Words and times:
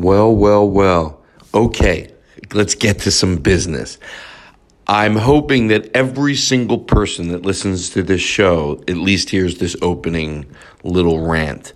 Well, 0.00 0.34
well, 0.34 0.66
well. 0.66 1.20
Okay, 1.52 2.10
let's 2.54 2.74
get 2.74 3.00
to 3.00 3.10
some 3.10 3.36
business. 3.36 3.98
I'm 4.86 5.14
hoping 5.14 5.68
that 5.68 5.94
every 5.94 6.34
single 6.36 6.78
person 6.78 7.28
that 7.28 7.42
listens 7.42 7.90
to 7.90 8.02
this 8.02 8.22
show 8.22 8.82
at 8.88 8.96
least 8.96 9.28
hears 9.28 9.58
this 9.58 9.76
opening 9.82 10.46
little 10.82 11.20
rant. 11.20 11.74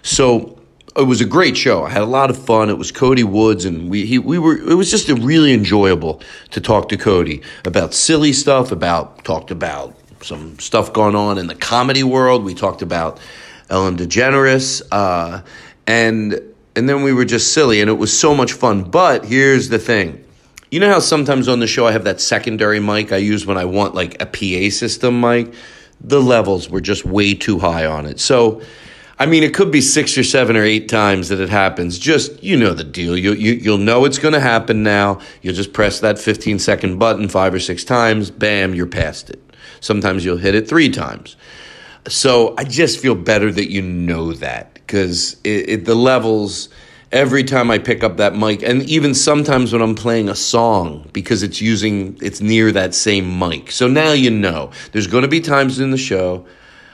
So 0.00 0.58
it 0.96 1.02
was 1.02 1.20
a 1.20 1.26
great 1.26 1.54
show. 1.54 1.84
I 1.84 1.90
had 1.90 2.00
a 2.00 2.06
lot 2.06 2.30
of 2.30 2.42
fun. 2.42 2.70
It 2.70 2.78
was 2.78 2.90
Cody 2.90 3.24
Woods, 3.24 3.66
and 3.66 3.90
we 3.90 4.06
he, 4.06 4.18
we 4.18 4.38
were. 4.38 4.56
It 4.56 4.74
was 4.74 4.90
just 4.90 5.08
really 5.10 5.52
enjoyable 5.52 6.22
to 6.52 6.62
talk 6.62 6.88
to 6.88 6.96
Cody 6.96 7.42
about 7.66 7.92
silly 7.92 8.32
stuff. 8.32 8.72
About 8.72 9.22
talked 9.22 9.50
about 9.50 9.94
some 10.22 10.58
stuff 10.58 10.94
going 10.94 11.14
on 11.14 11.36
in 11.36 11.46
the 11.46 11.54
comedy 11.54 12.02
world. 12.02 12.42
We 12.42 12.54
talked 12.54 12.80
about 12.80 13.20
Ellen 13.68 13.98
DeGeneres, 13.98 14.82
uh, 14.90 15.42
and 15.86 16.40
and 16.76 16.88
then 16.88 17.02
we 17.02 17.12
were 17.12 17.24
just 17.24 17.52
silly, 17.52 17.80
and 17.80 17.90
it 17.90 17.94
was 17.94 18.16
so 18.16 18.34
much 18.34 18.52
fun. 18.52 18.84
But 18.84 19.24
here's 19.24 19.70
the 19.70 19.78
thing. 19.78 20.22
You 20.70 20.80
know 20.80 20.90
how 20.90 20.98
sometimes 20.98 21.48
on 21.48 21.60
the 21.60 21.66
show 21.66 21.86
I 21.86 21.92
have 21.92 22.04
that 22.04 22.20
secondary 22.20 22.80
mic 22.80 23.12
I 23.12 23.16
use 23.16 23.46
when 23.46 23.56
I 23.56 23.64
want 23.64 23.94
like 23.94 24.20
a 24.20 24.26
PA 24.26 24.70
system 24.74 25.20
mic? 25.20 25.54
The 26.00 26.20
levels 26.20 26.68
were 26.68 26.80
just 26.80 27.06
way 27.06 27.34
too 27.34 27.58
high 27.58 27.86
on 27.86 28.04
it. 28.04 28.20
So, 28.20 28.60
I 29.18 29.24
mean, 29.26 29.42
it 29.42 29.54
could 29.54 29.70
be 29.70 29.80
six 29.80 30.18
or 30.18 30.24
seven 30.24 30.56
or 30.56 30.62
eight 30.62 30.88
times 30.88 31.30
that 31.30 31.40
it 31.40 31.48
happens. 31.48 31.98
Just, 31.98 32.42
you 32.42 32.56
know 32.58 32.74
the 32.74 32.84
deal. 32.84 33.16
You, 33.16 33.32
you, 33.32 33.52
you'll 33.52 33.78
know 33.78 34.04
it's 34.04 34.18
going 34.18 34.34
to 34.34 34.40
happen 34.40 34.82
now. 34.82 35.20
You'll 35.40 35.54
just 35.54 35.72
press 35.72 36.00
that 36.00 36.18
15 36.18 36.58
second 36.58 36.98
button 36.98 37.28
five 37.28 37.54
or 37.54 37.60
six 37.60 37.82
times. 37.82 38.30
Bam, 38.30 38.74
you're 38.74 38.86
past 38.86 39.30
it. 39.30 39.40
Sometimes 39.80 40.24
you'll 40.24 40.36
hit 40.36 40.54
it 40.54 40.68
three 40.68 40.90
times. 40.90 41.36
So 42.08 42.54
I 42.58 42.64
just 42.64 43.00
feel 43.00 43.14
better 43.14 43.50
that 43.50 43.70
you 43.70 43.82
know 43.82 44.32
that 44.34 44.75
because 44.86 45.34
it, 45.44 45.68
it, 45.68 45.84
the 45.84 45.94
levels 45.94 46.68
every 47.12 47.44
time 47.44 47.70
I 47.70 47.78
pick 47.78 48.02
up 48.04 48.16
that 48.18 48.36
mic, 48.36 48.62
and 48.62 48.82
even 48.82 49.14
sometimes 49.14 49.72
when 49.72 49.82
I'm 49.82 49.94
playing 49.94 50.28
a 50.28 50.34
song 50.34 51.08
because 51.12 51.42
it's 51.42 51.60
using 51.60 52.18
it's 52.20 52.40
near 52.40 52.72
that 52.72 52.94
same 52.94 53.38
mic. 53.38 53.70
So 53.70 53.88
now 53.88 54.12
you 54.12 54.30
know. 54.30 54.70
There's 54.92 55.06
going 55.06 55.22
to 55.22 55.28
be 55.28 55.40
times 55.40 55.80
in 55.80 55.90
the 55.90 55.98
show. 55.98 56.46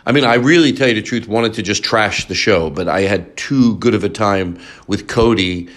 I 0.04 0.12
mean, 0.12 0.24
I 0.24 0.34
really 0.34 0.72
tell 0.72 0.88
you 0.88 0.94
the 0.94 1.02
truth, 1.02 1.28
wanted 1.28 1.54
to 1.54 1.62
just 1.62 1.84
trash 1.84 2.26
the 2.26 2.34
show, 2.34 2.70
but 2.70 2.88
I 2.88 3.02
had 3.02 3.36
too 3.36 3.76
good 3.76 3.94
of 3.94 4.04
a 4.04 4.08
time 4.08 4.58
with 4.86 5.06
Cody. 5.06 5.68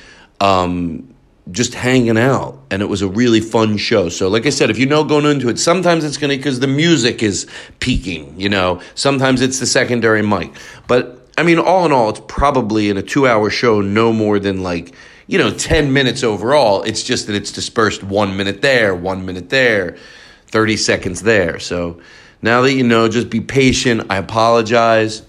Um, 0.41 1.15
just 1.51 1.75
hanging 1.75 2.17
out 2.17 2.59
and 2.71 2.81
it 2.81 2.85
was 2.85 3.03
a 3.03 3.07
really 3.07 3.39
fun 3.39 3.77
show 3.77 4.09
so 4.09 4.27
like 4.27 4.47
i 4.47 4.49
said 4.49 4.71
if 4.71 4.79
you 4.79 4.85
know 4.87 5.03
going 5.03 5.25
into 5.25 5.47
it 5.47 5.59
sometimes 5.59 6.03
it's 6.03 6.17
going 6.17 6.31
to 6.31 6.35
because 6.35 6.59
the 6.59 6.67
music 6.67 7.21
is 7.21 7.45
peaking 7.79 8.33
you 8.39 8.49
know 8.49 8.81
sometimes 8.95 9.41
it's 9.41 9.59
the 9.59 9.65
secondary 9.67 10.23
mic 10.23 10.51
but 10.87 11.24
i 11.37 11.43
mean 11.43 11.59
all 11.59 11.85
in 11.85 11.91
all 11.91 12.09
it's 12.09 12.21
probably 12.27 12.89
in 12.89 12.97
a 12.97 13.01
two 13.01 13.27
hour 13.27 13.49
show 13.49 13.81
no 13.81 14.11
more 14.11 14.39
than 14.39 14.63
like 14.63 14.93
you 15.27 15.37
know 15.37 15.51
10 15.51 15.91
minutes 15.93 16.23
overall 16.23 16.83
it's 16.83 17.03
just 17.03 17.27
that 17.27 17.35
it's 17.35 17.51
dispersed 17.51 18.03
one 18.03 18.35
minute 18.37 18.61
there 18.61 18.95
one 18.95 19.25
minute 19.25 19.49
there 19.49 19.97
30 20.47 20.77
seconds 20.77 21.21
there 21.23 21.59
so 21.59 21.99
now 22.41 22.61
that 22.61 22.73
you 22.73 22.83
know 22.83 23.07
just 23.07 23.29
be 23.29 23.41
patient 23.41 24.05
i 24.09 24.17
apologize 24.17 25.23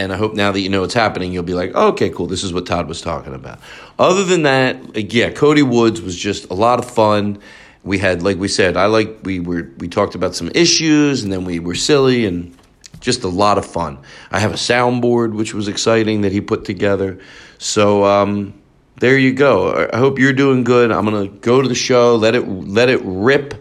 and 0.00 0.14
I 0.14 0.16
hope 0.16 0.34
now 0.34 0.50
that 0.50 0.60
you 0.60 0.70
know 0.70 0.80
what's 0.80 0.94
happening, 0.94 1.30
you'll 1.30 1.42
be 1.42 1.52
like, 1.52 1.72
oh, 1.74 1.88
okay, 1.88 2.08
cool. 2.08 2.26
This 2.26 2.42
is 2.42 2.54
what 2.54 2.64
Todd 2.64 2.88
was 2.88 3.02
talking 3.02 3.34
about. 3.34 3.60
Other 3.98 4.24
than 4.24 4.42
that, 4.44 5.12
yeah, 5.12 5.30
Cody 5.30 5.62
Woods 5.62 6.00
was 6.00 6.16
just 6.16 6.48
a 6.48 6.54
lot 6.54 6.78
of 6.78 6.90
fun. 6.90 7.38
We 7.82 7.98
had, 7.98 8.22
like 8.22 8.38
we 8.38 8.48
said, 8.48 8.78
I 8.78 8.86
like 8.86 9.18
we 9.24 9.40
were 9.40 9.70
we 9.78 9.88
talked 9.88 10.14
about 10.14 10.34
some 10.34 10.50
issues, 10.54 11.22
and 11.22 11.30
then 11.30 11.44
we 11.44 11.58
were 11.58 11.74
silly 11.74 12.24
and 12.24 12.56
just 13.00 13.24
a 13.24 13.28
lot 13.28 13.58
of 13.58 13.66
fun. 13.66 13.98
I 14.30 14.38
have 14.38 14.52
a 14.52 14.56
soundboard 14.56 15.32
which 15.32 15.54
was 15.54 15.68
exciting 15.68 16.20
that 16.22 16.32
he 16.32 16.40
put 16.40 16.64
together. 16.64 17.18
So 17.58 18.04
um, 18.04 18.54
there 19.00 19.18
you 19.18 19.32
go. 19.32 19.88
I 19.92 19.96
hope 19.96 20.18
you're 20.18 20.32
doing 20.32 20.64
good. 20.64 20.92
I'm 20.92 21.04
gonna 21.04 21.28
go 21.28 21.62
to 21.62 21.68
the 21.68 21.74
show. 21.74 22.16
Let 22.16 22.34
it 22.34 22.46
let 22.48 22.88
it 22.88 23.00
rip. 23.02 23.54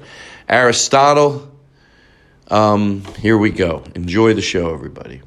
Aristotle. 0.47 1.47
Um, 2.49 3.03
here 3.19 3.37
we 3.37 3.51
go. 3.51 3.83
Enjoy 3.93 4.33
the 4.33 4.41
show, 4.41 4.73
everybody. 4.73 5.21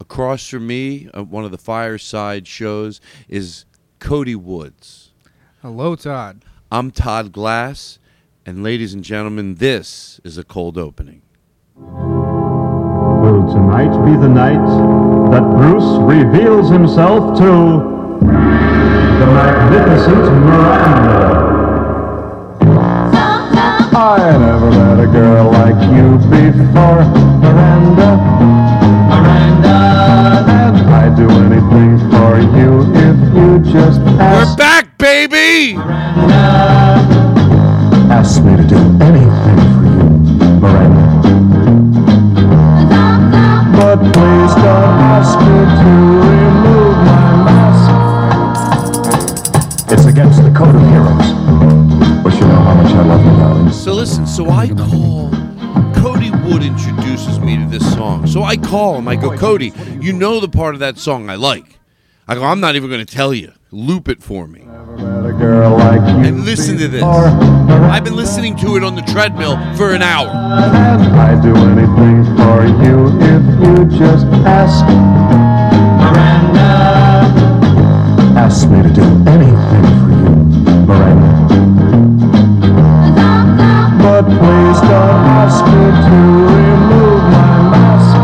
Across 0.00 0.48
from 0.48 0.66
me, 0.68 1.08
uh, 1.12 1.24
one 1.24 1.44
of 1.44 1.50
the 1.50 1.58
fireside 1.58 2.46
shows 2.46 3.00
is 3.28 3.64
Cody 3.98 4.36
Woods. 4.36 5.10
Hello, 5.62 5.96
Todd. 5.96 6.44
I'm 6.70 6.92
Todd 6.92 7.32
Glass, 7.32 7.98
and 8.44 8.62
ladies 8.62 8.94
and 8.94 9.02
gentlemen, 9.02 9.56
this 9.56 10.20
is 10.22 10.38
a 10.38 10.44
cold 10.44 10.78
opening. 10.78 11.22
Tonight 13.52 13.92
be 14.04 14.16
the 14.16 14.28
night 14.28 14.66
that 15.30 15.42
Bruce 15.56 15.98
reveals 16.02 16.68
himself 16.68 17.38
to 17.38 17.44
the 18.20 19.26
magnificent 19.26 20.24
Miranda? 20.44 21.46
I 23.94 24.36
never 24.38 24.70
met 24.70 24.98
a 24.98 25.06
girl 25.06 25.50
like 25.52 25.80
you 25.94 26.18
before, 26.28 27.04
Miranda. 27.38 28.10
And 29.64 30.76
I'd 30.90 31.14
do 31.16 31.28
anything 31.30 31.98
for 32.10 32.40
you 32.58 32.82
if 32.94 33.18
you 33.36 33.72
just 33.72 34.00
ask. 34.18 34.48
We're 34.50 34.56
back, 34.56 34.98
baby! 34.98 35.76
Miranda. 35.76 37.06
Ask 38.12 38.42
me 38.42 38.56
to 38.56 38.66
do 38.66 38.76
anything 39.00 39.58
for 39.72 39.84
you, 39.86 40.60
Miranda. 40.60 41.05
It's 49.88 50.04
against 50.06 50.42
the 50.42 50.52
code 50.56 50.74
of 50.74 50.82
heroes. 50.82 51.32
But 52.22 52.34
you 52.34 52.40
know 52.40 52.60
how 52.60 52.74
much 52.74 52.92
I 52.92 53.02
love 53.04 53.24
you, 53.24 53.30
darling. 53.38 53.72
So 53.72 53.94
listen, 53.94 54.26
so 54.26 54.50
I 54.50 54.68
call. 54.68 55.30
Cody 55.94 56.30
Wood 56.30 56.62
introduces 56.62 57.38
me 57.40 57.56
to 57.56 57.66
this 57.66 57.94
song. 57.94 58.26
So 58.26 58.42
I 58.42 58.56
call 58.56 58.96
him. 58.96 59.08
I 59.08 59.16
go, 59.16 59.36
Cody, 59.36 59.72
you 60.00 60.12
know 60.12 60.40
the 60.40 60.48
part 60.48 60.74
of 60.74 60.80
that 60.80 60.98
song 60.98 61.30
I 61.30 61.36
like. 61.36 61.78
I 62.28 62.34
go, 62.34 62.42
I'm 62.44 62.60
not 62.60 62.74
even 62.74 62.90
going 62.90 63.04
to 63.04 63.14
tell 63.14 63.32
you. 63.32 63.52
Loop 63.70 64.08
it 64.08 64.22
for 64.22 64.46
me. 64.46 64.60
Never 64.60 64.96
met 64.96 65.30
a 65.30 65.32
girl 65.32 65.76
like 65.76 66.00
you 66.00 66.28
And 66.28 66.44
listen 66.44 66.78
to 66.78 66.88
this. 66.88 67.02
I've 67.02 68.04
been 68.04 68.16
listening 68.16 68.56
to 68.56 68.76
it 68.76 68.82
on 68.82 68.94
the 68.96 69.02
treadmill 69.02 69.56
for 69.76 69.92
an 69.92 70.02
hour. 70.02 70.28
I'd 70.28 71.40
do 71.42 71.54
anything 71.54 72.24
for 72.36 72.64
you 72.84 73.06
if 73.20 73.25
you 73.60 73.84
just 73.98 74.26
ask. 74.44 74.84
Miranda. 76.00 76.70
Ask 78.36 78.68
me 78.68 78.82
to 78.82 78.90
do 78.92 79.02
anything 79.26 79.86
for 79.98 80.10
you, 80.12 80.30
Miranda. 80.86 81.30
But 84.02 84.24
please 84.24 84.80
don't 84.80 85.24
ask 85.40 85.64
me 85.64 85.84
to 86.06 86.18
remove 86.54 87.22
my 87.32 87.52
mask. 87.72 88.16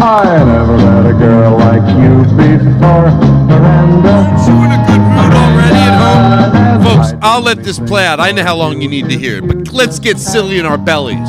I 0.00 0.04
never 0.44 0.76
met 0.76 1.06
a 1.06 1.12
girl 1.12 1.52
like 1.58 1.86
you 1.98 2.24
before, 2.36 3.10
Miranda. 3.48 4.14
So 4.44 4.50
we're 4.52 4.66
in 4.66 4.72
a 4.72 4.80
good 4.86 5.00
mood 5.00 5.32
already 5.34 5.82
at 5.90 5.96
home? 6.00 6.82
Folks, 6.84 7.10
I'll 7.20 7.42
let 7.42 7.62
this 7.64 7.78
play 7.80 8.06
out. 8.06 8.20
I 8.20 8.30
know 8.32 8.44
how 8.44 8.56
long 8.56 8.80
you 8.80 8.88
need 8.88 9.08
to 9.08 9.18
hear 9.18 9.38
it, 9.38 9.46
but 9.46 9.72
let's 9.72 9.98
get 9.98 10.18
silly 10.18 10.58
in 10.58 10.66
our 10.66 10.78
bellies. 10.78 11.28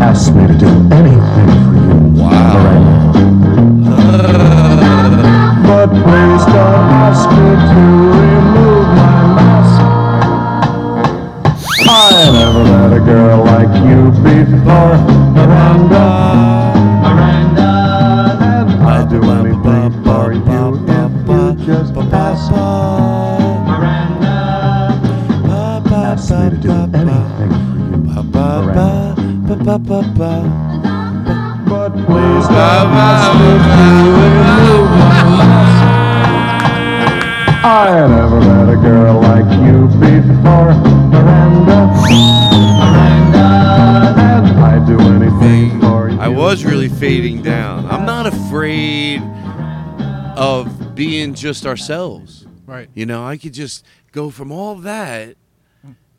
Ask 0.00 0.32
me 0.32 0.46
to 0.46 0.56
do 0.56 0.68
anything 0.92 1.48
for 1.64 1.74
you, 1.74 2.22
Wow. 2.22 2.87
Of 50.38 50.94
being 50.94 51.34
just 51.34 51.66
ourselves. 51.66 52.46
Right. 52.64 52.88
You 52.94 53.06
know, 53.06 53.26
I 53.26 53.36
could 53.36 53.54
just 53.54 53.84
go 54.12 54.30
from 54.30 54.52
all 54.52 54.76
that 54.76 55.36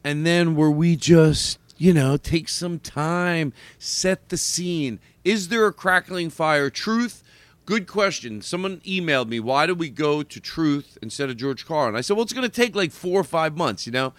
and 0.04 0.26
then 0.26 0.56
where 0.56 0.70
we 0.70 0.96
just, 0.98 1.58
you 1.78 1.94
know, 1.94 2.18
take 2.18 2.50
some 2.50 2.80
time, 2.80 3.54
set 3.78 4.28
the 4.30 4.38
scene. 4.38 5.00
Is 5.24 5.48
there 5.48 5.66
a 5.68 5.74
crackling 5.74 6.30
fire? 6.30 6.70
Truth? 6.70 7.24
Good 7.66 7.88
question. 7.88 8.42
Someone 8.42 8.82
emailed 8.82 9.30
me, 9.30 9.40
why 9.40 9.68
did 9.68 9.80
we 9.80 9.90
go 9.90 10.24
to 10.24 10.40
Truth 10.40 10.98
instead 11.02 11.30
of 11.30 11.38
George 11.38 11.66
Carlin? 11.66 11.96
I 11.96 12.02
said, 12.02 12.18
well, 12.18 12.24
it's 12.24 12.34
going 12.34 12.50
to 12.50 12.54
take 12.54 12.76
like 12.76 12.92
four 12.92 13.22
or 13.22 13.24
five 13.24 13.56
months, 13.56 13.86
you 13.86 13.94
know? 13.94 14.14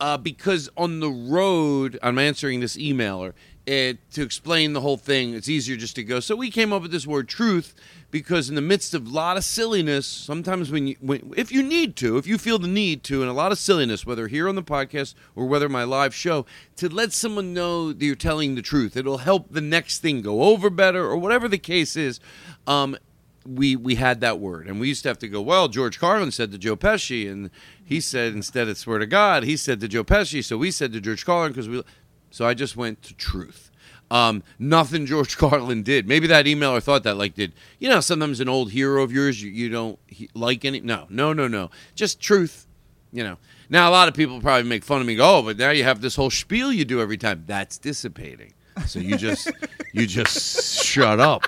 Uh, 0.00 0.16
because 0.16 0.70
on 0.76 1.00
the 1.00 1.10
road, 1.10 1.98
I'm 2.02 2.18
answering 2.18 2.60
this 2.60 2.76
emailer, 2.76 3.34
it, 3.66 3.98
to 4.12 4.22
explain 4.22 4.72
the 4.72 4.80
whole 4.80 4.96
thing, 4.96 5.34
it's 5.34 5.48
easier 5.48 5.76
just 5.76 5.94
to 5.96 6.04
go. 6.04 6.20
So 6.20 6.36
we 6.36 6.50
came 6.50 6.72
up 6.72 6.82
with 6.82 6.90
this 6.90 7.06
word 7.06 7.28
truth 7.28 7.74
because 8.10 8.48
in 8.48 8.54
the 8.54 8.60
midst 8.60 8.94
of 8.94 9.06
a 9.06 9.10
lot 9.10 9.36
of 9.36 9.44
silliness, 9.44 10.06
sometimes 10.06 10.70
when 10.70 10.86
you, 10.86 10.96
when, 11.00 11.32
if 11.36 11.50
you 11.50 11.62
need 11.62 11.96
to, 11.96 12.16
if 12.16 12.26
you 12.26 12.38
feel 12.38 12.58
the 12.58 12.68
need 12.68 13.02
to, 13.04 13.20
and 13.20 13.30
a 13.30 13.34
lot 13.34 13.52
of 13.52 13.58
silliness, 13.58 14.06
whether 14.06 14.28
here 14.28 14.48
on 14.48 14.54
the 14.54 14.62
podcast 14.62 15.14
or 15.34 15.46
whether 15.46 15.68
my 15.68 15.84
live 15.84 16.14
show, 16.14 16.46
to 16.76 16.88
let 16.88 17.12
someone 17.12 17.52
know 17.52 17.92
that 17.92 18.04
you're 18.04 18.14
telling 18.14 18.54
the 18.54 18.62
truth, 18.62 18.96
it'll 18.96 19.18
help 19.18 19.48
the 19.50 19.60
next 19.60 19.98
thing 19.98 20.22
go 20.22 20.42
over 20.44 20.70
better 20.70 21.04
or 21.04 21.16
whatever 21.16 21.48
the 21.48 21.58
case 21.58 21.96
is. 21.96 22.20
Um, 22.66 22.96
we 23.44 23.76
we 23.76 23.94
had 23.94 24.20
that 24.20 24.40
word, 24.40 24.66
and 24.66 24.80
we 24.80 24.88
used 24.88 25.02
to 25.04 25.08
have 25.08 25.18
to 25.20 25.28
go. 25.28 25.40
Well, 25.40 25.68
George 25.68 26.00
Carlin 26.00 26.32
said 26.32 26.50
to 26.52 26.58
Joe 26.58 26.76
Pesci, 26.76 27.30
and 27.30 27.50
he 27.84 28.00
said 28.00 28.32
instead 28.32 28.68
of 28.68 28.76
"swear 28.76 28.98
to 28.98 29.06
God," 29.06 29.44
he 29.44 29.56
said 29.56 29.80
to 29.80 29.88
Joe 29.88 30.04
Pesci. 30.04 30.44
So 30.44 30.58
we 30.58 30.70
said 30.70 30.92
to 30.92 31.00
George 31.00 31.24
Carlin 31.24 31.52
because 31.52 31.68
we. 31.68 31.82
So 32.30 32.44
I 32.44 32.54
just 32.54 32.76
went 32.76 33.02
to 33.02 33.14
truth. 33.14 33.70
Um, 34.10 34.42
nothing 34.58 35.06
George 35.06 35.36
Carlin 35.38 35.82
did. 35.82 36.06
Maybe 36.06 36.26
that 36.28 36.46
emailer 36.46 36.82
thought 36.82 37.02
that, 37.02 37.16
like, 37.16 37.34
did 37.34 37.52
you 37.78 37.88
know? 37.88 38.00
Sometimes 38.00 38.40
an 38.40 38.48
old 38.48 38.70
hero 38.70 39.02
of 39.02 39.12
yours 39.12 39.42
you, 39.42 39.50
you 39.50 39.68
don't 39.68 39.98
he, 40.06 40.30
like 40.34 40.64
any. 40.64 40.80
No, 40.80 41.06
no, 41.10 41.32
no, 41.32 41.48
no. 41.48 41.70
Just 41.94 42.20
truth. 42.20 42.66
You 43.12 43.24
know. 43.24 43.38
Now 43.68 43.90
a 43.90 43.92
lot 43.92 44.08
of 44.08 44.14
people 44.14 44.40
probably 44.40 44.68
make 44.68 44.84
fun 44.84 45.00
of 45.00 45.06
me. 45.06 45.16
Go, 45.16 45.38
oh, 45.38 45.42
but 45.42 45.56
now 45.56 45.70
you 45.70 45.84
have 45.84 46.00
this 46.00 46.14
whole 46.16 46.30
spiel 46.30 46.72
you 46.72 46.84
do 46.84 47.00
every 47.00 47.16
time. 47.16 47.44
That's 47.46 47.78
dissipating. 47.78 48.52
So 48.86 48.98
you 49.00 49.16
just 49.16 49.50
you 49.92 50.06
just 50.06 50.84
shut 50.84 51.18
up. 51.18 51.42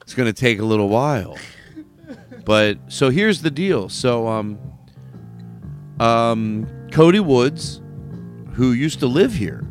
It's 0.00 0.14
to 0.14 0.32
take 0.32 0.58
a 0.58 0.64
little 0.64 0.88
while. 0.88 1.38
But 2.44 2.78
so 2.88 3.10
here's 3.10 3.42
the 3.42 3.50
deal. 3.50 3.88
So 3.88 4.26
um 4.28 4.58
um 6.00 6.66
Cody 6.90 7.20
Woods, 7.20 7.80
who 8.54 8.72
used 8.72 9.00
to 9.00 9.06
live 9.06 9.34
here. 9.34 9.64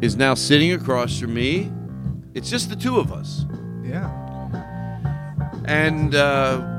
Is 0.00 0.16
now 0.16 0.34
sitting 0.34 0.72
across 0.72 1.18
from 1.18 1.34
me. 1.34 1.70
It's 2.34 2.48
just 2.48 2.70
the 2.70 2.76
two 2.76 2.98
of 2.98 3.12
us. 3.12 3.44
Yeah. 3.82 4.08
And 5.66 6.14
uh 6.14 6.78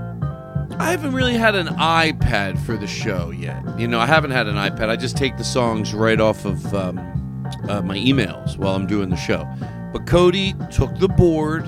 I 0.79 0.89
haven't 0.89 1.13
really 1.13 1.35
had 1.35 1.53
an 1.53 1.67
iPad 1.67 2.59
for 2.65 2.75
the 2.75 2.87
show 2.87 3.29
yet. 3.29 3.63
You 3.79 3.87
know, 3.87 3.99
I 3.99 4.07
haven't 4.07 4.31
had 4.31 4.47
an 4.47 4.55
iPad. 4.55 4.89
I 4.89 4.95
just 4.95 5.15
take 5.15 5.37
the 5.37 5.43
songs 5.43 5.93
right 5.93 6.19
off 6.19 6.43
of 6.43 6.73
um, 6.73 6.97
uh, 7.69 7.81
my 7.83 7.95
emails 7.97 8.57
while 8.57 8.75
I'm 8.75 8.87
doing 8.87 9.09
the 9.09 9.15
show. 9.15 9.47
But 9.93 10.07
Cody 10.07 10.55
took 10.71 10.97
the 10.97 11.07
board 11.07 11.67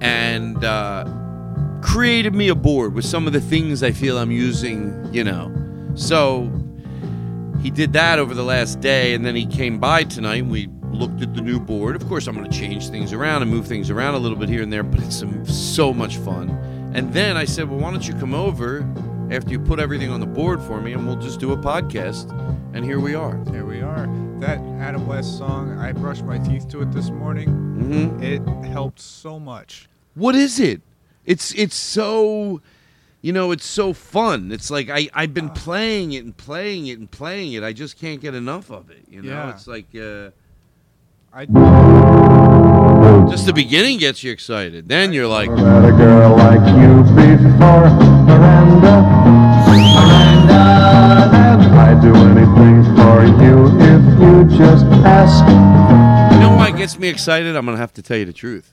and 0.00 0.64
uh, 0.64 1.06
created 1.82 2.34
me 2.34 2.48
a 2.48 2.54
board 2.54 2.94
with 2.94 3.04
some 3.04 3.26
of 3.26 3.32
the 3.32 3.40
things 3.40 3.82
I 3.82 3.90
feel 3.90 4.16
I'm 4.16 4.30
using, 4.30 5.12
you 5.12 5.24
know. 5.24 5.52
So 5.94 6.52
he 7.62 7.70
did 7.70 7.92
that 7.92 8.18
over 8.18 8.34
the 8.34 8.42
last 8.44 8.80
day, 8.80 9.14
and 9.14 9.24
then 9.24 9.36
he 9.36 9.46
came 9.46 9.78
by 9.78 10.04
tonight. 10.04 10.42
And 10.42 10.50
we 10.50 10.68
looked 10.90 11.22
at 11.22 11.34
the 11.34 11.40
new 11.40 11.60
board. 11.60 11.96
Of 11.96 12.06
course, 12.08 12.26
I'm 12.26 12.34
going 12.34 12.50
to 12.50 12.56
change 12.58 12.88
things 12.88 13.12
around 13.12 13.42
and 13.42 13.50
move 13.50 13.66
things 13.66 13.90
around 13.90 14.14
a 14.14 14.18
little 14.18 14.38
bit 14.38 14.48
here 14.48 14.62
and 14.62 14.72
there, 14.72 14.82
but 14.82 15.00
it's 15.00 15.16
some, 15.16 15.44
so 15.46 15.92
much 15.92 16.16
fun. 16.18 16.50
And 16.94 17.12
then 17.12 17.36
I 17.36 17.44
said, 17.44 17.68
Well, 17.68 17.78
why 17.78 17.90
don't 17.90 18.06
you 18.06 18.14
come 18.14 18.34
over 18.34 18.80
after 19.30 19.50
you 19.50 19.60
put 19.60 19.78
everything 19.78 20.10
on 20.10 20.20
the 20.20 20.26
board 20.26 20.60
for 20.62 20.80
me, 20.80 20.92
and 20.92 21.06
we'll 21.06 21.16
just 21.20 21.38
do 21.38 21.52
a 21.52 21.56
podcast. 21.56 22.30
And 22.74 22.84
here 22.84 23.00
we 23.00 23.14
are. 23.14 23.38
There 23.46 23.64
we 23.66 23.80
are. 23.80 24.06
That 24.40 24.58
Adam 24.80 25.06
West 25.06 25.36
song, 25.38 25.78
I 25.78 25.92
brushed 25.92 26.24
my 26.24 26.38
teeth 26.38 26.68
to 26.70 26.80
it 26.82 26.92
this 26.92 27.10
morning. 27.10 27.48
hmm 27.48 28.22
It 28.22 28.42
helped 28.66 29.00
so 29.00 29.38
much. 29.38 29.88
What 30.14 30.34
is 30.34 30.58
it? 30.58 30.80
It's 31.26 31.52
it's 31.54 31.76
so 31.76 32.60
you 33.22 33.32
know, 33.32 33.50
it's 33.52 33.66
so 33.66 33.92
fun. 33.92 34.50
It's 34.52 34.70
like 34.70 34.88
I, 34.90 35.08
I've 35.14 35.34
been 35.34 35.50
playing 35.50 36.12
it 36.12 36.24
and 36.24 36.36
playing 36.36 36.86
it 36.86 36.98
and 36.98 37.10
playing 37.10 37.52
it. 37.52 37.62
I 37.62 37.72
just 37.72 37.98
can't 37.98 38.20
get 38.20 38.34
enough 38.34 38.70
of 38.70 38.90
it. 38.90 39.02
You 39.08 39.22
know, 39.22 39.28
Yeah. 39.30 39.50
it's 39.50 39.66
like 39.66 39.86
uh, 39.94 40.30
I 41.32 41.44
just 43.30 43.46
the 43.46 43.52
beginning 43.54 43.98
gets 43.98 44.22
you 44.24 44.32
excited. 44.32 44.88
Then 44.88 45.12
you're 45.12 45.26
like, 45.28 45.50
Never 45.50 45.80
met 45.80 45.88
a 45.88 45.92
girl 45.96 46.36
like 46.36 46.60
you 46.80 47.02
before, 47.14 47.90
Miranda. 48.26 49.02
Miranda. 49.68 50.60
I'd 51.72 52.00
do 52.02 52.14
anything 52.14 52.84
for 52.96 53.24
you 53.42 53.66
if 53.80 54.02
you 54.20 54.58
just 54.58 54.84
ask. 55.04 55.44
you 56.34 56.40
know 56.40 56.54
why 56.56 56.68
it 56.68 56.76
gets 56.76 56.98
me 56.98 57.08
excited? 57.08 57.54
I'm 57.56 57.64
gonna 57.64 57.76
have 57.78 57.94
to 57.94 58.02
tell 58.02 58.16
you 58.16 58.24
the 58.24 58.32
truth, 58.32 58.72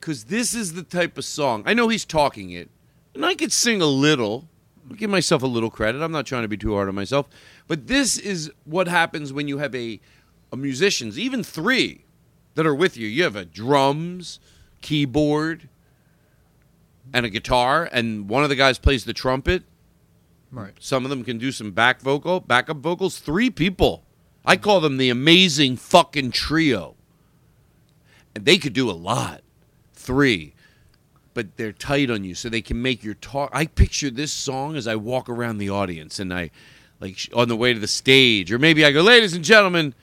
because 0.00 0.24
this 0.24 0.54
is 0.54 0.72
the 0.74 0.82
type 0.82 1.18
of 1.18 1.24
song. 1.24 1.62
I 1.66 1.74
know 1.74 1.88
he's 1.88 2.04
talking 2.04 2.50
it, 2.50 2.68
and 3.14 3.24
I 3.24 3.34
could 3.34 3.52
sing 3.52 3.80
a 3.82 3.86
little. 3.86 4.48
I'll 4.90 4.96
give 4.96 5.10
myself 5.10 5.42
a 5.42 5.46
little 5.46 5.70
credit. 5.70 6.02
I'm 6.02 6.12
not 6.12 6.26
trying 6.26 6.42
to 6.42 6.48
be 6.48 6.56
too 6.56 6.74
hard 6.74 6.88
on 6.88 6.94
myself, 6.94 7.28
but 7.68 7.86
this 7.86 8.18
is 8.18 8.50
what 8.64 8.88
happens 8.88 9.32
when 9.32 9.48
you 9.48 9.58
have 9.58 9.74
a, 9.74 10.00
a 10.50 10.56
musicians, 10.56 11.18
even 11.18 11.42
three, 11.42 12.04
that 12.54 12.66
are 12.66 12.74
with 12.74 12.96
you. 12.96 13.06
You 13.06 13.22
have 13.24 13.36
a 13.36 13.44
drums, 13.44 14.40
keyboard, 14.80 15.68
and 17.12 17.24
a 17.24 17.30
guitar, 17.30 17.88
and 17.92 18.28
one 18.28 18.42
of 18.42 18.48
the 18.48 18.56
guys 18.56 18.78
plays 18.78 19.04
the 19.04 19.12
trumpet. 19.12 19.62
right. 20.50 20.74
Some 20.80 21.04
of 21.04 21.10
them 21.10 21.24
can 21.24 21.38
do 21.38 21.52
some 21.52 21.70
back 21.70 22.00
vocal, 22.00 22.40
backup 22.40 22.78
vocals. 22.78 23.18
Three 23.18 23.50
people. 23.50 24.04
I 24.44 24.56
call 24.56 24.80
them 24.80 24.96
the 24.96 25.10
amazing 25.10 25.76
fucking 25.76 26.32
trio. 26.32 26.96
And 28.34 28.44
they 28.44 28.58
could 28.58 28.72
do 28.72 28.90
a 28.90 28.92
lot. 28.92 29.42
Three. 29.92 30.51
But 31.34 31.56
they're 31.56 31.72
tight 31.72 32.10
on 32.10 32.24
you 32.24 32.34
so 32.34 32.48
they 32.48 32.60
can 32.60 32.82
make 32.82 33.02
your 33.02 33.14
talk. 33.14 33.50
I 33.54 33.66
picture 33.66 34.10
this 34.10 34.30
song 34.32 34.76
as 34.76 34.86
I 34.86 34.96
walk 34.96 35.28
around 35.30 35.58
the 35.58 35.70
audience 35.70 36.18
and 36.18 36.32
I, 36.32 36.50
like, 37.00 37.18
on 37.34 37.48
the 37.48 37.56
way 37.56 37.72
to 37.72 37.80
the 37.80 37.88
stage. 37.88 38.52
Or 38.52 38.58
maybe 38.58 38.84
I 38.84 38.92
go, 38.92 39.00
ladies 39.00 39.32
and 39.32 39.42
gentlemen, 39.42 39.94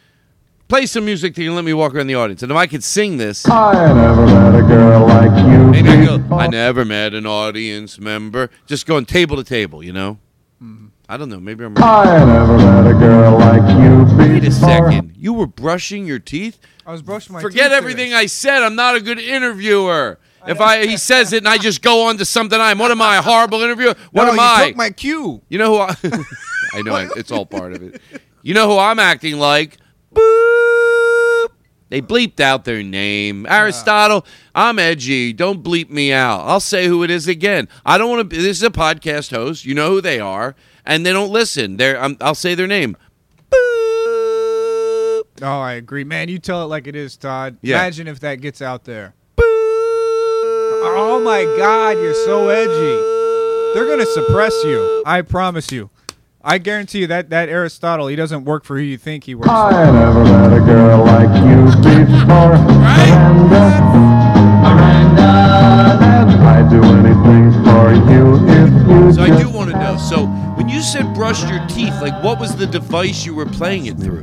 play 0.68 0.88
some 0.88 1.06
music 1.06 1.36
to 1.36 1.52
let 1.52 1.64
me 1.64 1.74
walk 1.74 1.94
around 1.94 2.08
the 2.08 2.16
audience. 2.16 2.42
And 2.42 2.52
if 2.52 2.58
I 2.58 2.66
could 2.66 2.84
sing 2.84 3.18
this. 3.18 3.48
I 3.48 3.94
never 3.94 4.26
met 4.26 4.56
a 4.56 4.64
girl 4.64 5.06
like 5.08 5.46
you 5.46 5.70
Maybe 5.70 5.90
I 5.90 6.06
go, 6.06 6.18
before. 6.18 6.40
I 6.40 6.48
never 6.48 6.84
met 6.84 7.14
an 7.14 7.28
audience 7.28 8.00
member. 8.00 8.50
Just 8.66 8.88
going 8.88 9.06
table 9.06 9.38
to 9.38 9.44
table, 9.44 9.84
you 9.84 9.94
know? 9.94 10.18
Mm-hmm. 10.64 10.88
I 11.08 11.18
don't 11.18 11.30
know. 11.30 11.40
Maybe 11.40 11.64
I'm 11.64 11.76
wrong. 11.76 12.08
I 12.08 12.26
never 12.26 12.58
met 12.58 12.88
a 12.88 12.94
girl 12.94 13.38
like 13.38 13.62
you 13.82 14.04
before. 14.04 14.18
Wait 14.18 14.44
a 14.46 14.52
second. 14.52 15.14
You 15.16 15.34
were 15.34 15.48
brushing 15.48 16.06
your 16.06 16.20
teeth? 16.20 16.60
I 16.86 16.92
was 16.92 17.02
brushing 17.02 17.34
my 17.34 17.40
teeth. 17.40 17.52
Forget 17.52 17.70
teeth 17.70 17.78
everything 17.78 18.10
today. 18.10 18.16
I 18.16 18.26
said. 18.26 18.64
I'm 18.64 18.76
not 18.76 18.96
a 18.96 19.00
good 19.02 19.20
interviewer. 19.20 20.20
If 20.48 20.62
I 20.62 20.86
he 20.86 20.98
says 20.98 21.34
it 21.34 21.38
and 21.40 21.48
I 21.48 21.58
just 21.58 21.82
go 21.82 22.04
on 22.08 22.18
to 22.18 22.26
something 22.26 22.60
I'm 22.60 22.78
what 22.80 22.92
am 22.92 23.02
I 23.02 23.18
a 23.18 23.22
horrible 23.22 23.62
interviewer? 23.62 23.96
What 24.12 24.26
no, 24.26 24.32
am 24.32 24.36
you 24.36 24.42
I? 24.42 24.68
took 24.68 24.78
my 24.78 24.90
cue. 24.90 25.42
you 25.50 25.58
know 25.58 25.74
who 25.74 25.80
I 25.80 25.96
I 26.74 26.82
know 26.82 26.96
I, 26.96 27.10
it's 27.16 27.32
all 27.32 27.46
part 27.46 27.74
of 27.74 27.84
it. 27.84 28.02
You 28.42 28.54
know 28.54 28.70
who 28.70 28.78
I'm 28.78 29.00
acting 29.00 29.38
like? 29.38 29.78
Boop. 30.14 31.48
They 31.90 32.02
bleeped 32.02 32.40
out 32.40 32.66
their 32.66 32.84
name. 32.84 33.48
Aristotle, 33.48 34.26
I'm 34.54 34.78
edgy. 34.78 35.34
Don't 35.34 35.64
bleep 35.64 35.90
me 35.90 36.14
out. 36.14 36.42
I'll 36.42 36.60
say 36.60 36.86
who 36.86 37.04
it 37.04 37.10
is 37.10 37.28
again. 37.28 37.68
I 37.84 37.98
don't 37.98 38.10
want 38.10 38.30
to. 38.30 38.36
This 38.38 38.58
is 38.58 38.64
a 38.64 38.70
podcast 38.70 39.32
host. 39.32 39.66
You 39.66 39.74
know 39.74 39.90
who 39.90 40.02
they 40.02 40.20
are, 40.20 40.56
and 40.86 41.04
they 41.04 41.12
don't 41.12 41.32
listen. 41.32 41.78
They're. 41.78 42.00
I'm, 42.00 42.16
I'll 42.22 42.36
say 42.36 42.54
their 42.54 42.68
name. 42.68 42.96
Boop. 43.50 45.24
Oh, 45.42 45.62
I 45.62 45.74
agree, 45.74 46.04
man. 46.04 46.30
You 46.30 46.38
tell 46.38 46.64
it 46.64 46.68
like 46.68 46.86
it 46.86 46.96
is, 46.96 47.18
Todd. 47.18 47.58
Yeah. 47.62 47.78
Imagine 47.78 48.08
if 48.08 48.20
that 48.20 48.36
gets 48.36 48.62
out 48.62 48.84
there. 48.84 49.16
Oh 50.82 51.22
my 51.24 51.44
God, 51.58 51.98
you're 51.98 52.14
so 52.14 52.50
edgy. 52.50 53.74
They're 53.74 53.86
gonna 53.86 54.06
suppress 54.06 54.54
you. 54.64 55.04
I 55.06 55.22
promise 55.22 55.72
you. 55.72 55.90
I 56.42 56.58
guarantee 56.58 57.00
you 57.00 57.08
that 57.08 57.30
that 57.32 57.50
Aristotle, 57.50 58.08
he 58.08 58.16
doesn't 58.16 58.46
work 58.46 58.64
for 58.64 58.78
who 58.78 58.84
you 58.84 58.98
think 58.98 59.26
he 59.26 59.36
works 59.36 59.48
for. 59.48 59.54
I 59.54 59.92
never 59.92 60.24
met 60.24 60.54
a 60.54 60.60
girl 60.62 61.00
like 61.06 61.30
you 61.44 61.66
before, 61.84 62.58
Miranda. 62.58 63.66
Miranda. 64.64 65.30
I'd 66.42 66.70
do 66.70 66.82
anything 66.82 67.52
for 67.64 67.94
you 68.12 68.36
if 68.48 68.72
you 68.90 69.14
So 69.14 69.22
I 69.24 69.38
do 69.38 69.50
want 69.50 69.70
to 69.72 69.78
know. 69.78 69.98
So 69.98 70.28
when 70.70 70.78
you 70.78 70.84
said 70.84 71.16
brushed 71.16 71.50
your 71.50 71.66
teeth, 71.68 72.00
like 72.00 72.24
what 72.24 72.40
was 72.40 72.56
the 72.56 72.68
device 72.68 73.26
you 73.26 73.34
were 73.34 73.48
playing 73.48 73.88
it 73.88 73.98
through? 73.98 74.22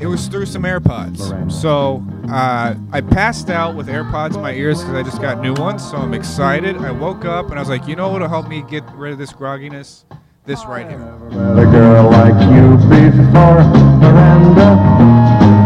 It 0.00 0.06
was 0.06 0.26
through 0.28 0.44
some 0.44 0.64
AirPods. 0.64 1.50
So 1.50 2.04
uh, 2.28 2.74
I 2.92 3.00
passed 3.00 3.48
out 3.48 3.74
with 3.74 3.86
AirPods 3.86 4.34
in 4.34 4.42
my 4.42 4.52
ears 4.52 4.82
because 4.82 4.94
I 4.94 5.02
just 5.02 5.22
got 5.22 5.40
new 5.40 5.54
ones. 5.54 5.88
So 5.90 5.96
I'm 5.96 6.12
excited. 6.12 6.76
I 6.76 6.90
woke 6.90 7.24
up 7.24 7.46
and 7.46 7.54
I 7.54 7.60
was 7.60 7.70
like, 7.70 7.88
you 7.88 7.96
know 7.96 8.10
what'll 8.10 8.28
help 8.28 8.48
me 8.48 8.62
get 8.68 8.84
rid 8.92 9.12
of 9.12 9.18
this 9.18 9.32
grogginess? 9.32 10.04
This 10.44 10.66
right 10.66 10.86
here. 10.86 10.98
Met 10.98 11.58
a 11.58 11.70
girl 11.70 12.10
like 12.10 12.34
you 12.52 12.76
before, 12.90 13.62
Miranda. 14.02 14.76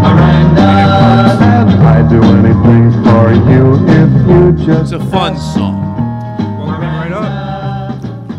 Miranda. 0.04 0.66
I'd 1.82 2.08
do 2.08 2.22
anything 2.22 2.92
for 3.02 3.32
you 3.50 3.74
if 3.88 4.28
you 4.28 4.66
just. 4.66 4.92
It's 4.92 5.02
a 5.02 5.10
fun 5.10 5.36
song. 5.36 5.85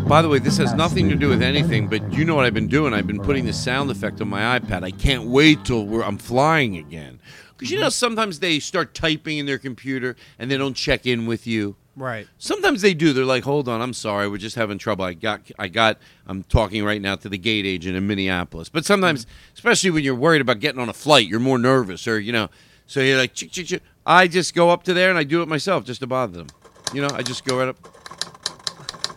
By 0.08 0.22
the 0.22 0.28
way, 0.30 0.38
this 0.38 0.56
has 0.56 0.72
nothing 0.72 1.10
to 1.10 1.14
do 1.14 1.28
with 1.28 1.42
anything, 1.42 1.86
but 1.86 2.14
you 2.14 2.24
know 2.24 2.34
what 2.34 2.46
I've 2.46 2.54
been 2.54 2.66
doing? 2.66 2.94
I've 2.94 3.06
been 3.06 3.20
putting 3.20 3.44
the 3.44 3.52
sound 3.52 3.90
effect 3.90 4.22
on 4.22 4.28
my 4.28 4.58
iPad. 4.58 4.82
I 4.82 4.90
can't 4.90 5.24
wait 5.24 5.66
till 5.66 5.84
we're, 5.84 6.02
I'm 6.02 6.16
flying 6.16 6.78
again. 6.78 7.20
Because 7.58 7.70
you 7.70 7.78
know, 7.78 7.88
mm-hmm. 7.88 7.90
sometimes 7.90 8.38
they 8.38 8.58
start 8.58 8.94
typing 8.94 9.36
in 9.36 9.44
their 9.44 9.58
computer 9.58 10.16
and 10.38 10.50
they 10.50 10.56
don't 10.56 10.72
check 10.72 11.04
in 11.04 11.26
with 11.26 11.46
you. 11.46 11.76
Right. 11.94 12.26
Sometimes 12.38 12.80
they 12.80 12.94
do. 12.94 13.12
They're 13.12 13.26
like, 13.26 13.44
"Hold 13.44 13.68
on, 13.68 13.82
I'm 13.82 13.92
sorry, 13.92 14.28
we're 14.28 14.38
just 14.38 14.56
having 14.56 14.78
trouble. 14.78 15.04
I 15.04 15.12
got, 15.12 15.42
I 15.58 15.68
got. 15.68 15.98
I'm 16.26 16.42
talking 16.44 16.84
right 16.84 17.02
now 17.02 17.16
to 17.16 17.28
the 17.28 17.36
gate 17.36 17.66
agent 17.66 17.94
in 17.96 18.06
Minneapolis." 18.06 18.68
But 18.68 18.86
sometimes, 18.86 19.24
mm-hmm. 19.26 19.54
especially 19.56 19.90
when 19.90 20.04
you're 20.04 20.14
worried 20.14 20.40
about 20.40 20.60
getting 20.60 20.80
on 20.80 20.88
a 20.88 20.94
flight, 20.94 21.26
you're 21.26 21.40
more 21.40 21.58
nervous, 21.58 22.06
or 22.06 22.18
you 22.20 22.32
know, 22.32 22.48
so 22.86 23.00
you're 23.00 23.18
like, 23.18 23.34
chick, 23.34 23.50
chick, 23.50 23.66
chick. 23.66 23.82
I 24.06 24.28
just 24.28 24.54
go 24.54 24.70
up 24.70 24.84
to 24.84 24.94
there 24.94 25.10
and 25.10 25.18
I 25.18 25.24
do 25.24 25.42
it 25.42 25.48
myself 25.48 25.84
just 25.84 26.00
to 26.00 26.06
bother 26.06 26.38
them. 26.38 26.46
You 26.94 27.02
know, 27.02 27.10
I 27.12 27.22
just 27.22 27.44
go 27.44 27.58
right 27.58 27.68
up 27.68 27.97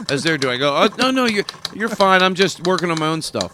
as 0.10 0.24
they're 0.24 0.38
doing. 0.38 0.56
I 0.56 0.58
go, 0.58 0.76
"Oh 0.76 0.88
no, 0.98 1.12
no, 1.12 1.26
you're 1.26 1.46
you're 1.74 1.90
fine. 1.90 2.22
I'm 2.22 2.36
just 2.36 2.66
working 2.68 2.90
on 2.92 3.00
my 3.00 3.08
own 3.08 3.22
stuff." 3.22 3.54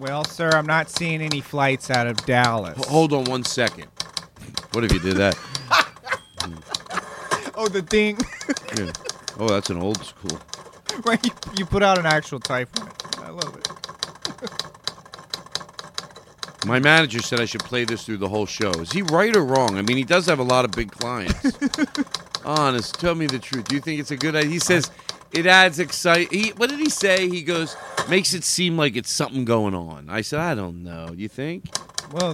Well, 0.00 0.24
sir, 0.24 0.50
I'm 0.50 0.66
not 0.66 0.88
seeing 0.88 1.20
any 1.20 1.40
flights 1.40 1.90
out 1.90 2.06
of 2.06 2.16
Dallas. 2.24 2.78
H- 2.78 2.86
Hold 2.86 3.12
on 3.12 3.24
one 3.24 3.44
second. 3.44 3.86
What 4.72 4.84
if 4.84 4.92
you 4.92 4.98
did 5.00 5.16
that? 5.16 5.36
Oh, 7.62 7.68
the 7.68 7.82
thing. 7.82 8.16
Yeah. 8.78 8.90
Oh, 9.38 9.46
that's 9.46 9.68
an 9.68 9.76
old 9.82 10.02
school. 10.02 10.38
right, 11.04 11.22
you, 11.22 11.30
you 11.58 11.66
put 11.66 11.82
out 11.82 11.98
an 11.98 12.06
actual 12.06 12.40
typewriter. 12.40 12.90
I 13.18 13.28
love 13.28 13.54
it. 13.54 13.68
My 16.64 16.78
manager 16.78 17.20
said 17.20 17.38
I 17.38 17.44
should 17.44 17.62
play 17.62 17.84
this 17.84 18.04
through 18.06 18.16
the 18.16 18.28
whole 18.30 18.46
show. 18.46 18.70
Is 18.70 18.92
he 18.92 19.02
right 19.02 19.36
or 19.36 19.44
wrong? 19.44 19.76
I 19.76 19.82
mean, 19.82 19.98
he 19.98 20.04
does 20.04 20.24
have 20.24 20.38
a 20.38 20.42
lot 20.42 20.64
of 20.64 20.70
big 20.70 20.90
clients. 20.90 21.34
Honest, 22.44 22.94
tell 22.98 23.14
me 23.14 23.26
the 23.26 23.38
truth. 23.38 23.68
Do 23.68 23.74
you 23.74 23.80
think 23.80 24.00
it's 24.00 24.10
a 24.10 24.16
good 24.16 24.34
idea? 24.34 24.50
He 24.50 24.58
says 24.58 24.90
it 25.32 25.46
adds 25.46 25.78
excite. 25.78 26.32
He, 26.32 26.50
what 26.50 26.70
did 26.70 26.78
he 26.78 26.88
say? 26.88 27.28
He 27.28 27.42
goes 27.42 27.76
makes 28.08 28.34
it 28.34 28.44
seem 28.44 28.76
like 28.76 28.96
it's 28.96 29.10
something 29.10 29.44
going 29.44 29.74
on. 29.74 30.08
I 30.08 30.22
said 30.22 30.40
I 30.40 30.54
don't 30.54 30.82
know. 30.82 31.12
You 31.14 31.28
think? 31.28 31.64
Well, 32.12 32.32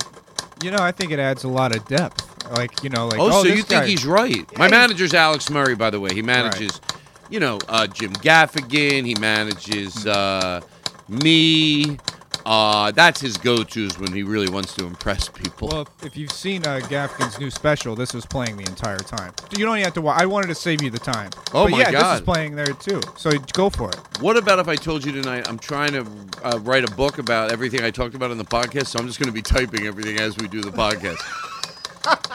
you 0.62 0.70
know, 0.70 0.78
I 0.80 0.92
think 0.92 1.12
it 1.12 1.18
adds 1.18 1.44
a 1.44 1.48
lot 1.48 1.76
of 1.76 1.86
depth. 1.86 2.22
Like, 2.52 2.82
you 2.82 2.90
know, 2.90 3.08
like 3.08 3.18
oh, 3.18 3.42
so 3.42 3.48
this 3.48 3.56
you 3.56 3.62
think 3.62 3.86
he's 3.86 4.06
right? 4.06 4.46
My 4.56 4.68
manager's 4.68 5.14
Alex 5.14 5.50
Murray, 5.50 5.74
by 5.74 5.90
the 5.90 5.98
way. 5.98 6.14
He 6.14 6.22
manages, 6.22 6.80
you 7.28 7.40
know, 7.40 7.58
uh, 7.68 7.86
Jim 7.88 8.12
Gaffigan. 8.14 9.04
He 9.04 9.16
manages 9.16 10.06
uh, 10.06 10.60
me. 11.08 11.98
Uh, 12.46 12.92
that's 12.92 13.20
his 13.20 13.36
go-tos 13.36 13.98
when 13.98 14.12
he 14.12 14.22
really 14.22 14.48
wants 14.48 14.72
to 14.76 14.86
impress 14.86 15.28
people. 15.28 15.66
Well, 15.68 15.80
if- 15.82 16.06
if 16.06 16.16
you've 16.16 16.30
seen 16.30 16.64
uh, 16.64 16.78
Gaffigan's 16.88 17.40
new 17.40 17.50
special, 17.50 17.96
this 17.96 18.14
was 18.14 18.24
playing 18.24 18.56
the 18.56 18.62
entire 18.64 18.98
time. 18.98 19.32
You 19.58 19.64
don't 19.64 19.74
even 19.78 19.84
have 19.84 19.94
to 19.94 20.00
watch. 20.00 20.22
I 20.22 20.26
wanted 20.26 20.46
to 20.48 20.54
save 20.54 20.80
you 20.80 20.88
the 20.90 21.00
time. 21.00 21.30
Oh 21.52 21.64
but 21.64 21.70
my 21.72 21.78
yeah, 21.80 21.90
this 21.90 22.20
is 22.20 22.20
playing 22.20 22.54
there 22.54 22.66
too. 22.66 23.00
So 23.16 23.32
go 23.52 23.68
for 23.68 23.88
it. 23.90 23.96
What 24.20 24.36
about 24.36 24.60
if 24.60 24.68
I 24.68 24.76
told 24.76 25.04
you 25.04 25.10
tonight 25.10 25.48
I'm 25.48 25.58
trying 25.58 25.92
to 25.92 26.06
uh, 26.44 26.58
write 26.60 26.88
a 26.88 26.94
book 26.94 27.18
about 27.18 27.50
everything 27.50 27.82
I 27.82 27.90
talked 27.90 28.14
about 28.14 28.30
in 28.30 28.38
the 28.38 28.44
podcast? 28.44 28.86
So 28.86 29.00
I'm 29.00 29.06
just 29.08 29.18
going 29.18 29.26
to 29.28 29.32
be 29.34 29.42
typing 29.42 29.84
everything 29.86 30.18
as 30.20 30.36
we 30.36 30.46
do 30.46 30.60
the 30.62 30.70
podcast. 30.70 31.20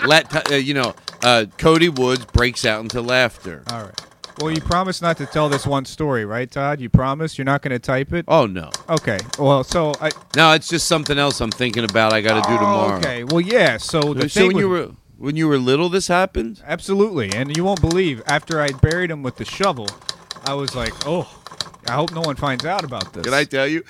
Let 0.06 0.52
uh, 0.52 0.56
you 0.56 0.74
know, 0.74 0.94
uh, 1.24 1.46
Cody 1.58 1.88
Woods 1.88 2.26
breaks 2.26 2.66
out 2.66 2.82
into 2.82 3.02
laughter. 3.02 3.64
All 3.72 3.84
right. 3.84 4.02
Well, 4.42 4.52
you 4.52 4.62
promised 4.62 5.02
not 5.02 5.18
to 5.18 5.26
tell 5.28 5.50
this 5.50 5.68
one 5.68 5.86
story, 5.86 6.26
right, 6.26 6.50
Todd? 6.50 6.82
You 6.82 6.90
promised 6.90 7.38
you're 7.38 7.46
not 7.46 7.62
going 7.62 7.72
to 7.72 7.80
type 7.80 8.12
it. 8.12 8.26
Oh 8.28 8.46
no, 8.48 8.72
Okay. 8.90 9.20
Well, 9.38 9.64
so 9.64 9.94
I. 10.02 10.10
no, 10.36 10.54
it's 10.54 10.68
just 10.68 10.88
something 10.88 11.18
else 11.20 11.40
I'm 11.42 11.52
thinking 11.52 11.84
about. 11.84 12.12
I 12.14 12.22
got 12.22 12.44
to 12.44 12.50
do 12.50 12.58
tomorrow. 12.58 12.96
Oh, 12.96 12.98
Okay. 12.98 13.24
Well, 13.24 13.42
yeah. 13.42 13.78
So 13.78 14.14
the 14.14 14.28
So 14.28 14.40
thing 14.42 14.48
when 14.48 14.58
you 14.58 14.70
were 14.70 14.92
when 15.18 15.36
you 15.36 15.48
were 15.48 15.60
little, 15.60 15.90
this 15.90 16.08
happened. 16.08 16.62
Absolutely. 16.66 17.32
And 17.34 17.56
you 17.56 17.64
won't 17.64 17.80
believe, 17.82 18.24
after 18.26 18.60
I 18.60 18.70
buried 18.72 19.12
him 19.12 19.22
with 19.22 19.36
the 19.36 19.46
shovel, 19.46 19.88
I 20.46 20.56
was 20.56 20.74
like, 20.76 20.94
oh, 21.06 21.30
I 21.88 21.92
hope 21.92 22.12
no 22.12 22.22
one 22.22 22.36
finds 22.36 22.66
out 22.66 22.84
about 22.84 23.14
this. 23.14 23.24
Can 23.24 23.34
I 23.36 23.44
tell 23.44 23.68
you? 23.68 23.84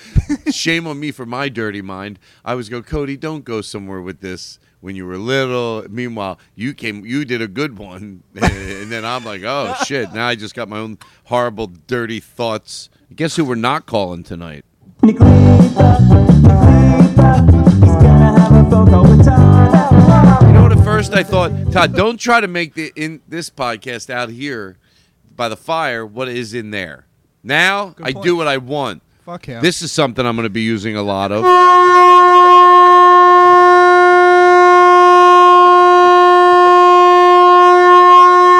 Shame 0.50 0.86
on 0.86 1.00
me 1.00 1.10
for 1.10 1.24
my 1.24 1.48
dirty 1.48 1.80
mind. 1.80 2.18
I 2.44 2.54
was 2.54 2.68
go, 2.68 2.82
Cody, 2.82 3.16
don't 3.16 3.44
go 3.46 3.62
somewhere 3.62 4.02
with 4.02 4.20
this 4.20 4.58
when 4.82 4.94
you 4.96 5.06
were 5.06 5.16
little. 5.16 5.86
Meanwhile, 5.88 6.38
you 6.54 6.74
came, 6.74 7.06
you 7.06 7.24
did 7.24 7.40
a 7.40 7.48
good 7.48 7.78
one, 7.78 8.22
and 8.34 8.92
then 8.92 9.06
I'm 9.06 9.24
like, 9.24 9.42
oh 9.44 9.74
shit! 9.86 10.12
Now 10.12 10.26
I 10.28 10.34
just 10.34 10.54
got 10.54 10.68
my 10.68 10.78
own 10.78 10.98
horrible, 11.24 11.68
dirty 11.86 12.20
thoughts. 12.20 12.90
Guess 13.16 13.36
who 13.36 13.46
we're 13.46 13.54
not 13.54 13.86
calling 13.86 14.22
tonight? 14.22 14.66
You 15.02 15.14
know 20.52 20.62
what? 20.62 20.72
At 20.72 20.84
first, 20.84 21.12
I 21.12 21.22
thought, 21.22 21.50
Todd, 21.72 21.94
don't 21.94 22.18
try 22.18 22.40
to 22.40 22.48
make 22.48 22.74
the 22.74 22.92
in 22.96 23.22
this 23.28 23.50
podcast 23.50 24.10
out 24.10 24.30
here 24.30 24.76
by 25.34 25.48
the 25.48 25.56
fire 25.56 26.04
what 26.04 26.28
is 26.28 26.54
in 26.54 26.70
there. 26.70 27.06
Now 27.42 27.94
I 28.02 28.12
do 28.12 28.36
what 28.36 28.48
I 28.48 28.58
want. 28.58 29.02
Fuck 29.24 29.46
him. 29.46 29.62
This 29.62 29.82
is 29.82 29.92
something 29.92 30.26
I'm 30.26 30.34
going 30.34 30.44
to 30.44 30.50
be 30.50 30.62
using 30.62 30.96
a 30.96 31.02
lot 31.02 31.30
of. 31.30 31.44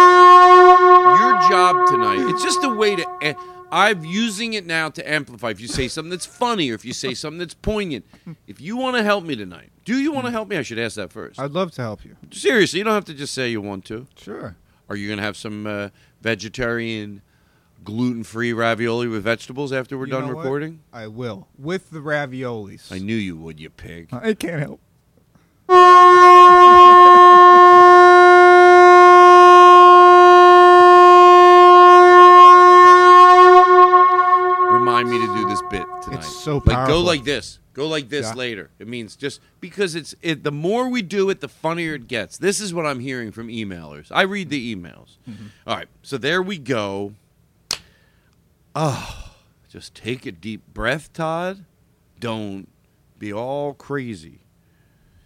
Your 0.02 1.32
job 1.48 1.76
tonight, 1.88 2.20
it's 2.32 2.42
just 2.42 2.64
a 2.64 2.68
way 2.74 2.96
to. 2.96 3.36
I'm 3.70 4.04
using 4.04 4.52
it 4.52 4.66
now 4.66 4.90
to 4.90 5.10
amplify. 5.10 5.48
If 5.50 5.58
you 5.60 5.66
say 5.68 5.88
something 5.88 6.10
that's 6.10 6.26
funny 6.26 6.70
or 6.70 6.74
if 6.74 6.84
you 6.84 6.92
say 6.92 7.14
something 7.14 7.38
that's 7.38 7.54
poignant, 7.54 8.04
if 8.46 8.60
you 8.60 8.76
want 8.76 8.96
to 8.96 9.02
help 9.02 9.24
me 9.24 9.34
tonight, 9.34 9.70
do 9.86 9.96
you 9.98 10.12
want 10.12 10.26
to 10.26 10.30
help 10.30 10.48
me? 10.48 10.58
I 10.58 10.62
should 10.62 10.78
ask 10.78 10.96
that 10.96 11.10
first. 11.10 11.40
I'd 11.40 11.52
love 11.52 11.70
to 11.72 11.82
help 11.82 12.04
you. 12.04 12.16
Seriously, 12.30 12.80
you 12.80 12.84
don't 12.84 12.92
have 12.94 13.06
to 13.06 13.14
just 13.14 13.32
say 13.32 13.50
you 13.50 13.62
want 13.62 13.86
to. 13.86 14.06
Sure. 14.16 14.56
Are 14.90 14.96
you 14.96 15.06
going 15.08 15.16
to 15.18 15.22
have 15.24 15.38
some 15.38 15.66
uh, 15.66 15.88
vegetarian, 16.20 17.22
gluten 17.82 18.24
free 18.24 18.52
ravioli 18.52 19.08
with 19.08 19.22
vegetables 19.24 19.72
after 19.72 19.96
we're 19.96 20.04
You 20.04 20.12
done 20.12 20.26
know 20.28 20.34
what? 20.34 20.42
recording? 20.42 20.80
I 20.92 21.06
will. 21.06 21.48
With 21.58 21.90
the 21.90 22.00
raviolis. 22.00 22.92
I 22.92 22.98
knew 22.98 23.16
you 23.16 23.38
would, 23.38 23.58
you 23.58 23.70
pig. 23.70 24.08
I 24.12 24.34
can't 24.34 24.60
help. 24.60 24.80
Remind 34.70 35.08
me 35.10 35.18
to 35.18 35.26
do 35.26 35.46
this 35.48 35.62
bit 35.70 35.86
tonight. 36.02 36.11
It's 36.24 36.36
so 36.44 36.62
like 36.64 36.86
go 36.88 37.00
like 37.00 37.24
this. 37.24 37.58
Go 37.74 37.88
like 37.88 38.08
this 38.10 38.26
Yeah. 38.26 38.34
later. 38.34 38.70
It 38.78 38.86
means 38.86 39.16
just 39.16 39.40
because 39.60 39.94
it's 39.94 40.14
it. 40.20 40.42
The 40.44 40.52
more 40.52 40.88
we 40.88 41.00
do 41.02 41.30
it, 41.30 41.40
the 41.40 41.48
funnier 41.48 41.94
it 41.94 42.06
gets. 42.06 42.36
This 42.36 42.60
is 42.60 42.74
what 42.74 42.84
I'm 42.84 43.00
hearing 43.00 43.32
from 43.32 43.48
emailers. 43.48 44.08
I 44.10 44.22
read 44.22 44.50
the 44.50 44.74
emails. 44.76 45.16
Mm-hmm. 45.28 45.46
All 45.66 45.76
right, 45.76 45.88
so 46.02 46.18
there 46.18 46.42
we 46.42 46.58
go. 46.58 47.14
Oh, 48.74 49.30
just 49.68 49.94
take 49.94 50.26
a 50.26 50.32
deep 50.32 50.62
breath, 50.72 51.12
Todd. 51.12 51.64
Don't 52.20 52.68
be 53.18 53.32
all 53.32 53.74
crazy. 53.74 54.40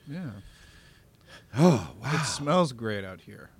Yeah. 0.09 0.31
Oh 1.57 1.95
wow. 2.03 2.13
It 2.15 2.25
smells 2.27 2.73
great 2.73 3.05
out 3.05 3.23
here. 3.23 3.51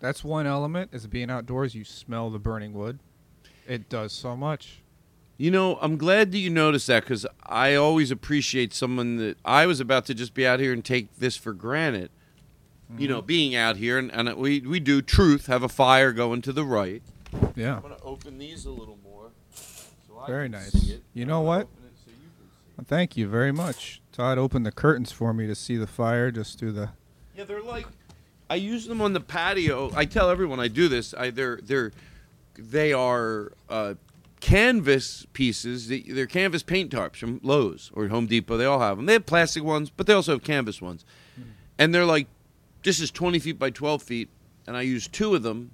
That's 0.00 0.22
one 0.22 0.46
element 0.46 0.90
is 0.92 1.06
being 1.06 1.30
outdoors. 1.30 1.74
You 1.74 1.84
smell 1.84 2.28
the 2.30 2.38
burning 2.38 2.72
wood. 2.74 2.98
It 3.66 3.88
does 3.88 4.12
so 4.12 4.36
much. 4.36 4.82
You 5.38 5.50
know, 5.50 5.76
I'm 5.82 5.96
glad 5.98 6.32
that 6.32 6.38
you 6.38 6.48
noticed 6.48 6.86
that 6.86 7.02
because 7.02 7.26
I 7.44 7.74
always 7.74 8.10
appreciate 8.10 8.72
someone 8.72 9.16
that 9.18 9.36
I 9.44 9.66
was 9.66 9.80
about 9.80 10.06
to 10.06 10.14
just 10.14 10.32
be 10.32 10.46
out 10.46 10.60
here 10.60 10.72
and 10.72 10.84
take 10.84 11.14
this 11.18 11.36
for 11.36 11.52
granted. 11.52 12.10
You 12.96 13.08
know, 13.08 13.20
being 13.20 13.56
out 13.56 13.76
here 13.76 13.98
and, 13.98 14.12
and 14.12 14.32
we 14.36 14.60
we 14.60 14.78
do 14.78 15.02
truth 15.02 15.46
have 15.46 15.64
a 15.64 15.68
fire 15.68 16.12
going 16.12 16.40
to 16.42 16.52
the 16.52 16.64
right. 16.64 17.02
Yeah. 17.56 17.76
I'm 17.76 17.82
gonna 17.82 17.96
open 18.04 18.38
these 18.38 18.64
a 18.64 18.70
little 18.70 18.96
more. 19.02 19.30
So 19.52 20.18
I 20.20 20.26
Very 20.28 20.44
can 20.44 20.52
nice. 20.52 20.70
see 20.70 20.92
it. 20.92 21.02
You 21.12 21.24
know 21.24 21.40
what? 21.40 21.66
so 22.04 22.10
you. 22.12 22.14
Well, 22.76 22.84
Thank 22.86 23.16
you 23.16 23.26
very 23.26 23.50
much. 23.50 24.00
Todd 24.12 24.38
opened 24.38 24.64
the 24.66 24.70
curtains 24.72 25.10
for 25.10 25.34
me 25.34 25.48
to 25.48 25.54
see 25.56 25.76
the 25.76 25.88
fire 25.88 26.30
just 26.30 26.60
through 26.60 26.72
the. 26.72 26.90
Yeah, 27.36 27.42
they're 27.42 27.60
like 27.60 27.86
I 28.48 28.54
use 28.54 28.86
them 28.86 29.02
on 29.02 29.12
the 29.12 29.20
patio. 29.20 29.90
I 29.96 30.04
tell 30.04 30.30
everyone 30.30 30.60
I 30.60 30.68
do 30.68 30.86
this. 30.88 31.12
I 31.12 31.30
they're 31.30 31.58
they're 31.62 31.90
they 32.56 32.92
are 32.92 33.52
uh, 33.68 33.94
canvas 34.40 35.26
pieces. 35.32 35.88
They- 35.88 36.00
They're 36.02 36.26
canvas 36.26 36.62
paint 36.62 36.90
tarps 36.92 37.16
from 37.16 37.40
Lowe's 37.42 37.90
or 37.94 38.08
Home 38.08 38.26
Depot. 38.26 38.56
They 38.56 38.64
all 38.64 38.80
have 38.80 38.96
them. 38.96 39.06
They 39.06 39.14
have 39.14 39.26
plastic 39.26 39.62
ones, 39.64 39.90
but 39.90 40.06
they 40.06 40.12
also 40.12 40.32
have 40.32 40.42
canvas 40.42 40.80
ones. 40.80 41.04
And 41.78 41.94
they're 41.94 42.04
like, 42.04 42.26
this 42.82 43.00
is 43.00 43.10
20 43.10 43.38
feet 43.38 43.58
by 43.58 43.70
12 43.70 44.02
feet, 44.02 44.28
and 44.66 44.76
I 44.76 44.82
use 44.82 45.08
two 45.08 45.34
of 45.34 45.42
them, 45.42 45.72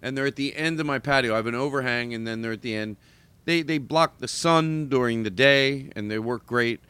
and 0.00 0.16
they're 0.16 0.26
at 0.26 0.36
the 0.36 0.54
end 0.56 0.78
of 0.80 0.86
my 0.86 0.98
patio. 0.98 1.32
I 1.32 1.36
have 1.36 1.46
an 1.46 1.54
overhang, 1.54 2.14
and 2.14 2.26
then 2.26 2.42
they're 2.42 2.52
at 2.52 2.62
the 2.62 2.74
end. 2.74 2.96
They 3.44 3.60
they 3.62 3.76
block 3.78 4.18
the 4.18 4.28
sun 4.28 4.88
during 4.88 5.22
the 5.22 5.30
day, 5.30 5.90
and 5.96 6.10
they 6.10 6.18
work 6.18 6.46
great. 6.46 6.80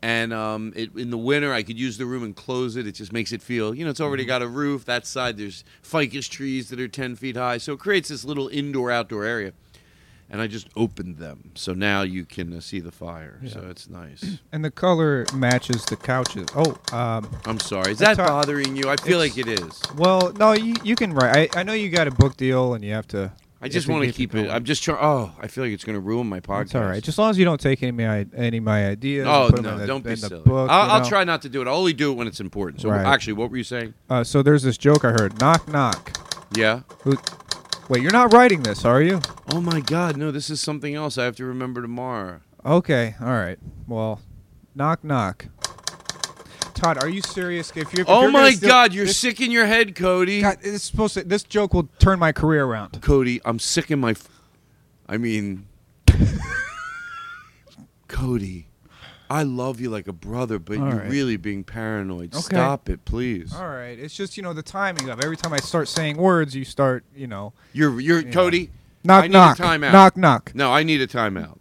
And 0.00 0.32
um, 0.32 0.72
it, 0.76 0.94
in 0.96 1.10
the 1.10 1.18
winter, 1.18 1.52
I 1.52 1.62
could 1.64 1.78
use 1.78 1.98
the 1.98 2.06
room 2.06 2.22
and 2.22 2.34
close 2.34 2.76
it. 2.76 2.86
It 2.86 2.92
just 2.92 3.12
makes 3.12 3.32
it 3.32 3.42
feel, 3.42 3.74
you 3.74 3.84
know, 3.84 3.90
it's 3.90 4.00
already 4.00 4.24
got 4.24 4.40
a 4.42 4.46
roof. 4.48 4.84
That 4.84 5.06
side, 5.06 5.36
there's 5.36 5.64
ficus 5.82 6.28
trees 6.28 6.68
that 6.70 6.78
are 6.78 6.86
10 6.86 7.16
feet 7.16 7.36
high. 7.36 7.58
So 7.58 7.72
it 7.72 7.80
creates 7.80 8.08
this 8.08 8.24
little 8.24 8.46
indoor 8.48 8.92
outdoor 8.92 9.24
area. 9.24 9.52
And 10.30 10.42
I 10.42 10.46
just 10.46 10.68
opened 10.76 11.16
them. 11.16 11.52
So 11.54 11.72
now 11.72 12.02
you 12.02 12.24
can 12.26 12.52
uh, 12.52 12.60
see 12.60 12.80
the 12.80 12.92
fire. 12.92 13.40
So 13.46 13.66
it's 13.70 13.88
nice. 13.88 14.38
And 14.52 14.64
the 14.64 14.70
color 14.70 15.24
matches 15.34 15.84
the 15.86 15.96
couches. 15.96 16.46
Oh, 16.54 16.76
um, 16.92 17.28
I'm 17.46 17.58
sorry. 17.60 17.92
Is 17.92 17.98
that 17.98 18.16
bothering 18.16 18.76
you? 18.76 18.88
I 18.90 18.96
feel 18.96 19.18
like 19.18 19.38
it 19.38 19.48
is. 19.48 19.80
well, 19.96 20.32
no, 20.38 20.52
you, 20.52 20.74
you 20.84 20.96
can 20.96 21.12
write. 21.14 21.56
I, 21.56 21.60
I 21.60 21.62
know 21.62 21.72
you 21.72 21.88
got 21.90 22.06
a 22.08 22.10
book 22.10 22.36
deal 22.36 22.74
and 22.74 22.84
you 22.84 22.92
have 22.92 23.06
to. 23.08 23.32
I 23.60 23.68
just 23.68 23.88
want 23.88 24.04
to 24.04 24.12
keep 24.12 24.34
it. 24.34 24.42
going. 24.42 24.50
I'm 24.50 24.64
just 24.64 24.82
trying. 24.84 24.98
Oh, 25.00 25.32
I 25.40 25.48
feel 25.48 25.64
like 25.64 25.72
it's 25.72 25.82
going 25.84 25.94
to 25.96 26.00
ruin 26.00 26.28
my 26.28 26.38
podcast. 26.40 26.62
It's 26.62 26.74
all 26.76 26.82
right. 26.82 27.02
Just 27.02 27.08
as 27.16 27.18
long 27.18 27.30
as 27.30 27.38
you 27.38 27.44
don't 27.44 27.60
take 27.60 27.82
any 27.82 27.88
of 27.90 27.94
my 27.96 28.26
any 28.40 28.58
of 28.58 28.64
my 28.64 28.86
ideas. 28.88 29.26
Oh 29.26 29.48
no! 29.60 29.78
the, 29.78 29.86
don't 29.86 30.04
be 30.04 30.14
silly. 30.14 30.42
Book, 30.42 30.70
I'll, 30.70 30.90
I'll 30.92 31.04
try 31.08 31.24
not 31.24 31.42
to 31.42 31.48
do 31.48 31.60
it. 31.60 31.66
I'll 31.66 31.74
only 31.74 31.92
do 31.92 32.12
it 32.12 32.14
when 32.14 32.28
it's 32.28 32.38
important. 32.40 32.82
So 32.82 32.88
Right. 32.90 33.04
actually, 33.04 33.32
what 33.32 33.50
were 33.50 33.56
you 33.56 33.64
saying? 33.64 33.94
Uh, 34.08 34.22
so 34.22 34.42
there's 34.42 34.62
this 34.62 34.78
joke 34.78 35.04
I 35.04 35.10
heard. 35.10 35.40
Knock 35.40 35.66
knock. 35.68 36.16
Yeah. 36.54 36.82
Who, 37.02 37.16
wait, 37.88 38.02
you're 38.02 38.12
not 38.12 38.32
writing 38.32 38.62
this, 38.62 38.84
are 38.84 39.02
you? 39.02 39.20
Oh 39.52 39.60
my 39.60 39.80
God! 39.80 40.16
No, 40.16 40.30
this 40.30 40.50
is 40.50 40.60
something 40.60 40.94
else. 40.94 41.18
I 41.18 41.24
have 41.24 41.36
to 41.36 41.44
remember 41.44 41.82
tomorrow. 41.82 42.40
Okay. 42.64 43.14
All 43.20 43.26
right. 43.28 43.58
Well, 43.86 44.20
knock 44.74 45.02
knock. 45.04 45.46
Todd, 46.74 46.98
are 47.02 47.08
you 47.08 47.20
serious? 47.22 47.70
If 47.74 47.92
you're, 47.92 48.02
if 48.02 48.08
Oh 48.08 48.22
you're 48.22 48.30
my 48.30 48.50
steal- 48.52 48.68
God! 48.68 48.92
You're 48.94 49.06
this, 49.06 49.16
sick 49.16 49.40
in 49.40 49.50
your 49.50 49.66
head, 49.66 49.94
Cody. 49.96 50.42
God, 50.42 50.58
it's 50.62 50.84
supposed 50.84 51.14
to. 51.14 51.24
This 51.24 51.42
joke 51.42 51.74
will 51.74 51.88
turn 51.98 52.18
my 52.18 52.30
career 52.32 52.64
around. 52.64 53.00
Cody, 53.02 53.40
I'm 53.44 53.58
sick 53.58 53.90
in 53.90 53.98
my. 53.98 54.10
F- 54.12 54.28
I 55.08 55.16
mean, 55.16 55.66
Cody, 58.08 58.68
I 59.30 59.42
love 59.42 59.80
you 59.80 59.90
like 59.90 60.08
a 60.08 60.12
brother, 60.12 60.58
but 60.58 60.78
All 60.78 60.88
you're 60.88 60.98
right. 61.00 61.10
really 61.10 61.36
being 61.36 61.62
paranoid. 61.64 62.34
Okay. 62.34 62.42
Stop 62.42 62.88
it, 62.88 63.04
please. 63.04 63.54
All 63.54 63.68
right. 63.68 63.98
It's 63.98 64.14
just 64.14 64.36
you 64.36 64.42
know 64.42 64.52
the 64.52 64.62
timing 64.62 65.08
of 65.10 65.20
every 65.22 65.36
time 65.36 65.52
I 65.52 65.58
start 65.58 65.88
saying 65.88 66.16
words, 66.16 66.54
you 66.56 66.64
start 66.64 67.04
you 67.14 67.26
know. 67.26 67.52
You're 67.72 68.00
you're 68.00 68.20
Yeah. 68.20 68.30
Cody. 68.32 68.70
Knock 69.04 69.24
I 69.24 69.26
need 69.28 69.32
knock. 69.32 69.58
a 69.58 69.62
timeout. 69.62 69.92
Knock 69.92 70.16
knock. 70.16 70.52
No, 70.54 70.72
I 70.72 70.82
need 70.82 71.00
a 71.00 71.06
timeout. 71.06 71.58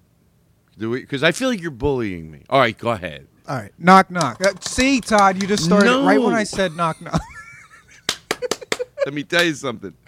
Do 0.77 0.89
we? 0.91 1.01
Because 1.01 1.23
I 1.23 1.31
feel 1.31 1.49
like 1.49 1.61
you're 1.61 1.71
bullying 1.71 2.31
me. 2.31 2.43
All 2.49 2.59
right, 2.59 2.77
go 2.77 2.91
ahead. 2.91 3.27
All 3.47 3.55
right. 3.57 3.71
Knock 3.77 4.09
knock. 4.11 4.41
Uh, 4.43 4.53
see, 4.61 4.99
Todd, 5.01 5.41
you 5.41 5.47
just 5.47 5.63
started 5.63 5.89
right 6.05 6.21
when 6.21 6.33
I 6.33 6.43
said 6.43 6.75
knock 6.75 7.01
knock. 7.01 7.21
Let 9.05 9.13
me 9.13 9.23
tell 9.23 9.43
you 9.43 9.53
something. 9.53 9.93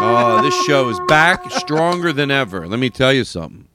Oh, 0.00 0.40
this 0.42 0.54
show 0.68 0.88
is 0.90 1.00
back 1.08 1.50
stronger 1.50 2.12
than 2.12 2.30
ever. 2.30 2.68
Let 2.68 2.78
me 2.78 2.90
tell 2.90 3.10
you 3.10 3.24
something. 3.24 3.66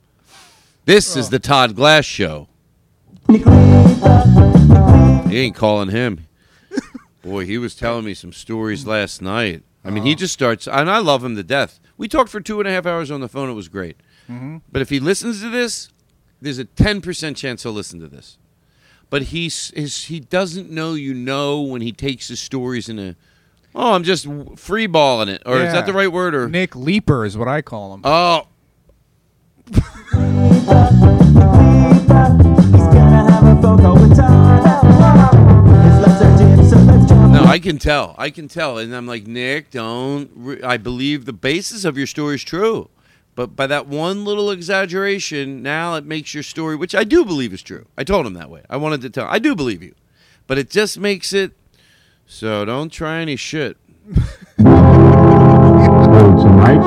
This 0.84 1.16
is 1.16 1.28
the 1.28 1.40
Todd 1.40 1.74
Glass 1.74 2.04
show. 2.04 2.46
He 3.28 3.42
ain't 5.38 5.56
calling 5.56 5.88
him. 5.88 6.28
Boy, 7.22 7.46
he 7.46 7.58
was 7.58 7.74
telling 7.74 8.04
me 8.04 8.14
some 8.14 8.32
stories 8.32 8.86
last 8.86 9.20
night. 9.20 9.64
I 9.84 9.90
mean, 9.90 10.04
he 10.04 10.12
oh. 10.12 10.14
just 10.14 10.32
starts, 10.34 10.68
and 10.68 10.88
I 10.88 10.98
love 10.98 11.24
him 11.24 11.34
to 11.34 11.42
death. 11.42 11.80
We 11.96 12.06
talked 12.06 12.30
for 12.30 12.40
two 12.40 12.60
and 12.60 12.68
a 12.68 12.70
half 12.70 12.86
hours 12.86 13.10
on 13.10 13.20
the 13.20 13.28
phone. 13.28 13.50
It 13.50 13.54
was 13.54 13.68
great. 13.68 13.96
Mm-hmm. 14.30 14.58
But 14.70 14.80
if 14.80 14.88
he 14.90 15.00
listens 15.00 15.40
to 15.40 15.50
this, 15.50 15.90
there's 16.40 16.60
a 16.60 16.64
10% 16.64 17.34
chance 17.34 17.64
he'll 17.64 17.72
listen 17.72 17.98
to 17.98 18.06
this. 18.06 18.38
But 19.10 19.22
he's, 19.22 19.72
his, 19.74 20.04
he 20.04 20.20
doesn't 20.20 20.70
know 20.70 20.94
you 20.94 21.12
know 21.12 21.60
when 21.60 21.82
he 21.82 21.90
takes 21.90 22.28
his 22.28 22.38
stories 22.38 22.88
in 22.88 23.00
a, 23.00 23.16
oh, 23.74 23.92
I'm 23.94 24.02
just 24.04 24.26
free 24.56 24.86
balling 24.86 25.28
it. 25.28 25.42
Or 25.46 25.58
is 25.60 25.72
that 25.72 25.86
the 25.86 25.92
right 25.92 26.10
word? 26.12 26.34
Or, 26.34 26.48
Nick 26.48 26.74
Leaper 26.76 27.24
is 27.24 27.36
what 27.36 27.48
I 27.48 27.62
call 27.62 27.94
him. 27.94 28.00
oh, 28.04 28.46
No, 37.32 37.44
I 37.46 37.58
can 37.58 37.78
tell. 37.78 38.14
I 38.18 38.30
can 38.30 38.46
tell. 38.48 38.78
And 38.78 38.94
I'm 38.94 39.06
like, 39.06 39.26
Nick, 39.26 39.70
don't. 39.70 40.30
Re- 40.34 40.62
I 40.62 40.76
believe 40.76 41.24
the 41.24 41.32
basis 41.32 41.84
of 41.84 41.96
your 41.98 42.06
story 42.06 42.36
is 42.36 42.44
true. 42.44 42.88
But 43.34 43.56
by 43.56 43.66
that 43.66 43.88
one 43.88 44.24
little 44.24 44.50
exaggeration, 44.50 45.60
now 45.62 45.96
it 45.96 46.04
makes 46.04 46.34
your 46.34 46.44
story, 46.44 46.76
which 46.76 46.94
I 46.94 47.02
do 47.02 47.24
believe 47.24 47.52
is 47.52 47.62
true. 47.62 47.86
I 47.98 48.04
told 48.04 48.26
him 48.26 48.34
that 48.34 48.48
way. 48.50 48.62
I 48.70 48.76
wanted 48.76 49.00
to 49.02 49.10
tell. 49.10 49.26
I 49.26 49.40
do 49.40 49.56
believe 49.56 49.82
you. 49.82 49.94
But 50.46 50.58
it 50.58 50.70
just 50.70 50.98
makes 50.98 51.32
it. 51.32 51.52
So 52.26 52.64
don't 52.64 52.90
try 52.90 53.20
any 53.20 53.36
shit. 53.36 53.76
So 54.56 54.64
tonight, 56.42 56.80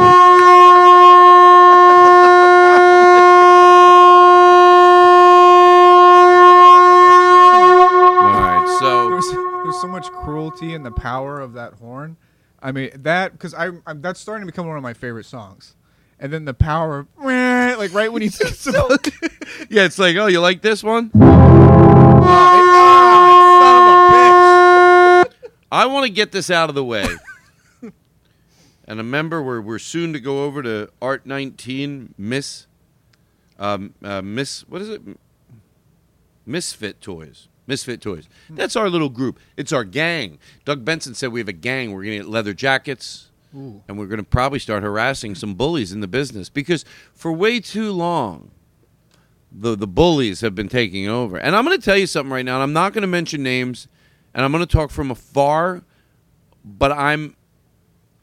All 8.19 8.41
right. 8.41 8.77
So. 8.79 9.07
so 9.71 9.87
much 9.87 10.11
cruelty 10.11 10.73
in 10.73 10.83
the 10.83 10.91
power 10.91 11.39
of 11.39 11.53
that 11.53 11.73
horn. 11.73 12.17
I 12.61 12.71
mean 12.71 12.89
that 12.95 13.33
because 13.33 13.53
I 13.53 13.69
I'm, 13.85 14.01
that's 14.01 14.19
starting 14.19 14.45
to 14.45 14.51
become 14.51 14.67
one 14.67 14.77
of 14.77 14.83
my 14.83 14.93
favorite 14.93 15.25
songs. 15.25 15.75
And 16.19 16.33
then 16.33 16.45
the 16.45 16.53
power 16.53 16.99
of 16.99 17.07
like 17.17 17.93
right 17.93 18.11
when 18.11 18.21
he 18.21 18.31
about 18.67 19.07
Yeah, 19.69 19.83
it's 19.83 19.99
like, 19.99 20.15
oh, 20.17 20.27
you 20.27 20.39
like 20.39 20.61
this 20.61 20.83
one? 20.83 21.11
Ah! 22.29 23.06
I 25.71 25.85
want 25.85 26.05
to 26.05 26.11
get 26.11 26.31
this 26.31 26.49
out 26.49 26.69
of 26.69 26.75
the 26.75 26.83
way. 26.83 27.07
and 27.81 28.97
remember, 28.97 29.41
we're, 29.41 29.61
we're 29.61 29.79
soon 29.79 30.13
to 30.13 30.19
go 30.19 30.45
over 30.45 30.63
to 30.63 30.89
Art 31.01 31.25
19 31.25 32.13
Miss. 32.17 32.67
Um, 33.59 33.93
uh, 34.03 34.21
Miss, 34.21 34.67
what 34.67 34.81
is 34.81 34.89
it? 34.89 35.01
Misfit 36.45 37.01
Toys. 37.01 37.47
Misfit 37.67 37.99
Toys. 38.01 38.29
That's 38.49 38.75
our 38.77 38.89
little 38.89 39.09
group. 39.09 39.39
It's 39.57 39.73
our 39.73 39.83
gang. 39.83 40.39
Doug 40.63 40.85
Benson 40.85 41.13
said 41.13 41.31
we 41.33 41.41
have 41.41 41.49
a 41.49 41.53
gang. 41.53 41.91
We're 41.91 42.03
going 42.03 42.17
to 42.17 42.23
get 42.23 42.29
leather 42.29 42.53
jackets. 42.53 43.29
And 43.87 43.97
we're 43.97 44.07
going 44.07 44.19
to 44.19 44.23
probably 44.23 44.59
start 44.59 44.83
harassing 44.83 45.35
some 45.35 45.55
bullies 45.55 45.91
in 45.91 45.99
the 45.99 46.07
business 46.07 46.49
because 46.49 46.85
for 47.13 47.31
way 47.31 47.59
too 47.59 47.91
long, 47.91 48.51
the 49.51 49.75
the 49.75 49.87
bullies 49.87 50.41
have 50.41 50.53
been 50.53 50.69
taking 50.69 51.07
over. 51.07 51.37
And 51.37 51.55
I'm 51.55 51.65
going 51.65 51.77
to 51.77 51.83
tell 51.83 51.97
you 51.97 52.07
something 52.07 52.31
right 52.31 52.45
now. 52.45 52.55
And 52.55 52.63
I'm 52.63 52.73
not 52.73 52.93
going 52.93 53.01
to 53.01 53.07
mention 53.07 53.43
names, 53.43 53.87
and 54.37 54.45
I'm 54.45 54.51
going 54.51 54.65
to 54.65 54.71
talk 54.71 54.91
from 54.91 55.11
afar. 55.11 55.81
But 56.63 56.91
I'm 56.93 57.35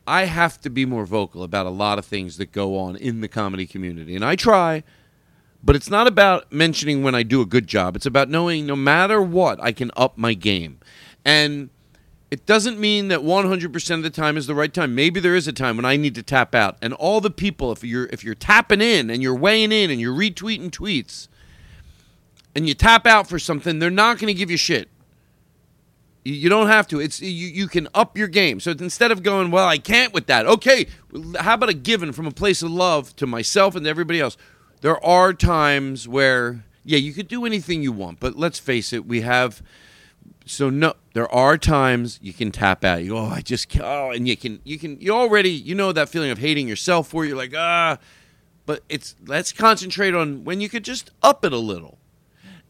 I 0.06 0.24
have 0.24 0.60
to 0.60 0.70
be 0.70 0.86
more 0.86 1.04
vocal 1.04 1.42
about 1.42 1.66
a 1.66 1.70
lot 1.70 1.98
of 1.98 2.06
things 2.06 2.36
that 2.36 2.52
go 2.52 2.78
on 2.78 2.96
in 2.96 3.20
the 3.20 3.28
comedy 3.28 3.66
community, 3.66 4.14
and 4.14 4.24
I 4.24 4.36
try. 4.36 4.84
But 5.62 5.76
it's 5.76 5.88
not 5.88 6.06
about 6.06 6.52
mentioning 6.52 7.02
when 7.02 7.14
I 7.14 7.22
do 7.22 7.40
a 7.40 7.46
good 7.46 7.66
job. 7.66 7.96
It's 7.96 8.04
about 8.04 8.28
knowing 8.28 8.66
no 8.66 8.76
matter 8.76 9.20
what, 9.22 9.62
I 9.62 9.72
can 9.72 9.90
up 9.96 10.18
my 10.18 10.34
game. 10.34 10.78
And 11.24 11.70
it 12.30 12.44
doesn't 12.44 12.78
mean 12.78 13.08
that 13.08 13.20
100% 13.20 13.94
of 13.94 14.02
the 14.02 14.10
time 14.10 14.36
is 14.36 14.46
the 14.46 14.54
right 14.54 14.74
time. 14.74 14.94
Maybe 14.94 15.20
there 15.20 15.34
is 15.34 15.48
a 15.48 15.54
time 15.54 15.76
when 15.76 15.86
I 15.86 15.96
need 15.96 16.14
to 16.16 16.22
tap 16.22 16.54
out. 16.54 16.76
And 16.82 16.92
all 16.92 17.22
the 17.22 17.30
people, 17.30 17.72
if 17.72 17.82
you're 17.82 18.06
if 18.12 18.22
you're 18.22 18.34
tapping 18.34 18.82
in 18.82 19.08
and 19.08 19.22
you're 19.22 19.34
weighing 19.34 19.72
in 19.72 19.90
and 19.90 19.98
you're 19.98 20.14
retweeting 20.14 20.70
tweets, 20.70 21.28
and 22.54 22.68
you 22.68 22.74
tap 22.74 23.06
out 23.06 23.26
for 23.26 23.38
something, 23.38 23.78
they're 23.78 23.90
not 23.90 24.18
going 24.18 24.28
to 24.28 24.34
give 24.34 24.50
you 24.50 24.58
shit. 24.58 24.90
You, 26.24 26.48
don't 26.48 26.68
have 26.68 26.88
to. 26.88 27.00
It's 27.00 27.20
you. 27.20 27.28
You 27.28 27.68
can 27.68 27.86
up 27.94 28.16
your 28.16 28.28
game. 28.28 28.58
So 28.58 28.70
instead 28.70 29.10
of 29.10 29.22
going, 29.22 29.50
well, 29.50 29.68
I 29.68 29.76
can't 29.76 30.14
with 30.14 30.26
that. 30.26 30.46
Okay, 30.46 30.86
how 31.38 31.54
about 31.54 31.68
a 31.68 31.74
given 31.74 32.12
from 32.12 32.26
a 32.26 32.30
place 32.30 32.62
of 32.62 32.70
love 32.70 33.14
to 33.16 33.26
myself 33.26 33.74
and 33.74 33.84
to 33.84 33.90
everybody 33.90 34.20
else? 34.20 34.38
There 34.80 35.02
are 35.04 35.34
times 35.34 36.08
where, 36.08 36.64
yeah, 36.82 36.98
you 36.98 37.12
could 37.12 37.28
do 37.28 37.44
anything 37.44 37.82
you 37.82 37.92
want, 37.92 38.20
but 38.20 38.36
let's 38.36 38.58
face 38.58 38.92
it, 38.92 39.06
we 39.06 39.20
have 39.20 39.62
so 40.46 40.68
no 40.68 40.94
there 41.14 41.30
are 41.32 41.56
times 41.56 42.18
you 42.22 42.32
can 42.32 42.50
tap 42.50 42.84
out 42.84 43.02
you 43.02 43.10
go 43.10 43.18
oh 43.18 43.26
i 43.26 43.40
just 43.40 43.74
oh 43.80 44.10
and 44.10 44.28
you 44.28 44.36
can 44.36 44.60
you 44.64 44.78
can 44.78 45.00
you 45.00 45.10
already 45.10 45.50
you 45.50 45.74
know 45.74 45.90
that 45.92 46.08
feeling 46.08 46.30
of 46.30 46.38
hating 46.38 46.68
yourself 46.68 47.14
where 47.14 47.24
you're 47.24 47.36
like 47.36 47.54
ah 47.56 47.96
but 48.66 48.82
it's 48.88 49.16
let's 49.26 49.52
concentrate 49.52 50.14
on 50.14 50.44
when 50.44 50.60
you 50.60 50.68
could 50.68 50.84
just 50.84 51.10
up 51.22 51.44
it 51.44 51.52
a 51.52 51.58
little 51.58 51.98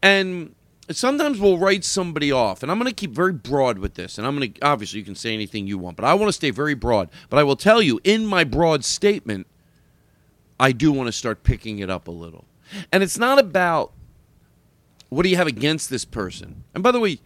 and 0.02 0.54
sometimes 0.90 1.40
we'll 1.40 1.59
write 1.59 1.85
somebody 1.85 2.31
off 2.31 2.62
and 2.62 2.70
i'm 2.70 2.79
going 2.79 2.90
to 2.90 2.94
keep 2.94 3.11
very 3.11 3.33
broad 3.33 3.79
with 3.79 3.94
this 3.94 4.18
and 4.18 4.27
i'm 4.27 4.37
going 4.37 4.53
to 4.53 4.61
obviously 4.62 4.99
you 4.99 5.05
can 5.05 5.14
say 5.14 5.33
anything 5.33 5.66
you 5.66 5.79
want 5.79 5.97
but 5.97 6.05
i 6.05 6.14
want 6.14 6.29
to 6.29 6.33
stay 6.33 6.51
very 6.51 6.75
broad 6.75 7.09
but 7.31 7.38
i 7.38 7.42
will 7.42 7.57
tell 7.57 7.81
you 7.81 8.01
in 8.05 8.27
my 8.27 8.44
broad 8.44 8.85
statement 8.85 9.47
i 10.61 10.73
do 10.73 10.92
want 10.92 11.07
to 11.07 11.12
start 11.12 11.42
picking 11.42 11.79
it 11.79 11.88
up 11.88 12.09
a 12.09 12.11
little 12.11 12.44
and 12.92 13.03
it's 13.03 13.18
not 13.18 13.38
about 13.38 13.92
what 15.09 15.23
do 15.23 15.29
you 15.29 15.37
have 15.37 15.47
against 15.47 15.90
this 15.90 16.05
person 16.05 16.64
and 16.75 16.83
by 16.83 16.90
the 16.90 17.01
way 17.01 17.18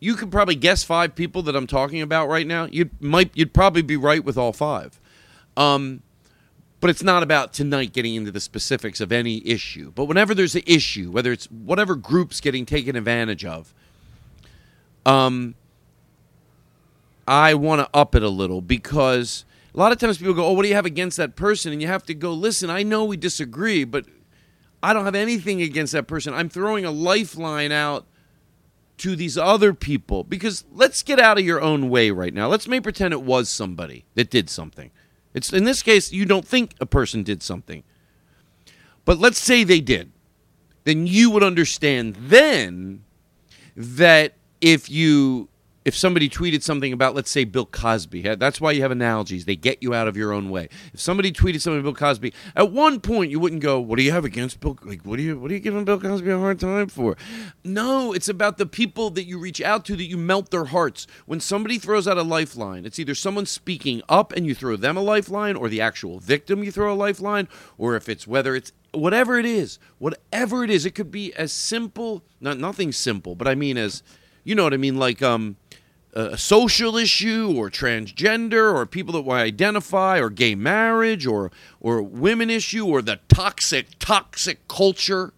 you 0.00 0.14
could 0.14 0.32
probably 0.32 0.54
guess 0.54 0.82
five 0.82 1.14
people 1.14 1.42
that 1.42 1.54
I'm 1.54 1.66
talking 1.66 2.00
about 2.00 2.28
right 2.28 2.46
now. 2.46 2.64
You 2.64 2.90
might 2.98 3.30
you'd 3.34 3.52
probably 3.52 3.82
be 3.82 3.96
right 3.96 4.24
with 4.24 4.36
all 4.36 4.52
five. 4.52 4.98
Um, 5.56 6.02
but 6.80 6.90
it's 6.90 7.02
not 7.02 7.22
about 7.22 7.52
tonight 7.52 7.92
getting 7.92 8.14
into 8.14 8.30
the 8.30 8.40
specifics 8.40 9.00
of 9.00 9.12
any 9.12 9.46
issue. 9.46 9.92
But 9.94 10.06
whenever 10.06 10.34
there's 10.34 10.54
an 10.54 10.62
issue, 10.66 11.10
whether 11.10 11.30
it's 11.32 11.46
whatever 11.46 11.94
group's 11.94 12.40
getting 12.40 12.64
taken 12.64 12.96
advantage 12.96 13.44
of, 13.44 13.74
um, 15.04 15.54
I 17.28 17.54
want 17.54 17.80
to 17.80 17.96
up 17.96 18.14
it 18.14 18.22
a 18.22 18.28
little 18.28 18.60
because 18.60 19.44
a 19.74 19.78
lot 19.78 19.92
of 19.92 19.98
times 19.98 20.18
people 20.18 20.34
go, 20.34 20.46
"Oh, 20.46 20.52
what 20.52 20.62
do 20.62 20.68
you 20.68 20.74
have 20.74 20.86
against 20.86 21.16
that 21.18 21.36
person?" 21.36 21.72
And 21.72 21.80
you 21.80 21.86
have 21.86 22.04
to 22.06 22.14
go, 22.14 22.32
"Listen, 22.32 22.70
I 22.70 22.82
know 22.82 23.04
we 23.04 23.16
disagree, 23.16 23.84
but 23.84 24.06
I 24.82 24.92
don't 24.92 25.04
have 25.04 25.14
anything 25.14 25.60
against 25.60 25.92
that 25.92 26.06
person. 26.06 26.32
I'm 26.32 26.48
throwing 26.48 26.84
a 26.84 26.90
lifeline 26.90 27.72
out 27.72 28.06
to 28.98 29.16
these 29.16 29.38
other 29.38 29.72
people 29.72 30.24
because 30.24 30.64
let's 30.72 31.02
get 31.02 31.18
out 31.18 31.38
of 31.38 31.44
your 31.44 31.60
own 31.60 31.88
way 31.88 32.10
right 32.10 32.34
now. 32.34 32.48
Let's 32.48 32.68
make 32.68 32.82
pretend 32.82 33.14
it 33.14 33.22
was 33.22 33.48
somebody 33.48 34.04
that 34.14 34.30
did 34.30 34.50
something. 34.50 34.90
It's 35.34 35.52
in 35.52 35.64
this 35.64 35.82
case 35.82 36.12
you 36.12 36.24
don't 36.24 36.46
think 36.46 36.74
a 36.80 36.86
person 36.86 37.22
did 37.22 37.42
something. 37.42 37.82
But 39.04 39.18
let's 39.18 39.38
say 39.38 39.64
they 39.64 39.80
did. 39.80 40.12
Then 40.84 41.06
you 41.06 41.30
would 41.30 41.42
understand 41.42 42.16
then 42.18 43.04
that 43.76 44.34
if 44.60 44.90
you 44.90 45.48
if 45.82 45.96
somebody 45.96 46.28
tweeted 46.28 46.62
something 46.62 46.92
about 46.92 47.14
let's 47.14 47.30
say 47.30 47.44
Bill 47.44 47.64
Cosby, 47.64 48.22
that's 48.36 48.60
why 48.60 48.72
you 48.72 48.82
have 48.82 48.90
analogies. 48.90 49.46
They 49.46 49.56
get 49.56 49.82
you 49.82 49.94
out 49.94 50.08
of 50.08 50.16
your 50.16 50.32
own 50.32 50.50
way. 50.50 50.68
If 50.92 51.00
somebody 51.00 51.32
tweeted 51.32 51.62
something 51.62 51.80
about 51.80 51.94
Bill 51.94 52.08
Cosby, 52.08 52.34
at 52.54 52.70
one 52.70 53.00
point 53.00 53.30
you 53.30 53.40
wouldn't 53.40 53.62
go, 53.62 53.80
"What 53.80 53.96
do 53.96 54.02
you 54.02 54.12
have 54.12 54.24
against 54.26 54.60
Bill? 54.60 54.78
Like, 54.82 55.02
what 55.02 55.16
do 55.16 55.22
you 55.22 55.38
what 55.38 55.50
are 55.50 55.54
you 55.54 55.60
giving 55.60 55.84
Bill 55.84 55.98
Cosby 55.98 56.30
a 56.30 56.38
hard 56.38 56.60
time 56.60 56.88
for?" 56.88 57.16
No, 57.64 58.12
it's 58.12 58.28
about 58.28 58.58
the 58.58 58.66
people 58.66 59.08
that 59.10 59.24
you 59.24 59.38
reach 59.38 59.62
out 59.62 59.84
to 59.86 59.96
that 59.96 60.04
you 60.04 60.18
melt 60.18 60.50
their 60.50 60.66
hearts. 60.66 61.06
When 61.24 61.40
somebody 61.40 61.78
throws 61.78 62.06
out 62.06 62.18
a 62.18 62.22
lifeline, 62.22 62.84
it's 62.84 62.98
either 62.98 63.14
someone 63.14 63.46
speaking 63.46 64.02
up 64.08 64.32
and 64.32 64.46
you 64.46 64.54
throw 64.54 64.76
them 64.76 64.98
a 64.98 65.02
lifeline, 65.02 65.56
or 65.56 65.68
the 65.68 65.80
actual 65.80 66.18
victim 66.18 66.62
you 66.62 66.70
throw 66.70 66.92
a 66.92 66.94
lifeline, 66.94 67.48
or 67.78 67.96
if 67.96 68.08
it's 68.08 68.26
whether 68.26 68.54
it's 68.54 68.72
whatever 68.92 69.38
it 69.38 69.46
is, 69.46 69.78
whatever 69.98 70.62
it 70.62 70.70
is, 70.70 70.84
it 70.84 70.94
could 70.94 71.10
be 71.10 71.32
as 71.34 71.52
simple, 71.52 72.22
not 72.40 72.58
nothing 72.58 72.92
simple, 72.92 73.34
but 73.34 73.48
I 73.48 73.54
mean 73.54 73.78
as 73.78 74.02
you 74.42 74.54
know 74.54 74.64
what 74.64 74.74
I 74.74 74.78
mean, 74.78 74.96
like 74.96 75.22
um 75.22 75.56
a 76.12 76.36
social 76.36 76.96
issue 76.96 77.52
or 77.56 77.70
transgender 77.70 78.74
or 78.74 78.84
people 78.84 79.12
that 79.14 79.22
want 79.22 79.40
to 79.40 79.44
identify 79.44 80.18
or 80.18 80.28
gay 80.28 80.54
marriage 80.54 81.26
or 81.26 81.50
or 81.80 82.02
women 82.02 82.50
issue 82.50 82.86
or 82.86 83.00
the 83.00 83.20
toxic 83.28 83.86
toxic 83.98 84.66
culture 84.66 85.32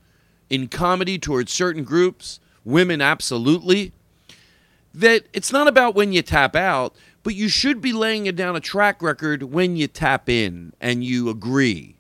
in 0.49 0.69
comedy 0.69 1.19
towards 1.19 1.53
certain 1.53 1.85
groups 1.85 2.41
women 2.65 3.01
absolutely 3.01 3.93
that 4.95 5.25
it's 5.33 5.53
not 5.53 5.69
about 5.69 5.95
when 5.95 6.13
you 6.13 6.23
tap 6.23 6.57
out 6.57 6.95
but 7.23 7.35
you 7.35 7.49
should 7.49 7.81
be 7.81 7.93
laying 7.93 8.27
it 8.27 8.37
down 8.37 8.57
a 8.57 8.61
track 8.61 9.03
record 9.03 9.45
when 9.45 9.77
you 9.77 9.87
tap 9.87 10.29
in 10.29 10.73
and 10.81 11.05
you 11.05 11.29
agree. 11.29 11.97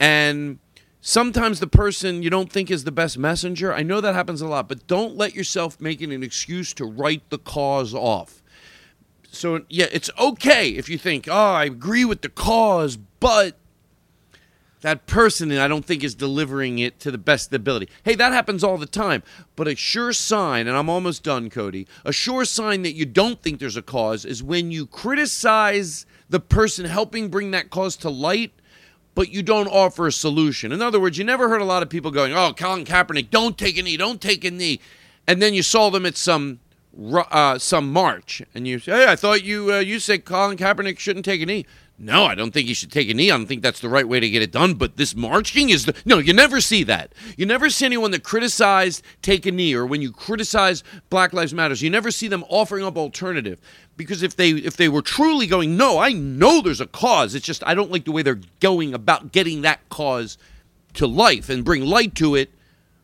And 0.00 0.58
sometimes 1.02 1.60
the 1.60 1.66
person 1.66 2.22
you 2.22 2.30
don't 2.30 2.50
think 2.50 2.70
is 2.70 2.84
the 2.84 2.92
best 2.92 3.18
messenger. 3.18 3.74
I 3.74 3.82
know 3.82 4.00
that 4.00 4.14
happens 4.14 4.40
a 4.40 4.48
lot, 4.48 4.68
but 4.68 4.86
don't 4.86 5.16
let 5.16 5.34
yourself 5.34 5.78
make 5.78 6.00
it 6.00 6.10
an 6.10 6.22
excuse 6.22 6.72
to 6.74 6.86
write 6.86 7.28
the 7.28 7.38
cause 7.38 7.92
off. 7.92 8.42
So, 9.30 9.62
yeah, 9.68 9.86
it's 9.92 10.10
okay 10.18 10.70
if 10.70 10.88
you 10.88 10.96
think, 10.96 11.28
oh, 11.28 11.32
I 11.32 11.64
agree 11.64 12.04
with 12.04 12.22
the 12.22 12.28
cause, 12.28 12.96
but 12.96 13.56
that 14.82 15.06
person 15.06 15.50
I 15.52 15.68
don't 15.68 15.84
think 15.84 16.04
is 16.04 16.14
delivering 16.14 16.78
it 16.78 17.00
to 17.00 17.10
the 17.10 17.18
best 17.18 17.52
ability. 17.52 17.88
Hey, 18.04 18.14
that 18.16 18.32
happens 18.32 18.62
all 18.62 18.76
the 18.76 18.86
time. 18.86 19.22
But 19.56 19.68
a 19.68 19.74
sure 19.74 20.12
sign, 20.12 20.66
and 20.66 20.76
I'm 20.76 20.90
almost 20.90 21.22
done, 21.22 21.50
Cody, 21.50 21.86
a 22.04 22.12
sure 22.12 22.44
sign 22.44 22.82
that 22.82 22.92
you 22.92 23.06
don't 23.06 23.40
think 23.42 23.58
there's 23.58 23.76
a 23.76 23.82
cause 23.82 24.24
is 24.24 24.42
when 24.42 24.70
you 24.70 24.86
criticize 24.86 26.04
the 26.28 26.40
person 26.40 26.84
helping 26.84 27.28
bring 27.28 27.52
that 27.52 27.70
cause 27.70 27.96
to 27.98 28.10
light 28.10 28.52
but 29.14 29.30
you 29.30 29.42
don't 29.42 29.68
offer 29.68 30.06
a 30.06 30.12
solution. 30.12 30.72
In 30.72 30.82
other 30.82 31.00
words, 31.00 31.18
you 31.18 31.24
never 31.24 31.48
heard 31.48 31.60
a 31.60 31.66
lot 31.66 31.82
of 31.82 31.88
people 31.88 32.10
going, 32.10 32.32
"Oh, 32.32 32.52
Colin 32.52 32.84
Kaepernick, 32.84 33.30
don't 33.30 33.58
take 33.58 33.76
a 33.78 33.82
knee, 33.82 33.96
don't 33.96 34.20
take 34.20 34.44
a 34.44 34.50
knee," 34.50 34.80
and 35.26 35.40
then 35.40 35.54
you 35.54 35.62
saw 35.62 35.90
them 35.90 36.06
at 36.06 36.16
some 36.16 36.60
uh, 37.14 37.58
some 37.58 37.92
march, 37.92 38.42
and 38.54 38.66
you 38.66 38.78
say, 38.78 38.92
"Hey, 38.92 39.10
I 39.10 39.16
thought 39.16 39.42
you 39.42 39.72
uh, 39.72 39.78
you 39.78 39.98
said 39.98 40.24
Colin 40.24 40.56
Kaepernick 40.56 40.98
shouldn't 40.98 41.24
take 41.24 41.42
a 41.42 41.46
knee." 41.46 41.66
No, 42.04 42.24
I 42.24 42.34
don't 42.34 42.50
think 42.50 42.66
he 42.66 42.74
should 42.74 42.90
take 42.90 43.08
a 43.08 43.14
knee. 43.14 43.30
I 43.30 43.36
don't 43.36 43.46
think 43.46 43.62
that's 43.62 43.78
the 43.78 43.88
right 43.88 44.08
way 44.08 44.18
to 44.18 44.28
get 44.28 44.42
it 44.42 44.50
done. 44.50 44.74
But 44.74 44.96
this 44.96 45.14
marching 45.14 45.70
is 45.70 45.86
the 45.86 45.94
no. 46.04 46.18
You 46.18 46.32
never 46.32 46.60
see 46.60 46.82
that. 46.82 47.14
You 47.36 47.46
never 47.46 47.70
see 47.70 47.86
anyone 47.86 48.10
that 48.10 48.24
criticized 48.24 49.04
take 49.22 49.46
a 49.46 49.52
knee, 49.52 49.72
or 49.72 49.86
when 49.86 50.02
you 50.02 50.10
criticize 50.10 50.82
Black 51.10 51.32
Lives 51.32 51.54
Matters, 51.54 51.80
you 51.80 51.90
never 51.90 52.10
see 52.10 52.26
them 52.26 52.44
offering 52.48 52.84
up 52.84 52.96
alternative. 52.96 53.60
Because 53.96 54.24
if 54.24 54.34
they 54.34 54.50
if 54.50 54.76
they 54.76 54.88
were 54.88 55.00
truly 55.00 55.46
going, 55.46 55.76
no, 55.76 56.00
I 56.00 56.12
know 56.12 56.60
there's 56.60 56.80
a 56.80 56.88
cause. 56.88 57.36
It's 57.36 57.46
just 57.46 57.62
I 57.64 57.74
don't 57.74 57.92
like 57.92 58.04
the 58.04 58.12
way 58.12 58.22
they're 58.22 58.40
going 58.58 58.94
about 58.94 59.30
getting 59.30 59.62
that 59.62 59.88
cause 59.88 60.38
to 60.94 61.06
life 61.06 61.48
and 61.48 61.64
bring 61.64 61.84
light 61.84 62.16
to 62.16 62.34
it 62.34 62.50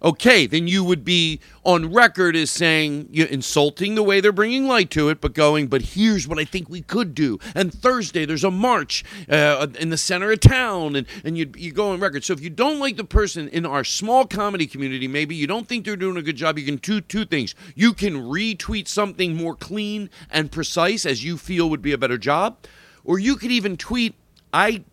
okay, 0.02 0.46
then 0.46 0.68
you 0.68 0.84
would 0.84 1.04
be 1.04 1.40
on 1.64 1.92
record 1.92 2.36
as 2.36 2.50
saying 2.50 3.08
you're 3.10 3.26
insulting 3.26 3.94
the 3.94 4.02
way 4.02 4.20
they're 4.20 4.32
bringing 4.32 4.66
light 4.66 4.90
to 4.90 5.08
it, 5.08 5.20
but 5.20 5.34
going, 5.34 5.66
but 5.66 5.82
here's 5.82 6.26
what 6.26 6.38
I 6.38 6.44
think 6.44 6.68
we 6.68 6.82
could 6.82 7.14
do. 7.14 7.38
And 7.54 7.72
Thursday 7.72 8.24
there's 8.24 8.44
a 8.44 8.50
march 8.50 9.04
uh, 9.28 9.66
in 9.78 9.90
the 9.90 9.96
center 9.96 10.30
of 10.32 10.40
town, 10.40 10.96
and 10.96 11.06
and 11.24 11.36
you 11.36 11.50
you 11.56 11.72
go 11.72 11.90
on 11.90 12.00
record. 12.00 12.24
So 12.24 12.32
if 12.32 12.40
you 12.40 12.50
don't 12.50 12.78
like 12.78 12.96
the 12.96 13.04
person 13.04 13.48
in 13.48 13.66
our 13.66 13.84
small 13.84 14.26
comedy 14.26 14.66
community, 14.66 15.08
maybe 15.08 15.34
you 15.34 15.46
don't 15.46 15.68
think 15.68 15.84
they're 15.84 15.96
doing 15.96 16.16
a 16.16 16.22
good 16.22 16.36
job, 16.36 16.58
you 16.58 16.64
can 16.64 16.76
do 16.76 17.00
two 17.00 17.24
things. 17.24 17.54
You 17.74 17.92
can 17.92 18.14
retweet 18.14 18.88
something 18.88 19.36
more 19.36 19.54
clean 19.54 20.10
and 20.30 20.50
precise 20.50 21.04
as 21.04 21.24
you 21.24 21.36
feel 21.36 21.68
would 21.70 21.82
be 21.82 21.92
a 21.92 21.98
better 21.98 22.18
job, 22.18 22.58
or 23.04 23.18
you 23.18 23.36
could 23.36 23.50
even 23.50 23.76
tweet. 23.76 24.14
I 24.52 24.84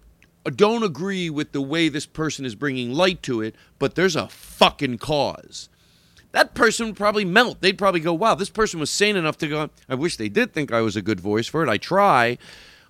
don't 0.51 0.84
agree 0.84 1.29
with 1.29 1.51
the 1.51 1.62
way 1.62 1.89
this 1.89 2.05
person 2.05 2.45
is 2.45 2.55
bringing 2.55 2.93
light 2.93 3.21
to 3.23 3.41
it, 3.41 3.55
but 3.79 3.95
there's 3.95 4.15
a 4.15 4.27
fucking 4.27 4.99
cause. 4.99 5.69
That 6.31 6.53
person 6.53 6.88
would 6.88 6.97
probably 6.97 7.25
melt. 7.25 7.62
They'd 7.62 7.77
probably 7.77 8.01
go, 8.01 8.13
wow, 8.13 8.36
this 8.36 8.49
person 8.49 8.79
was 8.79 8.89
sane 8.89 9.15
enough 9.15 9.38
to 9.39 9.47
go, 9.47 9.69
I 9.88 9.95
wish 9.95 10.17
they 10.17 10.29
did 10.29 10.53
think 10.53 10.71
I 10.71 10.81
was 10.81 10.95
a 10.95 11.01
good 11.01 11.19
voice 11.19 11.47
for 11.47 11.63
it. 11.63 11.69
I 11.69 11.77
try. 11.77 12.38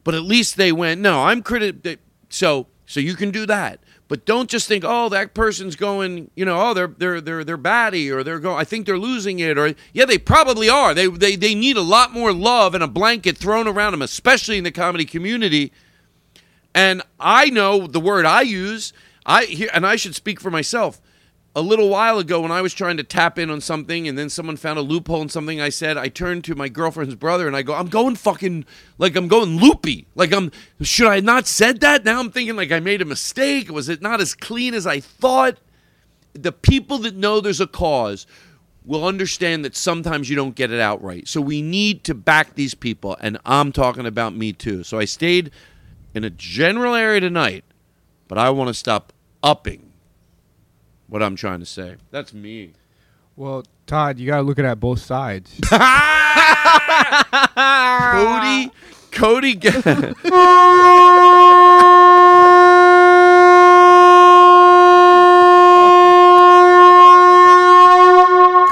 But 0.03 0.15
at 0.15 0.23
least 0.23 0.57
they 0.57 0.71
went, 0.71 0.99
no, 1.01 1.23
I'm 1.23 1.43
critical. 1.43 1.95
So, 2.29 2.67
so 2.85 2.99
you 2.99 3.15
can 3.15 3.31
do 3.31 3.45
that. 3.45 3.79
But 4.07 4.25
don't 4.25 4.49
just 4.49 4.67
think, 4.67 4.83
oh, 4.85 5.09
that 5.09 5.33
person's 5.33 5.75
going, 5.75 6.29
you 6.35 6.45
know, 6.45 6.61
oh, 6.61 6.73
they're 6.75 6.87
they're 6.87 7.21
they're 7.21 7.43
they're 7.43 7.57
batty 7.57 8.11
or 8.11 8.23
they're 8.23 8.39
going. 8.39 8.59
I 8.59 8.63
think 8.63 8.85
they're 8.85 8.99
losing 8.99 9.39
it, 9.39 9.57
or 9.57 9.73
yeah, 9.93 10.05
they 10.05 10.19
probably 10.19 10.69
are. 10.69 10.93
They 10.93 11.07
they 11.07 11.35
they 11.35 11.55
need 11.55 11.75
a 11.75 11.81
lot 11.81 12.13
more 12.13 12.31
love 12.31 12.75
and 12.75 12.83
a 12.83 12.87
blanket 12.87 13.35
thrown 13.35 13.67
around 13.67 13.93
them, 13.93 14.03
especially 14.03 14.59
in 14.59 14.63
the 14.63 14.71
comedy 14.71 15.05
community, 15.05 15.71
and 16.75 17.01
I 17.19 17.49
know 17.49 17.87
the 17.87 18.01
word 18.01 18.25
I 18.25 18.41
use. 18.41 18.93
I 19.25 19.69
and 19.73 19.87
I 19.87 19.95
should 19.95 20.13
speak 20.13 20.39
for 20.39 20.51
myself. 20.51 21.01
A 21.57 21.61
little 21.61 21.87
while 21.87 22.19
ago, 22.19 22.41
when 22.41 22.51
I 22.51 22.61
was 22.61 22.73
trying 22.73 22.97
to 22.97 23.03
tap 23.03 23.39
in 23.39 23.49
on 23.49 23.61
something, 23.61 24.09
and 24.09 24.17
then 24.17 24.29
someone 24.29 24.57
found 24.57 24.77
a 24.77 24.81
loophole 24.81 25.21
in 25.21 25.29
something 25.29 25.61
I 25.61 25.69
said, 25.69 25.95
I 25.97 26.09
turned 26.09 26.43
to 26.43 26.53
my 26.53 26.67
girlfriend's 26.67 27.15
brother 27.15 27.47
and 27.47 27.55
I 27.55 27.61
go, 27.61 27.73
"I'm 27.73 27.87
going 27.87 28.15
fucking 28.15 28.65
like 28.97 29.15
I'm 29.15 29.29
going 29.29 29.57
loopy. 29.57 30.05
Like 30.15 30.33
I'm 30.33 30.51
should 30.81 31.07
I 31.07 31.21
not 31.21 31.47
said 31.47 31.79
that? 31.79 32.03
Now 32.03 32.19
I'm 32.19 32.29
thinking 32.29 32.57
like 32.57 32.73
I 32.73 32.81
made 32.81 33.01
a 33.01 33.05
mistake. 33.05 33.71
Was 33.71 33.87
it 33.87 34.01
not 34.01 34.19
as 34.19 34.35
clean 34.35 34.73
as 34.73 34.85
I 34.85 34.99
thought?" 34.99 35.57
The 36.33 36.51
people 36.51 36.97
that 36.99 37.15
know 37.15 37.39
there's 37.39 37.61
a 37.61 37.67
cause 37.67 38.27
will 38.83 39.05
understand 39.05 39.63
that 39.63 39.77
sometimes 39.77 40.29
you 40.29 40.35
don't 40.35 40.55
get 40.55 40.69
it 40.69 40.81
out 40.81 41.01
right. 41.01 41.25
So 41.25 41.39
we 41.39 41.61
need 41.61 42.03
to 42.03 42.13
back 42.13 42.55
these 42.55 42.75
people, 42.75 43.15
and 43.21 43.37
I'm 43.45 43.71
talking 43.71 44.05
about 44.05 44.35
me 44.35 44.51
too. 44.51 44.83
So 44.83 44.99
I 44.99 45.05
stayed 45.05 45.51
in 46.15 46.23
a 46.23 46.29
general 46.31 46.95
area 46.95 47.19
tonight, 47.19 47.65
but 48.29 48.37
I 48.37 48.49
want 48.49 48.69
to 48.69 48.73
stop 48.73 49.11
upping 49.43 49.91
what 51.07 51.21
I'm 51.21 51.35
trying 51.35 51.59
to 51.59 51.65
say. 51.65 51.97
That's 52.09 52.33
me. 52.33 52.71
Well, 53.35 53.65
Todd, 53.85 54.17
you 54.17 54.25
got 54.27 54.37
to 54.37 54.43
look 54.43 54.57
at 54.57 54.79
both 54.79 54.99
sides. 54.99 55.59
Cody, 58.31 58.71
Cody. 59.11 59.55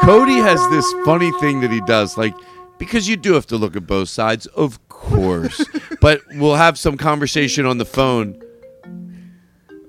Cody 0.04 0.38
has 0.38 0.66
this 0.70 0.92
funny 1.06 1.32
thing 1.40 1.60
that 1.62 1.72
he 1.72 1.82
does, 1.82 2.18
like 2.18 2.36
because 2.86 3.08
you 3.08 3.16
do 3.18 3.34
have 3.34 3.48
to 3.48 3.58
look 3.58 3.76
at 3.76 3.88
both 3.88 4.10
sides, 4.10 4.46
of 4.48 4.88
course. 4.90 5.66
but 6.02 6.22
we'll 6.36 6.56
have 6.56 6.78
some 6.78 6.98
conversation 6.98 7.66
on 7.66 7.78
the 7.78 7.86
phone. 7.86 8.42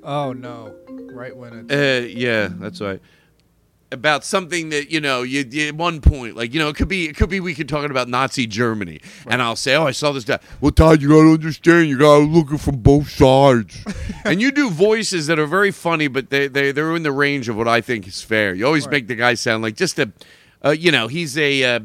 Oh 0.03 0.33
no! 0.33 0.75
Right 0.89 1.37
when 1.37 1.67
it's 1.71 1.73
Uh, 1.73 2.07
yeah, 2.07 2.49
that's 2.51 2.81
right. 2.81 3.01
About 3.93 4.25
something 4.25 4.71
that 4.71 4.91
you 4.91 5.01
know, 5.01 5.23
you, 5.23 5.45
you 5.49 5.69
at 5.69 5.77
one 5.77 6.01
point, 6.01 6.37
like 6.37 6.53
you 6.53 6.61
know, 6.61 6.69
it 6.69 6.77
could 6.77 6.89
be, 6.89 7.07
it 7.09 7.17
could 7.17 7.31
be, 7.31 7.39
we 7.41 7.55
could 7.55 7.69
talking 7.69 7.91
about 7.91 8.09
Nazi 8.09 8.47
Germany, 8.47 9.01
and 9.27 9.41
I'll 9.41 9.57
say, 9.57 9.77
oh, 9.77 9.87
I 9.87 9.93
saw 9.93 10.11
this 10.13 10.25
guy. 10.25 10.41
Well, 10.61 10.73
Todd, 10.73 11.01
you 11.01 11.09
gotta 11.09 11.31
understand, 11.31 11.89
you 11.89 11.97
gotta 11.97 12.25
look 12.25 12.53
it 12.53 12.59
from 12.59 12.79
both 12.79 13.09
sides, 13.09 13.85
and 14.25 14.41
you 14.41 14.51
do 14.51 14.69
voices 14.69 15.27
that 15.29 15.39
are 15.39 15.47
very 15.47 15.71
funny, 15.71 16.09
but 16.09 16.31
they 16.31 16.49
they 16.49 16.73
they're 16.73 16.95
in 16.97 17.03
the 17.03 17.13
range 17.13 17.49
of 17.49 17.57
what 17.57 17.69
I 17.69 17.81
think 17.81 18.07
is 18.07 18.21
fair. 18.21 18.53
You 18.55 18.67
always 18.67 18.89
make 18.89 19.07
the 19.07 19.15
guy 19.15 19.35
sound 19.35 19.63
like 19.63 19.77
just 19.77 19.99
a, 19.99 20.13
uh, 20.65 20.71
you 20.71 20.91
know, 20.91 21.07
he's 21.09 21.39
a. 21.39 21.65
Uh, 21.65 21.81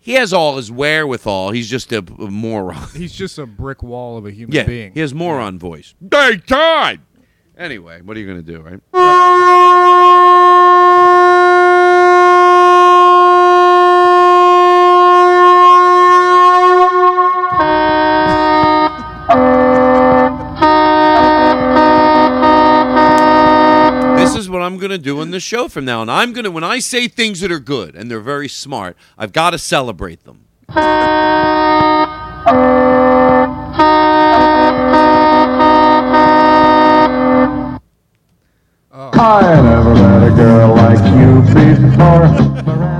he 0.00 0.12
has 0.14 0.32
all 0.32 0.56
his 0.56 0.72
wherewithal. 0.72 1.50
He's 1.52 1.68
just 1.68 1.92
a, 1.92 1.98
a 1.98 2.30
moron. 2.30 2.88
He's 2.96 3.12
just 3.12 3.38
a 3.38 3.46
brick 3.46 3.82
wall 3.82 4.16
of 4.16 4.26
a 4.26 4.30
human 4.30 4.54
Yeah, 4.56 4.64
being. 4.64 4.92
he 4.92 5.00
has 5.00 5.12
moron 5.14 5.58
voice. 5.58 5.94
Daytime. 6.06 7.06
Anyway, 7.56 8.00
what 8.00 8.16
are 8.16 8.20
you 8.20 8.26
gonna 8.26 8.40
do, 8.42 8.60
right? 8.60 8.80
going 24.90 25.00
to 25.00 25.04
do 25.04 25.22
in 25.22 25.30
the 25.30 25.38
show 25.38 25.68
from 25.68 25.84
now 25.84 26.00
on. 26.00 26.08
I'm 26.08 26.32
going 26.32 26.42
to, 26.44 26.50
when 26.50 26.64
I 26.64 26.80
say 26.80 27.06
things 27.06 27.38
that 27.40 27.52
are 27.52 27.60
good 27.60 27.94
and 27.94 28.10
they're 28.10 28.18
very 28.18 28.48
smart, 28.48 28.96
I've 29.16 29.32
got 29.32 29.50
to 29.50 29.58
celebrate 29.58 30.24
them. 30.24 30.46
I 39.12 39.62
never 39.62 39.94
met 39.94 40.26
a 40.26 40.34
girl 40.34 40.74
like 40.74 40.98
you 41.14 41.40
before. 41.54 42.26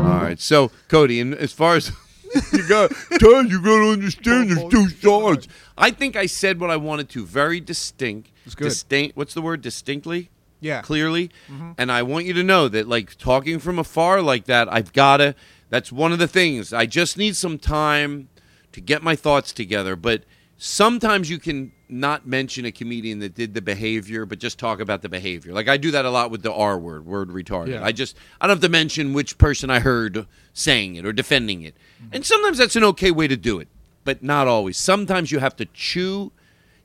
All 0.07 0.22
right, 0.22 0.38
so 0.38 0.70
Cody, 0.87 1.18
and 1.18 1.35
as 1.35 1.53
far 1.53 1.74
as 1.74 1.90
you 2.53 2.68
got, 2.68 2.92
Todd, 3.18 3.50
you 3.50 3.61
got 3.61 3.81
to 3.81 3.90
understand 3.90 4.50
there's 4.50 4.70
two 4.70 4.88
sides. 4.90 5.48
I 5.76 5.90
think 5.90 6.14
I 6.14 6.26
said 6.26 6.61
what 6.61 6.70
I 6.70 6.76
wanted 6.76 7.09
to, 7.11 7.26
very 7.26 7.59
distinct. 7.59 8.31
It's 8.46 8.55
good. 8.55 8.68
Distinct. 8.68 9.16
What's 9.16 9.35
the 9.35 9.42
word? 9.42 9.61
Distinctly. 9.61 10.31
Yeah. 10.60 10.82
Clearly, 10.82 11.30
mm-hmm. 11.50 11.72
and 11.78 11.90
I 11.90 12.02
want 12.02 12.26
you 12.26 12.34
to 12.34 12.42
know 12.42 12.68
that, 12.68 12.86
like 12.86 13.16
talking 13.16 13.58
from 13.58 13.78
afar 13.78 14.20
like 14.20 14.44
that, 14.44 14.72
I've 14.72 14.92
got 14.92 15.18
to. 15.18 15.34
That's 15.70 15.90
one 15.92 16.12
of 16.12 16.18
the 16.18 16.28
things. 16.28 16.72
I 16.72 16.86
just 16.86 17.16
need 17.16 17.36
some 17.36 17.58
time 17.58 18.28
to 18.72 18.80
get 18.80 19.02
my 19.02 19.16
thoughts 19.16 19.52
together. 19.52 19.96
But 19.96 20.24
sometimes 20.56 21.30
you 21.30 21.38
can 21.38 21.72
not 21.88 22.26
mention 22.26 22.64
a 22.64 22.72
comedian 22.72 23.18
that 23.20 23.34
did 23.34 23.54
the 23.54 23.62
behavior, 23.62 24.24
but 24.26 24.38
just 24.38 24.58
talk 24.58 24.80
about 24.80 25.02
the 25.02 25.08
behavior. 25.08 25.52
Like 25.52 25.68
I 25.68 25.76
do 25.76 25.90
that 25.90 26.04
a 26.04 26.10
lot 26.10 26.30
with 26.30 26.42
the 26.42 26.52
R 26.52 26.78
word, 26.78 27.06
word 27.06 27.30
retarded. 27.30 27.72
Yeah. 27.72 27.84
I 27.84 27.92
just 27.92 28.16
I 28.40 28.46
don't 28.46 28.56
have 28.56 28.62
to 28.62 28.68
mention 28.68 29.12
which 29.12 29.38
person 29.38 29.70
I 29.70 29.80
heard 29.80 30.26
saying 30.52 30.96
it 30.96 31.04
or 31.04 31.12
defending 31.12 31.62
it. 31.62 31.74
Mm-hmm. 31.74 32.16
And 32.16 32.26
sometimes 32.26 32.58
that's 32.58 32.76
an 32.76 32.84
okay 32.84 33.10
way 33.10 33.26
to 33.26 33.36
do 33.36 33.58
it, 33.58 33.68
but 34.04 34.22
not 34.22 34.46
always. 34.46 34.76
Sometimes 34.76 35.32
you 35.32 35.38
have 35.38 35.56
to 35.56 35.66
chew. 35.66 36.32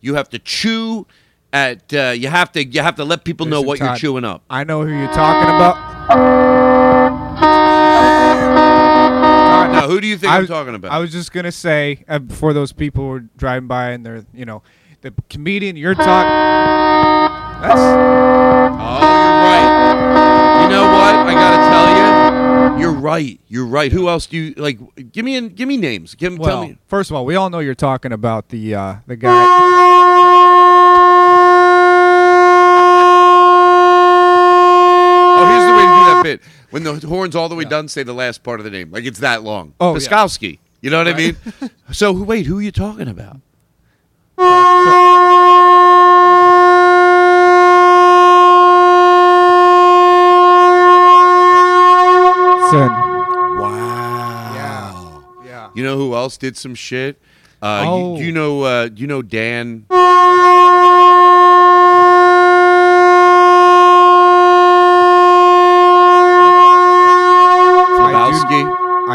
You 0.01 0.15
have 0.15 0.29
to 0.29 0.39
chew. 0.39 1.07
At 1.55 1.93
uh, 1.93 2.09
you 2.11 2.27
have 2.27 2.51
to 2.51 2.65
you 2.65 2.81
have 2.81 2.95
to 2.97 3.05
let 3.05 3.23
people 3.23 3.45
know 3.45 3.61
what 3.61 3.79
you're 3.79 3.95
chewing 3.95 4.25
up. 4.25 4.43
I 4.49 4.65
know 4.65 4.83
who 4.85 4.89
you're 4.93 5.07
talking 5.13 5.47
about. 5.55 5.77
Now, 9.71 9.87
who 9.87 10.01
do 10.01 10.07
you 10.07 10.17
think 10.17 10.33
I 10.33 10.35
I'm 10.35 10.41
was- 10.41 10.49
talking 10.49 10.75
about? 10.75 10.91
I 10.91 10.99
was 10.99 11.13
just 11.13 11.31
gonna 11.31 11.53
say 11.53 12.03
uh, 12.09 12.19
before 12.19 12.51
those 12.51 12.73
people 12.73 13.07
were 13.07 13.21
driving 13.37 13.67
by 13.69 13.91
and 13.91 14.05
they're 14.05 14.25
you 14.33 14.43
know 14.43 14.63
the 14.99 15.13
comedian 15.29 15.77
you're 15.77 15.95
talking. 15.95 16.29
That's 17.61 17.79
Oh, 17.79 17.93
you're 18.99 19.39
right. 19.47 20.61
You 20.63 20.69
know 20.69 20.83
what? 20.91 21.15
I 21.15 21.33
gotta 21.33 21.61
tell 21.71 21.87
you, 22.75 22.81
you're 22.81 22.99
right. 22.99 23.39
You're 23.47 23.65
right. 23.65 23.91
Who 23.93 24.09
else 24.09 24.25
do 24.27 24.35
you 24.37 24.53
like? 24.57 24.77
Give 25.13 25.23
me 25.23 25.47
give 25.49 25.69
me 25.69 25.77
names. 25.77 26.15
Give 26.15 26.35
tell 26.35 26.43
well. 26.45 26.67
me. 26.67 26.77
First 26.87 27.11
of 27.11 27.15
all, 27.15 27.25
we 27.25 27.35
all 27.37 27.49
know 27.49 27.59
you're 27.59 27.75
talking 27.75 28.11
about 28.11 28.49
the 28.49 28.75
uh, 28.75 28.95
the 29.07 29.15
guy. 29.15 29.45
Oh, 35.37 35.45
here's 35.49 35.65
the 35.65 35.73
way 36.25 36.37
to 36.37 36.43
do 36.43 36.43
that 36.43 36.51
bit. 36.61 36.69
When 36.71 36.83
the 36.83 37.07
horn's 37.07 37.35
all 37.35 37.49
the 37.49 37.55
way 37.55 37.65
done, 37.65 37.87
say 37.87 38.03
the 38.03 38.13
last 38.13 38.43
part 38.43 38.59
of 38.59 38.63
the 38.63 38.71
name. 38.71 38.91
Like 38.91 39.05
it's 39.05 39.19
that 39.19 39.43
long. 39.43 39.73
Oh, 39.79 39.97
yeah. 39.97 40.55
You 40.81 40.89
know 40.91 40.97
what 40.99 41.07
I 41.07 41.13
mean? 41.15 41.35
so 41.91 42.11
wait, 42.11 42.45
who 42.45 42.59
are 42.59 42.61
you 42.61 42.71
talking 42.71 43.07
about? 43.07 43.37
Listen, 52.65 52.89
Wow. 53.59 55.23
yeah. 55.45 55.69
You 55.75 55.83
know 55.83 55.97
who 55.97 56.15
else 56.15 56.35
did 56.37 56.57
some 56.57 56.75
shit? 56.75 57.17
Uh, 57.61 57.81
you- 57.83 57.89
Oh. 57.91 58.17
you, 58.17 58.31
know, 58.31 58.63
uh, 58.63 58.89
you 58.95 59.07
know 59.07 59.21
Dan. 59.21 59.85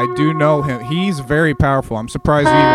I 0.00 0.14
do 0.14 0.32
know 0.32 0.62
him. 0.62 0.82
He's 0.84 1.20
very 1.20 1.54
powerful. 1.54 1.98
I'm 1.98 2.08
surprised 2.08 2.48
you 2.48 2.54
even. 2.54 2.70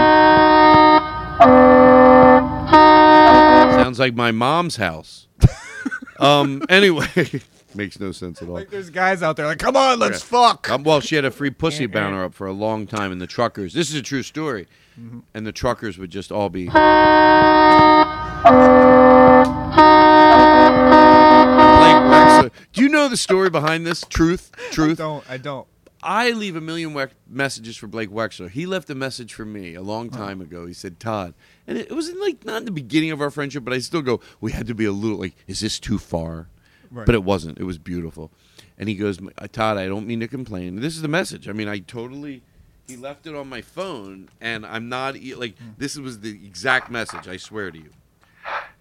Sounds 3.84 3.98
like 3.98 4.14
my 4.14 4.32
mom's 4.32 4.76
house. 4.76 5.28
um. 6.20 6.64
Anyway, 6.70 7.08
makes 7.76 8.00
no 8.00 8.12
sense 8.12 8.44
at 8.44 8.48
all. 8.48 8.54
Like, 8.54 8.70
there's 8.70 8.92
guys 8.92 9.24
out 9.24 9.38
there 9.38 9.48
like, 9.48 9.58
come 9.58 9.76
on, 9.76 9.98
let's 9.98 10.22
fuck. 10.22 10.70
Um, 10.70 10.84
well, 10.84 11.00
she 11.02 11.16
had 11.16 11.26
a 11.26 11.32
free 11.32 11.50
pussy 11.50 11.88
bouncer 11.88 12.26
up 12.26 12.36
for 12.36 12.46
a 12.46 12.54
long 12.54 12.86
time, 12.86 13.12
and 13.12 13.20
the 13.20 13.28
truckers. 13.28 13.74
This 13.74 13.90
is 13.90 13.96
a 13.96 14.04
true 14.04 14.22
story. 14.24 14.68
And 15.34 15.46
the 15.48 15.52
truckers 15.52 15.98
would 15.98 16.12
just 16.12 16.32
all 16.32 16.50
be. 16.50 16.70
Do 22.72 22.82
you 22.82 22.90
know 22.90 23.10
the 23.10 23.18
story 23.18 23.50
behind 23.50 23.86
this? 23.86 24.06
Truth, 24.08 24.52
truth. 24.72 25.00
Don't 25.00 25.30
I 25.30 25.38
don't. 25.38 25.68
I 26.06 26.30
leave 26.32 26.56
a 26.56 26.62
million 26.62 26.94
we- 26.94 27.06
messages 27.28 27.76
for 27.76 27.88
Blake 27.88 28.12
Wexler. 28.12 28.50
He 28.50 28.66
left 28.66 28.90
a 28.90 28.96
message 28.96 29.34
for 29.34 29.44
me 29.44 29.74
a 29.74 29.82
long 29.82 30.10
time 30.10 30.40
ago. 30.40 30.66
He 30.68 30.74
said, 30.74 31.00
"Todd," 31.00 31.34
and 31.68 31.78
it, 31.78 31.88
it 31.90 31.94
was 31.94 32.08
in 32.08 32.20
like 32.22 32.46
not 32.46 32.58
in 32.58 32.66
the 32.66 32.72
beginning 32.72 33.12
of 33.12 33.22
our 33.22 33.32
friendship, 33.32 33.64
but 33.66 33.74
I 33.74 33.80
still 33.80 34.04
go. 34.04 34.22
We 34.40 34.52
had 34.52 34.68
to 34.68 34.76
be 34.76 34.86
a 34.86 34.92
little 34.92 35.18
like, 35.18 35.36
"Is 35.48 35.60
this 35.62 35.80
too 35.80 35.98
far?" 35.98 36.48
Right. 36.92 37.06
But 37.08 37.16
it 37.16 37.24
wasn't. 37.24 37.58
It 37.60 37.64
was 37.64 37.78
beautiful. 37.80 38.32
And 38.78 38.88
he 38.88 38.96
goes, 38.96 39.20
"Todd, 39.52 39.78
I 39.78 39.88
don't 39.88 40.06
mean 40.06 40.20
to 40.20 40.28
complain. 40.28 40.76
This 40.80 40.96
is 40.96 41.02
the 41.02 41.08
message. 41.08 41.50
I 41.50 41.54
mean, 41.54 41.68
I 41.68 41.80
totally." 41.80 42.44
He 42.88 42.96
left 42.96 43.26
it 43.26 43.34
on 43.34 43.50
my 43.50 43.62
phone, 43.62 44.30
and 44.40 44.64
I'm 44.64 44.88
not 44.90 45.16
e- 45.16 45.34
like 45.34 45.56
this 45.80 45.98
was 45.98 46.20
the 46.20 46.30
exact 46.30 46.92
message. 46.92 47.28
I 47.28 47.38
swear 47.38 47.72
to 47.72 47.78
you. 47.80 47.90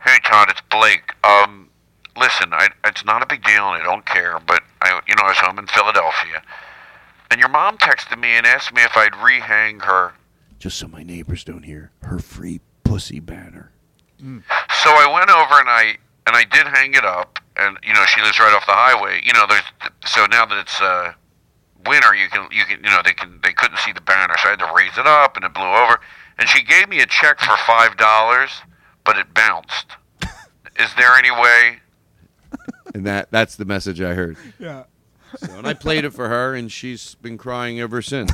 Hey 0.05 0.19
Todd, 0.27 0.51
it's 0.51 0.61
Blake. 0.71 1.15
Um, 1.25 1.71
listen, 2.19 2.53
I, 2.53 2.69
it's 2.85 3.03
not 3.07 3.23
a 3.23 3.27
big 3.27 3.43
deal, 3.45 3.67
and 3.73 3.83
I 3.83 3.83
don't 3.83 4.05
care. 4.05 4.39
But 4.47 4.63
I, 4.83 5.01
you 5.09 5.15
know, 5.17 5.23
I 5.25 5.29
was 5.29 5.39
home 5.39 5.59
in 5.59 5.67
Philadelphia, 5.67 6.43
and 7.35 7.41
your 7.41 7.51
mom 7.51 7.77
texted 7.79 8.17
me 8.21 8.29
and 8.29 8.47
asked 8.47 8.73
me 8.73 8.81
if 8.85 8.97
I'd 8.97 9.11
rehang 9.15 9.83
her. 9.83 10.13
Just 10.61 10.79
so 10.79 10.87
my 10.87 11.03
neighbors 11.03 11.43
don't 11.43 11.65
hear 11.65 11.91
her 12.03 12.21
free 12.21 12.61
pussy 12.85 13.19
banner. 13.19 13.73
So 14.21 14.91
I 14.91 15.11
went 15.13 15.29
over 15.29 15.59
and 15.59 15.69
I 15.69 15.97
and 16.29 16.37
I 16.37 16.45
did 16.45 16.65
hang 16.69 16.95
it 16.95 17.05
up, 17.05 17.41
and 17.57 17.77
you 17.83 17.93
know, 17.93 18.05
she 18.05 18.23
lives 18.23 18.39
right 18.39 18.55
off 18.55 18.65
the 18.67 18.73
highway. 18.73 19.21
You 19.25 19.33
know, 19.33 19.47
there's 19.49 19.65
so 20.07 20.27
now 20.27 20.47
that 20.47 20.59
it's 20.59 20.81
uh, 20.81 21.13
winter, 21.85 22.15
you 22.15 22.29
can 22.29 22.47
you 22.53 22.65
can 22.67 22.85
you 22.85 22.91
know 22.91 23.01
they 23.05 23.13
can 23.13 23.41
they 23.43 23.53
couldn't 23.53 23.79
see 23.79 23.91
the 23.91 24.01
banner, 24.01 24.37
so 24.39 24.47
I 24.47 24.51
had 24.51 24.61
to 24.61 24.73
raise 24.73 24.97
it 24.97 25.09
up, 25.09 25.35
and 25.35 25.45
it 25.45 25.53
blew 25.53 25.65
over. 25.65 25.99
And 26.39 26.49
she 26.49 26.63
gave 26.63 26.89
me 26.89 27.01
a 27.01 27.07
check 27.07 27.41
for 27.41 27.57
five 27.67 27.97
dollars, 27.97 28.51
but 29.05 29.19
it 29.19 29.35
bounced. 29.35 29.89
Is 30.79 30.95
there 30.97 31.17
any 31.17 31.33
way? 31.33 31.81
And 32.95 33.05
that 33.07 33.33
that's 33.33 33.57
the 33.57 33.65
message 33.65 34.01
I 34.01 34.15
heard. 34.15 34.37
Yeah. 34.61 34.85
So, 35.39 35.59
and 35.59 35.67
I 35.67 35.75
played 35.75 36.05
it 36.05 36.11
for 36.13 36.29
her, 36.29 36.55
and 36.55 36.71
she's 36.71 37.15
been 37.17 37.39
crying 37.39 37.81
ever 37.81 38.03
since. 38.03 38.31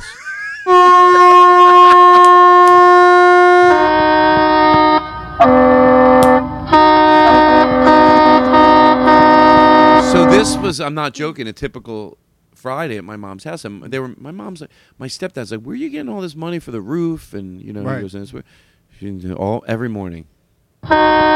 So 10.11 10.25
this 10.29 10.57
was, 10.57 10.81
I'm 10.81 10.93
not 10.93 11.13
joking, 11.13 11.47
a 11.47 11.53
typical 11.53 12.17
Friday 12.53 12.97
at 12.97 13.05
my 13.05 13.15
mom's 13.15 13.45
house. 13.45 13.63
And 13.63 13.83
they 13.83 13.97
were, 13.97 14.09
my 14.17 14.31
mom's 14.31 14.59
like, 14.59 14.69
my 14.97 15.07
stepdad's 15.07 15.51
like, 15.53 15.61
where 15.61 15.71
are 15.73 15.77
you 15.77 15.89
getting 15.89 16.09
all 16.09 16.19
this 16.19 16.35
money 16.35 16.59
for 16.59 16.71
the 16.71 16.81
roof? 16.81 17.33
And, 17.33 17.61
you 17.61 17.71
know, 17.71 17.81
Right. 17.83 17.95
he 17.97 18.01
goes, 18.01 18.11
"That's 18.11 18.33
where-" 18.33 18.43
she, 18.99 19.31
all, 19.31 19.63
every 19.67 19.87
morning. 19.87 20.25
they 20.83 20.89
wanted, 20.89 21.31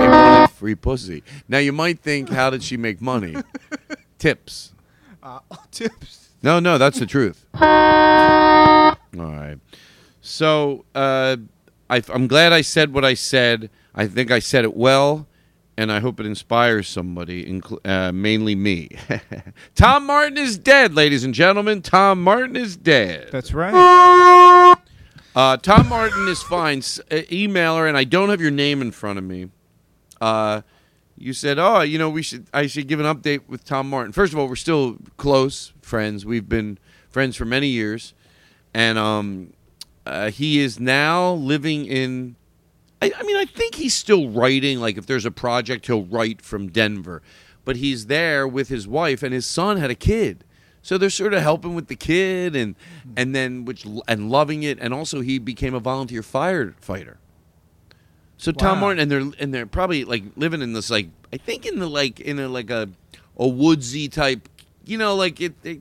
they 0.00 0.08
wanted 0.08 0.45
free 0.56 0.74
pussy. 0.74 1.22
Now 1.48 1.58
you 1.58 1.72
might 1.72 2.00
think, 2.00 2.30
how 2.30 2.50
did 2.50 2.62
she 2.62 2.76
make 2.76 3.00
money? 3.00 3.36
Tips. 4.18 4.72
Uh, 5.22 5.40
tips. 5.70 6.30
No, 6.42 6.60
no, 6.60 6.78
that's 6.78 6.98
the 7.00 7.06
truth. 7.06 7.44
All 7.54 8.96
right. 9.12 9.56
So 10.20 10.84
uh, 10.94 11.36
I, 11.90 12.02
I'm 12.12 12.26
glad 12.26 12.52
I 12.52 12.60
said 12.60 12.92
what 12.94 13.04
I 13.04 13.14
said. 13.14 13.70
I 13.94 14.06
think 14.06 14.30
I 14.30 14.38
said 14.38 14.64
it 14.64 14.76
well, 14.76 15.26
and 15.76 15.90
I 15.90 16.00
hope 16.00 16.20
it 16.20 16.26
inspires 16.26 16.88
somebody, 16.88 17.44
incl- 17.44 17.80
uh, 17.84 18.12
mainly 18.12 18.54
me. 18.54 18.90
Tom 19.74 20.06
Martin 20.06 20.38
is 20.38 20.58
dead, 20.58 20.94
ladies 20.94 21.24
and 21.24 21.34
gentlemen. 21.34 21.82
Tom 21.82 22.22
Martin 22.22 22.56
is 22.56 22.76
dead. 22.76 23.28
That's 23.32 23.52
right. 23.52 23.74
Uh, 25.34 25.56
Tom 25.58 25.88
Martin 25.88 26.28
is 26.28 26.42
fine. 26.42 26.78
S- 26.78 27.00
uh, 27.10 27.22
email 27.32 27.76
her, 27.76 27.86
and 27.86 27.96
I 27.96 28.04
don't 28.04 28.28
have 28.30 28.40
your 28.40 28.50
name 28.50 28.80
in 28.80 28.90
front 28.92 29.18
of 29.18 29.24
me. 29.24 29.50
Uh, 30.20 30.62
you 31.16 31.32
said, 31.32 31.58
"Oh, 31.58 31.80
you 31.80 31.98
know, 31.98 32.10
we 32.10 32.22
should 32.22 32.46
I 32.52 32.66
should 32.66 32.88
give 32.88 33.00
an 33.00 33.06
update 33.06 33.48
with 33.48 33.64
Tom 33.64 33.88
Martin." 33.88 34.12
First 34.12 34.32
of 34.32 34.38
all, 34.38 34.48
we're 34.48 34.56
still 34.56 34.96
close 35.16 35.72
friends. 35.80 36.26
We've 36.26 36.48
been 36.48 36.78
friends 37.08 37.36
for 37.36 37.44
many 37.44 37.68
years, 37.68 38.14
and 38.74 38.98
um, 38.98 39.52
uh, 40.04 40.30
he 40.30 40.60
is 40.60 40.78
now 40.78 41.32
living 41.32 41.86
in. 41.86 42.36
I, 43.00 43.12
I 43.16 43.22
mean, 43.24 43.36
I 43.36 43.46
think 43.46 43.74
he's 43.74 43.94
still 43.94 44.28
writing. 44.28 44.80
Like, 44.80 44.96
if 44.96 45.06
there's 45.06 45.24
a 45.24 45.30
project, 45.30 45.86
he'll 45.86 46.04
write 46.04 46.42
from 46.42 46.68
Denver, 46.68 47.22
but 47.64 47.76
he's 47.76 48.06
there 48.06 48.46
with 48.46 48.68
his 48.68 48.86
wife, 48.86 49.22
and 49.22 49.32
his 49.32 49.46
son 49.46 49.78
had 49.78 49.90
a 49.90 49.94
kid. 49.94 50.44
So 50.82 50.98
they're 50.98 51.10
sort 51.10 51.34
of 51.34 51.42
helping 51.42 51.74
with 51.74 51.88
the 51.88 51.96
kid, 51.96 52.54
and 52.54 52.76
and 53.16 53.34
then 53.34 53.64
which 53.64 53.86
and 54.06 54.30
loving 54.30 54.62
it, 54.62 54.78
and 54.80 54.92
also 54.92 55.20
he 55.20 55.38
became 55.38 55.74
a 55.74 55.80
volunteer 55.80 56.22
firefighter. 56.22 57.16
So 58.38 58.52
Tom 58.52 58.76
Wow. 58.78 58.80
Martin 58.82 59.00
and 59.00 59.10
they're 59.10 59.32
and 59.42 59.52
they're 59.54 59.66
probably 59.66 60.04
like 60.04 60.22
living 60.36 60.60
in 60.62 60.72
this 60.74 60.90
like 60.90 61.08
I 61.32 61.36
think 61.38 61.64
in 61.66 61.78
the 61.78 61.88
like 61.88 62.20
in 62.20 62.38
a 62.38 62.48
like 62.48 62.70
a 62.70 62.88
a 63.38 63.46
woodsy 63.48 64.08
type, 64.08 64.48
you 64.84 64.98
know, 64.98 65.14
like 65.14 65.40
it. 65.40 65.54
it 65.64 65.80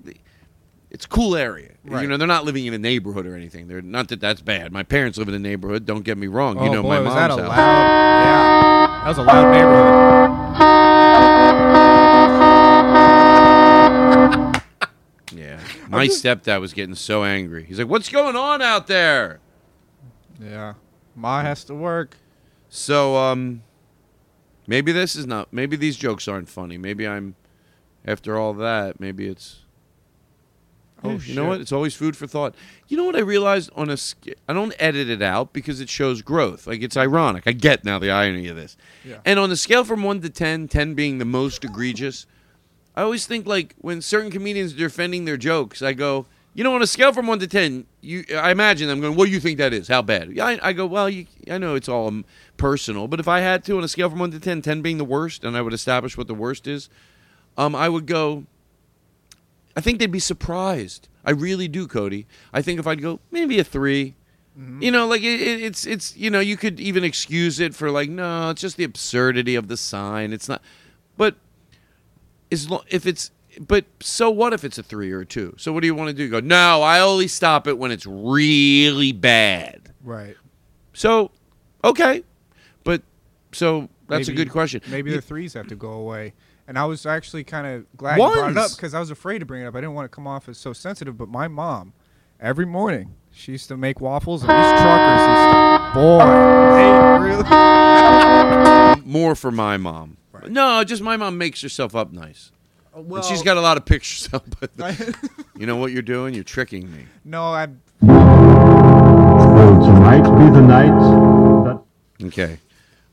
it's 0.91 1.06
cool 1.06 1.36
area. 1.36 1.72
You 1.84 1.91
Right. 1.91 2.08
know, 2.08 2.15
they're 2.15 2.26
not 2.28 2.46
living 2.46 2.65
in 2.68 2.74
a 2.74 2.78
neighborhood 2.78 3.26
or 3.26 3.36
anything. 3.36 3.68
They're 3.68 3.82
not 3.82 4.08
that 4.10 4.22
that's 4.22 4.39
bad. 4.41 4.72
My 4.72 4.84
parents 4.84 5.18
live 5.18 5.28
in 5.28 5.34
a 5.34 5.39
neighborhood. 5.39 5.86
Don't 5.86 6.04
get 6.06 6.18
me 6.18 6.28
wrong. 6.28 6.58
Oh 6.58 6.63
you 6.63 6.72
know, 6.72 6.82
boy, 6.84 6.89
my 6.89 7.00
was 7.00 7.13
mom's 7.13 7.15
that 7.15 7.32
a 7.32 7.44
house. 7.44 7.50
loud? 7.50 8.26
Yeah, 8.26 9.02
that 9.04 9.08
was 9.10 9.18
a 9.18 9.24
loud 9.24 9.52
neighborhood. 9.52 11.26
Yeah, 15.34 15.60
my 15.89 16.08
stepdad 16.08 16.62
was 16.62 16.72
getting 16.74 16.96
so 16.96 17.24
angry. 17.24 17.65
He's 17.65 17.78
like, 17.80 17.88
"What's 17.89 18.08
going 18.10 18.36
on 18.38 18.62
out 18.62 18.88
there?" 18.88 19.39
Yeah, 20.41 20.76
Ma 21.15 21.41
has 21.41 21.63
to 21.65 21.74
work. 21.76 22.15
So, 22.76 23.16
um, 23.16 23.64
maybe 24.68 24.92
this 24.92 25.16
is 25.16 25.26
not. 25.26 25.54
Maybe 25.54 25.78
these 25.78 25.96
jokes 25.96 26.28
aren't 26.28 26.50
funny. 26.50 26.78
Maybe 26.78 27.08
I'm. 27.08 27.36
After 28.04 28.38
all 28.38 28.54
that, 28.56 29.00
maybe 29.00 29.28
it's. 29.28 29.62
Oh, 31.02 31.12
you 31.12 31.20
shit. 31.20 31.36
know 31.36 31.46
what? 31.46 31.62
It's 31.62 31.72
always 31.72 31.96
food 31.96 32.18
for 32.18 32.28
thought. 32.28 32.54
You 32.90 32.98
know 32.98 33.06
what 33.06 33.16
I 33.16 33.20
realized 33.20 33.70
on 33.76 33.90
a 33.90 33.96
sk- 33.96 34.36
I 34.50 34.54
don't 34.54 34.74
edit 34.78 35.10
it 35.10 35.22
out 35.22 35.54
because 35.54 35.80
it 35.80 35.88
shows 35.88 36.22
growth. 36.22 36.68
Like 36.68 36.82
it's 36.82 36.98
ironic. 36.98 37.44
I 37.46 37.54
get 37.54 37.86
now 37.86 37.98
the 37.98 38.12
irony 38.12 38.48
of 38.50 38.58
this. 38.58 38.76
Yeah. 39.06 39.20
And 39.24 39.40
on 39.40 39.50
a 39.52 39.56
scale 39.56 39.86
from 39.86 40.04
1 40.04 40.22
to 40.22 40.30
10, 40.30 40.68
10 40.68 40.94
being 40.96 41.20
the 41.20 41.26
most 41.26 41.64
egregious, 41.64 42.26
I 42.96 43.04
always 43.04 43.26
think 43.26 43.46
like 43.46 43.76
when 43.78 44.02
certain 44.02 44.32
comedians 44.32 44.74
are 44.74 44.78
defending 44.78 45.26
their 45.26 45.38
jokes, 45.38 45.82
I 45.82 45.94
go, 45.94 46.26
you 46.56 46.63
know, 46.63 46.74
on 46.74 46.82
a 46.82 46.88
scale 46.88 47.13
from 47.13 47.28
1 47.28 47.39
to 47.39 47.48
10, 47.48 47.86
you 48.02 48.24
I 48.36 48.50
imagine 48.50 48.89
I'm 48.89 49.02
going, 49.02 49.15
"What 49.15 49.26
do 49.26 49.32
you 49.32 49.39
think 49.39 49.60
that 49.60 49.74
is? 49.74 49.88
How 49.88 50.02
bad?" 50.02 50.32
Yeah, 50.32 50.46
I, 50.46 50.70
I 50.70 50.74
go, 50.74 50.88
"Well, 50.88 51.10
you, 51.10 51.28
I 51.52 51.60
know 51.60 51.76
it's 51.76 51.89
all 51.89 52.12
personal, 52.58 53.08
but 53.08 53.20
if 53.20 53.28
I 53.28 53.41
had 53.41 53.63
to 53.65 53.78
on 53.78 53.84
a 53.84 53.88
scale 53.88 54.10
from 54.10 54.20
1 54.20 54.32
to 54.32 54.39
10, 54.39 54.63
10 54.63 54.82
being 54.82 54.98
the 54.98 55.06
worst 55.06 55.44
and 55.44 55.56
I 55.56 55.62
would 55.62 55.74
establish 55.74 56.18
what 56.18 56.28
the 56.28 56.34
worst 56.34 56.65
is, 56.65 56.89
um 57.58 57.76
I 57.76 57.89
would 57.89 58.08
go 58.08 58.46
I 59.78 59.82
think 59.82 60.00
they'd 60.00 60.10
be 60.10 60.20
surprised. 60.20 61.10
I 61.26 61.32
really 61.32 61.68
do, 61.68 61.86
Cody. 61.88 62.26
I 62.54 62.62
think 62.62 62.80
if 62.80 62.88
I'd 62.88 63.02
go 63.02 63.20
maybe 63.30 63.60
a 63.60 63.63
3 63.63 64.15
you 64.80 64.89
know, 64.89 65.06
like 65.06 65.22
it, 65.22 65.41
it, 65.41 65.62
it's 65.63 65.86
it's 65.86 66.15
you 66.15 66.30
know 66.30 66.39
you 66.39 66.56
could 66.56 66.80
even 66.80 67.04
excuse 67.04 67.60
it 67.60 67.76
for 67.76 67.91
like 67.91 68.10
no, 68.10 68.52
it's 68.52 68.62
just 68.62 68.78
the 68.78 68.86
absurdity 68.86 69.56
of 69.56 69.68
the 69.68 69.76
sign. 69.76 70.32
It's 70.32 70.48
not, 70.48 70.62
but 71.18 71.36
as 72.50 72.70
lo- 72.70 72.86
if 72.88 73.06
it's 73.06 73.32
but 73.60 73.86
so 74.02 74.30
what 74.30 74.54
if 74.54 74.63
it's 74.63 74.78
a 74.78 74.84
three 74.84 75.12
or 75.12 75.22
a 75.22 75.26
two? 75.26 75.56
So 75.58 75.74
what 75.74 75.82
do 75.82 75.88
you 75.88 75.96
want 75.96 76.10
to 76.10 76.13
do? 76.13 76.30
Go 76.30 76.39
no, 76.39 76.82
I 76.82 77.00
only 77.00 77.28
stop 77.28 77.68
it 77.68 77.78
when 77.78 77.91
it's 77.91 78.06
really 78.06 79.12
bad. 79.12 79.94
Right. 80.04 80.36
So 80.94 81.32
okay, 81.84 82.24
but 82.84 83.02
so 83.52 83.89
that's 84.08 84.28
a 84.28 84.34
good 84.34 84.52
question. 84.52 84.82
Maybe 84.89 85.12
the 85.12 85.22
threes 85.22 85.54
have 85.54 85.68
to 85.68 85.76
go 85.76 85.91
away. 85.91 86.34
And 86.68 86.80
I 86.80 86.86
was 86.86 87.06
actually 87.06 87.44
kind 87.44 87.68
of 87.68 87.86
glad 87.96 88.18
you 88.18 88.24
brought 88.24 88.52
it 88.52 88.58
up 88.58 88.72
because 88.72 88.96
I 88.96 89.00
was 89.00 89.12
afraid 89.12 89.39
to 89.39 89.46
bring 89.46 89.62
it 89.62 89.68
up. 89.68 89.76
I 89.76 89.82
didn't 89.82 89.94
want 89.94 90.10
to 90.12 90.15
come 90.15 90.26
off 90.26 90.50
as 90.50 90.58
so 90.58 90.74
sensitive. 90.74 91.15
But 91.15 91.30
my 91.30 91.48
mom, 91.48 91.94
every 92.39 92.65
morning, 92.65 93.13
she 93.32 93.52
used 93.52 93.68
to 93.68 93.78
make 93.78 94.02
waffles, 94.02 94.41
and 94.41 94.50
these 94.50 94.82
truckers 94.82 95.28
used 95.28 95.52
to, 95.54 95.91
boy, 95.94 96.26
really. 97.20 99.06
more 99.06 99.36
for 99.36 99.52
my 99.52 99.78
mom. 99.78 100.18
Right. 100.32 100.50
No, 100.50 100.84
just 100.84 101.04
my 101.04 101.18
mom 101.18 101.38
makes 101.38 101.62
herself 101.62 101.96
up 101.96 102.12
nice. 102.12 102.52
Well, 102.95 103.21
and 103.21 103.25
she's 103.25 103.43
got 103.43 103.58
a 103.58 103.62
lot 103.62 103.75
of 103.77 103.86
pictures 103.86 104.29
up. 104.34 104.45
But 104.60 104.71
you 105.58 105.65
know 105.65 105.75
what 105.75 105.91
you're 105.91 106.01
doing? 106.01 106.34
You're 106.34 106.43
tricking 106.43 106.91
me. 106.91 107.05
no, 107.23 107.43
I. 107.43 107.67
Will 108.01 109.86
tonight 109.86 110.23
be 110.38 110.51
the 110.51 110.62
night 110.62 111.79
Okay. 112.21 112.60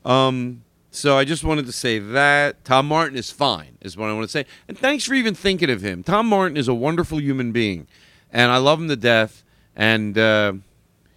Um, 0.05 0.63
so 0.91 1.17
I 1.17 1.25
just 1.25 1.43
wanted 1.43 1.65
to 1.65 1.71
say 1.71 1.99
that 1.99 2.63
Tom 2.63 2.87
Martin 2.87 3.17
is 3.17 3.31
fine, 3.31 3.77
is 3.81 3.97
what 3.97 4.09
I 4.09 4.13
want 4.13 4.25
to 4.25 4.31
say. 4.31 4.45
And 4.67 4.77
thanks 4.77 5.05
for 5.05 5.13
even 5.13 5.33
thinking 5.33 5.69
of 5.69 5.81
him. 5.81 6.03
Tom 6.03 6.27
Martin 6.27 6.55
is 6.57 6.67
a 6.67 6.73
wonderful 6.73 7.19
human 7.19 7.51
being, 7.51 7.87
and 8.31 8.51
I 8.51 8.57
love 8.57 8.79
him 8.79 8.87
to 8.89 8.95
death. 8.95 9.43
And 9.75 10.17
uh, 10.17 10.53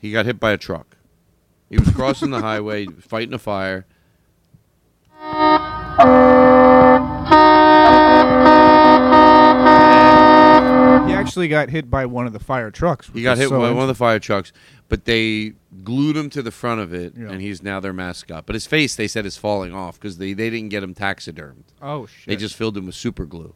he 0.01 0.13
got 0.13 0.25
hit 0.27 0.41
by 0.41 0.53
a 0.53 0.57
truck. 0.57 0.97
He 1.69 1.79
was 1.79 1.91
crossing 1.91 2.31
the 2.31 2.41
highway, 2.41 2.87
fighting 3.01 3.35
a 3.35 3.39
fire. 3.39 3.85
He 11.07 11.13
actually 11.13 11.49
got 11.49 11.69
hit 11.71 11.91
by 11.91 12.07
one 12.07 12.27
of 12.27 12.33
the 12.33 12.39
fire 12.39 12.71
trucks. 12.71 13.11
He 13.13 13.23
got 13.23 13.39
hit 13.39 13.49
so 13.49 13.59
by 13.61 13.71
one 13.71 13.83
of 13.83 13.89
the 13.89 13.95
fire 13.95 14.19
trucks, 14.19 14.53
but 14.89 15.05
they 15.05 15.53
glued 15.85 16.17
him 16.17 16.31
to 16.31 16.43
the 16.43 16.51
front 16.51 16.81
of 16.81 16.93
it, 16.95 17.15
Yeah. 17.17 17.31
and 17.31 17.41
he's 17.41 17.63
now 17.63 17.81
their 17.81 17.93
mascot. 17.93 18.47
But 18.47 18.55
his 18.55 18.67
face, 18.67 18.97
they 18.97 19.07
said, 19.09 19.27
is 19.27 19.37
falling 19.37 19.73
off 19.75 19.99
because 20.01 20.19
they, 20.19 20.33
they 20.33 20.51
didn't 20.51 20.71
get 20.71 20.83
him 20.83 20.95
taxidermed. 20.95 21.65
Oh 21.83 22.07
shit! 22.07 22.27
They 22.27 22.37
just 22.37 22.55
filled 22.57 22.77
him 22.77 22.87
with 22.87 22.95
super 22.95 23.25
glue. 23.27 23.55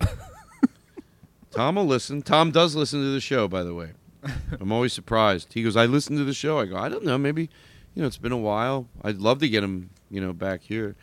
Tom 1.50 1.74
will 1.76 1.86
listen. 1.86 2.22
Tom 2.22 2.50
does 2.50 2.74
listen 2.74 3.00
to 3.00 3.10
the 3.12 3.20
show, 3.20 3.46
by 3.48 3.62
the 3.62 3.74
way. 3.74 3.90
I'm 4.60 4.72
always 4.72 4.92
surprised. 4.92 5.52
He 5.52 5.62
goes, 5.62 5.76
I 5.76 5.84
listen 5.86 6.16
to 6.16 6.24
the 6.24 6.32
show. 6.32 6.58
I 6.58 6.66
go, 6.66 6.76
I 6.76 6.88
don't 6.88 7.04
know. 7.04 7.18
Maybe, 7.18 7.50
you 7.94 8.00
know, 8.02 8.06
it's 8.06 8.16
been 8.16 8.32
a 8.32 8.36
while. 8.38 8.88
I'd 9.02 9.18
love 9.18 9.40
to 9.40 9.48
get 9.48 9.62
him, 9.62 9.90
you 10.10 10.20
know, 10.20 10.32
back 10.32 10.62
here. 10.62 10.96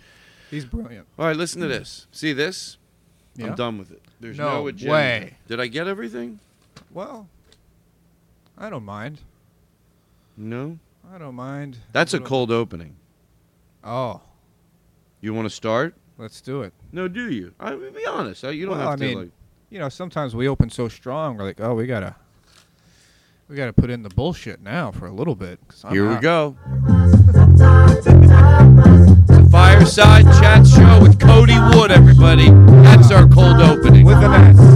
He's 0.49 0.65
brilliant. 0.65 1.05
All 1.19 1.25
right, 1.27 1.35
listen 1.35 1.61
to 1.61 1.67
this. 1.67 2.07
See 2.11 2.33
this? 2.33 2.77
Yeah. 3.35 3.47
I'm 3.47 3.55
done 3.55 3.77
with 3.77 3.91
it. 3.91 4.01
There's 4.19 4.37
No 4.37 4.61
no, 4.61 4.67
agenda. 4.67 4.91
way. 4.93 5.33
Did 5.47 5.59
I 5.59 5.67
get 5.67 5.87
everything? 5.87 6.39
Well, 6.91 7.27
I 8.57 8.69
don't 8.69 8.83
mind. 8.83 9.19
No. 10.35 10.77
I 11.13 11.17
don't 11.17 11.35
mind. 11.35 11.77
That's 11.93 12.13
a 12.13 12.19
cold 12.19 12.51
opening. 12.51 12.95
Oh, 13.83 14.21
You 15.21 15.33
want 15.33 15.45
to 15.47 15.53
start? 15.55 15.95
let's 16.17 16.41
do 16.41 16.61
it. 16.63 16.73
No, 16.91 17.07
do 17.07 17.31
you? 17.31 17.53
I 17.59 17.75
mean, 17.75 17.93
be 17.93 18.05
honest. 18.05 18.43
I- 18.43 18.49
You 18.51 18.65
don't 18.65 18.77
Well, 18.77 18.89
have 18.89 18.99
I 19.01 19.03
to 19.03 19.07
mean, 19.09 19.17
like. 19.19 19.29
You 19.69 19.79
know, 19.79 19.87
sometimes 19.89 20.35
we 20.35 20.47
open 20.47 20.69
so 20.69 20.87
strong. 20.89 21.37
We're 21.37 21.43
like, 21.45 21.61
oh, 21.61 21.75
we 21.75 21.85
gotta, 21.85 22.15
we 23.47 23.55
gotta 23.55 23.71
put 23.73 23.89
in 23.89 24.01
the 24.03 24.09
bullshit 24.09 24.61
now 24.61 24.91
for 24.91 25.05
a 25.05 25.11
little 25.11 25.35
bit. 25.35 25.59
'cause 25.67 25.85
I'm 25.85 25.93
Here 25.93 26.07
we 26.09 26.15
out. 26.15 26.21
go. 26.21 26.57
Fireside 29.59 30.23
chat 30.39 30.65
show 30.65 31.01
with 31.01 31.19
Cody 31.19 31.59
Wood, 31.73 31.91
everybody. 31.91 32.49
That's 32.81 33.11
our 33.11 33.27
cold 33.27 33.59
opening. 33.59 34.05
with 34.05 34.15
an 34.19 34.31
S. 34.33 34.55
This 34.55 34.67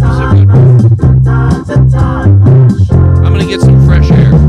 is 0.00 0.18
a 0.20 0.30
good 0.32 0.46
one. 0.46 1.26
I'm 3.26 3.32
gonna 3.32 3.46
get 3.46 3.60
some 3.60 3.84
fresh 3.84 4.12
air. 4.12 4.47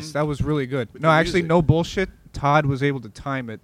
Jeez, 0.00 0.12
that 0.12 0.26
was 0.26 0.42
really 0.42 0.66
good. 0.66 0.88
No, 1.00 1.10
actually, 1.10 1.42
music. 1.42 1.48
no 1.48 1.62
bullshit. 1.62 2.10
Todd 2.32 2.66
was 2.66 2.82
able 2.82 3.00
to 3.00 3.08
time 3.08 3.48
it. 3.50 3.60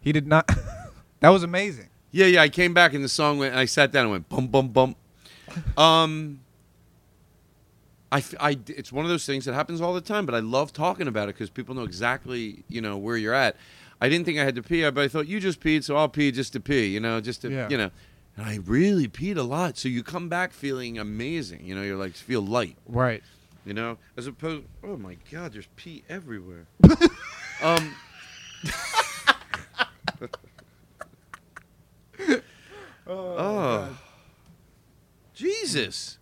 He 0.00 0.12
did 0.12 0.26
not. 0.26 0.46
that 1.20 1.28
was 1.30 1.42
amazing. 1.42 1.88
Yeah, 2.10 2.26
yeah. 2.26 2.42
I 2.42 2.48
came 2.48 2.74
back 2.74 2.92
and 2.94 3.02
the 3.02 3.08
song 3.08 3.38
went. 3.38 3.52
And 3.52 3.60
I 3.60 3.64
sat 3.64 3.92
down 3.92 4.02
and 4.02 4.10
went 4.12 4.28
bum 4.28 4.46
bum 4.48 4.68
bum. 4.68 4.96
Um, 5.76 6.40
I, 8.10 8.22
I, 8.40 8.58
it's 8.66 8.92
one 8.92 9.04
of 9.04 9.10
those 9.10 9.24
things 9.24 9.44
that 9.46 9.54
happens 9.54 9.80
all 9.80 9.94
the 9.94 10.00
time, 10.00 10.26
but 10.26 10.34
I 10.34 10.40
love 10.40 10.72
talking 10.72 11.08
about 11.08 11.28
it 11.28 11.34
because 11.34 11.48
people 11.50 11.74
know 11.74 11.84
exactly 11.84 12.62
you 12.68 12.80
know 12.80 12.98
where 12.98 13.16
you're 13.16 13.34
at. 13.34 13.56
I 14.00 14.08
didn't 14.08 14.26
think 14.26 14.38
I 14.38 14.44
had 14.44 14.54
to 14.56 14.62
pee, 14.62 14.82
but 14.90 14.98
I 14.98 15.08
thought 15.08 15.28
you 15.28 15.40
just 15.40 15.60
peed, 15.60 15.84
so 15.84 15.96
I'll 15.96 16.08
pee 16.08 16.30
just 16.32 16.52
to 16.54 16.60
pee. 16.60 16.86
You 16.86 17.00
know, 17.00 17.20
just 17.20 17.42
to 17.42 17.50
Yeah. 17.50 17.68
you 17.70 17.78
know. 17.78 17.90
And 18.36 18.46
I 18.46 18.58
really 18.64 19.08
peed 19.08 19.36
a 19.36 19.42
lot, 19.42 19.76
so 19.76 19.88
you 19.88 20.02
come 20.02 20.28
back 20.28 20.52
feeling 20.52 20.98
amazing. 20.98 21.64
You 21.64 21.74
know, 21.74 21.82
you're 21.82 21.96
like 21.98 22.14
feel 22.14 22.40
light. 22.42 22.76
Right. 22.86 23.22
You 23.64 23.74
know, 23.74 23.98
as 24.16 24.26
opposed. 24.26 24.64
Oh 24.82 24.96
my 24.96 25.16
God, 25.30 25.52
there's 25.52 25.68
pee 25.76 26.02
everywhere. 26.08 26.66
um. 27.62 27.94
oh, 33.06 33.96
Jesus! 35.34 36.18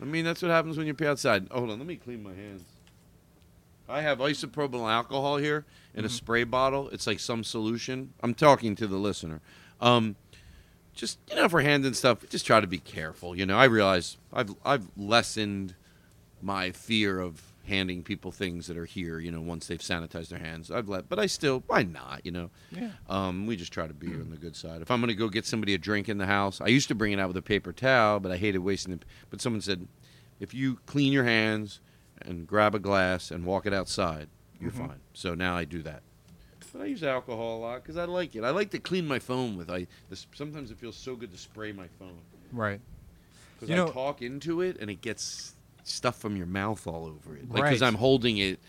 I 0.00 0.04
mean, 0.04 0.24
that's 0.24 0.42
what 0.42 0.50
happens 0.50 0.76
when 0.76 0.86
you 0.86 0.94
pee 0.94 1.06
outside. 1.06 1.46
Hold 1.50 1.70
on, 1.70 1.78
let 1.78 1.86
me 1.86 1.96
clean 1.96 2.22
my 2.22 2.34
hands. 2.34 2.64
I 3.88 4.00
have 4.00 4.18
isopropyl 4.18 4.90
alcohol 4.90 5.36
here 5.36 5.64
in 5.94 6.04
a 6.04 6.08
spray 6.08 6.44
bottle. 6.44 6.88
It's 6.90 7.06
like 7.06 7.20
some 7.20 7.44
solution. 7.44 8.14
I'm 8.22 8.34
talking 8.34 8.74
to 8.76 8.86
the 8.86 8.96
listener. 8.96 9.40
Um, 9.80 10.16
just 10.94 11.18
you 11.28 11.36
know, 11.36 11.48
for 11.48 11.60
hands 11.60 11.86
and 11.86 11.96
stuff, 11.96 12.28
just 12.28 12.46
try 12.46 12.60
to 12.60 12.66
be 12.66 12.78
careful. 12.78 13.36
You 13.36 13.46
know, 13.46 13.56
I 13.56 13.64
realize 13.64 14.16
I've 14.32 14.54
I've 14.64 14.88
lessened 14.96 15.74
my 16.42 16.70
fear 16.72 17.20
of 17.20 17.40
handing 17.64 18.02
people 18.02 18.32
things 18.32 18.66
that 18.66 18.76
are 18.76 18.84
here. 18.84 19.20
You 19.20 19.30
know, 19.30 19.40
once 19.40 19.68
they've 19.68 19.78
sanitized 19.80 20.28
their 20.28 20.38
hands, 20.40 20.70
I've 20.70 20.88
let, 20.88 21.08
but 21.08 21.18
I 21.20 21.26
still, 21.26 21.62
why 21.68 21.84
not? 21.84 22.22
You 22.24 22.32
know, 22.32 22.50
Yeah. 22.72 22.90
um, 23.08 23.46
we 23.46 23.54
just 23.56 23.72
try 23.72 23.86
to 23.86 23.94
be 23.94 24.08
on 24.08 24.30
the 24.30 24.36
good 24.36 24.56
side. 24.56 24.82
If 24.82 24.90
I'm 24.90 25.00
gonna 25.00 25.14
go 25.14 25.28
get 25.28 25.46
somebody 25.46 25.72
a 25.74 25.78
drink 25.78 26.08
in 26.08 26.18
the 26.18 26.26
house, 26.26 26.60
I 26.60 26.66
used 26.66 26.88
to 26.88 26.94
bring 26.96 27.12
it 27.12 27.20
out 27.20 27.28
with 27.28 27.36
a 27.36 27.42
paper 27.42 27.72
towel, 27.72 28.18
but 28.18 28.32
I 28.32 28.36
hated 28.36 28.58
wasting 28.58 28.92
it. 28.92 29.04
But 29.30 29.40
someone 29.40 29.60
said, 29.60 29.86
if 30.40 30.52
you 30.52 30.80
clean 30.86 31.12
your 31.12 31.22
hands 31.24 31.80
and 32.20 32.46
grab 32.48 32.74
a 32.74 32.80
glass 32.80 33.30
and 33.30 33.44
walk 33.46 33.64
it 33.64 33.72
outside, 33.72 34.28
you're 34.60 34.72
fine. 34.72 35.00
So 35.12 35.34
now 35.36 35.56
I 35.56 35.64
do 35.64 35.82
that. 35.82 36.02
But 36.72 36.82
I 36.82 36.84
use 36.86 37.02
alcohol 37.04 37.58
a 37.58 37.60
lot 37.60 37.82
because 37.82 37.96
I 37.96 38.04
like 38.06 38.34
it. 38.34 38.42
I 38.44 38.50
like 38.50 38.70
to 38.70 38.78
clean 38.78 39.06
my 39.06 39.18
phone 39.20 39.56
with. 39.56 39.70
I 39.70 39.86
this, 40.08 40.26
sometimes 40.34 40.70
it 40.72 40.78
feels 40.78 40.96
so 40.96 41.14
good 41.14 41.30
to 41.30 41.38
spray 41.38 41.70
my 41.70 41.86
phone 41.98 42.18
Right. 42.50 42.80
because 43.54 43.70
I 43.70 43.76
know- 43.76 43.90
talk 43.92 44.20
into 44.22 44.62
it 44.62 44.78
and 44.80 44.90
it 44.90 45.00
gets 45.00 45.54
stuff 45.84 46.18
from 46.18 46.36
your 46.36 46.46
mouth 46.46 46.86
all 46.86 47.06
over 47.06 47.36
it. 47.36 47.50
Like 47.50 47.62
Right. 47.62 47.68
because 47.70 47.82
I'm 47.82 47.94
holding 47.96 48.38
it, 48.38 48.60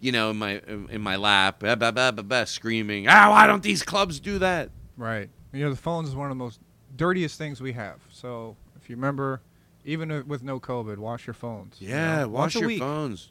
you 0.00 0.12
know, 0.12 0.30
in 0.30 0.36
my 0.36 0.60
in 0.90 1.00
my 1.00 1.16
lap, 1.16 1.60
bah, 1.60 1.74
bah, 1.76 1.90
bah, 1.90 2.10
bah, 2.12 2.22
bah, 2.22 2.44
screaming, 2.44 3.06
"Ah, 3.08 3.30
why 3.30 3.46
don't 3.46 3.62
these 3.62 3.82
clubs 3.82 4.20
do 4.20 4.38
that?" 4.38 4.70
Right. 4.96 5.30
You 5.52 5.64
know, 5.64 5.70
the 5.70 5.76
phone 5.76 6.04
is 6.04 6.14
one 6.14 6.26
of 6.30 6.36
the 6.36 6.42
most 6.44 6.60
dirtiest 6.96 7.38
things 7.38 7.60
we 7.60 7.72
have. 7.72 8.00
So 8.10 8.56
if 8.80 8.88
you 8.90 8.96
remember, 8.96 9.40
even 9.84 10.26
with 10.26 10.42
no 10.42 10.58
COVID, 10.60 10.98
wash 10.98 11.26
your 11.26 11.34
phones. 11.34 11.80
you 11.80 11.88
Yeah, 11.90 12.20
know, 12.20 12.28
wash 12.28 12.54
your 12.54 12.66
week. 12.66 12.78
phones. 12.80 13.30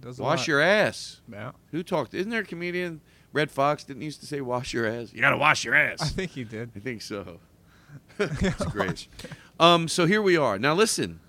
Does 0.00 0.18
Wash 0.18 0.48
your 0.48 0.60
ass. 0.60 1.20
Yeah. 1.30 1.52
Who 1.72 1.82
talked? 1.82 2.14
Isn't 2.14 2.30
there 2.30 2.40
a 2.40 2.44
comedian? 2.44 3.02
Redd 3.34 3.50
Foxx 3.50 3.84
didn't 3.84 4.00
used 4.02 4.20
to 4.20 4.26
say, 4.26 4.40
"Wash 4.40 4.72
your 4.72 4.86
ass." 4.86 5.12
You 5.12 5.20
gotta 5.20 5.36
wash 5.36 5.62
your 5.64 5.74
ass. 5.74 6.00
I 6.00 6.06
think 6.06 6.30
he 6.32 6.42
did. 6.44 6.70
I 6.74 6.78
think 6.80 7.02
so. 7.02 7.38
That's 8.16 8.64
great. 8.66 9.06
Um, 9.58 9.88
so 9.88 10.06
here 10.06 10.22
we 10.22 10.36
are. 10.38 10.58
Now 10.58 10.74
listen, 10.74 11.20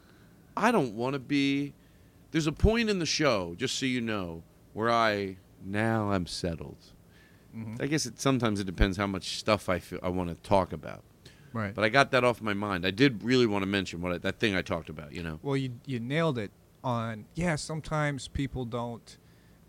I 0.62 0.72
don't 0.72 0.93
want 0.95 1.14
to 1.14 1.20
be. 1.20 1.74
There's 2.32 2.47
a 2.47 2.51
point 2.51 2.89
in 2.89 2.99
the 2.99 3.05
show, 3.05 3.55
just 3.57 3.78
so 3.78 3.86
you 3.86 3.99
know, 3.99 4.43
where 4.74 4.89
I 4.89 5.38
now 5.66 6.12
I'm 6.12 6.26
settled. 6.28 6.78
Mm-hmm. 7.55 7.82
I 7.82 7.88
guess 7.88 8.05
it 8.05 8.22
sometimes 8.22 8.59
it 8.59 8.66
depends 8.66 8.97
how 8.97 9.07
much 9.07 9.38
stuff 9.38 9.68
I 9.68 9.80
feel 9.80 9.99
I 10.01 10.09
want 10.09 10.30
to 10.30 10.36
talk 10.47 10.72
about. 10.72 11.03
Right. 11.53 11.74
But 11.74 11.84
I 11.84 11.89
got 11.89 12.12
that 12.12 12.24
off 12.24 12.41
my 12.41 12.53
mind. 12.53 12.86
I 12.86 12.91
did 12.91 13.24
really 13.24 13.45
want 13.45 13.64
to 13.64 13.68
mention 13.68 14.01
what 14.01 14.14
I, 14.14 14.18
that 14.20 14.39
thing 14.39 14.55
I 14.55 14.62
talked 14.62 14.88
about. 14.88 15.12
You 15.12 15.24
know. 15.24 15.39
Well, 15.41 15.57
you 15.57 15.72
you 15.86 15.99
nailed 15.99 16.38
it 16.38 16.51
on. 16.84 17.26
Yeah, 17.36 17.55
sometimes 17.55 18.28
people 18.28 18.64
don't 18.66 19.18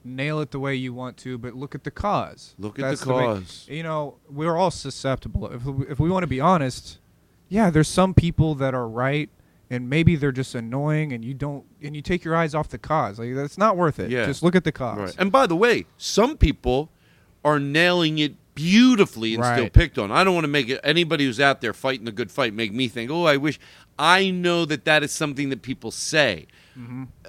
nail 0.05 0.41
it 0.41 0.51
the 0.51 0.61
way 0.61 0.75
you 0.75 0.93
want 0.93 1.17
to, 1.17 1.39
but 1.39 1.55
look 1.55 1.75
at 1.75 1.85
the 1.85 1.91
cause. 1.91 2.55
Look 2.59 2.79
at 2.79 2.99
the 2.99 3.05
cause. 3.05 3.67
you 3.69 3.83
know, 3.83 4.19
we're 4.29 4.57
all 4.57 4.71
susceptible. 4.71 5.47
If 5.47 5.65
we, 5.65 5.87
if 5.87 6.01
we 6.01 6.11
want 6.11 6.23
to 6.25 6.29
be 6.29 6.41
honest, 6.41 6.99
yeah, 7.49 7.71
there's 7.71 7.89
some 7.89 8.15
people 8.15 8.55
that 8.57 8.75
are 8.75 8.89
right, 8.89 9.31
and 9.73 9.89
maybe 9.91 10.17
they're 10.17 10.31
just 10.33 10.55
annoying, 10.55 11.13
and 11.13 11.25
you 11.25 11.35
don't, 11.35 11.65
and 11.83 11.97
you 11.97 12.03
take 12.03 12.25
your 12.25 12.37
eyes 12.37 12.55
off 12.55 12.69
the 12.69 12.79
cause. 12.79 13.19
Like 13.19 13.35
that's 13.35 13.59
not 13.59 13.77
worth 13.77 13.99
it. 13.99 14.11
Yeah. 14.11 14.27
Just 14.27 14.43
look 14.43 14.55
at 14.55 14.65
the 14.65 14.73
cause. 14.73 14.99
Right. 14.99 15.15
And 15.19 15.33
by 15.33 15.47
the 15.47 15.57
way, 15.57 15.87
some 15.97 16.37
people 16.37 16.91
are 17.45 17.59
nailing 17.59 18.19
it 18.19 18.35
beautifully 18.55 19.35
and 19.35 19.43
still 19.43 19.63
Right. 19.65 19.73
picked 19.73 19.99
on. 19.99 20.11
I 20.13 20.25
don't 20.25 20.35
want 20.35 20.45
to 20.45 20.49
make 20.49 20.69
it, 20.69 20.79
anybody 20.85 21.25
who's 21.25 21.41
out 21.41 21.61
there 21.63 21.73
fighting 21.73 22.05
the 22.05 22.13
good 22.13 22.31
fight 22.31 22.53
make 22.55 22.73
me 22.73 22.87
think, 22.87 23.11
oh, 23.11 23.25
I 23.25 23.37
wish. 23.39 23.59
I 23.99 24.31
know 24.31 24.65
that 24.67 24.85
that 24.85 25.03
is 25.03 25.11
something 25.13 25.49
that 25.51 25.63
people 25.63 25.91
say. 25.91 26.47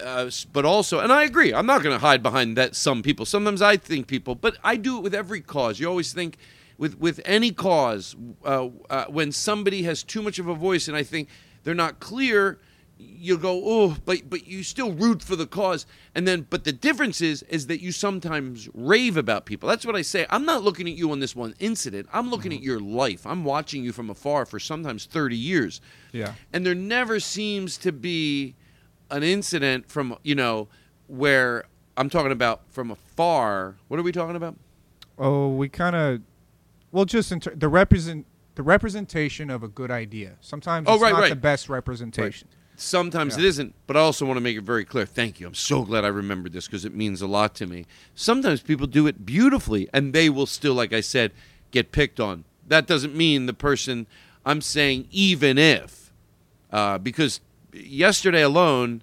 Uh, 0.02 0.30
but 0.52 0.64
also, 0.64 1.00
and 1.00 1.12
I 1.12 1.24
agree, 1.24 1.52
I'm 1.52 1.66
not 1.66 1.82
going 1.82 1.94
to 1.94 2.00
hide 2.00 2.22
behind 2.22 2.56
that. 2.56 2.74
Some 2.74 3.02
people, 3.02 3.26
sometimes 3.26 3.60
I 3.62 3.76
think 3.76 4.06
people, 4.06 4.34
but 4.34 4.56
I 4.64 4.76
do 4.76 4.96
it 4.98 5.02
with 5.02 5.14
every 5.14 5.40
cause. 5.42 5.78
You 5.80 5.88
always 5.88 6.12
think 6.12 6.36
with 6.78 6.98
with 6.98 7.20
any 7.24 7.52
cause 7.52 8.16
uh, 8.44 8.68
uh, 8.90 9.04
when 9.08 9.30
somebody 9.32 9.82
has 9.84 10.02
too 10.02 10.22
much 10.22 10.38
of 10.38 10.48
a 10.48 10.54
voice, 10.54 10.88
and 10.88 10.96
I 10.96 11.02
think 11.02 11.28
they're 11.64 11.74
not 11.74 12.00
clear. 12.00 12.58
You'll 12.96 13.38
go, 13.38 13.60
oh, 13.64 13.96
but 14.04 14.30
but 14.30 14.46
you 14.46 14.62
still 14.62 14.92
root 14.92 15.22
for 15.22 15.34
the 15.34 15.46
cause, 15.46 15.84
and 16.14 16.28
then 16.28 16.46
but 16.48 16.62
the 16.62 16.72
difference 16.72 17.20
is 17.20 17.42
is 17.44 17.66
that 17.66 17.82
you 17.82 17.90
sometimes 17.90 18.68
rave 18.72 19.16
about 19.16 19.46
people. 19.46 19.68
That's 19.68 19.84
what 19.84 19.96
I 19.96 20.02
say. 20.02 20.26
I'm 20.30 20.44
not 20.44 20.62
looking 20.62 20.88
at 20.88 20.94
you 20.94 21.10
on 21.10 21.18
this 21.18 21.34
one 21.34 21.54
incident. 21.58 22.08
I'm 22.12 22.30
looking 22.30 22.52
mm-hmm. 22.52 22.58
at 22.58 22.64
your 22.64 22.78
life. 22.78 23.26
I'm 23.26 23.44
watching 23.44 23.82
you 23.82 23.92
from 23.92 24.10
afar 24.10 24.46
for 24.46 24.60
sometimes 24.60 25.06
30 25.06 25.36
years. 25.36 25.80
Yeah. 26.12 26.34
And 26.52 26.64
there 26.64 26.74
never 26.74 27.18
seems 27.18 27.76
to 27.78 27.90
be 27.90 28.54
an 29.10 29.22
incident 29.22 29.90
from, 29.90 30.16
you 30.22 30.34
know, 30.34 30.68
where 31.08 31.64
I'm 31.96 32.10
talking 32.10 32.32
about 32.32 32.62
from 32.70 32.90
afar. 32.90 33.76
What 33.88 34.00
are 34.00 34.02
we 34.02 34.12
talking 34.12 34.36
about? 34.36 34.56
Oh, 35.18 35.48
we 35.48 35.68
kind 35.68 35.94
of, 35.94 36.20
well, 36.90 37.04
just 37.04 37.30
in 37.30 37.40
ter- 37.40 37.54
the 37.54 37.68
represent 37.68 38.26
the 38.54 38.62
representation 38.62 39.50
of 39.50 39.62
a 39.62 39.68
good 39.68 39.90
idea. 39.90 40.34
Sometimes 40.40 40.86
Oh, 40.88 40.94
it's 40.94 41.02
right, 41.02 41.12
not 41.12 41.20
right. 41.22 41.28
the 41.30 41.36
best 41.36 41.68
representation. 41.68 42.48
Sometimes 42.76 43.34
Yeah. 43.34 43.40
it 43.44 43.46
isn't, 43.46 43.74
but 43.86 43.96
I 43.96 44.00
also 44.00 44.26
want 44.26 44.36
to 44.36 44.40
make 44.40 44.56
it 44.56 44.62
very 44.62 44.84
clear. 44.84 45.06
Thank 45.06 45.38
you. 45.40 45.46
I'm 45.46 45.54
so 45.54 45.82
glad 45.82 46.04
I 46.04 46.08
remembered 46.08 46.52
this 46.52 46.66
because 46.66 46.84
it 46.84 46.94
means 46.94 47.22
a 47.22 47.26
lot 47.26 47.54
to 47.56 47.66
me. 47.66 47.86
Sometimes 48.14 48.62
people 48.62 48.86
do 48.86 49.06
it 49.06 49.24
beautifully 49.24 49.88
and 49.92 50.12
they 50.12 50.28
will 50.28 50.46
still, 50.46 50.74
like 50.74 50.92
I 50.92 51.00
said, 51.00 51.32
get 51.70 51.92
picked 51.92 52.18
on. 52.20 52.44
That 52.66 52.86
doesn't 52.86 53.14
mean 53.14 53.46
the 53.46 53.54
person, 53.54 54.06
I'm 54.44 54.60
saying, 54.60 55.06
even 55.10 55.58
if, 55.58 56.12
uh, 56.72 56.98
because 56.98 57.40
yesterday 57.72 58.42
alone, 58.42 59.02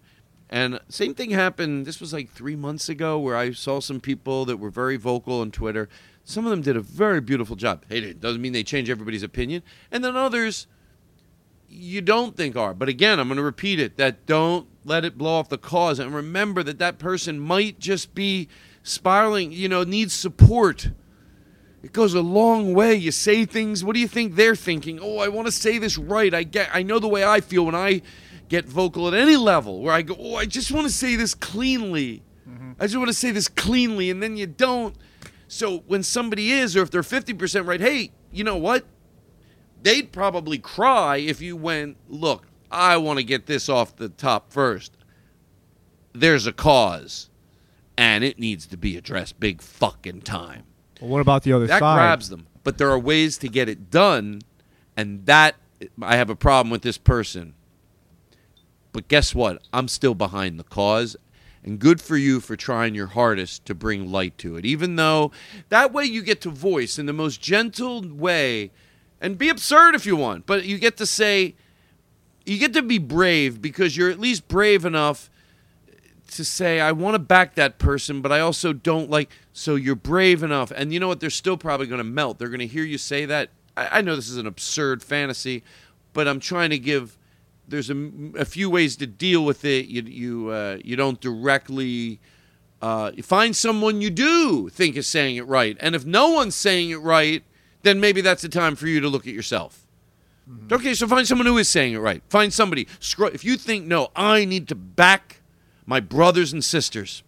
and 0.49 0.79
same 0.89 1.13
thing 1.13 1.29
happened, 1.31 1.85
this 1.85 2.01
was 2.01 2.11
like 2.11 2.29
three 2.29 2.57
months 2.57 2.89
ago 2.89 3.17
where 3.19 3.37
I 3.37 3.51
saw 3.53 3.79
some 3.79 4.01
people 4.01 4.43
that 4.45 4.57
were 4.57 4.69
very 4.69 4.97
vocal 4.97 5.39
on 5.39 5.49
Twitter. 5.51 5.87
Some 6.23 6.45
of 6.45 6.51
them 6.51 6.61
did 6.61 6.77
a 6.77 6.81
very 6.81 7.21
beautiful 7.21 7.55
job. 7.55 7.83
Hey, 7.89 7.99
it 7.99 8.21
doesn't 8.21 8.41
mean 8.41 8.53
they 8.53 8.63
change 8.63 8.89
everybody's 8.89 9.23
opinion. 9.23 9.63
And 9.91 10.03
then 10.03 10.15
others, 10.15 10.67
you 11.67 12.01
don't 12.01 12.35
think 12.35 12.55
are. 12.55 12.73
But 12.73 12.89
again, 12.89 13.19
I'm 13.19 13.27
going 13.27 13.37
to 13.37 13.43
repeat 13.43 13.79
it 13.79 13.97
that 13.97 14.25
don't 14.25 14.67
let 14.85 15.05
it 15.05 15.17
blow 15.17 15.31
off 15.31 15.49
the 15.49 15.57
cause. 15.57 15.99
And 15.99 16.13
remember 16.13 16.63
that 16.63 16.79
that 16.79 16.99
person 16.99 17.39
might 17.39 17.79
just 17.79 18.13
be 18.13 18.47
spiraling, 18.83 19.51
you 19.51 19.67
know, 19.67 19.83
needs 19.83 20.13
support. 20.13 20.91
It 21.83 21.93
goes 21.93 22.13
a 22.13 22.21
long 22.21 22.73
way. 22.73 22.95
You 22.95 23.11
say 23.11 23.45
things, 23.45 23.83
what 23.83 23.93
do 23.93 23.99
you 23.99 24.07
think 24.07 24.35
they're 24.35 24.55
thinking? 24.55 24.99
Oh, 25.01 25.17
I 25.17 25.29
want 25.29 25.47
to 25.47 25.51
say 25.51 25.77
this 25.77 25.97
right. 25.97 26.33
I 26.33 26.43
get 26.43 26.69
I 26.73 26.83
know 26.83 26.99
the 26.99 27.07
way 27.07 27.23
I 27.23 27.41
feel 27.41 27.65
when 27.65 27.75
I 27.75 28.01
get 28.49 28.65
vocal 28.65 29.07
at 29.07 29.13
any 29.13 29.37
level 29.37 29.81
where 29.81 29.93
I 29.93 30.01
go, 30.01 30.15
"Oh, 30.19 30.35
I 30.35 30.45
just 30.45 30.71
want 30.71 30.85
to 30.85 30.93
say 30.93 31.15
this 31.15 31.33
cleanly." 31.33 32.21
Mm-hmm. 32.47 32.73
I 32.79 32.85
just 32.85 32.97
want 32.97 33.07
to 33.07 33.13
say 33.13 33.31
this 33.31 33.47
cleanly, 33.47 34.11
and 34.11 34.21
then 34.21 34.37
you 34.37 34.45
don't. 34.45 34.95
So 35.51 35.79
when 35.79 36.01
somebody 36.01 36.53
is, 36.53 36.77
or 36.77 36.81
if 36.81 36.91
they're 36.91 37.01
50% 37.01 37.67
right, 37.67 37.81
hey, 37.81 38.11
you 38.31 38.45
know 38.45 38.55
what? 38.55 38.85
They'd 39.83 40.13
probably 40.13 40.57
cry 40.57 41.17
if 41.17 41.41
you 41.41 41.57
went, 41.57 41.97
look, 42.07 42.47
I 42.71 42.95
want 42.95 43.19
to 43.19 43.23
get 43.23 43.47
this 43.47 43.67
off 43.67 43.97
the 43.97 44.07
top 44.07 44.53
first. 44.53 44.95
There's 46.13 46.47
a 46.47 46.53
cause, 46.53 47.29
and 47.97 48.23
it 48.23 48.39
needs 48.39 48.65
to 48.67 48.77
be 48.77 48.95
addressed 48.95 49.41
big 49.41 49.61
fucking 49.61 50.21
time. 50.21 50.63
Well, 51.01 51.09
what 51.09 51.19
about 51.19 51.43
the 51.43 51.51
other 51.51 51.67
That 51.67 51.81
side? 51.81 51.97
That 51.97 52.01
grabs 52.01 52.29
them. 52.29 52.47
But 52.63 52.77
there 52.77 52.89
are 52.89 52.99
ways 52.99 53.37
to 53.39 53.49
get 53.49 53.67
it 53.67 53.91
done, 53.91 54.43
and 54.95 55.25
that 55.25 55.57
I 56.01 56.15
have 56.15 56.29
a 56.29 56.35
problem 56.35 56.71
with 56.71 56.81
this 56.81 56.97
person. 56.97 57.55
But 58.93 59.09
guess 59.09 59.35
what? 59.35 59.61
I'm 59.73 59.89
still 59.89 60.15
behind 60.15 60.57
the 60.57 60.63
cause. 60.63 61.17
And 61.63 61.77
good 61.77 62.01
for 62.01 62.17
you 62.17 62.39
for 62.39 62.55
trying 62.55 62.95
your 62.95 63.07
hardest 63.07 63.65
to 63.65 63.75
bring 63.75 64.11
light 64.11 64.37
to 64.39 64.55
it. 64.55 64.65
Even 64.65 64.95
though 64.95 65.31
that 65.69 65.93
way 65.93 66.05
you 66.05 66.23
get 66.23 66.41
to 66.41 66.49
voice 66.49 66.97
in 66.97 67.05
the 67.05 67.13
most 67.13 67.39
gentle 67.39 68.01
way 68.01 68.71
and 69.19 69.37
be 69.37 69.49
absurd 69.49 69.93
if 69.93 70.05
you 70.05 70.15
want, 70.15 70.47
but 70.47 70.65
you 70.65 70.79
get 70.79 70.97
to 70.97 71.05
say, 71.05 71.55
you 72.45 72.57
get 72.57 72.73
to 72.73 72.81
be 72.81 72.97
brave 72.97 73.61
because 73.61 73.95
you're 73.95 74.09
at 74.09 74.19
least 74.19 74.47
brave 74.47 74.85
enough 74.85 75.29
to 76.31 76.45
say 76.45 76.79
I 76.79 76.91
want 76.93 77.15
to 77.15 77.19
back 77.19 77.55
that 77.55 77.77
person, 77.77 78.21
but 78.21 78.31
I 78.31 78.39
also 78.39 78.73
don't 78.73 79.09
like. 79.09 79.29
So 79.53 79.75
you're 79.75 79.95
brave 79.95 80.43
enough, 80.43 80.71
and 80.71 80.93
you 80.93 80.99
know 80.99 81.07
what? 81.07 81.19
They're 81.19 81.29
still 81.29 81.57
probably 81.57 81.87
going 81.87 81.99
to 81.99 82.05
melt. 82.05 82.39
They're 82.39 82.49
going 82.49 82.59
to 82.59 82.67
hear 82.67 82.83
you 82.83 82.97
say 82.97 83.25
that. 83.25 83.49
I, 83.75 83.99
I 83.99 84.01
know 84.01 84.15
this 84.15 84.29
is 84.29 84.37
an 84.37 84.47
absurd 84.47 85.03
fantasy, 85.03 85.63
but 86.13 86.27
I'm 86.27 86.39
trying 86.39 86.71
to 86.71 86.79
give. 86.79 87.17
There's 87.71 87.89
a, 87.89 88.11
a 88.37 88.45
few 88.45 88.69
ways 88.69 88.95
to 88.97 89.07
deal 89.07 89.43
with 89.43 89.65
it. 89.65 89.87
You 89.87 90.03
you 90.03 90.49
uh, 90.49 90.77
you 90.83 90.95
don't 90.95 91.19
directly. 91.19 92.19
Uh, 92.81 93.11
find 93.21 93.55
someone 93.55 94.01
you 94.01 94.09
do 94.09 94.67
think 94.69 94.95
is 94.95 95.07
saying 95.07 95.35
it 95.35 95.45
right, 95.47 95.77
and 95.79 95.95
if 95.95 96.03
no 96.03 96.29
one's 96.29 96.55
saying 96.55 96.89
it 96.89 96.97
right, 96.97 97.43
then 97.83 97.99
maybe 97.99 98.21
that's 98.21 98.41
the 98.41 98.49
time 98.49 98.75
for 98.75 98.87
you 98.87 98.99
to 98.99 99.07
look 99.07 99.27
at 99.27 99.33
yourself. 99.33 99.85
Okay, 100.71 100.93
so 100.93 101.07
find 101.07 101.27
someone 101.27 101.45
who 101.47 101.57
is 101.57 101.69
saying 101.69 101.93
it 101.93 101.99
right. 101.99 102.23
Find 102.27 102.51
somebody. 102.51 102.87
If 102.99 103.45
you 103.45 103.55
think 103.55 103.85
no, 103.85 104.09
I 104.15 104.45
need 104.45 104.67
to 104.69 104.75
back 104.75 105.41
my 105.85 105.99
brothers 105.99 106.51
and 106.51 106.63
sisters 106.63 107.23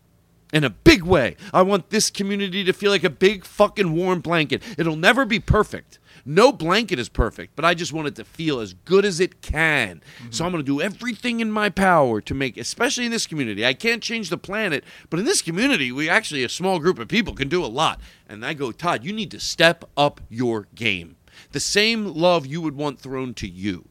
in 0.51 0.63
a 0.63 0.69
big 0.69 1.03
way. 1.03 1.35
I 1.53 1.61
want 1.61 1.89
this 1.89 2.09
community 2.09 2.63
to 2.63 2.73
feel 2.73 2.91
like 2.91 3.03
a 3.03 3.09
big 3.09 3.45
fucking 3.45 3.93
warm 3.93 4.21
blanket. 4.21 4.61
It'll 4.77 4.95
never 4.95 5.25
be 5.25 5.39
perfect. 5.39 5.99
No 6.25 6.53
blanket 6.53 6.99
is 6.99 7.09
perfect, 7.09 7.55
but 7.55 7.65
I 7.65 7.73
just 7.73 7.91
want 7.91 8.07
it 8.07 8.15
to 8.15 8.23
feel 8.23 8.59
as 8.59 8.73
good 8.73 9.03
as 9.03 9.19
it 9.19 9.41
can. 9.41 10.01
So 10.29 10.45
I'm 10.45 10.51
going 10.51 10.63
to 10.63 10.65
do 10.65 10.79
everything 10.79 11.41
in 11.41 11.51
my 11.51 11.69
power 11.69 12.21
to 12.21 12.33
make, 12.33 12.55
especially 12.55 13.05
in 13.05 13.11
this 13.11 13.27
community. 13.27 13.65
I 13.65 13.73
can't 13.73 14.01
change 14.01 14.29
the 14.29 14.37
planet, 14.37 14.85
but 15.09 15.19
in 15.19 15.25
this 15.25 15.41
community, 15.41 15.91
we 15.91 16.09
actually, 16.09 16.43
a 16.43 16.49
small 16.49 16.79
group 16.79 16.97
of 16.97 17.09
people, 17.09 17.33
can 17.33 17.49
do 17.49 17.63
a 17.63 17.67
lot. 17.67 17.99
And 18.29 18.45
I 18.45 18.53
go, 18.53 18.71
Todd, 18.71 19.03
you 19.03 19.11
need 19.11 19.31
to 19.31 19.39
step 19.39 19.83
up 19.97 20.21
your 20.29 20.67
game. 20.75 21.17
The 21.51 21.59
same 21.59 22.05
love 22.07 22.45
you 22.45 22.61
would 22.61 22.75
want 22.75 22.99
thrown 22.99 23.33
to 23.35 23.47
you. 23.47 23.85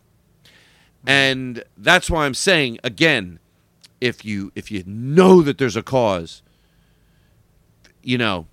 And 1.06 1.64
that's 1.76 2.08
why 2.08 2.24
I'm 2.24 2.34
saying 2.34 2.78
again, 2.84 3.40
if 4.00 4.24
you 4.24 4.52
if 4.54 4.70
you 4.70 4.82
know 4.86 5.42
that 5.42 5.58
there's 5.58 5.76
a 5.76 5.82
cause, 5.82 6.42
you 8.02 8.18
know, 8.18 8.46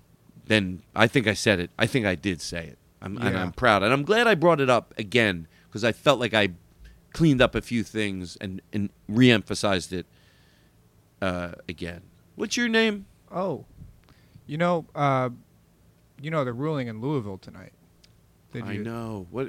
then 0.46 0.82
I 0.94 1.06
think 1.06 1.26
I 1.26 1.34
said 1.34 1.60
it. 1.60 1.70
I 1.78 1.86
think 1.86 2.06
I 2.06 2.14
did 2.14 2.40
say 2.40 2.66
it. 2.66 2.78
I'm, 3.02 3.16
And 3.18 3.36
I'm 3.36 3.52
proud, 3.52 3.82
and 3.82 3.92
I'm 3.92 4.02
glad 4.02 4.26
I 4.26 4.34
brought 4.34 4.60
it 4.60 4.68
up 4.70 4.92
again 4.98 5.48
because 5.68 5.84
I 5.84 5.92
felt 5.92 6.20
like 6.20 6.34
I 6.34 6.50
cleaned 7.12 7.40
up 7.40 7.54
a 7.54 7.60
few 7.62 7.82
things 7.82 8.36
and 8.40 8.60
and 8.72 8.90
reemphasized 9.10 9.92
it 9.92 10.06
uh, 11.22 11.52
again. 11.68 12.02
What's 12.36 12.56
your 12.56 12.68
name? 12.68 13.06
Oh, 13.30 13.64
you 14.46 14.58
know, 14.58 14.86
uh, 14.94 15.30
you 16.20 16.30
know, 16.30 16.44
they're 16.44 16.52
ruling 16.52 16.88
in 16.88 17.00
Louisville 17.00 17.38
tonight. 17.38 17.72
Did 18.52 18.64
I 18.64 18.72
you- 18.72 18.84
know 18.84 19.26
what. 19.30 19.48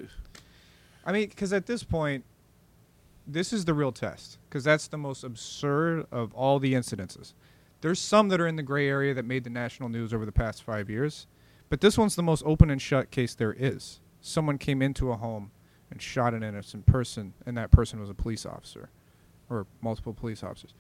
I 1.06 1.12
mean, 1.12 1.30
because 1.30 1.52
at 1.52 1.66
this 1.66 1.84
point, 1.84 2.24
this 3.26 3.52
is 3.52 3.66
the 3.66 3.74
real 3.74 3.92
test. 3.92 4.38
Because 4.48 4.64
that's 4.64 4.88
the 4.88 4.98
most 4.98 5.24
absurd 5.24 6.06
of 6.12 6.34
all 6.34 6.60
the 6.60 6.74
incidences. 6.74 7.34
There's 7.82 8.00
some 8.00 8.30
that 8.30 8.40
are 8.40 8.48
in 8.48 8.56
the 8.58 8.64
gray 8.64 8.88
area 8.88 9.14
that 9.16 9.26
made 9.26 9.44
the 9.44 9.50
national 9.50 9.90
news 9.90 10.14
over 10.14 10.26
the 10.26 10.32
past 10.32 10.62
five 10.62 10.90
years, 10.90 11.26
but 11.72 11.80
this 11.80 11.98
one's 11.98 12.18
the 12.18 12.22
most 12.22 12.44
open 12.46 12.70
and 12.70 12.82
shut 12.82 13.12
case 13.12 13.34
there 13.34 13.56
is. 13.58 14.02
Someone 14.20 14.58
came 14.58 14.82
into 14.82 15.10
a 15.10 15.16
home 15.16 15.52
and 15.90 16.02
shot 16.02 16.34
an 16.34 16.44
innocent 16.44 16.86
person, 16.86 17.34
and 17.46 17.58
that 17.58 17.72
person 17.72 18.02
was 18.02 18.10
a 18.10 18.14
police 18.14 18.46
officer, 18.46 18.90
or 19.50 19.66
multiple 19.80 20.14
police 20.14 20.44
officers. 20.44 20.74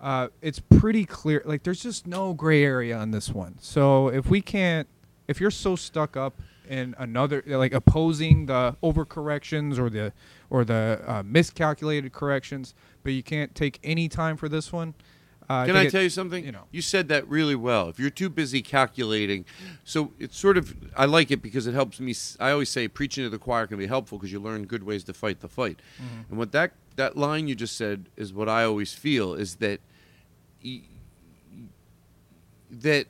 Uh, 0.00 0.28
it's 0.40 0.60
pretty 0.60 1.04
clear. 1.04 1.42
Like, 1.44 1.62
there's 1.62 1.82
just 1.82 2.06
no 2.06 2.32
gray 2.32 2.64
area 2.64 2.96
on 2.96 3.10
this 3.10 3.28
one. 3.28 3.56
So 3.60 4.08
if 4.08 4.30
we 4.30 4.40
can't, 4.40 4.88
if 5.28 5.42
you're 5.42 5.50
so 5.50 5.76
stuck 5.76 6.16
up 6.16 6.40
in 6.70 6.94
another, 6.96 7.42
like 7.46 7.74
opposing 7.74 8.46
the 8.46 8.78
overcorrections 8.82 9.78
or 9.78 9.90
the 9.90 10.14
or 10.48 10.64
the 10.64 11.02
uh, 11.06 11.22
miscalculated 11.22 12.14
corrections, 12.14 12.74
but 13.02 13.12
you 13.12 13.22
can't 13.22 13.54
take 13.54 13.78
any 13.84 14.08
time 14.08 14.38
for 14.38 14.48
this 14.48 14.72
one. 14.72 14.94
Uh, 15.48 15.66
Can 15.66 15.76
I 15.76 15.82
it- 15.84 15.90
tell 15.90 16.02
you 16.02 16.08
something? 16.08 16.42
You 16.44 16.52
know, 16.52 16.64
you 16.70 16.80
said 16.80 17.08
that 17.08 17.28
really 17.28 17.54
well. 17.54 17.88
If 17.90 17.98
you're 17.98 18.08
too 18.08 18.30
busy 18.30 18.62
calculating, 18.62 19.44
so 19.84 20.12
it's 20.18 20.38
sort 20.38 20.56
of 20.56 20.74
I 20.96 21.04
like 21.04 21.30
it 21.30 21.42
because 21.42 21.66
it 21.66 21.74
helps 21.74 22.00
me. 22.00 22.14
I 22.40 22.50
always 22.50 22.70
say 22.70 22.88
preaching 22.88 23.24
to 23.24 23.30
the 23.30 23.38
choir 23.38 23.66
can 23.66 23.76
be 23.76 23.86
helpful 23.86 24.16
because 24.18 24.32
you 24.32 24.40
learn 24.40 24.64
good 24.64 24.84
ways 24.84 25.04
to 25.04 25.12
fight 25.12 25.40
the 25.40 25.48
fight. 25.48 25.80
And 26.30 26.38
what 26.38 26.52
that 26.52 26.72
that 26.96 27.16
line 27.16 27.46
you 27.48 27.54
just 27.54 27.76
said 27.76 28.08
is 28.16 28.32
what 28.32 28.48
I 28.48 28.64
always 28.64 28.94
feel 28.94 29.34
is 29.34 29.56
that 29.56 29.80
that 32.70 33.06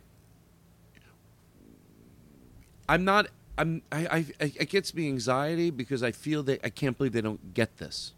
I'm 2.88 3.04
not. 3.04 3.28
I'm. 3.56 3.82
I, 3.92 4.06
I. 4.06 4.16
I- 4.40 4.52
It 4.56 4.68
gets 4.68 4.92
me 4.94 5.08
anxiety 5.08 5.70
because 5.70 6.02
I 6.02 6.12
feel 6.12 6.42
that 6.44 6.60
I 6.64 6.70
can't 6.70 6.96
believe 6.98 7.12
they 7.12 7.20
don't 7.20 7.54
get 7.54 7.76
this. 7.78 8.12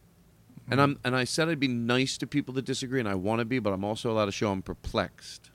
And 0.68 0.80
I'm. 0.80 0.98
And 1.04 1.14
I 1.14 1.24
said 1.24 1.48
I'd 1.48 1.60
be 1.60 1.68
nice 1.68 2.18
to 2.18 2.26
people 2.26 2.52
that 2.54 2.64
disagree, 2.64 3.00
and 3.00 3.08
I 3.08 3.14
want 3.14 3.38
to 3.38 3.44
be, 3.44 3.58
but 3.58 3.72
I'm 3.72 3.84
also 3.84 4.10
allowed 4.10 4.26
to 4.26 4.32
show 4.32 4.50
I'm 4.50 4.62
perplexed. 4.62 5.50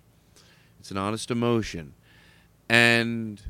It's 0.80 0.92
an 0.92 0.98
honest 0.98 1.30
emotion, 1.30 1.94
and 2.70 3.42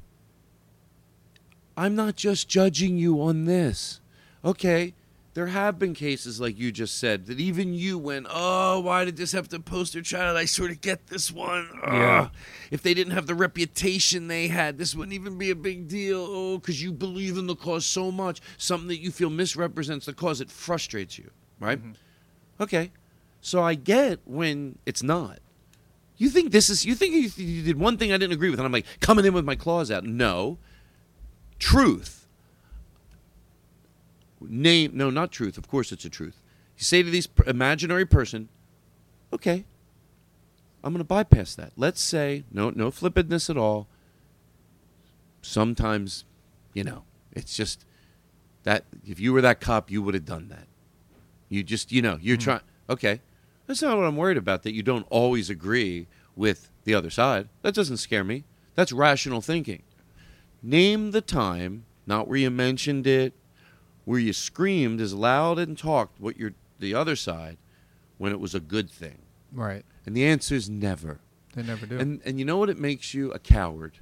I'm 1.78 1.96
not 1.96 2.16
just 2.16 2.50
judging 2.50 2.98
you 2.98 3.22
on 3.22 3.46
this. 3.46 4.02
Okay, 4.44 4.96
there 5.34 5.48
have 5.48 5.80
been 5.80 5.94
cases 5.94 6.42
like 6.42 6.60
you 6.60 6.72
just 6.72 6.98
said 6.98 7.28
that 7.28 7.40
even 7.40 7.74
you 7.74 7.98
went, 7.98 8.28
"Oh, 8.30 8.82
why 8.82 9.06
did 9.06 9.16
this 9.16 9.32
have 9.32 9.48
to 9.50 9.60
post 9.60 9.94
poster 9.94 10.02
child?" 10.02 10.36
I 10.38 10.46
sort 10.46 10.72
of 10.72 10.82
get 10.82 11.08
this 11.08 11.32
one. 11.32 11.70
Ugh. 11.84 11.94
Yeah. 11.94 12.30
If 12.70 12.82
they 12.82 12.94
didn't 12.94 13.14
have 13.14 13.28
the 13.28 13.36
reputation 13.36 14.28
they 14.28 14.50
had, 14.50 14.78
this 14.78 14.94
wouldn't 14.94 15.14
even 15.14 15.38
be 15.38 15.50
a 15.50 15.56
big 15.56 15.88
deal. 15.88 16.26
Oh, 16.28 16.58
because 16.58 16.82
you 16.84 16.92
believe 16.92 17.38
in 17.38 17.48
the 17.48 17.56
cause 17.56 17.86
so 17.86 18.12
much, 18.12 18.42
something 18.58 18.90
that 18.90 19.00
you 19.00 19.12
feel 19.12 19.30
misrepresents 19.30 20.06
the 20.06 20.14
cause, 20.14 20.42
it 20.42 20.52
frustrates 20.52 21.18
you, 21.18 21.32
right? 21.62 21.80
Mm-hmm. 21.80 21.92
Okay, 22.60 22.92
so 23.40 23.64
I 23.64 23.76
get 23.76 24.20
when 24.26 24.78
it's 24.86 25.02
not. 25.02 25.40
You 26.18 26.30
think 26.30 26.52
this 26.52 26.70
is? 26.70 26.86
You 26.86 26.94
think 26.94 27.14
you, 27.14 27.44
you 27.44 27.64
did 27.64 27.80
one 27.80 27.98
thing 27.98 28.12
I 28.12 28.18
didn't 28.18 28.34
agree 28.34 28.50
with, 28.50 28.60
and 28.60 28.66
I'm 28.66 28.72
like 28.72 28.86
coming 29.00 29.26
in 29.26 29.34
with 29.34 29.46
my 29.46 29.56
claws 29.56 29.90
out. 29.90 30.04
No, 30.04 30.58
truth. 31.58 32.28
Name 34.42 34.92
no, 34.94 35.10
not 35.10 35.32
truth. 35.32 35.58
Of 35.58 35.68
course, 35.68 35.92
it's 35.92 36.04
a 36.06 36.10
truth. 36.10 36.42
You 36.78 36.84
say 36.84 37.02
to 37.02 37.10
this 37.10 37.28
per- 37.28 37.44
imaginary 37.46 38.06
person, 38.06 38.50
"Okay, 39.32 39.66
I'm 40.84 40.94
going 40.94 41.00
to 41.00 41.04
bypass 41.04 41.56
that. 41.56 41.74
Let's 41.76 42.02
say 42.02 42.44
no, 42.52 42.72
no 42.72 42.92
flippantness 42.92 43.50
at 43.50 43.58
all. 43.58 43.88
Sometimes, 45.42 46.26
you 46.74 46.84
know, 46.84 47.04
it's 47.32 47.56
just 47.56 47.86
that 48.64 48.86
if 49.06 49.20
you 49.20 49.34
were 49.34 49.42
that 49.42 49.60
cop, 49.60 49.90
you 49.92 50.02
would 50.02 50.14
have 50.14 50.26
done 50.26 50.50
that. 50.50 50.68
You 51.52 51.64
just, 51.64 51.92
you 51.92 52.02
know, 52.02 52.18
you're 52.22 52.38
hmm. 52.38 52.44
trying. 52.44 52.62
Okay, 52.90 53.20
that's 53.68 53.82
not 53.82 53.98
what 53.98 54.06
I'm 54.06 54.16
worried 54.16 54.38
about. 54.38 54.64
That 54.64 54.74
you 54.74 54.82
don't 54.82 55.06
always 55.10 55.50
agree 55.50 56.08
with 56.36 56.70
the 56.86 56.96
other 56.96 57.10
side. 57.10 57.50
That 57.62 57.76
doesn't 57.76 57.98
scare 57.98 58.24
me. 58.24 58.46
That's 58.76 58.94
rational 58.94 59.42
thinking. 59.42 59.84
Name 60.64 61.12
the 61.12 61.22
time, 61.22 61.86
not 62.08 62.30
where 62.30 62.38
you 62.38 62.50
mentioned 62.50 63.06
it, 63.06 63.34
where 64.06 64.20
you 64.20 64.32
screamed 64.32 65.02
as 65.02 65.14
loud 65.14 65.60
and 65.60 65.78
talked 65.78 66.22
what 66.22 66.38
you're 66.38 66.54
the 66.80 66.96
other 66.96 67.18
side 67.18 67.58
when 68.18 68.32
it 68.32 68.40
was 68.40 68.56
a 68.56 68.60
good 68.60 68.90
thing. 68.90 69.18
right? 69.52 69.84
And 70.06 70.16
the 70.16 70.26
answer 70.26 70.56
is 70.56 70.70
never. 70.70 71.20
They 71.54 71.64
never 71.64 71.86
do. 71.86 72.00
And 72.00 72.22
and 72.24 72.40
you 72.40 72.46
know 72.46 72.58
what? 72.58 72.70
It 72.70 72.80
makes 72.80 73.14
you 73.14 73.32
a 73.34 73.40
coward. 73.40 74.00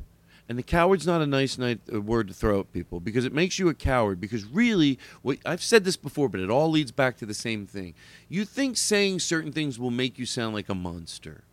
And 0.49 0.57
the 0.57 0.63
coward's 0.63 1.05
not 1.05 1.21
a 1.21 1.27
nice 1.27 1.59
night, 1.59 1.79
uh, 1.93 2.01
word 2.01 2.27
to 2.27 2.33
throw 2.33 2.59
at 2.59 2.73
people 2.73 2.99
because 2.99 3.23
it 3.23 3.33
makes 3.33 3.59
you 3.59 3.69
a 3.69 3.73
coward. 3.75 4.19
Because 4.19 4.45
really, 4.45 4.97
what, 5.21 5.37
I've 5.45 5.61
said 5.63 5.85
this 5.85 5.95
before, 5.95 6.27
but 6.27 6.41
it 6.41 6.49
all 6.49 6.71
leads 6.71 6.91
back 6.91 7.17
to 7.17 7.25
the 7.27 7.35
same 7.35 7.67
thing. 7.67 7.93
You 8.27 8.45
think 8.45 8.75
saying 8.75 9.19
certain 9.19 9.51
things 9.51 9.77
will 9.79 9.91
make 9.91 10.17
you 10.17 10.25
sound 10.25 10.55
like 10.55 10.67
a 10.67 10.75
monster. 10.75 11.43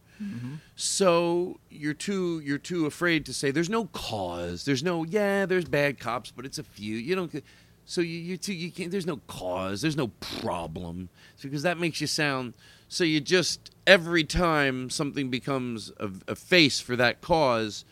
So 0.76 1.60
you're 1.68 1.92
too 1.92 2.40
you're 2.40 2.56
too 2.56 2.86
afraid 2.86 3.26
to 3.26 3.34
say 3.34 3.50
there's 3.50 3.68
no 3.68 3.84
cause. 3.86 4.64
There's 4.64 4.82
no 4.82 5.04
yeah. 5.04 5.44
There's 5.44 5.66
bad 5.66 6.00
cops, 6.00 6.30
but 6.30 6.46
it's 6.46 6.58
a 6.58 6.62
few. 6.62 6.96
You 6.96 7.14
don't. 7.16 7.44
So 7.84 8.00
you 8.00 8.18
you 8.18 8.36
too 8.38 8.54
you 8.54 8.70
can't. 8.70 8.90
There's 8.90 9.06
no 9.06 9.20
cause. 9.26 9.82
There's 9.82 9.96
no 9.96 10.08
problem. 10.40 11.10
It's 11.34 11.42
because 11.42 11.62
that 11.64 11.78
makes 11.78 12.00
you 12.00 12.06
sound 12.06 12.54
So 12.88 13.04
you 13.04 13.20
just 13.20 13.70
every 13.86 14.24
time 14.24 14.88
something 14.88 15.28
becomes 15.28 15.92
a, 16.00 16.10
a 16.28 16.34
face 16.34 16.80
for 16.80 16.96
that 16.96 17.20
cause, 17.20 17.84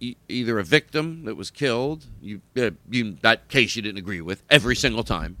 e- 0.00 0.16
either 0.28 0.58
a 0.58 0.64
victim 0.64 1.24
that 1.24 1.36
was 1.36 1.50
killed, 1.50 2.06
you, 2.20 2.40
uh, 2.56 2.70
you 2.90 3.16
that 3.22 3.48
case 3.48 3.76
you 3.76 3.82
didn't 3.82 3.98
agree 3.98 4.20
with 4.20 4.42
every 4.50 4.74
single 4.74 5.04
time, 5.04 5.36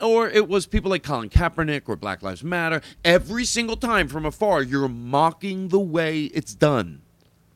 or 0.00 0.28
it 0.28 0.48
was 0.48 0.66
people 0.66 0.90
like 0.90 1.02
Colin 1.02 1.30
Kaepernick 1.30 1.82
or 1.86 1.96
Black 1.96 2.22
Lives 2.22 2.44
Matter. 2.44 2.82
Every 3.04 3.44
single 3.44 3.76
time 3.76 4.08
from 4.08 4.26
afar, 4.26 4.62
you're 4.62 4.88
mocking 4.88 5.68
the 5.68 5.80
way 5.80 6.24
it's 6.24 6.54
done. 6.54 7.02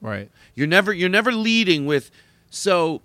Right. 0.00 0.30
You're 0.54 0.66
never 0.66 0.92
you're 0.92 1.08
never 1.08 1.32
leading 1.32 1.86
with 1.86 2.10
so 2.50 3.00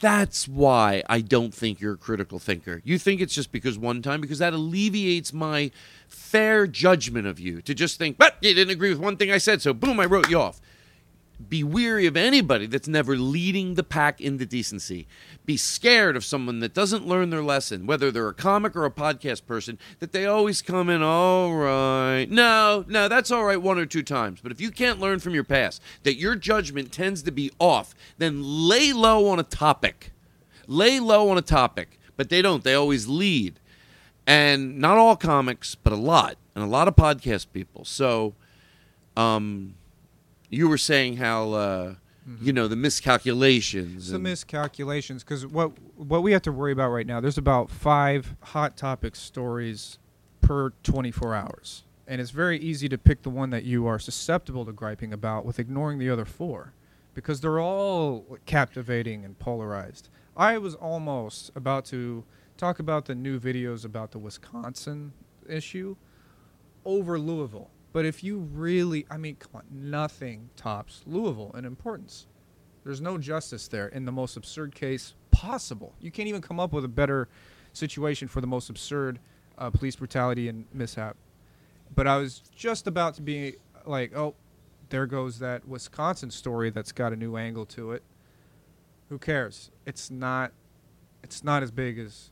that's 0.00 0.46
why 0.48 1.02
I 1.08 1.20
don't 1.20 1.52
think 1.52 1.80
you're 1.80 1.94
a 1.94 1.98
critical 1.98 2.38
thinker. 2.38 2.80
You 2.84 2.98
think 2.98 3.20
it's 3.20 3.34
just 3.34 3.52
because 3.52 3.78
one 3.78 4.02
time 4.02 4.20
because 4.20 4.38
that 4.38 4.52
alleviates 4.52 5.32
my 5.32 5.70
fair 6.08 6.66
judgment 6.66 7.26
of 7.26 7.40
you 7.40 7.60
to 7.62 7.74
just 7.74 7.98
think, 7.98 8.16
but 8.16 8.36
you 8.40 8.54
didn't 8.54 8.72
agree 8.72 8.90
with 8.90 8.98
one 8.98 9.16
thing 9.16 9.30
I 9.30 9.38
said, 9.38 9.62
so 9.62 9.72
boom, 9.74 10.00
I 10.00 10.06
wrote 10.06 10.30
you 10.30 10.38
off. 10.38 10.60
Be 11.48 11.62
weary 11.62 12.06
of 12.06 12.16
anybody 12.16 12.66
that's 12.66 12.88
never 12.88 13.16
leading 13.16 13.74
the 13.74 13.82
pack 13.82 14.20
into 14.20 14.46
decency. 14.46 15.06
Be 15.44 15.56
scared 15.56 16.16
of 16.16 16.24
someone 16.24 16.60
that 16.60 16.72
doesn't 16.72 17.06
learn 17.06 17.30
their 17.30 17.42
lesson, 17.42 17.86
whether 17.86 18.10
they're 18.10 18.28
a 18.28 18.34
comic 18.34 18.74
or 18.74 18.84
a 18.84 18.90
podcast 18.90 19.46
person, 19.46 19.78
that 19.98 20.12
they 20.12 20.26
always 20.26 20.62
come 20.62 20.88
in, 20.88 21.02
all 21.02 21.54
right. 21.54 22.26
No, 22.30 22.84
no, 22.88 23.06
that's 23.06 23.30
all 23.30 23.44
right 23.44 23.60
one 23.60 23.78
or 23.78 23.86
two 23.86 24.02
times. 24.02 24.40
But 24.42 24.50
if 24.50 24.60
you 24.60 24.70
can't 24.70 24.98
learn 24.98 25.20
from 25.20 25.34
your 25.34 25.44
past, 25.44 25.80
that 26.02 26.16
your 26.16 26.34
judgment 26.34 26.90
tends 26.90 27.22
to 27.22 27.30
be 27.30 27.52
off, 27.58 27.94
then 28.18 28.42
lay 28.42 28.92
low 28.92 29.28
on 29.28 29.38
a 29.38 29.44
topic. 29.44 30.12
Lay 30.66 30.98
low 30.98 31.28
on 31.28 31.38
a 31.38 31.42
topic. 31.42 32.00
But 32.16 32.28
they 32.28 32.42
don't, 32.42 32.64
they 32.64 32.74
always 32.74 33.06
lead. 33.06 33.60
And 34.26 34.78
not 34.78 34.98
all 34.98 35.14
comics, 35.14 35.76
but 35.76 35.92
a 35.92 35.96
lot, 35.96 36.36
and 36.56 36.64
a 36.64 36.66
lot 36.66 36.88
of 36.88 36.96
podcast 36.96 37.46
people. 37.52 37.84
So, 37.84 38.34
um, 39.16 39.75
you 40.50 40.68
were 40.68 40.78
saying 40.78 41.16
how 41.16 41.52
uh, 41.52 41.94
you 42.40 42.52
know 42.52 42.68
the 42.68 42.76
miscalculations. 42.76 44.10
The 44.10 44.18
miscalculations 44.18 45.22
because 45.22 45.46
what 45.46 45.72
what 45.96 46.22
we 46.22 46.32
have 46.32 46.42
to 46.42 46.52
worry 46.52 46.72
about 46.72 46.90
right 46.90 47.06
now. 47.06 47.20
There's 47.20 47.38
about 47.38 47.70
five 47.70 48.34
hot 48.42 48.76
topic 48.76 49.16
stories 49.16 49.98
per 50.40 50.70
24 50.82 51.34
hours, 51.34 51.84
and 52.06 52.20
it's 52.20 52.30
very 52.30 52.58
easy 52.58 52.88
to 52.88 52.98
pick 52.98 53.22
the 53.22 53.30
one 53.30 53.50
that 53.50 53.64
you 53.64 53.86
are 53.86 53.98
susceptible 53.98 54.64
to 54.64 54.72
griping 54.72 55.12
about 55.12 55.44
with 55.44 55.58
ignoring 55.58 55.98
the 55.98 56.10
other 56.10 56.24
four, 56.24 56.72
because 57.14 57.40
they're 57.40 57.60
all 57.60 58.38
captivating 58.46 59.24
and 59.24 59.38
polarized. 59.38 60.08
I 60.36 60.58
was 60.58 60.74
almost 60.74 61.50
about 61.54 61.84
to 61.86 62.24
talk 62.56 62.78
about 62.78 63.06
the 63.06 63.14
new 63.14 63.38
videos 63.38 63.84
about 63.84 64.10
the 64.10 64.18
Wisconsin 64.18 65.12
issue 65.48 65.96
over 66.84 67.18
Louisville. 67.18 67.70
But 67.96 68.04
if 68.04 68.22
you 68.22 68.40
really, 68.40 69.06
I 69.10 69.16
mean, 69.16 69.36
come 69.36 69.52
on, 69.54 69.62
nothing 69.70 70.50
tops 70.54 71.00
Louisville 71.06 71.50
in 71.56 71.64
importance. 71.64 72.26
There's 72.84 73.00
no 73.00 73.16
justice 73.16 73.68
there 73.68 73.88
in 73.88 74.04
the 74.04 74.12
most 74.12 74.36
absurd 74.36 74.74
case 74.74 75.14
possible. 75.30 75.94
You 75.98 76.10
can't 76.10 76.28
even 76.28 76.42
come 76.42 76.60
up 76.60 76.74
with 76.74 76.84
a 76.84 76.88
better 76.88 77.26
situation 77.72 78.28
for 78.28 78.42
the 78.42 78.46
most 78.46 78.68
absurd 78.68 79.18
uh, 79.56 79.70
police 79.70 79.96
brutality 79.96 80.46
and 80.50 80.66
mishap. 80.74 81.16
But 81.94 82.06
I 82.06 82.18
was 82.18 82.42
just 82.54 82.86
about 82.86 83.14
to 83.14 83.22
be 83.22 83.54
like, 83.86 84.14
oh, 84.14 84.34
there 84.90 85.06
goes 85.06 85.38
that 85.38 85.66
Wisconsin 85.66 86.30
story 86.30 86.68
that's 86.68 86.92
got 86.92 87.14
a 87.14 87.16
new 87.16 87.38
angle 87.38 87.64
to 87.64 87.92
it. 87.92 88.02
Who 89.08 89.18
cares? 89.18 89.70
It's 89.86 90.10
not. 90.10 90.52
It's 91.22 91.42
not 91.42 91.62
as 91.62 91.70
big 91.70 91.98
as. 91.98 92.30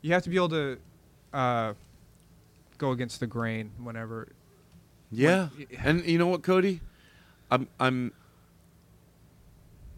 You 0.00 0.14
have 0.14 0.22
to 0.22 0.30
be 0.30 0.36
able 0.36 0.48
to 0.48 0.78
uh, 1.34 1.74
go 2.78 2.92
against 2.92 3.20
the 3.20 3.26
grain 3.26 3.72
whenever 3.76 4.28
Yeah, 5.12 5.48
When- 5.48 5.66
and 5.84 6.04
you 6.06 6.18
know 6.18 6.26
what, 6.26 6.42
Cody, 6.42 6.80
I'm 7.50 7.68
I'm. 7.78 8.12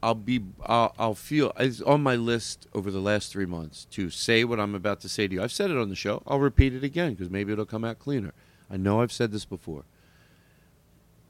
I'll 0.02 0.14
be 0.14 0.42
I'll, 0.66 0.94
I'll 0.98 1.14
feel 1.14 1.52
it's 1.58 1.80
on 1.80 2.02
my 2.02 2.14
list 2.14 2.66
over 2.74 2.90
the 2.90 3.00
last 3.00 3.32
three 3.32 3.46
months 3.46 3.86
to 3.92 4.10
say 4.10 4.44
what 4.44 4.60
I'm 4.60 4.74
about 4.74 5.00
to 5.00 5.08
say 5.08 5.26
to 5.26 5.34
you. 5.34 5.42
I've 5.42 5.52
said 5.52 5.70
it 5.70 5.78
on 5.78 5.88
the 5.88 5.94
show. 5.94 6.22
I'll 6.26 6.40
repeat 6.40 6.74
it 6.74 6.84
again 6.84 7.14
because 7.14 7.30
maybe 7.30 7.52
it'll 7.54 7.64
come 7.64 7.84
out 7.86 7.98
cleaner. 7.98 8.34
I 8.70 8.76
know 8.76 9.00
I've 9.00 9.12
said 9.12 9.32
this 9.32 9.46
before, 9.46 9.84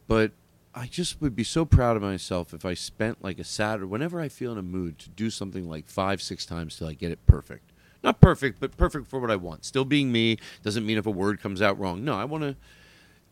but 0.08 0.32
I 0.74 0.86
just 0.86 1.20
would 1.20 1.36
be 1.36 1.44
so 1.44 1.64
proud 1.64 1.94
of 1.96 2.02
myself 2.02 2.52
if 2.52 2.64
I 2.64 2.74
spent 2.74 3.22
like 3.22 3.38
a 3.38 3.44
Saturday, 3.44 3.86
whenever 3.86 4.20
I 4.20 4.28
feel 4.28 4.50
in 4.50 4.58
a 4.58 4.62
mood, 4.62 4.98
to 5.00 5.08
do 5.10 5.30
something 5.30 5.68
like 5.68 5.86
five, 5.86 6.20
six 6.20 6.44
times 6.44 6.76
till 6.76 6.88
I 6.88 6.94
get 6.94 7.12
it 7.12 7.24
perfect. 7.26 7.70
Not 8.02 8.20
perfect, 8.20 8.58
but 8.58 8.76
perfect 8.76 9.06
for 9.06 9.20
what 9.20 9.30
I 9.30 9.36
want. 9.36 9.64
Still 9.64 9.84
being 9.84 10.10
me 10.10 10.36
doesn't 10.64 10.84
mean 10.84 10.98
if 10.98 11.06
a 11.06 11.12
word 11.12 11.40
comes 11.40 11.62
out 11.62 11.78
wrong. 11.78 12.04
No, 12.04 12.14
I 12.14 12.24
want 12.24 12.42
to 12.42 12.56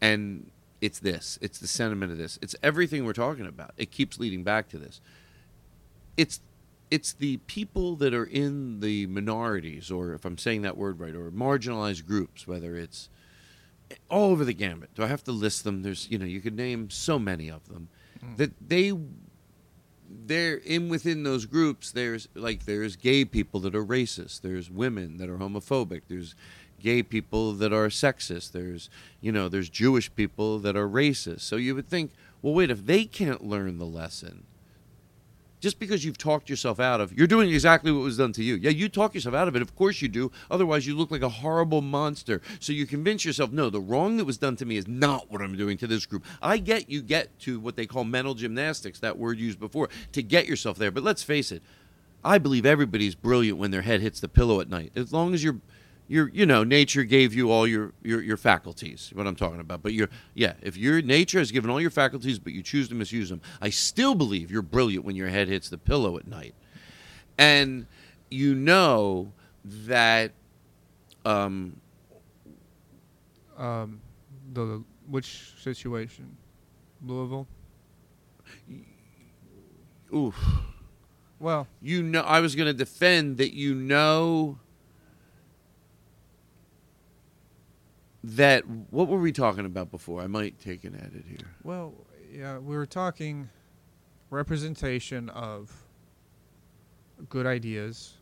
and 0.03 0.51
it's 0.83 0.99
this 0.99 1.39
it's 1.41 1.61
the 1.61 1.69
sentiment 1.69 2.11
of 2.13 2.19
this 2.19 2.39
it's 2.43 2.57
everything 2.63 3.07
we're 3.07 3.15
talking 3.15 3.47
about. 3.47 3.71
It 3.79 3.91
keeps 3.91 4.19
leading 4.19 4.45
back 4.45 4.69
to 4.71 4.79
this. 4.79 5.01
It's 6.19 6.41
it's 6.91 7.15
the 7.15 7.39
people 7.47 7.97
that 7.97 8.13
are 8.13 8.25
in 8.25 8.81
the 8.81 9.07
minorities 9.07 9.91
or 9.91 10.13
if 10.13 10.27
i'm 10.27 10.37
saying 10.37 10.61
that 10.61 10.77
word 10.77 11.01
right 11.01 11.15
or 11.15 11.31
marginalized 11.31 12.05
groups 12.05 12.47
whether 12.47 12.77
it's 12.77 13.09
all 14.11 14.31
over 14.31 14.45
the 14.45 14.53
gambit 14.53 14.95
do 14.95 15.03
i 15.03 15.07
have 15.07 15.25
to 15.25 15.33
list 15.33 15.65
them? 15.65 15.83
There's 15.83 16.11
you 16.11 16.19
know 16.19 16.27
you 16.27 16.41
could 16.41 16.57
name 16.57 16.91
so 16.91 17.19
many 17.19 17.51
of 17.51 17.67
them. 17.69 17.89
Mm. 18.23 18.37
That 18.37 18.69
they 18.69 18.93
they're 20.27 20.57
in 20.57 20.89
within 20.89 21.23
those 21.23 21.47
groups 21.47 21.93
there's 21.93 22.29
like 22.35 22.67
there's 22.67 22.97
gay 22.97 23.25
people 23.25 23.61
that 23.61 23.75
are 23.75 23.85
racist 23.85 24.43
there's 24.43 24.71
women 24.71 25.17
that 25.17 25.31
are 25.31 25.39
homophobic 25.39 26.03
there's 26.09 26.35
gay 26.83 27.03
people 27.03 27.53
that 27.55 27.73
are 27.73 27.89
sexist. 27.89 28.53
There's 28.53 28.91
you 29.21 29.33
know 29.33 29.49
there's 29.49 29.69
jewish 29.69 30.15
people 30.15 30.59
that 30.59 30.77
are 30.77 30.89
racist. 30.89 31.41
So 31.41 31.57
you 31.57 31.75
would 31.75 31.89
think 31.89 32.13
well 32.43 32.55
wait 32.55 32.71
if 32.71 32.87
they 32.87 33.05
can't 33.05 33.45
learn 33.45 33.79
the 33.79 33.87
lesson 33.87 34.45
just 35.61 35.79
because 35.79 36.05
you've 36.05 36.19
talked 36.19 36.51
yourself 36.51 36.81
out 36.81 37.01
of 37.01 37.17
you're 37.17 37.29
doing 37.29 37.49
exactly 37.49 37.93
what 37.93 38.03
was 38.03 38.19
done 38.19 38.33
to 38.33 38.43
you. 38.43 38.57
Yeah 38.57 38.71
you 38.71 38.89
talk 38.89 39.15
yourself 39.15 39.35
out 39.35 39.49
of 39.49 39.57
it. 39.57 39.63
Of 39.63 39.75
course 39.77 40.03
you 40.03 40.09
do. 40.09 40.31
Otherwise 40.51 40.87
you 40.87 40.97
look 40.97 41.11
like 41.11 41.23
a 41.23 41.29
horrible 41.29 41.81
monster. 41.81 42.43
So 42.59 42.73
you 42.73 42.85
convince 42.85 43.25
yourself 43.25 43.53
no 43.53 43.71
the 43.71 43.81
wrong 43.81 44.17
that 44.17 44.25
was 44.25 44.39
done 44.39 44.57
to 44.57 44.67
me 44.67 44.77
is 44.77 44.89
not 44.89 45.31
what 45.31 45.41
i'm 45.41 45.57
doing 45.57 45.79
to 45.79 45.87
this 45.87 46.05
group. 46.05 46.25
I 46.43 46.59
get 46.59 46.91
you 46.91 47.01
get 47.01 47.39
to 47.41 47.61
what 47.61 47.77
they 47.77 47.87
call 47.87 48.05
mental 48.05 48.35
gymnastics 48.35 48.99
that 48.99 49.17
word 49.17 49.39
used 49.39 49.61
before 49.61 49.89
to 50.13 50.23
get 50.23 50.47
yourself 50.47 50.77
there. 50.77 50.91
But 50.91 51.05
let's 51.05 51.23
face 51.23 51.53
it 51.53 51.63
i 52.25 52.39
believe 52.39 52.65
everybody's 52.65 53.15
brilliant 53.15 53.59
when 53.59 53.71
their 53.71 53.83
head 53.83 54.01
hits 54.01 54.21
the 54.21 54.29
pillow 54.29 54.61
at 54.61 54.69
night. 54.69 54.93
As 54.95 55.13
long 55.13 55.35
as 55.35 55.43
you're 55.43 55.61
you're 56.13 56.29
you 56.29 56.45
know 56.45 56.63
nature 56.63 57.05
gave 57.05 57.33
you 57.33 57.51
all 57.51 57.67
your, 57.67 57.95
your 58.03 58.21
your 58.23 58.37
faculties 58.37 59.11
what 59.15 59.27
i'm 59.27 59.35
talking 59.35 59.61
about. 59.61 59.83
But 59.83 59.95
you're 59.95 60.11
yeah 60.35 60.53
if 60.61 60.77
your 60.77 61.01
nature 61.01 61.39
has 61.39 61.51
given 61.51 61.71
all 61.71 61.81
your 61.81 61.91
faculties 61.91 62.39
but 62.39 62.53
you 62.53 62.63
choose 62.63 62.89
to 62.91 62.95
misuse 62.95 63.31
them 63.31 63.41
i 63.63 63.71
still 63.71 64.15
believe 64.15 64.51
you're 64.51 64.61
brilliant 64.61 65.07
when 65.07 65.17
your 65.17 65.29
head 65.29 65.49
hits 65.49 65.71
the 65.71 65.79
pillow 65.79 66.19
at 66.19 66.27
night. 66.27 66.55
And 67.39 67.87
you 68.31 68.55
know 68.55 69.33
that 69.65 70.33
um 71.25 71.81
um, 73.57 74.01
the 74.53 74.83
which 75.09 75.55
situation, 75.63 76.37
Louisville. 77.05 77.47
oof. 80.15 80.37
Well, 81.39 81.69
you 81.81 82.03
know 82.03 82.23
i 82.23 82.41
was 82.41 82.55
going 82.55 82.67
to 82.67 82.75
defend 82.75 83.39
that 83.39 83.55
you 83.55 83.75
know 83.75 84.59
that 88.25 88.65
what 88.91 89.09
were 89.09 89.19
we 89.19 89.33
talking 89.33 89.67
about 89.67 89.91
before 89.91 90.21
i 90.23 90.27
might 90.27 90.59
take 90.61 90.85
an 90.85 90.95
edit 90.95 91.25
here 91.29 91.49
well, 91.65 91.93
yeah, 92.33 92.59
we 92.59 92.77
were 92.77 92.87
talking 92.87 93.49
representation 94.31 95.29
of 95.29 95.71
good 97.29 97.47
ideas. 97.47 98.15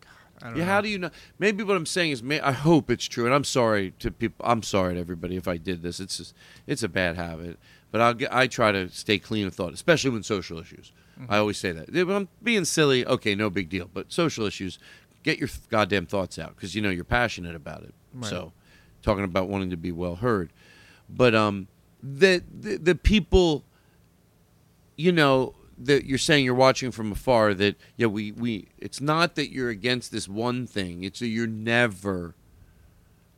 God, 0.00 0.10
I 0.40 0.46
don't 0.48 0.56
Yeah, 0.56 0.64
know. 0.64 0.70
how 0.70 0.80
do 0.80 0.88
you 0.88 0.98
know? 0.98 1.10
Maybe 1.38 1.64
what 1.64 1.76
I'm 1.76 1.84
saying 1.86 2.12
is, 2.12 2.22
may, 2.22 2.40
I 2.40 2.52
hope 2.52 2.90
it's 2.90 3.06
true, 3.06 3.24
and 3.26 3.34
I'm 3.34 3.44
sorry 3.44 3.92
to 3.98 4.10
people. 4.10 4.44
I'm 4.46 4.62
sorry 4.62 4.94
to 4.94 5.00
everybody 5.00 5.36
if 5.36 5.48
I 5.48 5.56
did 5.56 5.82
this. 5.82 5.98
It's 6.00 6.16
just, 6.18 6.34
it's 6.66 6.82
a 6.82 6.88
bad 6.88 7.16
habit. 7.16 7.58
But 7.90 8.00
I'll 8.00 8.14
get, 8.14 8.32
I 8.32 8.46
try 8.46 8.72
to 8.72 8.88
stay 8.88 9.18
clean 9.18 9.46
of 9.46 9.54
thought, 9.54 9.74
especially 9.74 10.10
when 10.10 10.22
social 10.22 10.58
issues. 10.60 10.92
Mm-hmm. 11.20 11.32
I 11.32 11.38
always 11.38 11.58
say 11.58 11.72
that. 11.72 11.94
If 11.94 12.08
I'm 12.08 12.28
being 12.42 12.64
silly, 12.64 13.04
okay, 13.04 13.34
no 13.34 13.50
big 13.50 13.68
deal. 13.68 13.90
But 13.92 14.12
social 14.12 14.46
issues, 14.46 14.78
get 15.24 15.38
your 15.38 15.48
goddamn 15.68 16.06
thoughts 16.06 16.38
out 16.38 16.54
because 16.54 16.74
you 16.74 16.80
know 16.82 16.90
you're 16.90 17.04
passionate 17.04 17.54
about 17.56 17.82
it. 17.82 17.94
Right. 18.14 18.28
So, 18.28 18.52
talking 19.02 19.24
about 19.24 19.48
wanting 19.48 19.70
to 19.70 19.76
be 19.76 19.92
well 19.92 20.16
heard, 20.16 20.50
but 21.08 21.34
um, 21.34 21.68
the 22.02 22.42
the, 22.60 22.76
the 22.76 22.94
people 22.94 23.64
you 24.96 25.12
know 25.12 25.54
that 25.78 26.04
you're 26.04 26.18
saying 26.18 26.44
you're 26.44 26.54
watching 26.54 26.90
from 26.90 27.12
afar 27.12 27.54
that 27.54 27.76
yeah 27.96 28.06
we 28.06 28.32
we 28.32 28.68
it's 28.78 29.00
not 29.00 29.34
that 29.36 29.50
you're 29.50 29.70
against 29.70 30.12
this 30.12 30.28
one 30.28 30.66
thing 30.66 31.02
it's 31.02 31.20
that 31.20 31.28
you're 31.28 31.46
never 31.46 32.34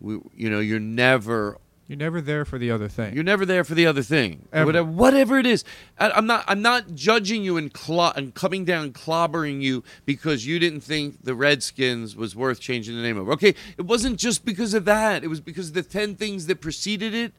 we, 0.00 0.18
you 0.34 0.50
know 0.50 0.60
you're 0.60 0.80
never 0.80 1.58
You're 1.86 1.98
never 1.98 2.22
there 2.22 2.46
for 2.46 2.58
the 2.58 2.70
other 2.70 2.88
thing. 2.88 3.14
You're 3.14 3.22
never 3.24 3.44
there 3.44 3.62
for 3.62 3.74
the 3.74 3.86
other 3.86 4.02
thing. 4.02 4.48
Ever. 4.52 4.64
Whatever, 4.66 4.90
whatever 4.90 5.38
it 5.38 5.44
is. 5.44 5.64
I, 5.98 6.12
I'm 6.12 6.26
not. 6.26 6.42
I'm 6.48 6.62
not 6.62 6.94
judging 6.94 7.44
you 7.44 7.58
and, 7.58 7.70
clo- 7.72 8.12
and 8.16 8.34
coming 8.34 8.64
down 8.64 8.84
and 8.84 8.94
clobbering 8.94 9.60
you 9.60 9.84
because 10.06 10.46
you 10.46 10.58
didn't 10.58 10.80
think 10.80 11.24
the 11.24 11.34
Redskins 11.34 12.16
was 12.16 12.34
worth 12.34 12.58
changing 12.58 12.96
the 12.96 13.02
name 13.02 13.18
of. 13.18 13.28
Okay, 13.28 13.54
it 13.76 13.82
wasn't 13.82 14.18
just 14.18 14.46
because 14.46 14.72
of 14.72 14.86
that. 14.86 15.24
It 15.24 15.28
was 15.28 15.42
because 15.42 15.68
of 15.68 15.74
the 15.74 15.82
ten 15.82 16.14
things 16.16 16.46
that 16.46 16.62
preceded 16.62 17.14
it. 17.14 17.34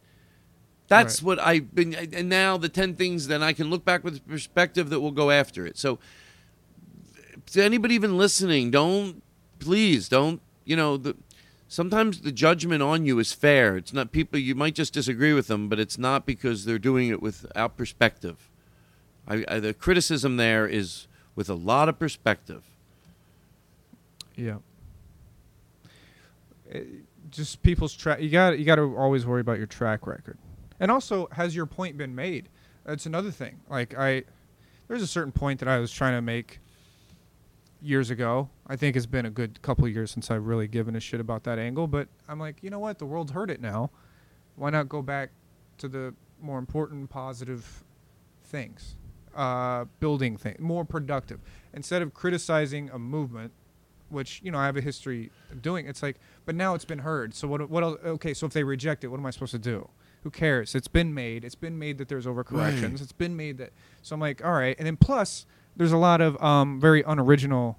That's 0.88 1.24
Right. 1.24 1.26
what 1.26 1.40
I've 1.40 1.74
been. 1.74 1.96
And 1.96 2.30
now 2.30 2.58
the 2.58 2.70
ten 2.70 2.96
things. 2.96 3.28
Then 3.28 3.42
I 3.42 3.52
can 3.52 3.72
look 3.72 3.84
back 3.84 4.04
with 4.04 4.28
perspective 4.28 4.92
that 4.92 5.00
will 5.00 5.10
go 5.12 5.32
after 5.32 5.66
it. 5.66 5.76
So, 5.80 5.98
to 7.48 7.64
anybody 7.64 7.96
even 7.96 8.16
listening, 8.16 8.70
don't 8.70 9.24
please 9.58 10.08
don't. 10.08 10.40
You 10.66 10.76
know 10.76 10.98
the 10.98 11.16
sometimes 11.76 12.22
the 12.22 12.32
judgment 12.32 12.82
on 12.82 13.06
you 13.06 13.20
is 13.20 13.34
fair. 13.34 13.76
It's 13.76 13.92
not 13.92 14.14
people 14.14 14.40
you 14.40 14.56
might 14.56 14.76
just 14.76 14.94
disagree 14.94 15.34
with 15.34 15.48
them, 15.48 15.68
but 15.68 15.78
it's 15.78 15.98
not 15.98 16.26
because 16.26 16.64
they're 16.64 16.80
doing 16.80 17.10
it 17.10 17.22
without 17.22 17.76
perspective. 17.76 18.50
I, 19.28 19.44
I, 19.48 19.60
the 19.60 19.74
criticism 19.74 20.38
there 20.38 20.66
is 20.66 21.08
with 21.36 21.50
a 21.50 21.54
lot 21.54 21.90
of 21.90 22.00
perspective. 22.00 22.64
Yeah. 24.38 24.60
Uh, 26.74 26.80
Just 27.30 27.62
people's 27.62 27.94
track. 27.94 28.22
You 28.22 28.30
got 28.30 28.58
you 28.58 28.64
got 28.64 28.76
to 28.76 28.96
always 28.98 29.26
worry 29.26 29.42
about 29.42 29.58
your 29.58 29.68
track 29.68 30.08
record, 30.08 30.38
and 30.80 30.90
also 30.90 31.28
has 31.32 31.56
your 31.56 31.66
point 31.66 31.98
been 31.98 32.16
made? 32.16 32.48
That's 32.86 33.06
another 33.06 33.32
thing. 33.32 33.60
Like 33.70 33.98
I, 33.98 34.24
there's 34.88 35.02
a 35.02 35.08
certain 35.08 35.34
point 35.34 35.60
that 35.60 35.68
I 35.68 35.80
was 35.80 35.92
trying 35.92 36.14
to 36.14 36.22
make 36.22 36.60
years 37.82 38.10
ago. 38.12 38.50
I 38.68 38.76
think 38.76 38.96
it's 38.96 39.06
been 39.06 39.26
a 39.26 39.30
good 39.30 39.62
couple 39.62 39.86
of 39.86 39.94
years 39.94 40.12
since 40.12 40.32
I've 40.32 40.46
really 40.46 40.68
given 40.68 40.96
a 40.96 41.00
shit 41.00 41.20
about 41.20 41.44
that 41.44 41.60
angle. 41.60 41.88
But 41.88 42.08
I'm 42.28 42.40
like, 42.40 42.58
you 42.62 42.70
know 42.70 42.80
what? 42.80 43.00
The 43.00 43.06
world's 43.06 43.32
heard 43.32 43.52
it 43.52 43.62
now. 43.62 43.92
Why 44.56 44.70
not 44.70 44.90
go 44.90 45.02
back 45.02 45.32
to 45.78 45.88
the 45.88 46.14
more 46.42 46.58
important, 46.58 47.10
positive 47.10 47.84
things? 48.44 48.96
Uh, 49.36 49.86
building 50.00 50.38
things, 50.38 50.60
more 50.60 50.86
productive. 50.86 51.42
Instead 51.74 52.02
of 52.02 52.14
criticizing 52.14 52.90
a 52.90 52.98
movement, 52.98 53.52
which 54.10 54.40
you 54.44 54.52
know 54.52 54.58
I 54.58 54.66
have 54.66 54.78
a 54.78 54.82
history 54.82 55.32
of 55.52 55.62
doing. 55.62 55.88
It's 55.88 56.02
like, 56.02 56.18
but 56.46 56.56
now 56.56 56.74
it's 56.74 56.86
been 56.86 57.00
heard. 57.00 57.34
So 57.34 57.48
what? 57.48 57.70
What 57.70 57.84
else? 57.84 58.00
Okay, 58.06 58.34
so 58.34 58.46
if 58.46 58.54
they 58.54 58.64
reject 58.64 59.04
it, 59.04 59.08
what 59.08 59.20
am 59.20 59.26
I 59.26 59.32
supposed 59.32 59.52
to 59.52 59.60
do? 59.60 59.90
Who 60.24 60.32
cares? 60.32 60.74
It's 60.74 60.88
been 60.88 61.14
made. 61.14 61.44
It's 61.44 61.56
been 61.56 61.78
made 61.78 61.98
that 61.98 62.08
there's 62.08 62.26
overcorrections. 62.26 62.82
Right. 62.82 63.02
It's 63.02 63.12
been 63.12 63.36
made 63.36 63.58
that. 63.58 63.74
So 64.02 64.16
I'm 64.16 64.20
like, 64.20 64.44
all 64.44 64.54
right. 64.54 64.76
And 64.80 64.88
then 64.88 64.98
plus, 64.98 65.46
there's 65.76 65.92
a 65.92 65.98
lot 65.98 66.22
of 66.22 66.42
um, 66.42 66.80
very 66.80 67.04
unoriginal 67.04 67.78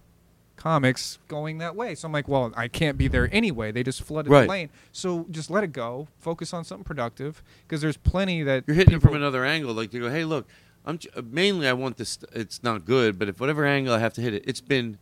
comics 0.56 1.18
going 1.28 1.58
that 1.58 1.76
way. 1.76 1.94
So 1.94 2.06
I'm 2.06 2.12
like, 2.12 2.26
well, 2.28 2.52
I 2.56 2.68
can't 2.68 2.96
be 2.98 3.08
there 3.08 3.28
anyway. 3.32 3.72
They 3.72 3.82
just 3.82 4.02
flooded 4.02 4.30
Right. 4.32 4.42
the 4.42 4.48
lane. 4.48 4.70
So 4.92 5.26
just 5.30 5.50
let 5.50 5.62
it 5.64 5.72
go. 5.72 6.08
Focus 6.18 6.52
on 6.54 6.64
something 6.64 6.84
productive 6.84 7.42
because 7.66 7.80
there's 7.80 7.96
plenty 7.96 8.42
that 8.42 8.64
You're 8.66 8.76
hitting 8.76 8.94
it 8.94 9.02
from 9.02 9.14
another 9.14 9.44
angle, 9.44 9.74
like 9.74 9.92
you 9.92 10.00
go, 10.00 10.10
hey, 10.10 10.24
look, 10.24 10.46
I'm 10.84 10.98
j- 10.98 11.10
uh, 11.16 11.22
mainly 11.30 11.68
I 11.68 11.72
want 11.72 11.96
this. 11.96 12.18
It's 12.32 12.62
not 12.62 12.84
good, 12.84 13.18
but 13.18 13.28
if 13.28 13.40
whatever 13.40 13.64
angle 13.66 13.92
I 13.94 13.98
have 13.98 14.12
to 14.14 14.20
hit 14.20 14.34
it, 14.34 14.44
it's 14.46 14.60
been, 14.60 14.98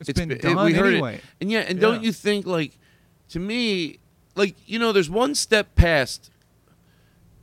It's 0.00 0.12
been 0.12 0.30
it- 0.30 0.42
done 0.42 0.64
we 0.64 0.74
heard 0.74 0.92
anyway. 0.94 1.16
it, 1.16 1.22
and 1.40 1.50
yeah, 1.50 1.60
and 1.60 1.80
don't 1.80 2.02
you 2.02 2.12
think 2.12 2.46
like, 2.46 2.78
to 3.30 3.38
me, 3.38 3.98
like 4.36 4.54
you 4.66 4.78
know, 4.78 4.92
there's 4.92 5.08
one 5.10 5.34
step 5.34 5.74
past. 5.74 6.30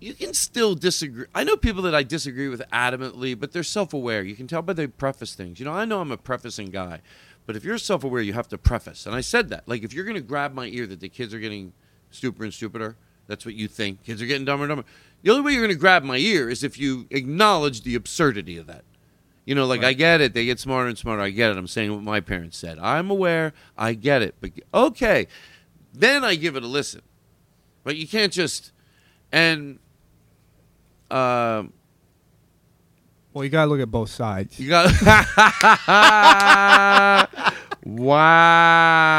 You 0.01 0.13
can 0.13 0.33
still 0.33 0.75
disagree. 0.75 1.25
I 1.35 1.43
know 1.43 1.57
people 1.57 1.81
that 1.81 1.93
I 1.93 2.03
disagree 2.03 2.47
with 2.47 2.61
adamantly, 2.71 3.37
but 3.37 3.51
they're 3.51 3.63
self-aware. 3.63 4.23
You 4.23 4.33
can 4.33 4.47
tell 4.47 4.61
by 4.61 4.71
they 4.71 4.87
preface 4.87 5.35
things. 5.35 5.59
You 5.59 5.65
know, 5.65 5.73
I 5.73 5.83
know 5.83 5.99
I'm 5.99 6.11
a 6.11 6.15
prefacing 6.17 6.69
guy, 6.69 7.01
but 7.49 7.55
if 7.55 7.63
you're 7.63 7.79
self-aware, 7.79 8.21
you 8.21 8.33
have 8.33 8.47
to 8.49 8.59
preface. 8.59 9.07
And 9.07 9.15
I 9.15 9.21
said 9.21 9.49
that. 9.49 9.67
Like, 9.67 9.81
if 9.81 9.91
you're 9.91 10.03
going 10.03 10.13
to 10.13 10.21
grab 10.21 10.53
my 10.53 10.67
ear 10.67 10.85
that 10.85 10.99
the 10.99 11.09
kids 11.09 11.33
are 11.33 11.39
getting 11.39 11.73
stupider 12.11 12.43
and 12.43 12.53
stupider, 12.53 12.95
that's 13.25 13.43
what 13.43 13.55
you 13.55 13.67
think. 13.67 14.03
Kids 14.03 14.21
are 14.21 14.27
getting 14.27 14.45
dumber 14.45 14.65
and 14.65 14.69
dumber. 14.69 14.83
The 15.23 15.31
only 15.31 15.41
way 15.41 15.53
you're 15.53 15.63
going 15.63 15.73
to 15.73 15.79
grab 15.79 16.03
my 16.03 16.17
ear 16.17 16.47
is 16.47 16.63
if 16.63 16.77
you 16.77 17.07
acknowledge 17.09 17.81
the 17.81 17.95
absurdity 17.95 18.59
of 18.59 18.67
that. 18.67 18.83
You 19.45 19.55
know, 19.55 19.65
like 19.65 19.83
I 19.83 19.93
get 19.93 20.21
it. 20.21 20.35
They 20.35 20.45
get 20.45 20.59
smarter 20.59 20.89
and 20.89 20.95
smarter. 20.95 21.23
I 21.23 21.31
get 21.31 21.49
it. 21.49 21.57
I'm 21.57 21.65
saying 21.65 21.91
what 21.91 22.03
my 22.03 22.19
parents 22.19 22.55
said. 22.55 22.77
I'm 22.77 23.09
aware. 23.09 23.53
I 23.75 23.95
get 23.95 24.21
it. 24.21 24.35
But 24.39 24.51
okay, 24.71 25.25
then 25.91 26.23
I 26.23 26.35
give 26.35 26.55
it 26.55 26.61
a 26.61 26.67
listen. 26.67 27.01
But 27.83 27.97
you 27.97 28.07
can't 28.07 28.31
just 28.31 28.71
and 29.31 29.79
um, 31.09 31.73
Well, 33.33 33.43
you 33.43 33.49
gotta 33.49 33.69
look 33.69 33.79
at 33.79 33.91
both 33.91 34.09
sides. 34.09 34.59
you 34.59 34.69
got 34.69 34.91
wow. 38.89 39.09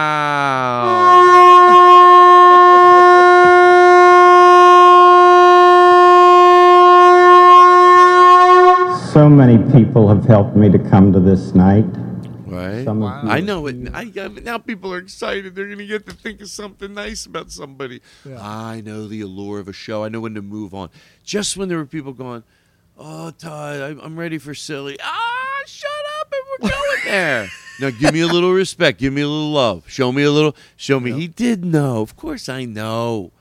So 9.13 9.29
many 9.29 9.59
people 9.73 10.07
have 10.09 10.25
helped 10.25 10.55
me 10.55 10.71
to 10.71 10.79
come 10.79 11.13
to 11.13 11.19
this 11.19 11.53
night. 11.53 11.85
Right. 12.47 12.85
Some 12.85 13.03
of 13.03 13.25
you 13.25 13.31
I 13.31 13.41
know 13.41 13.67
it. 13.67 13.77
I, 13.93 14.03
I- 14.17 14.29
now 14.29 14.59
people 14.59 14.95
are 14.95 14.99
excited. 14.99 15.57
They're 15.57 15.67
going 15.67 15.79
to 15.79 15.87
get 15.87 16.07
to 16.07 16.13
think 16.15 16.41
of 16.41 16.49
something 16.49 16.95
nice 16.95 17.27
about 17.27 17.51
somebody. 17.51 18.03
I 18.39 18.83
know 18.83 19.09
the 19.09 19.23
allure 19.23 19.59
of 19.59 19.67
a 19.67 19.73
show. 19.73 20.05
I 20.05 20.09
know 20.11 20.21
when 20.21 20.35
to 20.35 20.43
move 20.43 20.75
on. 20.75 20.91
Just 21.25 21.57
when 21.57 21.69
there 21.69 21.79
were 21.79 21.87
people 21.87 22.13
going, 22.13 22.45
"Oh, 23.01 23.31
Todd, 23.31 23.81
I'm, 23.81 24.01
I'm 24.01 24.19
ready 24.19 24.39
for 24.39 24.55
silly." 24.55 24.97
Ah, 25.03 25.63
shut 25.67 25.91
up, 26.21 26.33
and 26.33 26.43
we're 26.63 26.71
going 26.71 27.05
there. 27.07 27.49
now, 27.81 27.91
give 27.91 28.13
me 28.13 28.21
a 28.21 28.27
little 28.27 28.53
respect. 28.53 28.99
Give 28.99 29.13
me 29.13 29.23
a 29.23 29.29
little 29.29 29.51
love. 29.51 29.89
Show 29.89 30.13
me 30.13 30.23
a 30.23 30.31
little. 30.31 30.55
Show 30.77 31.01
me. 31.01 31.13
He 31.13 31.27
did 31.27 31.65
know. 31.65 32.03
Of 32.03 32.17
course, 32.17 32.49
I 32.49 32.65
know. 32.65 33.33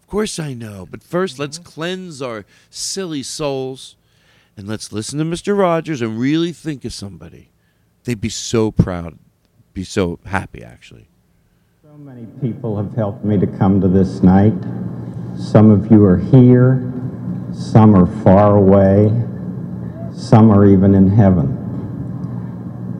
Of 0.00 0.06
course, 0.06 0.38
I 0.38 0.54
know. 0.54 0.86
But 0.90 1.00
1st 1.00 1.38
let's 1.38 1.58
cleanse 1.58 2.22
our 2.22 2.44
silly 2.70 3.22
souls, 3.22 3.96
and 4.56 4.68
let's 4.68 4.92
listen 4.92 5.18
to 5.18 5.24
Mister 5.24 5.54
Rogers 5.54 6.00
and 6.00 6.18
really 6.18 6.52
think 6.52 6.84
of 6.84 6.92
somebody. 6.92 7.50
They'd 8.04 8.20
be 8.20 8.28
so 8.28 8.70
proud, 8.70 9.18
be 9.74 9.84
so 9.84 10.18
happy, 10.24 10.62
actually. 10.62 11.08
So 11.82 11.96
many 11.98 12.26
people 12.40 12.76
have 12.76 12.94
helped 12.94 13.24
me 13.24 13.38
to 13.38 13.46
come 13.46 13.80
to 13.80 13.88
this 13.88 14.22
night. 14.22 14.54
Some 15.38 15.70
of 15.70 15.90
you 15.90 16.04
are 16.04 16.18
here, 16.18 16.91
some 17.52 17.94
are 17.94 18.06
far 18.22 18.56
away, 18.56 19.08
some 20.12 20.50
are 20.50 20.66
even 20.66 20.94
in 20.94 21.08
heaven. 21.08 21.58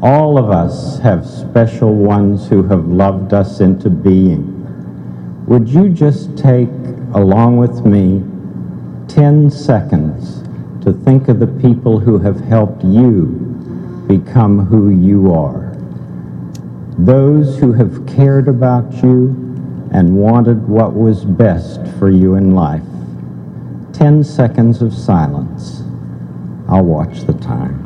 All 0.02 0.38
of 0.38 0.50
us 0.50 0.98
have 1.00 1.26
special 1.26 1.94
ones 1.94 2.48
who 2.48 2.62
have 2.64 2.86
loved 2.86 3.32
us 3.32 3.60
into 3.60 3.90
being. 3.90 4.48
Would 5.46 5.68
you 5.68 5.88
just 5.88 6.36
take, 6.36 6.70
along 7.14 7.58
with 7.58 7.84
me, 7.84 8.24
10 9.08 9.50
seconds 9.50 10.42
to 10.84 10.92
think 10.92 11.28
of 11.28 11.38
the 11.38 11.46
people 11.46 12.00
who 12.00 12.18
have 12.18 12.40
helped 12.40 12.84
you 12.84 13.26
become 14.08 14.66
who 14.66 14.90
you 14.90 15.32
are? 15.32 15.72
those 16.98 17.58
who 17.58 17.72
have 17.72 18.06
cared 18.06 18.48
about 18.48 18.92
you 19.02 19.28
and 19.92 20.16
wanted 20.16 20.68
what 20.68 20.94
was 20.94 21.24
best 21.24 21.80
for 21.98 22.10
you 22.10 22.34
in 22.34 22.54
life. 22.54 22.82
Ten 24.02 24.24
seconds 24.24 24.82
of 24.82 24.92
silence. 24.92 25.84
I'll 26.68 26.82
watch 26.82 27.20
the 27.20 27.34
time. 27.34 27.78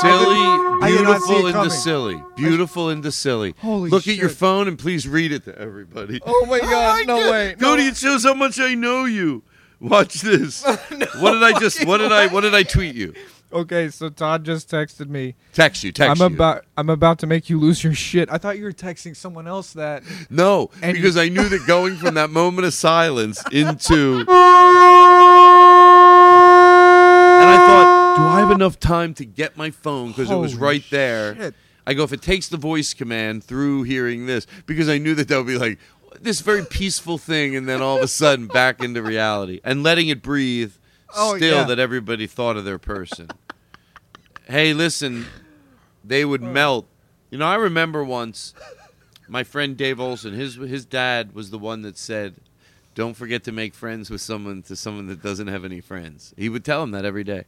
Silly, 0.00 0.38
I 0.80 0.90
did 0.96 1.02
not 1.02 1.20
see 1.22 1.34
beautiful 1.34 1.46
it 1.46 1.56
into 1.56 1.70
silly, 1.70 2.22
beautiful 2.36 2.90
into 2.90 3.10
silly. 3.10 3.54
Holy 3.58 3.90
Look 3.90 4.06
at 4.06 4.14
your 4.14 4.28
phone 4.28 4.68
and 4.68 4.78
please 4.78 5.08
read 5.08 5.32
it 5.32 5.44
to 5.46 5.58
everybody. 5.58 6.20
Oh 6.24 6.46
my 6.48 6.60
God, 6.60 7.00
oh 7.02 7.04
no 7.06 7.16
God. 7.16 7.30
way, 7.32 7.56
Cody, 7.58 7.82
no. 7.82 7.88
it 7.88 7.96
shows 7.96 8.22
how 8.22 8.34
much 8.34 8.60
I 8.60 8.74
know 8.74 9.04
you. 9.04 9.42
Watch 9.80 10.20
this. 10.22 10.64
Oh, 10.66 10.76
what 11.22 11.32
did 11.32 11.42
I 11.42 11.58
just? 11.58 11.84
What 11.86 11.98
did 11.98 12.12
I? 12.12 12.26
What 12.26 12.42
did 12.42 12.54
I 12.54 12.62
tweet 12.62 12.94
you? 12.94 13.14
Okay, 13.52 13.88
so 13.88 14.10
Todd 14.10 14.44
just 14.44 14.70
texted 14.70 15.08
me. 15.08 15.34
Text 15.54 15.82
you. 15.82 15.90
Text 15.90 16.20
I'm 16.20 16.32
you. 16.32 16.36
about 16.36 16.64
I'm 16.76 16.90
about 16.90 17.18
to 17.20 17.26
make 17.26 17.48
you 17.48 17.58
lose 17.58 17.82
your 17.82 17.94
shit. 17.94 18.28
I 18.30 18.36
thought 18.38 18.58
you 18.58 18.64
were 18.64 18.72
texting 18.72 19.16
someone 19.16 19.46
else 19.48 19.72
that. 19.72 20.02
No, 20.28 20.70
And- 20.82 20.94
because 20.94 21.16
I 21.16 21.28
knew 21.28 21.48
that 21.48 21.66
going 21.66 21.96
from 21.96 22.14
that 22.14 22.30
moment 22.30 22.66
of 22.66 22.74
silence 22.74 23.42
into. 23.52 24.18
And 24.20 24.28
I 27.50 27.56
thought, 27.56 28.16
do 28.16 28.22
I 28.24 28.40
have 28.40 28.50
enough 28.50 28.78
time 28.80 29.14
to 29.14 29.24
get 29.24 29.56
my 29.56 29.70
phone? 29.70 30.08
Because 30.08 30.30
it 30.30 30.34
was 30.36 30.52
Holy 30.52 30.62
right 30.64 30.84
there. 30.90 31.36
shit. 31.36 31.54
I 31.86 31.94
go, 31.94 32.02
if 32.02 32.12
it 32.12 32.20
takes 32.20 32.48
the 32.48 32.58
voice 32.58 32.92
command 32.92 33.44
through 33.44 33.84
hearing 33.84 34.26
this, 34.26 34.46
because 34.66 34.90
I 34.90 34.98
knew 34.98 35.14
that 35.14 35.30
would 35.34 35.46
be 35.46 35.56
like 35.56 35.78
this 36.20 36.40
very 36.40 36.64
peaceful 36.64 37.18
thing, 37.18 37.54
and 37.56 37.68
then 37.68 37.80
all 37.82 37.96
of 37.98 38.02
a 38.02 38.08
sudden 38.08 38.46
back 38.46 38.82
into 38.82 39.02
reality 39.02 39.60
and 39.64 39.82
letting 39.82 40.08
it 40.08 40.22
breathe 40.22 40.72
Oh, 41.16 41.36
still 41.36 41.58
yeah. 41.58 41.64
that 41.64 41.78
everybody 41.78 42.26
thought 42.26 42.56
of 42.56 42.64
their 42.64 42.78
person. 42.78 43.28
hey, 44.46 44.74
listen, 44.74 45.26
they 46.04 46.24
would 46.24 46.42
melt. 46.42 46.86
You 47.30 47.38
know, 47.38 47.46
I 47.46 47.54
remember 47.56 48.04
once 48.04 48.54
my 49.28 49.42
friend 49.44 49.76
Dave 49.76 50.00
Olson, 50.00 50.34
his 50.34 50.56
his 50.56 50.84
dad 50.84 51.34
was 51.34 51.50
the 51.50 51.58
one 51.58 51.82
that 51.82 51.96
said, 51.98 52.34
don't 52.94 53.14
forget 53.14 53.44
to 53.44 53.52
make 53.52 53.74
friends 53.74 54.10
with 54.10 54.20
someone 54.20 54.62
to 54.62 54.74
someone 54.76 55.06
that 55.06 55.22
doesn't 55.22 55.46
have 55.48 55.64
any 55.64 55.80
friends. 55.80 56.34
He 56.36 56.48
would 56.48 56.64
tell 56.64 56.82
him 56.82 56.90
that 56.90 57.04
every 57.04 57.24
day. 57.24 57.44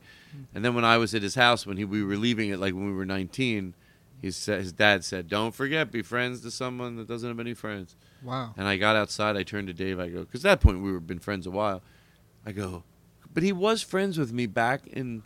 And 0.55 0.65
then 0.65 0.75
when 0.75 0.85
I 0.85 0.97
was 0.97 1.15
at 1.15 1.23
his 1.23 1.35
house 1.35 1.67
when 1.67 1.77
he, 1.77 1.85
we 1.85 2.05
were 2.05 2.17
leaving 2.17 2.51
it, 2.51 2.61
like 2.61 2.73
when 2.73 2.87
we 2.87 2.93
were 2.93 3.05
19, 3.07 3.75
he 4.23 4.31
said, 4.31 4.61
his 4.61 4.73
dad 4.73 5.05
said, 5.05 5.29
"Don't 5.29 5.55
forget, 5.55 5.91
be 5.91 6.03
friends 6.03 6.41
to 6.43 6.51
someone 6.51 6.97
that 6.97 7.09
doesn't 7.09 7.29
have 7.29 7.41
any 7.41 7.55
friends." 7.55 7.97
Wow. 8.23 8.55
And 8.57 8.67
I 8.67 8.77
got 8.77 8.97
outside. 8.97 9.37
I 9.37 9.43
turned 9.43 9.69
to 9.69 9.73
Dave. 9.73 9.99
I 9.99 10.09
go, 10.09 10.21
because 10.21 10.45
at 10.45 10.61
that 10.61 10.61
point 10.61 10.83
we 10.83 10.93
were 10.93 11.01
been 11.01 11.19
friends 11.19 11.47
a 11.47 11.51
while. 11.51 11.83
I 12.45 12.53
go, 12.53 12.85
but 13.33 13.43
he 13.43 13.53
was 13.53 13.83
friends 13.83 14.19
with 14.19 14.33
me 14.33 14.47
back 14.47 14.87
in 14.87 15.23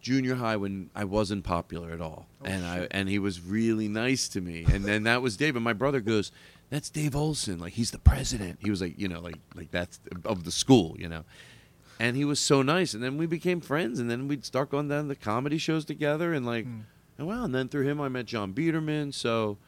junior 0.00 0.36
high 0.36 0.56
when 0.56 0.90
I 0.94 1.04
wasn't 1.04 1.44
popular 1.44 1.90
at 1.90 2.00
all, 2.00 2.26
oh, 2.42 2.44
and 2.44 2.64
I 2.64 2.88
and 2.90 3.08
he 3.08 3.18
was 3.18 3.40
really 3.40 3.88
nice 3.88 4.28
to 4.28 4.40
me. 4.40 4.64
And 4.70 4.84
then 4.84 5.04
that 5.04 5.22
was 5.22 5.36
Dave. 5.36 5.56
And 5.56 5.64
my 5.64 5.72
brother 5.72 6.00
goes, 6.00 6.30
"That's 6.70 6.90
Dave 6.90 7.16
Olson. 7.16 7.58
Like 7.58 7.72
he's 7.72 7.90
the 7.90 7.98
president." 7.98 8.58
He 8.62 8.70
was 8.70 8.80
like, 8.80 8.98
you 8.98 9.08
know, 9.08 9.20
like 9.20 9.38
like 9.54 9.70
that's 9.70 10.00
of 10.24 10.44
the 10.44 10.52
school, 10.52 10.96
you 10.98 11.08
know. 11.08 11.24
And 12.00 12.16
he 12.16 12.24
was 12.24 12.38
so 12.38 12.62
nice. 12.62 12.94
And 12.94 13.02
then 13.02 13.16
we 13.16 13.26
became 13.26 13.60
friends. 13.60 13.98
And 13.98 14.10
then 14.10 14.28
we'd 14.28 14.44
start 14.44 14.70
going 14.70 14.88
down 14.88 15.08
the 15.08 15.16
comedy 15.16 15.58
shows 15.58 15.84
together. 15.84 16.32
And 16.32 16.46
like, 16.46 16.64
hmm. 16.64 16.80
and 17.18 17.26
wow. 17.26 17.44
And 17.44 17.54
then 17.54 17.68
through 17.68 17.86
him, 17.86 18.00
I 18.00 18.08
met 18.08 18.26
John 18.26 18.52
Biederman. 18.52 19.12
So 19.12 19.58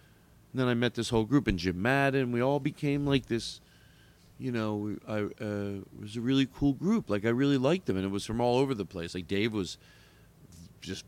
and 0.52 0.60
then 0.60 0.68
I 0.68 0.74
met 0.74 0.94
this 0.94 1.08
whole 1.10 1.24
group 1.24 1.46
and 1.46 1.58
Jim 1.58 1.80
Madden. 1.80 2.32
We 2.32 2.40
all 2.40 2.60
became 2.60 3.06
like 3.06 3.26
this, 3.26 3.60
you 4.38 4.50
know, 4.52 4.96
I, 5.06 5.18
uh, 5.20 5.24
it 5.40 6.00
was 6.00 6.16
a 6.16 6.20
really 6.20 6.46
cool 6.52 6.72
group. 6.72 7.08
Like 7.10 7.24
I 7.24 7.28
really 7.30 7.58
liked 7.58 7.86
them, 7.86 7.96
and 7.96 8.04
it 8.04 8.10
was 8.10 8.24
from 8.26 8.40
all 8.40 8.58
over 8.58 8.74
the 8.74 8.84
place. 8.86 9.14
Like 9.14 9.26
Dave 9.28 9.52
was 9.52 9.78
just 10.80 11.04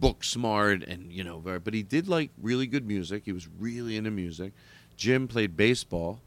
book 0.00 0.24
smart, 0.24 0.82
and 0.82 1.12
you 1.12 1.24
know, 1.24 1.38
very, 1.38 1.58
but 1.58 1.74
he 1.74 1.82
did 1.82 2.08
like 2.08 2.30
really 2.40 2.66
good 2.66 2.86
music. 2.86 3.22
He 3.24 3.32
was 3.32 3.48
really 3.58 3.96
into 3.96 4.10
music. 4.10 4.52
Jim 4.96 5.28
played 5.28 5.56
baseball, 5.56 6.20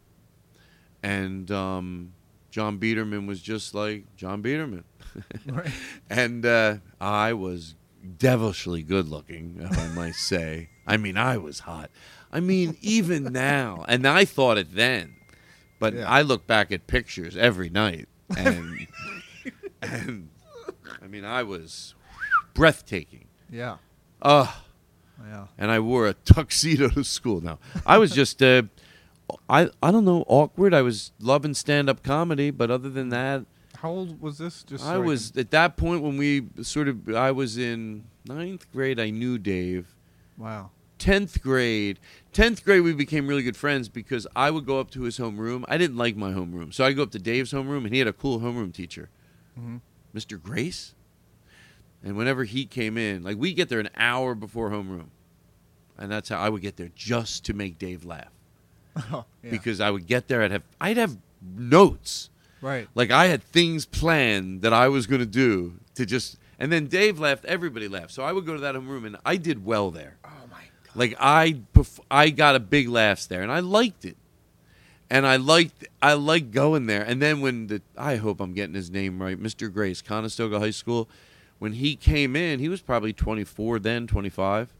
and 1.03 1.49
um, 1.51 2.13
John 2.51 2.77
Biederman 2.77 3.27
was 3.27 3.41
just 3.41 3.73
like 3.75 4.05
John 4.15 4.41
Biederman, 4.41 4.83
Right. 5.45 5.71
and 6.09 6.45
uh, 6.45 6.77
I 6.99 7.33
was 7.33 7.75
devilishly 8.17 8.81
good 8.83 9.07
looking, 9.07 9.57
if 9.61 9.77
I 9.77 9.87
might 9.89 10.15
say. 10.15 10.69
I 10.87 10.97
mean, 10.97 11.17
I 11.17 11.37
was 11.37 11.59
hot. 11.61 11.89
I 12.31 12.39
mean, 12.39 12.77
even 12.81 13.23
now, 13.31 13.85
and 13.87 14.07
I 14.07 14.25
thought 14.25 14.57
it 14.57 14.75
then, 14.75 15.15
but 15.79 15.93
Yeah. 15.93 16.09
I 16.09 16.21
look 16.21 16.47
back 16.47 16.71
at 16.71 16.87
pictures 16.87 17.35
every 17.37 17.69
night, 17.69 18.07
and 18.37 18.87
and 19.81 20.29
I 21.01 21.07
mean, 21.07 21.25
I 21.25 21.43
was 21.43 21.93
breathtaking. 22.53 23.25
Yeah. 23.49 23.77
Ugh. 24.21 24.49
Yeah. 25.27 25.47
And 25.57 25.69
I 25.71 25.79
wore 25.79 26.07
a 26.07 26.13
tuxedo 26.13 26.89
to 26.89 27.03
school. 27.03 27.41
Now 27.41 27.59
I 27.85 27.97
was 27.99 28.11
just, 28.11 28.41
uh, 28.41 28.63
I 29.49 29.69
I 29.83 29.91
don't 29.91 30.05
know, 30.05 30.23
awkward. 30.27 30.73
I 30.73 30.81
was 30.81 31.11
loving 31.19 31.53
stand 31.53 31.89
up 31.89 32.01
comedy, 32.03 32.49
but 32.51 32.71
other 32.71 32.89
than 32.89 33.09
that, 33.09 33.45
How 33.77 33.89
old 33.89 34.19
was 34.21 34.37
this? 34.39 34.63
Just 34.63 34.83
I 34.83 34.93
so 34.93 35.01
was 35.01 35.35
at 35.37 35.51
that 35.51 35.77
point 35.77 36.01
when 36.01 36.17
we 36.17 36.47
sort 36.63 36.87
of 36.87 37.09
I 37.15 37.31
was 37.31 37.57
in 37.57 38.05
ninth 38.25 38.71
grade. 38.71 38.99
I 38.99 39.09
knew 39.11 39.37
Dave. 39.37 39.93
Wow. 40.41 40.71
Tenth 40.97 41.41
grade, 41.41 41.99
tenth 42.31 42.63
grade, 42.63 42.81
we 42.83 42.93
became 42.93 43.25
really 43.27 43.41
good 43.41 43.57
friends 43.57 43.89
because 43.89 44.27
I 44.35 44.51
would 44.51 44.65
go 44.67 44.79
up 44.79 44.91
to 44.91 45.01
his 45.01 45.17
homeroom. 45.17 45.63
I 45.67 45.77
didn't 45.79 45.97
like 45.97 46.15
my 46.15 46.31
homeroom, 46.31 46.71
so 46.73 46.83
I 46.85 46.93
go 46.93 47.01
up 47.03 47.11
to 47.11 47.19
Dave's 47.19 47.51
homeroom, 47.53 47.85
and 47.85 47.93
he 47.93 47.97
had 47.99 48.07
a 48.07 48.13
cool 48.13 48.39
homeroom 48.39 48.71
teacher, 48.71 49.09
Mhm. 49.59 49.81
Mr. 50.15 50.39
Grace. 50.41 50.93
And 52.03 52.15
whenever 52.17 52.43
he 52.43 52.65
came 52.65 52.97
in, 52.97 53.23
like 53.23 53.37
we 53.37 53.53
get 53.53 53.69
there 53.69 53.79
an 53.79 53.89
hour 53.95 54.35
before 54.35 54.69
homeroom, 54.69 55.07
and 55.97 56.11
that's 56.11 56.29
how 56.29 56.39
I 56.39 56.49
would 56.49 56.61
get 56.61 56.77
there 56.77 56.91
just 56.95 57.45
to 57.45 57.53
make 57.53 57.77
Dave 57.79 58.03
laugh 58.05 58.31
Oh, 59.11 59.25
yeah. 59.43 59.49
because 59.51 59.79
I 59.79 59.89
would 59.91 60.05
get 60.07 60.27
there. 60.27 60.41
I'd 60.43 60.51
have 60.51 60.63
I'd 60.79 60.97
have 60.97 61.17
notes 61.55 62.29
right. 62.61 62.87
like 62.95 63.09
I 63.11 63.25
had 63.27 63.41
things 63.43 63.85
planned 63.85 64.61
that 64.61 64.73
I 64.73 64.87
was 64.87 65.07
going 65.07 65.19
to 65.21 65.25
do 65.27 65.79
to 65.95 66.05
just, 66.05 66.37
and 66.59 66.71
then 66.71 66.85
Dave 66.87 67.19
left. 67.19 67.43
Everybody 67.45 67.87
left, 67.87 68.11
so 68.11 68.21
I 68.23 68.31
would 68.33 68.45
go 68.45 68.53
to 68.53 68.59
that 68.61 68.75
room, 68.75 69.05
and 69.05 69.17
I 69.25 69.37
did 69.37 69.65
well 69.65 69.89
there. 69.91 70.17
Like 70.95 71.15
I, 71.19 71.61
I 72.09 72.29
got 72.29 72.55
a 72.55 72.59
big 72.59 72.89
laughs 72.89 73.27
there, 73.27 73.41
and 73.41 73.51
I 73.51 73.59
liked 73.59 74.05
it, 74.05 74.17
and 75.09 75.25
I 75.25 75.37
liked, 75.37 75.85
I 76.01 76.13
liked 76.13 76.51
going 76.51 76.85
there. 76.87 77.01
And 77.01 77.21
then 77.21 77.41
when 77.41 77.67
the, 77.67 77.81
I 77.97 78.15
hope 78.15 78.39
I'm 78.39 78.53
getting 78.53 78.75
his 78.75 78.89
name 78.89 79.21
right, 79.21 79.37
Mr. 79.37 79.71
Grace, 79.71 80.01
Conestoga 80.01 80.59
High 80.59 80.71
School, 80.71 81.09
when 81.59 81.73
he 81.73 81.95
came 81.95 82.35
in, 82.35 82.59
he 82.59 82.69
was 82.69 82.81
probably 82.81 83.13
24 83.13 83.79
then, 83.79 84.07
25, 84.07 84.73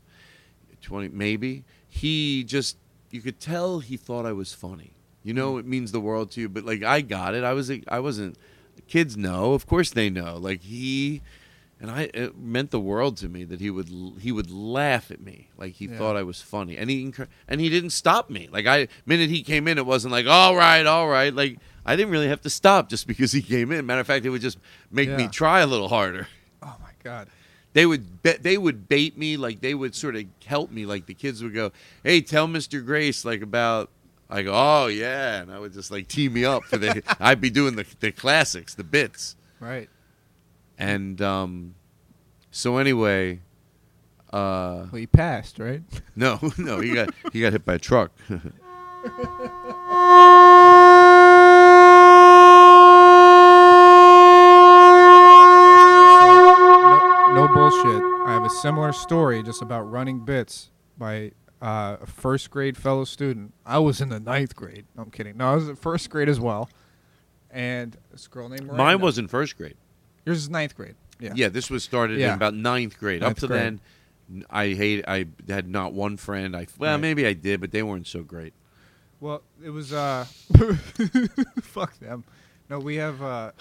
20 0.82 1.10
maybe. 1.10 1.64
He 1.88 2.44
just, 2.44 2.78
you 3.10 3.22
could 3.22 3.40
tell 3.40 3.80
he 3.80 3.98
thought 3.98 4.26
I 4.26 4.32
was 4.32 4.54
funny. 4.54 4.94
You 5.24 5.34
know, 5.34 5.54
mm. 5.54 5.60
it 5.60 5.66
means 5.66 5.92
the 5.92 6.00
world 6.00 6.32
to 6.32 6.42
you, 6.42 6.50
but 6.50 6.66
like 6.66 6.84
I 6.84 7.02
got 7.02 7.36
it. 7.36 7.44
I 7.44 7.54
was, 7.54 7.72
I 7.88 8.00
wasn't. 8.00 8.38
Kids 8.88 9.16
know, 9.16 9.54
of 9.54 9.68
course 9.68 9.92
they 9.92 10.10
know. 10.10 10.38
Like 10.38 10.62
he, 10.64 11.22
and 11.82 11.92
I 11.92 12.10
it 12.14 12.38
meant 12.38 12.72
the 12.72 12.80
world 12.80 13.18
to 13.18 13.28
me 13.28 13.44
that 13.44 13.60
he 13.60 13.70
would 13.70 13.90
he 14.22 14.32
would 14.32 14.50
laugh 14.52 15.12
at 15.12 15.20
me 15.20 15.50
like 15.58 15.74
he 15.74 15.86
Yeah. 15.88 15.98
thought 15.98 16.16
I 16.16 16.24
was 16.24 16.42
funny, 16.42 16.78
and 16.78 16.90
he 16.90 17.12
and 17.48 17.60
he 17.60 17.68
didn't 17.70 17.90
stop 17.90 18.30
me. 18.30 18.48
Like 18.52 18.68
I 18.68 18.88
minute 19.06 19.30
he 19.30 19.42
came 19.44 19.68
in, 19.68 19.78
it 19.78 19.86
wasn't 19.86 20.12
like 20.14 20.28
all 20.28 20.56
right, 20.56 20.86
all 20.86 21.10
right. 21.10 21.34
Like 21.34 21.58
I 21.86 21.96
didn't 21.96 22.12
really 22.12 22.28
have 22.30 22.42
to 22.42 22.50
stop 22.50 22.88
just 22.90 23.08
because 23.14 23.32
he 23.32 23.42
came 23.42 23.72
in. 23.72 23.86
Matter 23.86 24.02
of 24.02 24.08
fact, 24.08 24.24
it 24.26 24.30
would 24.30 24.42
just 24.42 24.60
make 24.92 25.10
me 25.10 25.28
try 25.28 25.60
a 25.62 25.68
little 25.68 25.90
harder. 25.90 26.28
Oh 26.64 26.76
my 26.82 26.92
god. 27.04 27.28
They 27.74 27.86
would 27.86 28.22
bet 28.22 28.44
they 28.44 28.58
would 28.58 28.88
bait 28.90 29.18
me 29.18 29.38
like 29.38 29.62
they 29.62 29.74
would 29.74 29.96
sort 29.96 30.16
of 30.16 30.26
help 30.46 30.72
me. 30.72 30.86
Like 30.86 31.06
the 31.08 31.14
kids 31.14 31.42
would 31.42 31.54
go, 31.54 31.72
"Hey, 32.04 32.22
tell 32.22 32.46
Mister 32.48 32.82
Grace 32.82 33.26
like 33.26 33.42
about." 33.42 33.90
I 34.30 34.44
go, 34.44 34.52
"Oh 34.54 34.88
yeah," 34.88 35.42
and 35.42 35.52
I 35.52 35.58
would 35.60 35.74
just 35.74 35.90
like 35.90 36.08
tee 36.08 36.30
me 36.30 36.46
up 36.46 36.64
for 36.66 36.78
the. 36.78 37.02
I'd 37.20 37.42
be 37.42 37.50
doing 37.50 37.76
the 37.78 37.86
the 38.02 38.12
classics, 38.12 38.76
the 38.76 38.84
bits. 38.84 39.36
Right. 39.60 39.90
And 40.82 41.22
um, 41.22 41.76
so 42.50 42.78
anyway, 42.78 43.42
uh, 44.34 44.88
Well, 44.92 45.00
he 45.00 45.08
passed, 45.08 45.60
right? 45.60 45.84
no, 46.16 46.40
no, 46.58 46.80
he 46.80 46.94
got 46.94 47.10
he 47.32 47.42
got 47.42 47.54
hit 47.54 47.66
by 47.66 47.76
a 47.76 47.80
truck. 47.80 48.12
no, 55.72 57.34
no 57.34 57.48
bullshit. 57.54 58.04
I 58.26 58.34
have 58.34 58.44
a 58.46 58.50
similar 58.50 58.92
story 58.94 59.44
just 59.44 59.62
about 59.62 59.84
running 59.84 60.20
bits 60.26 60.72
by 60.98 61.32
uh, 61.62 61.98
a 62.02 62.06
first 62.08 62.50
grade 62.50 62.78
fellow 62.78 63.04
student. 63.04 63.54
I 63.66 63.80
was 63.80 64.02
in 64.02 64.10
the 64.10 64.20
ninth 64.20 64.56
grade. 64.56 64.86
No, 64.96 65.04
I'm 65.04 65.12
kidding. 65.12 65.38
No, 65.38 65.52
I 65.52 65.56
was 65.56 65.70
in 65.70 65.76
first 65.76 66.10
grade 66.10 66.30
as 66.30 66.40
well. 66.40 66.70
And 67.50 67.98
this 68.12 68.28
girl 68.28 68.48
named 68.50 68.64
Miranda. 68.64 68.84
Mine 68.84 69.02
was 69.02 69.18
in 69.18 69.28
first 69.28 69.58
grade. 69.58 69.76
Yours 70.26 70.38
is 70.40 70.50
ninth 70.50 70.76
grade. 70.76 70.96
Yeah. 71.20 71.34
Yeah, 71.36 71.50
this 71.50 71.70
was 71.70 71.84
started 71.84 72.20
in 72.20 72.30
about 72.30 72.54
ninth 72.56 72.98
grade. 73.00 73.22
Ninth 73.22 73.32
Up 73.32 73.38
to 73.40 73.48
grade. 73.48 73.80
then, 74.30 74.46
I 74.50 74.70
hate. 74.70 75.06
I 75.08 75.26
had 75.48 75.68
not 75.70 75.94
one 75.94 76.18
friend. 76.18 76.56
I 76.56 76.68
well, 76.78 76.94
Right. 76.94 77.00
maybe 77.02 77.26
I 77.28 77.34
did, 77.34 77.62
but 77.62 77.72
they 77.72 77.84
weren't 77.84 78.08
so 78.08 78.24
great. 78.24 78.54
Well, 79.20 79.44
it 79.64 79.70
was 79.70 79.94
uh 79.94 80.26
fuck 81.62 81.98
them. 82.00 82.24
No, 82.70 82.80
we 82.80 82.96
have 82.96 83.22
uh 83.22 83.52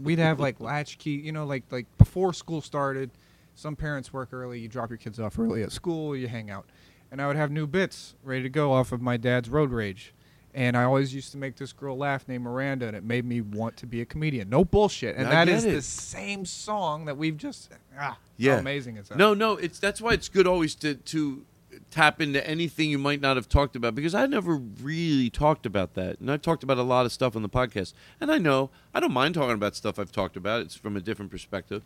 we'd 0.00 0.18
have 0.18 0.40
like 0.40 0.60
latchkey, 0.60 1.10
you 1.12 1.32
know, 1.32 1.46
like 1.46 1.64
like 1.70 1.86
before 1.98 2.32
school 2.32 2.60
started, 2.60 3.10
some 3.54 3.76
parents 3.76 4.12
work 4.12 4.30
early, 4.32 4.60
you 4.60 4.68
drop 4.68 4.90
your 4.90 4.98
kids 4.98 5.18
off 5.18 5.38
early 5.38 5.62
at 5.62 5.72
school, 5.72 6.14
you 6.16 6.28
hang 6.28 6.50
out. 6.50 6.66
And 7.10 7.22
I 7.22 7.26
would 7.26 7.36
have 7.36 7.50
new 7.50 7.66
bits 7.66 8.14
ready 8.22 8.42
to 8.42 8.50
go 8.50 8.72
off 8.72 8.92
of 8.92 9.00
my 9.00 9.16
dad's 9.16 9.48
road 9.48 9.70
rage. 9.70 10.12
And 10.54 10.76
I 10.76 10.84
always 10.84 11.14
used 11.14 11.30
to 11.32 11.38
make 11.38 11.56
this 11.56 11.72
girl 11.72 11.96
laugh 11.96 12.26
named 12.26 12.44
Miranda, 12.44 12.86
and 12.86 12.96
it 12.96 13.04
made 13.04 13.24
me 13.24 13.40
want 13.40 13.76
to 13.78 13.86
be 13.86 14.00
a 14.00 14.04
comedian. 14.06 14.48
No 14.48 14.64
bullshit. 14.64 15.16
And 15.16 15.28
I 15.28 15.44
that 15.44 15.48
is 15.48 15.64
it. 15.64 15.72
the 15.72 15.82
same 15.82 16.44
song 16.44 17.04
that 17.04 17.16
we've 17.16 17.36
just 17.36 17.70
ah, 17.98 18.18
Yeah, 18.36 18.54
how 18.54 18.58
amazing 18.60 18.96
that? 18.96 19.16
No, 19.16 19.34
no, 19.34 19.56
it's 19.56 19.78
that's 19.78 20.00
why 20.00 20.14
it's 20.14 20.28
good 20.28 20.46
always 20.46 20.74
to 20.76 20.94
to 20.94 21.44
tap 21.90 22.20
into 22.20 22.44
anything 22.48 22.90
you 22.90 22.98
might 22.98 23.20
not 23.20 23.36
have 23.36 23.48
talked 23.48 23.76
about 23.76 23.94
because 23.94 24.14
I 24.14 24.26
never 24.26 24.56
really 24.56 25.30
talked 25.30 25.66
about 25.66 25.94
that, 25.94 26.18
and 26.18 26.30
I've 26.30 26.42
talked 26.42 26.62
about 26.62 26.78
a 26.78 26.82
lot 26.82 27.06
of 27.06 27.12
stuff 27.12 27.36
on 27.36 27.42
the 27.42 27.48
podcast, 27.48 27.92
and 28.20 28.32
I 28.32 28.38
know 28.38 28.70
I 28.94 29.00
don't 29.00 29.12
mind 29.12 29.34
talking 29.34 29.54
about 29.54 29.76
stuff 29.76 29.98
I've 29.98 30.12
talked 30.12 30.36
about. 30.36 30.62
It's 30.62 30.74
from 30.74 30.96
a 30.96 31.00
different 31.00 31.30
perspective, 31.30 31.82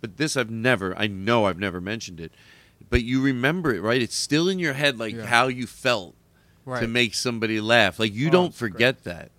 but 0.00 0.16
this 0.18 0.36
I've 0.36 0.50
never. 0.50 0.96
I 0.98 1.06
know 1.06 1.46
I've 1.46 1.58
never 1.58 1.80
mentioned 1.80 2.20
it, 2.20 2.30
but 2.90 3.02
you 3.02 3.22
remember 3.22 3.74
it, 3.74 3.80
right? 3.80 4.02
It's 4.02 4.16
still 4.16 4.48
in 4.48 4.58
your 4.58 4.74
head, 4.74 4.98
like 4.98 5.14
Yeah. 5.14 5.26
how 5.26 5.48
you 5.48 5.66
felt 5.66 6.14
to 6.66 6.86
make 6.88 7.14
somebody 7.14 7.60
laugh. 7.60 7.98
Like 7.98 8.12
you 8.14 8.28
Oh, 8.28 8.30
don't 8.30 8.46
it's 8.46 8.58
great. 8.58 8.72
forget 8.72 9.04
that. 9.04 9.30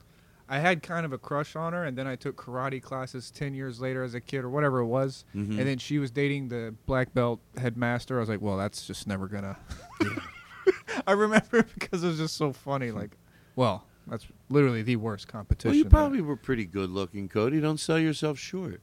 I 0.50 0.60
had 0.60 0.84
kind 0.84 1.06
of 1.06 1.14
a 1.14 1.18
crush 1.18 1.56
on 1.56 1.74
her, 1.74 1.84
and 1.86 1.98
then 1.98 2.06
I 2.06 2.16
took 2.16 2.36
karate 2.36 2.82
classes 2.82 3.32
ten 3.32 3.54
years 3.56 3.80
later 3.80 4.04
as 4.04 4.14
a 4.14 4.20
kid 4.22 4.44
or 4.44 4.50
whatever 4.50 4.80
it 4.80 4.86
was, 4.86 5.24
Mhm. 5.36 5.58
and 5.58 5.60
then 5.68 5.78
she 5.80 5.98
was 6.00 6.12
dating 6.12 6.50
the 6.50 6.76
black 6.86 7.14
belt 7.14 7.40
headmaster. 7.58 8.18
I 8.18 8.20
was 8.20 8.30
like, 8.30 8.42
well, 8.42 8.58
that's 8.58 8.86
just 8.86 9.08
never 9.08 9.28
gonna. 9.28 9.58
I 11.08 11.14
remember 11.14 11.64
because 11.74 12.04
it 12.04 12.08
was 12.08 12.18
just 12.18 12.36
so 12.36 12.54
funny. 12.54 12.92
Like, 12.92 13.18
well, 13.56 13.86
that's 14.06 14.28
literally 14.50 14.84
the 14.84 14.98
worst 14.98 15.28
competition. 15.28 15.70
Well, 15.72 15.78
you 15.78 15.84
there. 15.86 15.90
probably 15.90 16.22
were 16.22 16.36
pretty 16.36 16.66
good 16.66 16.90
looking, 16.90 17.30
Cody. 17.30 17.60
Don't 17.60 17.80
sell 17.80 17.98
yourself 17.98 18.38
short. 18.38 18.82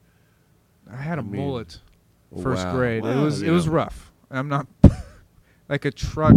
I 0.91 0.97
had 0.97 1.19
a 1.19 1.21
I 1.21 1.25
mean, 1.25 1.41
mullet, 1.41 1.79
first 2.41 2.65
wow. 2.65 2.73
grade. 2.75 2.97
it 3.05 3.07
Well, 3.07 3.23
was 3.23 3.41
it 3.43 3.51
was 3.51 3.69
rough. 3.69 4.11
I'm 4.29 4.49
not 4.49 4.67
like 5.69 5.85
a 5.85 5.91
truck. 5.91 6.33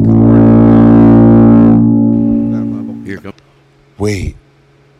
Here. 3.04 3.20
Wait, 3.98 4.36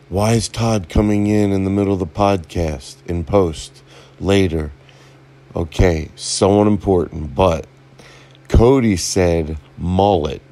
Why 0.09 0.33
is 0.33 0.47
Todd 0.47 0.87
coming 0.89 1.25
in 1.25 1.51
in 1.51 1.63
the 1.63 1.71
middle 1.71 1.91
of 1.93 1.97
the 1.97 2.05
podcast 2.05 2.97
in 3.07 3.23
post 3.23 3.81
later? 4.19 4.71
Okay, 5.55 6.09
so 6.15 6.61
unimportant, 6.61 7.33
but 7.33 7.65
Cody 8.47 8.95
said 8.97 9.57
mullet. 9.79 10.43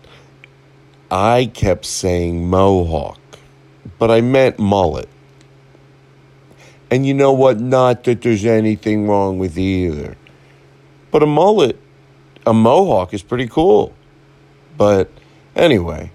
I 1.11 1.51
kept 1.53 1.85
saying 1.85 2.49
mohawk, 2.49 3.19
but 3.99 4.09
I 4.09 4.21
meant 4.21 4.57
mullet. 4.57 5.09
And 6.89 7.05
you 7.05 7.13
know 7.13 7.33
what? 7.33 7.59
Not 7.59 8.03
that 8.05 8.23
there's 8.23 8.45
anything 8.45 9.07
wrong 9.07 9.37
with 9.37 9.59
either. 9.59 10.17
But 11.11 11.21
a 11.21 11.27
mullet, 11.27 11.79
a 12.47 12.53
mohawk 12.53 13.13
is 13.13 13.21
pretty 13.21 13.47
cool. 13.47 13.93
But 14.75 15.11
anyway, 15.55 16.11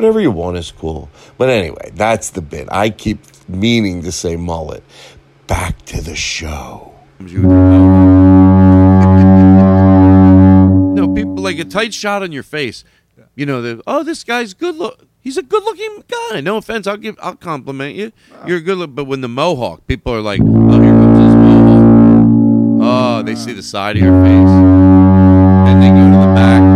whatever 0.00 0.18
you 0.18 0.30
want 0.30 0.56
is 0.56 0.72
cool. 0.72 1.10
But 1.36 1.50
anyway, 1.50 1.90
that's 1.92 2.30
the 2.30 2.40
bit. 2.40 2.68
I 2.72 2.88
keep 2.88 3.18
meaning 3.48 4.02
to 4.02 4.12
say 4.12 4.34
mullet. 4.36 4.82
Back 5.46 5.84
to 5.86 6.00
the 6.00 6.16
show. 6.16 6.94
No, 10.90 11.06
people 11.14 11.36
like 11.36 11.58
a 11.58 11.64
tight 11.64 11.94
shot 11.94 12.22
on 12.22 12.32
your 12.32 12.42
face. 12.42 12.84
You 13.34 13.46
know, 13.46 13.62
the 13.62 13.82
oh, 13.86 14.02
this 14.02 14.22
guy's 14.24 14.52
good 14.52 14.74
look. 14.76 15.06
He's 15.20 15.38
a 15.38 15.42
good 15.42 15.62
looking 15.62 16.04
guy. 16.08 16.40
No 16.40 16.56
offense, 16.56 16.86
I'll 16.86 16.98
give, 16.98 17.16
I'll 17.22 17.36
compliment 17.36 17.94
you. 17.94 18.12
You're 18.46 18.58
a 18.58 18.60
good 18.60 18.76
look. 18.76 18.94
But 18.94 19.04
when 19.04 19.20
the 19.20 19.28
mohawk, 19.28 19.86
people 19.86 20.12
are 20.12 20.20
like, 20.20 20.40
oh, 20.42 20.82
here 20.82 20.92
comes 20.92 21.18
this 21.18 21.34
mohawk. 21.34 22.82
Oh, 22.82 23.22
they 23.22 23.34
see 23.34 23.52
the 23.52 23.62
side 23.62 23.96
of 23.96 24.02
your 24.02 24.22
face. 24.24 24.50
Then 25.64 25.80
they 25.80 25.88
go 25.88 26.10
to 26.10 26.28
the 26.28 26.34
back. 26.34 26.69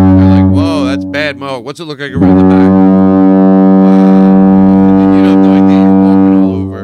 Bad 1.14 1.38
mohawk. 1.38 1.64
What's 1.64 1.78
it 1.78 1.84
look 1.84 2.00
like 2.00 2.10
around 2.10 2.38
the 2.38 2.42
back? 2.42 2.68
Wow. 2.68 4.88
And 4.88 4.98
then 4.98 5.14
you 5.14 5.22
have 5.30 5.38
no 5.38 5.54
idea 5.64 5.78
you're 5.78 6.02
walking 6.02 6.34
all 6.42 6.56
over, 6.56 6.82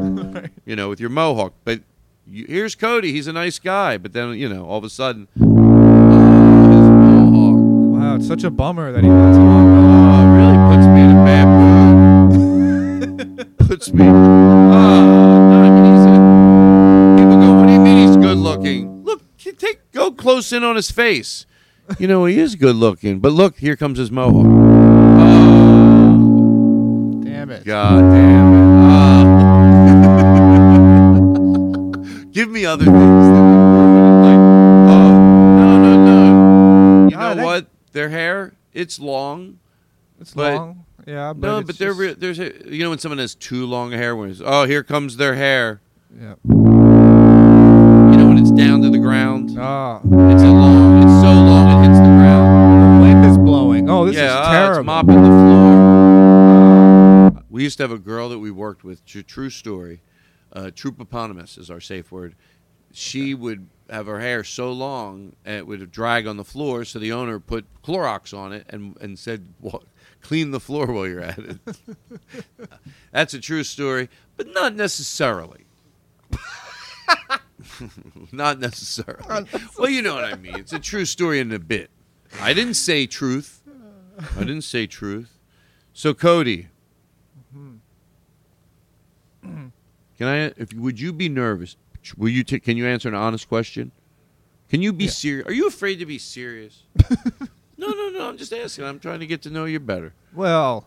you 0.65 0.77
know, 0.77 0.89
with 0.89 1.01
your 1.01 1.11
mohawk. 1.11 1.53
But 1.65 1.81
you, 2.29 2.45
here's 2.49 2.77
Cody. 2.77 3.11
He's 3.11 3.27
a 3.27 3.33
nice 3.33 3.59
guy. 3.59 3.99
But 3.99 4.13
then, 4.13 4.35
you 4.35 4.49
know, 4.49 4.67
all 4.67 4.79
of 4.79 4.85
a 4.85 4.89
sudden, 4.89 5.27
his 5.35 5.43
mohawk. 5.43 7.57
Wow, 7.99 8.15
it's 8.15 8.29
such 8.29 8.45
a 8.45 8.51
bummer 8.51 8.93
that 8.93 9.03
he 9.03 9.11
all 9.11 9.17
Oh, 9.17 10.23
it 10.23 10.27
really 10.39 10.59
puts 10.71 10.87
me 10.87 11.01
in 11.01 11.11
a 11.11 11.25
bad 11.25 11.49
mood. 11.59 13.59
puts 13.67 13.93
me. 13.93 14.07
Ah, 14.07 14.13
no, 14.13 15.61
I 15.61 15.71
mean, 15.71 15.85
he's 15.93 16.05
a, 16.05 16.13
people 17.19 17.37
go, 17.41 17.49
"What 17.59 17.67
do 17.67 17.73
you 17.73 17.81
mean 17.81 18.07
he's 18.07 18.17
good 18.17 18.39
looking?" 18.39 19.03
Look, 19.03 19.23
take 19.39 19.91
go 19.91 20.13
close 20.13 20.53
in 20.53 20.63
on 20.63 20.77
his 20.77 20.93
face. 20.93 21.47
You 21.99 22.07
know 22.07 22.25
he 22.25 22.39
is 22.39 22.55
good 22.55 22.77
looking, 22.77 23.19
but 23.21 23.33
look, 23.33 23.59
here 23.59 23.77
comes 23.77 23.99
his 23.99 24.11
mohawk. 24.11 24.47
Oh. 24.47 24.51
Damn 27.25 27.51
it. 27.51 27.65
God 27.65 28.01
damn 28.01 28.55
it! 28.55 28.59
Ah. 28.91 29.51
Give 32.33 32.49
me 32.49 32.65
other 32.65 32.85
things. 32.85 32.97
That 32.97 34.23
like, 34.23 34.39
oh, 34.89 35.59
no, 35.59 35.79
no, 35.79 36.05
no. 36.05 37.09
You 37.11 37.17
know 37.17 37.35
that- 37.35 37.45
what? 37.45 37.67
Their 37.93 38.09
hair, 38.09 38.53
it's 38.73 39.01
long. 39.01 39.59
It's 40.21 40.33
But- 40.33 40.55
long. 40.55 40.85
Yeah, 41.07 41.33
but 41.33 41.47
No, 41.47 41.61
but 41.63 41.75
just- 41.77 41.99
re- 41.99 42.13
there's 42.15 42.39
a, 42.39 42.53
you 42.73 42.85
know 42.85 42.91
when 42.91 42.99
someone 43.01 43.19
has 43.19 43.35
too 43.35 43.67
long 43.67 43.91
hair, 43.91 44.15
when 44.15 44.31
it's, 44.31 44.41
oh 44.45 44.65
here 44.65 44.85
comes 44.85 45.17
their 45.17 45.35
hair. 45.35 45.81
Yeah. 46.17 46.35
You 48.41 48.47
know 48.47 48.53
when 48.53 48.59
it's 48.59 48.67
down 48.71 48.83
to 48.83 48.91
the 48.91 48.99
ground. 48.99 49.57
Ah, 49.59 49.99
It's 49.99 50.43
a 50.43 50.47
long. 50.51 51.03
It's 51.03 51.13
so 51.21 51.31
long 51.33 51.85
it 51.85 51.89
hits 51.89 51.99
the 51.99 52.05
ground. 52.07 53.03
the 53.03 53.07
wind 53.07 53.25
is 53.27 53.37
blowing. 53.39 53.91
Oh, 53.91 54.07
this 54.07 54.17
yeah, 54.17 54.41
is 54.43 54.49
terrible. 54.49 54.79
it's 54.81 54.87
mopping 54.87 55.23
the 55.23 55.29
floor. 57.33 57.45
We 57.51 57.63
used 57.65 57.77
to 57.79 57.83
have 57.85 57.93
a 57.93 57.99
girl 57.99 58.29
that 58.31 58.39
we 58.39 58.51
worked 58.51 58.83
with. 58.85 59.05
True, 59.05 59.23
true 59.23 59.51
story. 59.51 60.01
Uh, 60.53 60.71
Troopoponymous 60.75 61.59
is 61.59 61.71
our 61.71 61.81
safe 61.81 62.11
word. 62.11 62.35
She 62.93 63.35
would 63.35 63.69
have 63.91 64.07
her 64.07 64.21
hair 64.21 64.43
so 64.43 64.73
long 64.73 65.35
it 65.45 65.67
would 65.67 65.91
drag 65.93 66.27
on 66.27 66.37
the 66.39 66.45
floor, 66.45 66.85
so 66.87 66.99
the 66.99 67.13
owner 67.13 67.39
put 67.41 67.67
Clorox 67.83 68.33
on 68.37 68.53
it 68.55 68.65
and 68.71 68.97
and 69.01 69.19
said, 69.19 69.49
"Wa- 69.61 69.81
"Clean 70.23 70.51
the 70.51 70.61
floor 70.61 70.87
while 70.87 71.07
you're 71.07 71.21
at 71.21 71.39
it." 71.39 71.59
That's 73.13 73.35
a 73.35 73.41
true 73.41 73.65
story, 73.65 74.09
but 74.37 74.49
not 74.55 74.75
necessarily. 74.75 75.67
not 78.33 78.59
necessarily. 78.59 79.47
Well, 79.79 79.91
you 79.91 80.03
know 80.03 80.15
what 80.15 80.25
I 80.25 80.37
mean. 80.37 80.57
It's 80.57 80.73
a 80.73 80.79
true 80.79 81.05
story 81.05 81.41
in 81.41 81.53
a 81.53 81.59
bit. 81.59 81.91
I 82.41 82.53
didn't 82.53 82.75
say 82.75 83.07
truth. 83.07 83.63
I 84.37 84.41
didn't 84.41 84.63
say 84.63 84.87
truth. 84.87 85.39
So 85.93 86.15
Cody, 86.15 86.69
can 89.43 89.73
I? 90.21 90.53
If 90.57 90.73
would 90.75 91.01
you 91.01 91.13
be 91.13 91.29
nervous? 91.29 91.77
Will 92.17 92.29
you? 92.29 92.45
ta- 92.45 92.59
can 92.59 92.77
you 92.77 92.87
answer 92.87 93.09
an 93.09 93.15
honest 93.15 93.49
question? 93.49 93.91
Can 94.69 94.83
you 94.83 94.93
be 94.93 95.09
serious? 95.09 95.47
Are 95.49 95.53
you 95.53 95.67
afraid 95.67 95.97
to 95.97 96.07
be 96.07 96.19
serious? 96.19 96.85
no, 97.77 97.89
no, 97.89 98.09
no. 98.11 98.29
I'm 98.29 98.37
just 98.37 98.53
asking. 98.53 98.85
I'm 98.85 99.01
trying 99.01 99.21
to 99.21 99.27
get 99.27 99.43
to 99.43 99.51
know 99.51 99.65
you 99.65 99.81
better. 99.81 100.15
Well, 100.33 100.85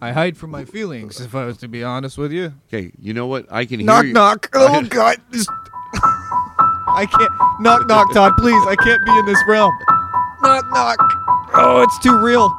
I 0.00 0.12
hide 0.12 0.36
from 0.38 0.50
my 0.50 0.64
feelings, 0.64 1.20
if 1.20 1.34
I 1.34 1.44
was 1.44 1.58
to 1.58 1.68
be 1.68 1.84
honest 1.84 2.16
with 2.16 2.32
you. 2.32 2.54
Okay. 2.68 2.90
You 2.98 3.12
know 3.14 3.26
what? 3.26 3.46
I 3.50 3.66
can 3.66 3.84
Knock, 3.84 4.02
hear 4.04 4.08
you. 4.08 4.12
knock. 4.14 4.48
Knock. 4.54 4.72
Oh, 4.74 4.82
God. 4.88 5.16
I 6.92 7.06
can't. 7.06 7.32
Knock, 7.60 7.86
knock, 7.86 8.12
Todd, 8.14 8.32
please. 8.38 8.62
I 8.66 8.76
can't 8.76 9.04
be 9.04 9.12
in 9.18 9.26
this 9.26 9.42
realm. 9.46 9.72
Knock, 10.42 10.64
knock. 10.72 10.96
Oh, 11.54 11.82
it's 11.82 11.98
too 11.98 12.16
real. 12.18 12.50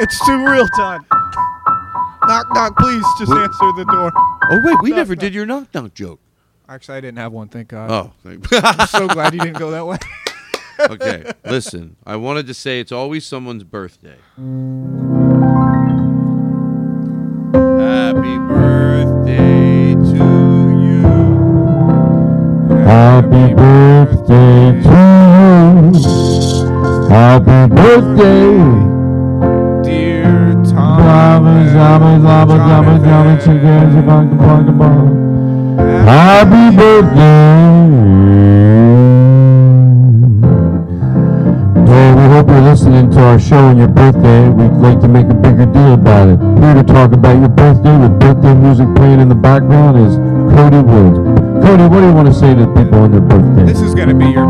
It's 0.00 0.24
too 0.26 0.44
real, 0.46 0.66
Todd. 0.76 1.02
Knock, 2.26 2.46
knock, 2.54 2.76
please. 2.78 3.04
Just 3.18 3.30
Wait. 3.30 3.38
answer 3.42 3.72
the 3.76 3.84
door. 3.90 4.10
Oh 4.50 4.60
wait, 4.64 4.76
we 4.82 4.90
Knock, 4.90 4.96
never 4.96 5.14
knock. 5.14 5.20
did 5.20 5.34
your 5.34 5.44
knock 5.46 5.68
knock 5.74 5.92
joke. 5.94 6.20
Actually, 6.68 6.98
I 6.98 7.00
didn't 7.02 7.18
have 7.18 7.32
one, 7.32 7.48
thank 7.48 7.68
God. 7.68 7.90
Oh. 7.90 8.12
thank- 8.22 8.46
I'm 8.52 8.86
so 8.86 9.08
glad 9.08 9.34
you 9.34 9.40
didn't 9.40 9.58
go 9.58 9.70
that 9.72 9.86
way. 9.86 9.98
okay. 10.80 11.30
Listen, 11.44 11.96
I 12.06 12.16
wanted 12.16 12.46
to 12.46 12.54
say 12.54 12.80
it's 12.80 12.92
always 12.92 13.26
someone's 13.26 13.64
birthday. 13.64 14.16
Happy 17.92 18.38
birthday 18.38 19.92
to 19.92 20.28
you. 20.82 21.04
Happy 22.88 23.52
birthday 23.52 24.80
to 24.82 25.00
you. 26.00 26.14
Happy 27.10 27.60
birthday. 27.74 28.48
Dear 29.84 30.64
zama, 30.64 31.68
zama, 31.74 32.56
chicken, 32.64 33.36
chicken, 33.44 33.84
chicken, 33.92 34.24
chicken. 34.38 35.14
Happy 36.06 36.64
birthday. 36.74 38.31
You're 42.52 42.60
listening 42.60 43.10
to 43.10 43.18
our 43.18 43.38
show 43.40 43.56
on 43.56 43.78
your 43.78 43.88
birthday. 43.88 44.48
We'd 44.50 44.76
like 44.76 45.00
to 45.00 45.08
make 45.08 45.26
a 45.26 45.34
bigger 45.34 45.64
deal 45.64 45.94
about 45.94 46.28
it. 46.28 46.38
Here 46.60 46.74
to 46.74 46.82
talk 46.82 47.12
about 47.12 47.38
your 47.40 47.48
birthday 47.48 47.96
with 47.96 48.20
birthday 48.20 48.54
music 48.54 48.88
playing 48.94 49.20
in 49.20 49.28
the 49.30 49.34
background 49.34 49.96
is 49.96 50.16
Cody 50.54 50.82
Woods. 50.84 51.16
Cody, 51.64 51.84
what 51.88 52.00
do 52.00 52.06
you 52.06 52.12
want 52.12 52.28
to 52.28 52.34
say 52.34 52.54
to 52.54 52.66
people 52.76 52.98
on 53.00 53.10
their 53.10 53.22
birthday? 53.22 53.64
This 53.64 53.80
is 53.80 53.94
gonna 53.94 54.14
be 54.14 54.26
your. 54.26 54.44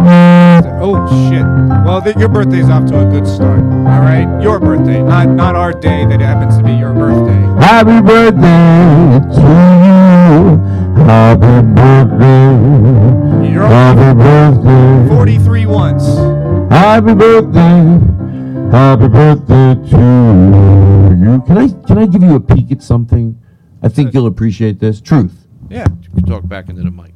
Oh 0.82 0.98
shit! 1.30 1.44
Well, 1.86 2.02
th- 2.02 2.16
your 2.16 2.28
birthday's 2.28 2.68
off 2.68 2.86
to 2.86 3.06
a 3.06 3.10
good 3.10 3.26
start. 3.26 3.60
All 3.60 4.02
right, 4.02 4.26
your 4.42 4.58
birthday, 4.58 5.00
not 5.00 5.28
not 5.28 5.54
our 5.54 5.72
day 5.72 6.04
that 6.06 6.20
happens 6.20 6.56
to 6.58 6.64
be 6.64 6.72
your 6.72 6.92
birthday. 6.92 7.40
Happy 7.64 8.00
birthday 8.04 9.20
to 9.36 9.46
you. 9.86 10.58
Happy 11.04 11.62
birthday. 11.78 13.52
You're 13.52 13.66
Happy 13.68 14.18
birthday. 14.18 15.08
Forty-three 15.14 15.66
once. 15.66 16.41
Happy 16.72 17.12
birthday. 17.14 18.00
Happy 18.70 19.08
birthday 19.08 19.74
to 19.90 19.98
you. 21.20 21.42
Can 21.46 21.58
I 21.58 21.68
can 21.86 21.98
I 21.98 22.06
give 22.06 22.22
you 22.22 22.34
a 22.36 22.40
peek 22.40 22.72
at 22.72 22.82
something? 22.82 23.38
I 23.82 23.88
think 23.90 24.14
you'll 24.14 24.26
appreciate 24.26 24.78
this. 24.78 24.98
Truth. 25.00 25.46
Yeah. 25.68 25.86
You 26.02 26.08
can 26.14 26.24
talk 26.24 26.48
back 26.48 26.70
into 26.70 26.82
the 26.82 26.90
mic. 26.90 27.12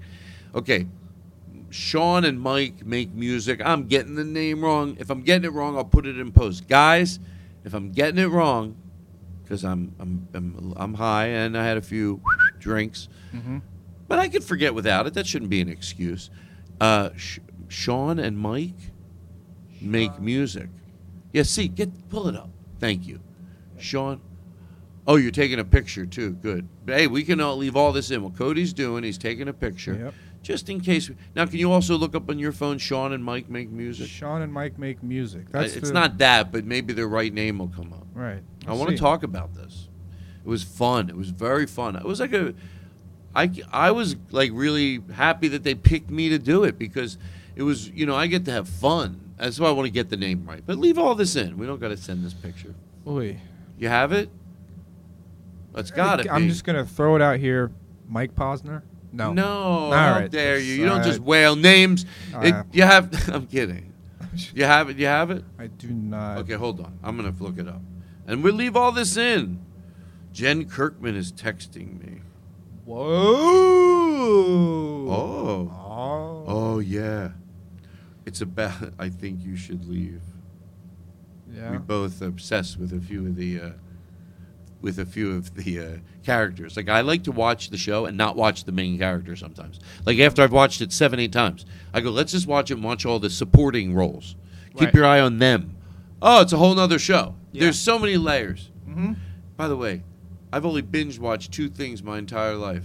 Okay. 0.55 0.87
Sean 1.71 2.27
and 2.27 2.39
Mike 2.39 2.85
make 2.85 3.15
music. 3.15 3.63
I'm 3.65 3.87
getting 3.87 4.15
the 4.15 4.25
name 4.25 4.63
wrong. 4.63 4.97
If 5.01 5.09
I'm 5.09 5.23
getting 5.23 5.45
it 5.45 5.53
wrong, 5.55 5.77
I'll 5.79 5.85
put 5.85 6.05
it 6.07 6.19
in 6.19 6.33
post. 6.33 6.69
Guys, 6.69 7.19
if 7.65 7.73
I'm 7.73 7.93
getting 7.93 8.19
it 8.19 8.29
wrong, 8.29 8.77
because 9.43 9.65
I'm, 9.65 9.95
I'm 9.99 10.29
I'm 10.35 10.75
I'm 10.77 10.95
high 10.95 11.29
and 11.29 11.57
I 11.57 11.65
had 11.65 11.79
a 11.79 11.83
few 11.83 12.21
drinks, 12.59 13.09
but 14.07 14.19
I 14.19 14.29
could 14.29 14.45
forget 14.45 14.75
without 14.75 15.07
it. 15.07 15.15
That 15.15 15.27
shouldn't 15.27 15.51
be 15.51 15.63
an 15.63 15.71
excuse. 15.71 16.29
Uh, 16.79 17.09
Sh- 17.17 17.39
Sean 17.69 18.19
and 18.19 18.39
Mike 18.39 18.93
make 19.81 20.19
music. 20.21 20.69
Yeah, 21.33 21.43
see, 21.43 21.69
get 21.69 22.09
pull 22.09 22.29
it 22.29 22.37
up. 22.37 22.51
Thank 22.81 23.07
you, 23.07 23.21
Sean. 23.79 24.21
Oh, 25.07 25.17
you're 25.17 25.31
taking 25.31 25.59
a 25.61 25.65
picture 25.65 26.05
too. 26.07 26.33
Good. 26.33 26.69
Hey, 26.87 27.07
we 27.07 27.23
can 27.23 27.41
all 27.41 27.57
leave 27.57 27.77
all 27.77 27.93
this 27.93 28.11
in. 28.11 28.23
What 28.23 28.37
Cody's 28.37 28.73
doing, 28.73 29.05
he's 29.05 29.19
taking 29.19 29.47
a 29.49 29.53
picture, 29.53 29.95
Yep. 29.95 30.15
just 30.43 30.69
in 30.69 30.81
case. 30.81 31.11
Now, 31.37 31.47
can 31.47 31.59
you 31.59 31.71
also 31.71 31.97
look 31.97 32.15
up 32.17 32.29
on 32.29 32.39
your 32.41 32.51
phone? 32.53 32.79
Sean 32.79 33.13
and 33.13 33.23
Mike 33.23 33.49
make 33.49 33.71
music. 33.71 34.09
Sean 34.09 34.43
and 34.43 34.53
Mike 34.53 34.79
make 34.79 35.03
music. 35.05 35.47
Uh, 35.55 35.61
That's 35.61 35.77
it's 35.77 35.89
the- 35.89 35.95
not 35.95 36.19
that, 36.19 36.51
but 36.51 36.65
maybe 36.65 36.93
their 36.93 37.07
right 37.09 37.33
name 37.33 37.59
will 37.59 37.69
come 37.69 37.93
up. 37.93 38.07
right. 38.15 38.43
I 38.67 38.73
want 38.73 38.91
to 38.91 38.97
talk 38.97 39.23
about 39.23 39.55
this 39.55 39.89
It 40.45 40.49
was 40.49 40.65
fun. 40.65 41.09
It 41.09 41.17
was 41.17 41.29
very 41.31 41.67
fun. 41.67 41.95
It 41.95 42.05
was 42.05 42.19
like 42.19 42.33
a, 42.33 42.53
I, 43.33 43.51
I 43.73 43.91
was 43.93 44.17
like 44.33 44.51
really 44.53 45.03
happy 45.13 45.47
that 45.49 45.63
they 45.63 45.75
picked 45.77 46.11
me 46.11 46.31
to 46.31 46.39
do 46.39 46.65
it 46.65 46.79
because 46.79 47.17
it 47.55 47.63
was, 47.63 47.89
you 47.91 48.07
know, 48.07 48.17
I 48.17 48.27
get 48.27 48.45
to 48.47 48.51
have 48.51 48.69
fun. 48.69 49.21
That's 49.37 49.61
why 49.61 49.69
I 49.69 49.73
want 49.73 49.87
to 49.87 49.93
get 49.93 50.09
the 50.09 50.17
name 50.17 50.47
right. 50.47 50.63
But 50.65 50.79
leave 50.79 50.99
all 50.99 51.15
this 51.15 51.37
in. 51.37 51.59
We 51.59 51.67
don't 51.67 51.81
got 51.81 51.89
to 51.89 51.97
send 51.97 52.25
this 52.25 52.35
picture. 52.35 52.75
Oy. 53.07 53.39
You 53.79 53.89
have 53.89 54.13
it? 54.13 54.31
It's 55.77 55.91
got 55.91 56.21
it. 56.21 56.31
I'm 56.33 56.49
just 56.49 56.65
gonna 56.65 56.87
throw 56.87 57.17
it 57.17 57.23
out 57.23 57.39
here. 57.39 57.71
Mike 58.09 58.35
Posner. 58.35 58.83
No. 59.13 59.33
No, 59.35 59.47
All 59.47 59.93
how 59.93 60.21
right. 60.21 60.31
dare 60.31 60.59
you? 60.59 60.75
You 60.75 60.87
don't 60.87 61.05
just 61.05 61.21
wail 61.21 61.55
names. 61.55 62.07
It, 62.35 62.55
you 62.73 62.83
have. 62.83 63.29
I'm 63.35 63.47
kidding. 63.47 63.93
You 64.55 64.65
have 64.65 64.89
it. 64.91 64.97
You 64.97 65.07
have 65.07 65.31
it. 65.31 65.45
I 65.59 65.67
do 65.67 65.89
not. 65.89 66.39
Okay, 66.39 66.55
hold 66.55 66.81
on. 66.81 66.99
I'm 67.03 67.17
gonna 67.17 67.35
look 67.39 67.59
it 67.59 67.69
up, 67.69 67.83
and 68.27 68.43
we'll 68.43 68.55
leave 68.55 68.75
all 68.77 68.91
this 68.93 69.17
in. 69.19 69.65
Jen 70.33 70.65
Kirkman 70.67 71.15
is 71.15 71.31
texting 71.33 72.03
me. 72.03 72.21
Whoa. 72.85 73.03
Oh. 75.09 75.71
Oh. 75.71 76.45
Oh 76.47 76.79
yeah. 76.79 77.31
It's 78.27 78.41
about. 78.41 78.93
I 78.99 79.09
think 79.09 79.43
you 79.45 79.57
should 79.57 79.89
leave. 79.89 80.21
Yeah. 81.51 81.71
We 81.71 81.79
both 81.79 82.21
are 82.21 82.27
obsessed 82.27 82.79
with 82.79 82.93
a 82.93 83.01
few 83.01 83.27
of 83.27 83.37
the. 83.37 83.61
Uh, 83.61 83.71
with 84.83 84.99
a 84.99 85.07
few 85.07 85.35
of 85.35 85.55
the 85.55 85.81
uh, 85.81 85.89
characters. 86.23 86.77
Like 86.77 86.89
I 86.91 87.01
like 87.01 87.25
to 87.25 87.33
watch 87.33 87.71
the 87.71 87.79
show 87.79 88.05
and 88.05 88.17
not 88.17 88.37
watch 88.37 88.65
the 88.65 88.73
main 88.73 88.99
character 88.99 89.35
sometimes. 89.35 89.81
Like 90.05 90.19
after 90.19 90.43
I've 90.43 90.53
watched 90.53 90.81
it 90.83 90.93
seven, 90.93 91.19
eight 91.19 91.33
times, 91.33 91.65
I 91.95 92.01
go, 92.03 92.11
let's 92.11 92.31
just 92.33 92.47
watch 92.47 92.71
it 92.71 92.75
and 92.75 92.85
watch 92.85 93.07
all 93.07 93.19
the 93.19 93.31
supporting 93.31 93.95
roles. 93.95 94.37
Keep 94.73 94.81
Right. 94.89 94.95
your 94.95 95.07
eye 95.07 95.21
on 95.21 95.39
them. 95.39 95.77
Oh, 96.21 96.43
it's 96.43 96.53
a 96.53 96.59
whole 96.59 96.75
nother 96.75 96.99
show. 96.99 97.35
Yeah. 97.53 97.63
There's 97.63 97.79
so 97.79 97.99
many 97.99 98.17
layers. 98.19 98.71
Mm-hmm. 98.89 99.15
By 99.57 99.67
the 99.69 99.77
way, 99.77 100.03
I've 100.53 100.67
only 100.67 100.83
binge 100.83 101.19
watched 101.19 101.53
two 101.53 101.69
things 101.71 102.03
my 102.03 102.19
entire 102.19 102.55
life. 102.55 102.85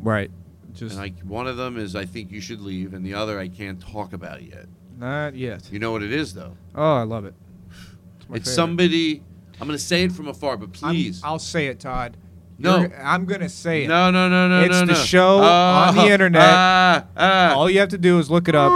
Right. 0.00 0.30
Just 0.78 0.96
And 0.96 1.02
I, 1.04 1.08
one 1.24 1.46
of 1.48 1.56
them 1.56 1.76
is 1.76 1.96
I 1.96 2.04
think 2.04 2.30
you 2.30 2.40
should 2.40 2.60
leave, 2.60 2.94
and 2.94 3.04
the 3.04 3.14
other 3.14 3.38
I 3.40 3.48
can't 3.48 3.80
talk 3.80 4.12
about 4.12 4.42
yet. 4.42 4.66
not 4.98 5.34
yet. 5.34 5.68
You 5.72 5.78
know 5.80 5.90
what 5.92 6.02
it 6.04 6.12
is, 6.12 6.34
though? 6.34 6.56
Oh, 6.74 6.94
I 6.94 7.02
love 7.02 7.24
it. 7.24 7.34
It's 7.70 8.26
favorite. 8.28 8.46
somebody. 8.46 9.22
I'm 9.60 9.66
going 9.66 9.76
to 9.78 9.84
say 9.84 10.04
it 10.04 10.12
from 10.12 10.28
afar, 10.28 10.56
but 10.56 10.72
please. 10.72 11.20
I'll 11.24 11.40
say 11.40 11.66
it, 11.66 11.80
Todd. 11.80 12.16
No. 12.60 12.78
You're- 12.80 12.94
I'm 12.96 13.24
gonna 13.24 13.48
say 13.48 13.84
it. 13.84 13.88
No, 13.88 14.10
no, 14.10 14.28
no, 14.28 14.48
no, 14.48 14.60
It's 14.62 14.70
no, 14.72 14.80
the 14.80 14.92
no. 14.92 14.98
show 14.98 15.38
on 15.38 15.94
the 15.94 16.02
Oh, 16.02 16.08
internet. 16.08 16.42
Ah, 16.44 17.04
ah. 17.16 17.54
All 17.54 17.70
you 17.70 17.78
have 17.78 17.90
to 17.90 17.98
do 17.98 18.18
is 18.18 18.30
look 18.32 18.48
it 18.48 18.54
up. 18.56 18.72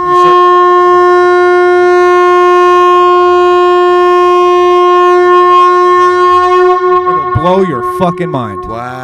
It'll 7.09 7.31
blow 7.33 7.61
your 7.63 7.83
fucking 7.99 8.29
mind. 8.29 8.65
Wow. 8.65 9.02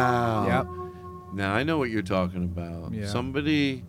Now 1.40 1.54
I 1.54 1.62
know 1.62 1.78
what 1.78 1.88
you're 1.88 2.02
talking 2.02 2.44
about. 2.44 2.92
Yeah. 2.92 3.06
Somebody. 3.06 3.82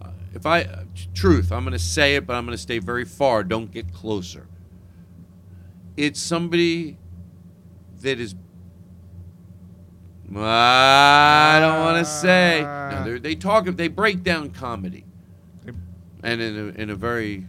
uh, 0.00 0.10
If 0.32 0.46
I 0.46 0.62
uh, 0.62 0.84
truth, 1.14 1.50
I'm 1.50 1.64
going 1.64 1.72
to 1.72 1.80
say 1.80 2.14
it, 2.14 2.28
but 2.28 2.36
I'm 2.36 2.46
going 2.46 2.56
to 2.56 2.62
stay 2.62 2.78
very 2.78 3.04
far. 3.04 3.42
Don't 3.42 3.72
get 3.72 3.92
closer. 3.92 4.46
It's 5.96 6.20
somebody 6.22 6.96
that 8.02 8.20
is. 8.20 8.36
I 10.32 11.58
don't 11.60 11.80
want 11.84 11.98
to 11.98 12.04
say. 12.04 12.60
No, 12.62 13.18
they're- 13.18 13.34
talk. 13.34 13.64
They 13.66 13.88
break 13.88 14.22
down 14.22 14.50
comedy, 14.50 15.04
and 16.22 16.40
in 16.40 16.56
a, 16.56 16.80
in 16.82 16.90
a 16.90 16.94
very. 16.94 17.48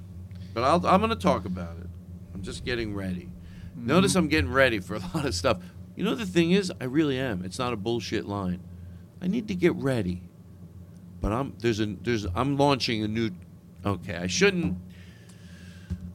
But 0.56 0.64
I'll, 0.64 0.88
I'm 0.88 1.00
going 1.00 1.12
to 1.12 1.16
talk 1.16 1.46
about 1.46 1.78
it. 1.78 1.88
I'm 2.34 2.42
just 2.42 2.66
getting 2.66 2.96
ready. 2.96 3.30
Notice 3.76 4.16
I'm 4.16 4.30
getting 4.30 4.52
ready 4.52 4.80
for 4.80 4.96
a 4.96 5.00
lot 5.14 5.26
of 5.26 5.36
stuff. 5.36 5.60
You 5.96 6.04
know 6.04 6.16
the 6.16 6.26
thing 6.26 6.50
is, 6.52 6.72
I 6.82 6.86
really 6.86 7.20
am. 7.20 7.46
It's 7.46 7.60
not 7.60 7.72
a 7.74 7.76
bullshit 7.78 8.26
line. 8.28 8.62
I 9.22 9.28
need 9.28 9.48
to 9.48 9.56
get 9.56 9.76
ready. 9.76 10.22
But 11.22 11.32
I'm 11.32 11.54
there's 11.60 11.80
a 11.80 11.86
there's 11.86 12.26
I'm 12.36 12.58
launching 12.58 13.04
a 13.04 13.08
new. 13.08 13.32
Okay, 13.86 14.16
I 14.16 14.28
shouldn't. 14.28 14.78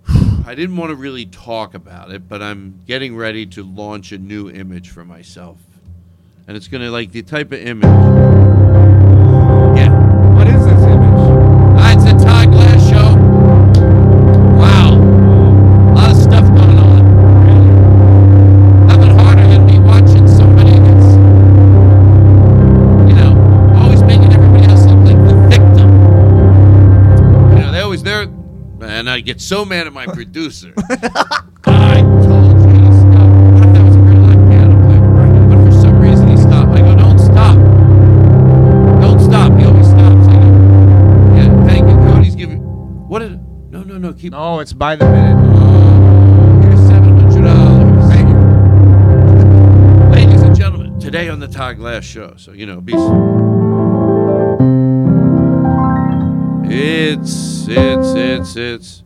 I 0.46 0.54
didn't 0.54 0.76
want 0.76 0.90
to 0.90 0.96
really 0.96 1.26
talk 1.26 1.74
about 1.74 2.10
it, 2.10 2.28
but 2.28 2.42
I'm 2.42 2.80
getting 2.86 3.16
ready 3.16 3.46
to 3.46 3.62
launch 3.62 4.12
a 4.12 4.18
new 4.18 4.50
image 4.50 4.90
for 4.90 5.04
myself, 5.04 5.58
and 6.46 6.56
it's 6.56 6.68
gonna 6.68 6.90
like 6.90 7.12
the 7.12 7.22
type 7.22 7.52
of 7.52 7.60
image. 7.60 8.61
Get 29.32 29.40
so 29.40 29.64
mad 29.64 29.86
at 29.86 29.92
my 29.94 30.04
producer. 30.18 30.74
I 30.76 32.02
told 32.02 32.52
you 32.52 32.80
to 32.84 32.92
stop. 32.92 33.28
What 33.54 33.64
if 33.66 33.72
that 33.72 33.82
was 33.82 33.96
a 33.96 34.00
real 34.00 34.20
life 34.20 34.50
piano 34.50 34.76
player? 34.84 35.00
But 35.48 35.64
for 35.64 35.72
some 35.80 35.98
reason 36.00 36.28
he 36.28 36.36
stopped. 36.36 36.68
I 36.76 36.80
go, 36.80 36.94
don't 36.94 37.18
stop. 37.18 37.56
Don't 39.00 39.20
stop. 39.20 39.58
He 39.58 39.64
always 39.64 39.86
stops. 39.86 40.28
I 40.28 40.32
go, 40.32 40.48
yeah, 41.36 41.64
thank 41.66 41.88
you. 41.88 41.96
Cody's 42.12 42.34
giving. 42.34 42.58
What 43.08 43.20
did? 43.20 43.40
No, 43.70 43.82
no, 43.82 43.96
no. 43.96 44.12
Keep. 44.12 44.32
No, 44.32 44.60
it's 44.60 44.74
by 44.74 44.96
the 44.96 45.06
minute. 45.06 46.64
Here's 46.64 46.80
seven 46.86 47.16
hundred 47.16 47.42
dollars. 47.42 48.12
Thank 48.12 48.28
you, 48.28 50.10
ladies 50.10 50.42
and 50.42 50.54
gentlemen. 50.54 51.00
Today 51.00 51.30
on 51.30 51.40
the 51.40 51.48
Todd 51.48 51.78
Glass 51.78 52.04
Show, 52.04 52.34
so 52.36 52.52
you 52.52 52.66
know, 52.66 52.82
be. 52.82 52.92
It's 56.74 57.66
it's 57.68 58.12
it's 58.14 58.56
it's. 58.56 59.02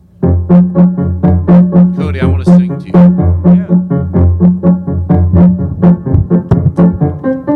Cody, 0.47 2.21
I 2.21 2.25
want 2.25 2.45
to 2.45 2.51
sing 2.55 2.79
to 2.79 2.85
you. 2.85 2.93
Yeah. 3.51 3.67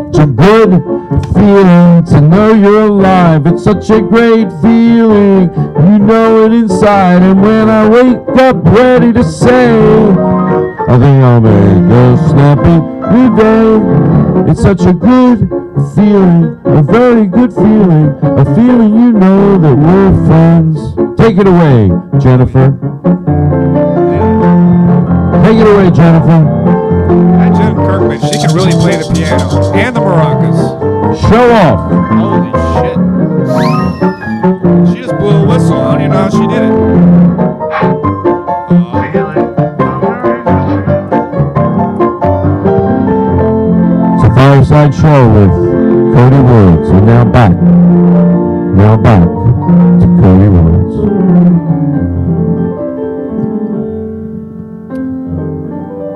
It's 0.10 0.20
a 0.20 0.28
good 0.28 0.84
feeling 1.34 2.04
to 2.06 2.20
know 2.20 2.54
you're 2.54 2.88
alive. 2.88 3.48
It's 3.48 3.64
such 3.64 3.90
a 3.92 4.02
great 4.02 4.52
feeling. 4.62 5.54
You 5.54 6.00
know 6.00 6.46
it 6.46 6.52
inside. 6.52 7.22
And 7.22 7.42
when 7.42 7.70
I 7.70 7.88
wake 7.88 8.38
up 8.38 8.58
ready 8.66 9.14
to 9.14 9.24
say, 9.24 9.74
I 9.74 10.98
think 11.00 11.24
I'll 11.24 11.40
make 11.40 11.52
a 11.54 12.18
snappy 12.28 12.82
new 13.16 13.36
day. 13.38 14.52
It's 14.52 14.62
such 14.62 14.82
a 14.82 14.92
good 14.92 15.61
feeling, 15.96 16.60
a 16.66 16.82
very 16.82 17.28
good 17.28 17.54
feeling, 17.54 18.10
a 18.24 18.46
feeling 18.56 18.94
you 18.96 19.12
know 19.12 19.58
that 19.58 19.76
we're 19.76 20.26
friends. 20.28 20.78
Take 21.20 21.38
it 21.38 21.48
away, 21.48 21.90
Jennifer. 22.20 22.78
Take 25.44 25.58
it 25.58 25.68
away, 25.68 25.90
Jennifer. 25.92 26.44
That 27.38 27.54
Jen 27.56 27.76
Kirkman, 27.76 28.20
she 28.22 28.38
can 28.40 28.56
really 28.56 28.72
play 28.74 28.98
the 28.98 29.06
piano 29.14 29.74
and 29.74 29.96
the 29.96 30.00
maracas. 30.02 30.60
Show 31.30 31.52
off. 31.52 31.92
Holy 32.12 32.52
shit. 32.82 32.98
She 34.90 35.02
just 35.02 35.16
blew 35.18 35.36
a 35.36 35.46
whistle. 35.46 35.80
I 35.80 35.92
don't 35.94 36.02
even 36.02 36.12
know 36.12 36.18
how 36.18 36.30
she 36.30 36.48
did 36.48 36.64
it. 36.64 36.74
It's 44.16 44.24
a 44.24 44.30
fireside 44.36 44.94
show 44.94 45.30
with 45.34 45.71
Cody 46.14 46.40
Woods. 46.40 46.90
And 46.90 47.06
now 47.06 47.24
back. 47.26 47.52
Now 47.52 48.98
back 48.98 49.28
to 50.00 50.08
Cody 50.22 50.50
Woods. 50.50 50.96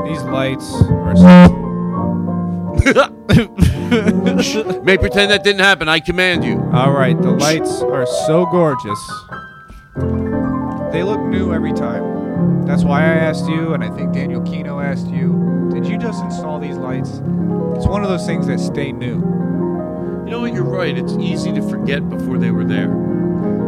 These 0.07 0.23
lights 0.23 0.69
are 0.83 1.15
so. 1.15 1.23
May 4.83 4.97
pretend 4.97 5.31
that 5.31 5.43
didn't 5.43 5.61
happen. 5.61 5.87
I 5.87 5.99
command 5.99 6.43
you. 6.43 6.59
All 6.73 6.91
right, 6.91 7.19
the 7.19 7.31
lights 7.31 7.81
are 7.81 8.05
so 8.27 8.45
gorgeous. 8.45 8.99
They 10.91 11.03
look 11.03 11.21
new 11.21 11.53
every 11.53 11.73
time. 11.73 12.65
That's 12.65 12.83
why 12.83 13.01
I 13.01 13.15
asked 13.15 13.47
you, 13.47 13.73
and 13.73 13.83
I 13.83 13.89
think 13.89 14.11
Daniel 14.13 14.41
Kino 14.41 14.79
asked 14.79 15.07
you, 15.07 15.69
did 15.73 15.85
you 15.87 15.97
just 15.97 16.23
install 16.23 16.59
these 16.59 16.77
lights? 16.77 17.21
It's 17.75 17.87
one 17.87 18.03
of 18.03 18.09
those 18.09 18.25
things 18.25 18.47
that 18.47 18.59
stay 18.59 18.91
new. 18.91 19.21
You 20.25 20.31
know 20.31 20.41
what? 20.41 20.53
You're 20.53 20.63
right. 20.63 20.97
It's 20.97 21.13
easy 21.13 21.53
to 21.53 21.61
forget 21.69 22.07
before 22.09 22.37
they 22.37 22.51
were 22.51 22.65
there. 22.65 22.91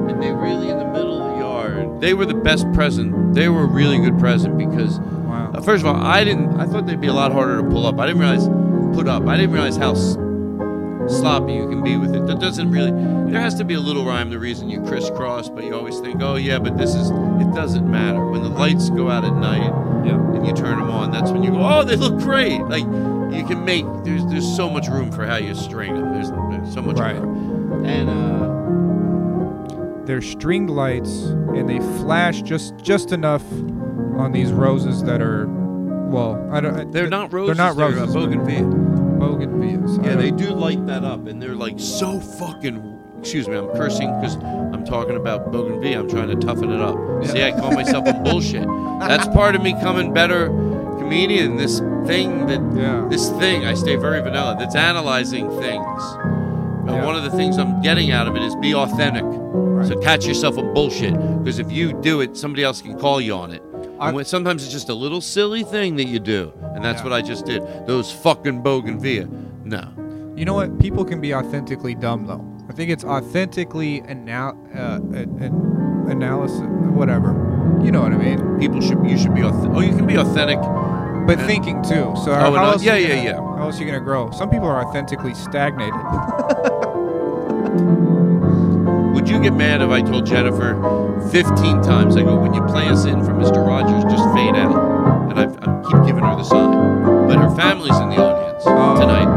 And 0.09 0.21
they 0.21 0.31
really, 0.31 0.69
in 0.69 0.77
the 0.79 0.85
middle 0.85 1.21
of 1.21 1.31
the 1.33 1.37
yard, 1.39 2.01
they 2.01 2.13
were 2.13 2.25
the 2.25 2.33
best 2.33 2.71
present. 2.73 3.35
They 3.35 3.47
were 3.49 3.61
a 3.63 3.67
really 3.67 3.99
good 3.99 4.17
present 4.17 4.57
because, 4.57 4.99
Wow. 4.99 5.51
uh, 5.53 5.61
first 5.61 5.83
of 5.85 5.87
all, 5.95 6.01
I 6.03 6.23
didn't. 6.23 6.59
I 6.59 6.65
thought 6.65 6.87
they'd 6.87 6.99
be 6.99 7.07
a 7.07 7.13
lot 7.13 7.31
harder 7.31 7.61
to 7.61 7.69
pull 7.69 7.85
up. 7.85 7.99
I 7.99 8.07
didn't 8.07 8.21
realize 8.21 8.47
put 8.95 9.07
up. 9.07 9.27
I 9.27 9.37
didn't 9.37 9.51
realize 9.51 9.77
how 9.77 9.91
s- 9.91 10.17
sloppy 11.07 11.53
you 11.53 11.67
can 11.69 11.83
be 11.83 11.95
with 11.97 12.15
it. 12.15 12.25
That 12.25 12.39
doesn't 12.39 12.71
really. 12.71 12.91
There 13.31 13.39
has 13.41 13.53
to 13.55 13.63
be 13.63 13.75
a 13.75 13.79
little 13.79 14.03
rhyme. 14.05 14.29
The 14.31 14.39
reason 14.39 14.69
you 14.69 14.81
crisscross, 14.81 15.49
but 15.49 15.63
you 15.63 15.75
always 15.75 15.99
think, 15.99 16.21
oh 16.23 16.35
yeah, 16.35 16.57
but 16.59 16.77
this 16.77 16.95
is. 16.95 17.11
It 17.11 17.53
doesn't 17.53 17.89
matter 17.89 18.25
when 18.25 18.41
the 18.41 18.49
lights 18.49 18.89
go 18.89 19.09
out 19.11 19.23
at 19.25 19.35
night 19.35 19.71
Yeah. 20.05 20.15
and 20.35 20.47
you 20.47 20.53
turn 20.53 20.79
them 20.79 20.89
on. 20.89 21.11
That's 21.11 21.29
when 21.31 21.43
you 21.43 21.51
go, 21.51 21.59
oh, 21.59 21.83
they 21.83 21.95
look 21.97 22.17
great. 22.19 22.59
Like 22.63 22.85
you 23.31 23.45
can 23.45 23.63
make 23.65 23.85
there's 24.03 24.25
there's 24.27 24.55
so 24.55 24.69
much 24.69 24.87
room 24.87 25.11
for 25.11 25.25
how 25.25 25.37
you 25.37 25.53
string 25.55 25.93
them. 25.95 26.13
There's, 26.13 26.29
there's 26.31 26.73
so 26.73 26.81
much 26.81 26.97
Right. 26.99 27.21
more. 27.21 27.83
And 27.85 28.09
uh, 28.09 30.03
They're 30.05 30.21
stringed 30.21 30.69
lights, 30.69 31.23
and 31.55 31.67
they 31.69 31.79
flash 32.01 32.41
just 32.41 32.77
just 32.77 33.11
enough 33.11 33.43
on 34.17 34.31
these 34.31 34.51
roses 34.53 35.03
that 35.03 35.21
are, 35.21 35.45
well, 35.47 36.49
I 36.51 36.59
don't. 36.61 36.91
they're 36.91 37.09
not 37.09 37.31
roses. 37.33 37.55
They're 37.57 37.65
not 37.65 37.75
They're 37.75 37.89
roses. 37.91 38.15
uh, 38.15 38.19
bougainvillea. 38.19 38.63
Bougainvilleas. 39.19 40.05
Yeah, 40.05 40.15
they 40.15 40.31
don't- 40.31 40.57
light 40.59 40.85
that 40.87 41.03
up, 41.03 41.27
and 41.27 41.41
they're 41.41 41.55
like 41.55 41.79
so 41.79 42.19
fucking. 42.19 42.95
Excuse 43.19 43.47
me, 43.49 43.57
I'm 43.57 43.67
cursing 43.71 44.09
because 44.21 44.35
I'm 44.37 44.85
talking 44.85 45.17
about 45.17 45.51
bougainvillea. 45.51 45.99
I'm 45.99 46.07
trying 46.09 46.29
to 46.29 46.35
toughen 46.35 46.71
it 46.71 46.79
up. 46.79 46.95
See, 47.25 47.43
I 47.43 47.51
call 47.51 47.71
myself 47.73 48.07
a 48.07 48.13
bullshit. 48.23 48.65
That's 48.99 49.27
part 49.29 49.55
of 49.55 49.61
me 49.61 49.73
coming 49.81 50.13
better 50.13 50.47
comedian. 50.99 51.57
This 51.57 51.81
thing 52.07 52.47
that 52.47 52.61
Yeah. 52.75 53.05
this 53.09 53.29
thing 53.31 53.65
I 53.65 53.73
stay 53.73 53.95
very 53.95 54.21
vanilla. 54.21 54.55
That's 54.57 54.75
analyzing 54.75 55.49
things. 55.59 56.01
And 56.87 56.95
Yeah. 56.95 57.05
one 57.05 57.15
of 57.15 57.23
the 57.23 57.31
things 57.31 57.57
I'm 57.57 57.81
getting 57.81 58.11
out 58.11 58.27
of 58.27 58.35
it 58.35 58.41
is 58.41 58.55
be 58.55 58.73
authentic. 58.73 59.25
So 59.87 59.95
catch 59.97 60.25
yourself 60.25 60.57
on 60.57 60.73
bullshit 60.73 61.13
because 61.39 61.59
if 61.59 61.71
you 61.71 61.93
do 61.93 62.21
it, 62.21 62.35
somebody 62.37 62.63
else 62.63 62.81
can 62.81 62.97
call 62.97 63.19
you 63.21 63.33
on 63.35 63.51
it. 63.51 63.61
I- 63.99 64.07
And 64.07 64.15
when, 64.15 64.25
sometimes 64.25 64.63
it's 64.63 64.71
just 64.71 64.89
a 64.89 64.93
little 64.93 65.21
silly 65.21 65.63
thing 65.63 65.95
that 65.97 66.07
you 66.07 66.19
do, 66.19 66.51
and 66.75 66.83
that's 66.85 66.99
Yeah. 66.99 67.09
what 67.09 67.13
I 67.13 67.21
just 67.21 67.45
did. 67.45 67.61
Those 67.87 68.11
fucking 68.11 68.61
bougainvillea. 68.63 69.27
No. 69.65 69.81
You 70.35 70.45
know 70.45 70.53
what? 70.53 70.79
People 70.79 71.03
can 71.03 71.19
be 71.19 71.33
authentically 71.33 71.95
dumb 71.95 72.25
though. 72.27 72.41
I 72.69 72.73
think 72.73 72.89
it's 72.91 73.03
authentically 73.03 74.03
anal- 74.07 74.55
uh, 74.77 74.99
an, 75.13 75.29
an 75.41 76.05
analysis, 76.09 76.61
whatever. 76.93 77.33
You 77.83 77.91
know 77.91 78.01
what 78.01 78.11
I 78.13 78.17
mean? 78.17 78.39
People 78.59 78.81
should 78.81 78.99
you 79.05 79.17
should 79.17 79.33
be 79.33 79.41
authentic. 79.41 79.71
Oh, 79.75 79.79
you 79.81 79.93
can 79.95 80.05
be 80.05 80.15
authentic. 80.15 80.59
But 81.27 81.37
And- 81.39 81.47
thinking 81.47 81.81
too. 81.83 82.13
So 82.23 82.31
Oh, 82.31 82.35
how, 82.35 82.55
uh, 82.55 82.71
else 82.71 82.83
yeah, 82.83 82.95
yeah, 82.95 83.07
gonna- 83.09 83.21
yeah. 83.23 83.35
How 83.57 83.63
else 83.65 83.79
are 83.79 83.83
you 83.83 83.91
gonna 83.91 84.03
grow? 84.03 84.31
Some 84.31 84.49
people 84.49 84.67
are 84.67 84.83
authentically 84.83 85.33
stagnated. 85.35 85.93
Would 89.13 89.27
you 89.27 89.41
get 89.41 89.53
mad 89.53 89.81
if 89.81 89.89
I 89.89 90.01
told 90.01 90.25
Jennifer 90.25 90.75
15 91.31 91.81
times? 91.81 92.15
I 92.15 92.21
go, 92.23 92.37
when 92.39 92.53
you 92.53 92.61
play 92.63 92.87
us 92.87 93.05
in 93.05 93.23
for 93.25 93.31
Mr. 93.33 93.65
Rogers, 93.65 94.03
just 94.05 94.23
fade 94.33 94.55
out. 94.55 95.29
And 95.29 95.39
I've, 95.39 95.57
I 95.67 95.81
keep 95.83 96.05
giving 96.05 96.23
her 96.23 96.35
the 96.35 96.43
sign. 96.43 97.27
But 97.27 97.37
her 97.37 97.53
family's 97.55 97.97
in 97.99 98.09
the 98.09 98.17
audience 98.17 98.63
Oh. 98.65 98.99
tonight. 98.99 99.27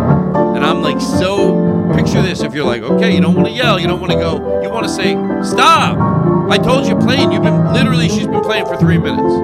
And 0.57 0.65
I'm 0.65 0.83
like, 0.83 1.01
so 1.01 1.93
picture 1.97 2.23
this. 2.23 2.43
If 2.43 2.55
you're 2.55 2.67
like, 2.67 2.83
okay, 2.83 3.15
you 3.15 3.21
don't 3.21 3.35
want 3.35 3.49
to 3.49 3.55
yell, 3.55 3.81
you 3.81 3.87
don't 3.89 4.01
want 4.01 4.13
to 4.13 4.19
go, 4.19 4.63
you 4.63 4.71
want 4.71 4.87
to 4.87 4.93
say, 4.93 5.15
stop. 5.43 5.97
I 6.51 6.59
told 6.59 6.87
you 6.87 6.97
playing. 6.97 7.33
You've 7.33 7.43
been 7.43 7.73
literally, 7.73 8.09
she's 8.09 8.27
been 8.27 8.43
playing 8.43 8.67
for 8.67 8.77
three 8.77 8.99
minutes. 8.99 9.35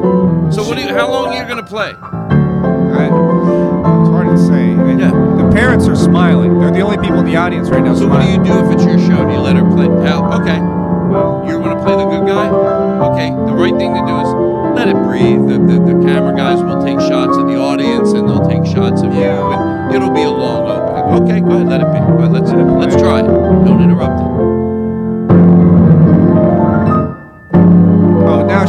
So 0.53 0.63
what? 0.65 0.77
Do 0.77 0.83
you, 0.83 0.89
how 0.95 1.11
long 1.11 1.29
are 1.29 1.43
you 1.43 1.47
gonna 1.49 1.63
play? 1.63 1.95
I, 2.01 3.07
it's 3.07 4.09
hard 4.11 4.29
to 4.29 4.39
say. 4.39 4.71
Yeah. 4.97 5.11
The 5.11 5.51
parents 5.53 5.87
are 5.89 5.97
smiling. 5.97 6.59
They're 6.61 6.71
the 6.71 6.81
only 6.81 6.97
people 6.99 7.19
in 7.21 7.27
the 7.27 7.37
audience 7.37 7.69
right 7.69 7.83
now 7.83 7.95
So 7.95 8.07
what 8.09 8.23
do 8.23 8.33
smiling. 8.33 8.47
you 8.47 8.53
do 8.53 8.67
if 8.67 8.73
it's 8.75 8.85
your 8.85 8.99
show? 8.99 9.25
Do 9.27 9.33
you 9.33 9.41
let 9.41 9.57
her 9.57 9.65
play? 9.75 9.87
Hell, 10.07 10.25
okay. 10.41 10.57
You 10.57 11.59
want 11.61 11.77
to 11.79 11.85
play 11.85 11.95
the 11.97 12.07
good 12.09 12.27
guy? 12.27 12.49
Okay. 12.49 13.31
The 13.31 13.55
right 13.55 13.77
thing 13.77 13.93
to 13.95 14.03
do 14.07 14.15
is 14.21 14.31
let 14.75 14.89
it 14.89 14.97
breathe. 15.05 15.45
The, 15.49 15.59
the, 15.59 15.77
the 15.93 15.97
camera 16.07 16.35
guys 16.37 16.63
will 16.63 16.83
take 16.85 16.99
shots 17.01 17.37
of 17.37 17.47
the 17.47 17.57
audience 17.57 18.13
and 18.13 18.29
they'll 18.29 18.47
take 18.49 18.65
shots 18.65 19.03
of 19.03 19.13
you, 19.15 19.23
and 19.23 19.95
it'll 19.95 20.11
be 20.15 20.23
a 20.23 20.31
long 20.31 20.67
opening. 20.69 21.23
Okay, 21.23 21.41
go 21.41 21.57
ahead. 21.57 21.69
Let 21.69 21.81
it 21.83 21.91
be. 21.93 21.99
Go 22.01 22.25
ahead, 22.25 22.33
let's 22.33 22.51
let's 22.53 22.97
try 23.03 23.21
it. 23.21 23.27
Don't 23.27 23.83
interrupt 23.83 24.21
it. 24.21 24.36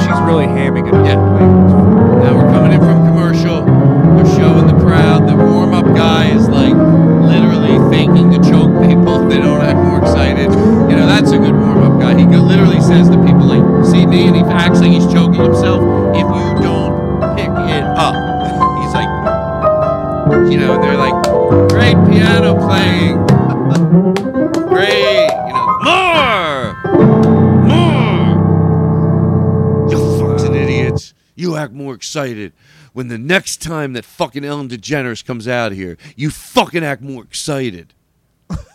She's 0.07 0.21
really 0.23 0.47
hamming 0.47 0.87
it 0.87 0.93
up. 0.93 1.05
Yeah. 1.05 1.15
Now 1.15 2.35
we're 2.35 2.51
coming 2.51 2.71
in 2.71 2.79
from 2.79 3.05
commercial. 3.05 3.65
They're 4.15 4.35
showing 4.39 4.67
the 4.67 4.79
crowd. 4.79 5.27
The 5.27 5.35
warm 5.35 5.73
up 5.73 5.85
guy 5.95 6.31
is 6.31 6.47
like 6.47 6.73
literally 6.73 7.75
faking 7.91 8.31
to 8.31 8.39
choke 8.49 8.71
people. 8.87 9.17
They 9.27 9.39
don't 9.39 9.61
act 9.61 9.77
more 9.77 9.99
excited. 9.99 10.49
You 10.89 10.95
know, 10.95 11.05
that's 11.05 11.31
a 11.31 11.37
good 11.37 11.53
warm 11.53 11.83
up 11.83 11.99
guy. 11.99 12.17
He 12.17 12.25
literally 12.25 12.79
says 12.79 13.09
to 13.09 13.17
people 13.17 13.43
like, 13.43 13.85
"See 13.85 14.05
me," 14.05 14.27
and 14.27 14.35
he 14.35 14.41
acts 14.43 14.79
like 14.79 14.91
he's 14.91 15.05
choking 15.07 15.41
himself. 15.41 15.81
If 16.15 16.23
you 16.23 16.63
don't 16.63 17.19
pick 17.35 17.51
it 17.51 17.83
up, 17.83 18.15
he's 18.79 18.93
like, 18.95 19.11
you 20.49 20.57
know, 20.57 20.81
they're 20.81 20.95
like, 20.95 21.17
"Great 21.69 21.97
piano 22.07 22.55
playing." 22.55 23.36
More 31.87 31.95
excited 31.95 32.51
when 32.93 33.07
the 33.07 33.17
next 33.17 33.61
time 33.61 33.93
that 33.93 34.03
fucking 34.03 34.43
Ellen 34.43 34.67
DeGeneres 34.67 35.23
comes 35.25 35.47
out 35.47 35.71
here. 35.71 35.97
You 36.17 36.29
fucking 36.29 36.83
act 36.83 37.01
more 37.01 37.23
excited. 37.23 37.93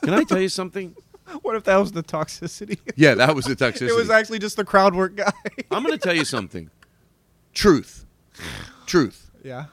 Can 0.03 0.15
I 0.15 0.25
tell 0.25 0.41
you 0.41 0.49
something? 0.49 0.97
What 1.43 1.57
if 1.57 1.65
that 1.65 1.77
was 1.77 1.93
the 1.93 2.03
toxicity? 2.03 2.79
Yeah, 2.95 3.15
that 3.15 3.35
was 3.35 3.47
the 3.47 3.57
toxicity. 3.57 3.89
it 3.89 3.97
was 3.97 4.11
actually 4.11 4.39
just 4.39 4.57
the 4.57 4.65
crowd 4.67 4.95
work 4.95 5.15
guy. 5.17 5.33
I'm 5.71 5.83
going 5.83 5.97
to 5.99 6.05
tell 6.05 6.15
you 6.15 6.27
something. 6.27 6.69
Truth. 7.55 8.05
Truth. 8.87 9.31
yeah. 9.43 9.67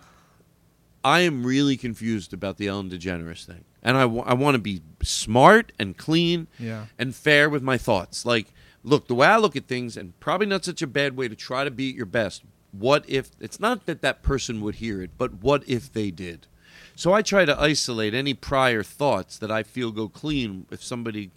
I 1.03 1.21
am 1.21 1.45
really 1.45 1.75
confused 1.75 2.33
about 2.33 2.57
the 2.57 2.67
Ellen 2.67 2.89
DeGeneres 2.89 3.45
thing. 3.45 3.65
And 3.83 3.97
I 3.97 4.05
want 4.05 4.55
to 4.55 4.59
be 4.59 4.81
smart 5.03 5.73
and 5.79 5.97
clean 5.97 6.47
Yeah. 6.59 6.85
and 6.97 7.13
fair 7.13 7.49
with 7.49 7.63
my 7.63 7.77
thoughts. 7.77 8.25
Like, 8.25 8.53
look, 8.83 9.07
the 9.07 9.15
way 9.15 9.27
I 9.27 9.37
look 9.37 9.55
at 9.57 9.67
things, 9.67 9.97
and 9.97 10.17
probably 10.21 10.47
not 10.47 10.63
such 10.63 10.81
a 10.81 10.87
bad 10.87 11.17
way 11.17 11.27
to 11.27 11.35
try 11.35 11.63
to 11.65 11.71
be 11.71 11.89
at 11.89 11.95
your 11.95 12.05
best. 12.05 12.43
What 12.71 13.03
if 13.09 13.31
it's 13.39 13.59
not 13.59 13.85
that 13.87 14.01
that 14.01 14.21
person 14.21 14.61
would 14.61 14.75
hear 14.75 15.01
it, 15.01 15.11
but 15.17 15.35
what 15.41 15.63
if 15.67 15.91
they 15.91 16.11
did? 16.11 16.47
So 16.95 17.13
I 17.13 17.21
try 17.21 17.45
to 17.45 17.59
isolate 17.59 18.13
any 18.13 18.33
prior 18.33 18.83
thoughts 18.83 19.37
that 19.39 19.49
I 19.51 19.63
feel 19.63 19.91
go 19.91 20.07
clean 20.09 20.65
if 20.69 20.83
somebody 20.83 21.31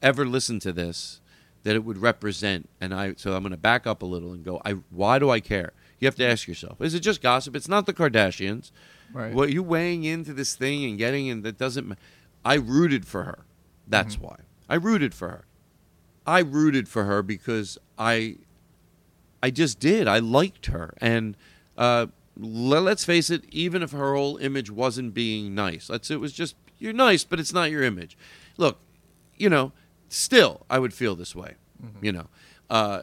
ever 0.00 0.24
listened 0.24 0.62
to 0.62 0.72
this 0.72 1.20
that 1.64 1.74
it 1.74 1.84
would 1.84 1.98
represent. 1.98 2.68
And 2.80 2.94
I 2.94 3.14
so 3.16 3.34
I'm 3.34 3.42
going 3.42 3.50
to 3.50 3.56
back 3.58 3.86
up 3.86 4.00
a 4.02 4.06
little 4.06 4.32
and 4.32 4.44
go, 4.44 4.62
I 4.64 4.72
why 4.90 5.18
do 5.18 5.28
I 5.28 5.40
care? 5.40 5.72
You 5.98 6.06
have 6.06 6.14
to 6.16 6.24
ask 6.24 6.46
yourself, 6.46 6.80
is 6.80 6.94
it 6.94 7.00
just 7.00 7.20
gossip? 7.20 7.56
It's 7.56 7.68
not 7.68 7.86
the 7.86 7.92
Kardashians. 7.92 8.70
Right. 9.12 9.34
What 9.34 9.50
you 9.52 9.62
weighing 9.62 10.04
into 10.04 10.32
this 10.32 10.54
thing 10.54 10.84
and 10.84 10.96
getting 10.96 11.26
in 11.26 11.42
that 11.42 11.58
doesn't 11.58 11.86
ma- 11.88 11.94
I 12.44 12.54
rooted 12.54 13.04
for 13.06 13.24
her. 13.24 13.44
That's 13.86 14.14
Mm-hmm. 14.16 14.24
why. 14.24 14.36
I 14.68 14.76
rooted 14.76 15.14
for 15.14 15.28
her. 15.28 15.44
I 16.26 16.40
rooted 16.40 16.88
for 16.88 17.04
her 17.04 17.22
because 17.22 17.78
I 17.98 18.36
I 19.42 19.50
just 19.50 19.78
did. 19.80 20.08
I 20.08 20.18
liked 20.18 20.66
her. 20.66 20.94
And 21.00 21.36
uh, 21.76 22.06
let's 22.36 23.04
face 23.04 23.30
it, 23.30 23.44
even 23.50 23.82
if 23.82 23.92
her 23.92 24.14
whole 24.14 24.36
image 24.38 24.70
wasn't 24.70 25.14
being 25.14 25.54
nice, 25.54 25.88
let's 25.88 26.10
it 26.10 26.20
was 26.20 26.32
just 26.32 26.54
you're 26.78 26.92
nice, 26.92 27.24
but 27.24 27.40
it's 27.40 27.52
not 27.52 27.70
your 27.70 27.82
image. 27.82 28.16
Look, 28.56 28.78
you 29.36 29.48
know, 29.48 29.72
still 30.08 30.64
I 30.70 30.78
would 30.78 30.94
feel 30.94 31.14
this 31.16 31.34
way. 31.34 31.54
You 32.00 32.12
know, 32.12 32.26
uh, 32.70 33.02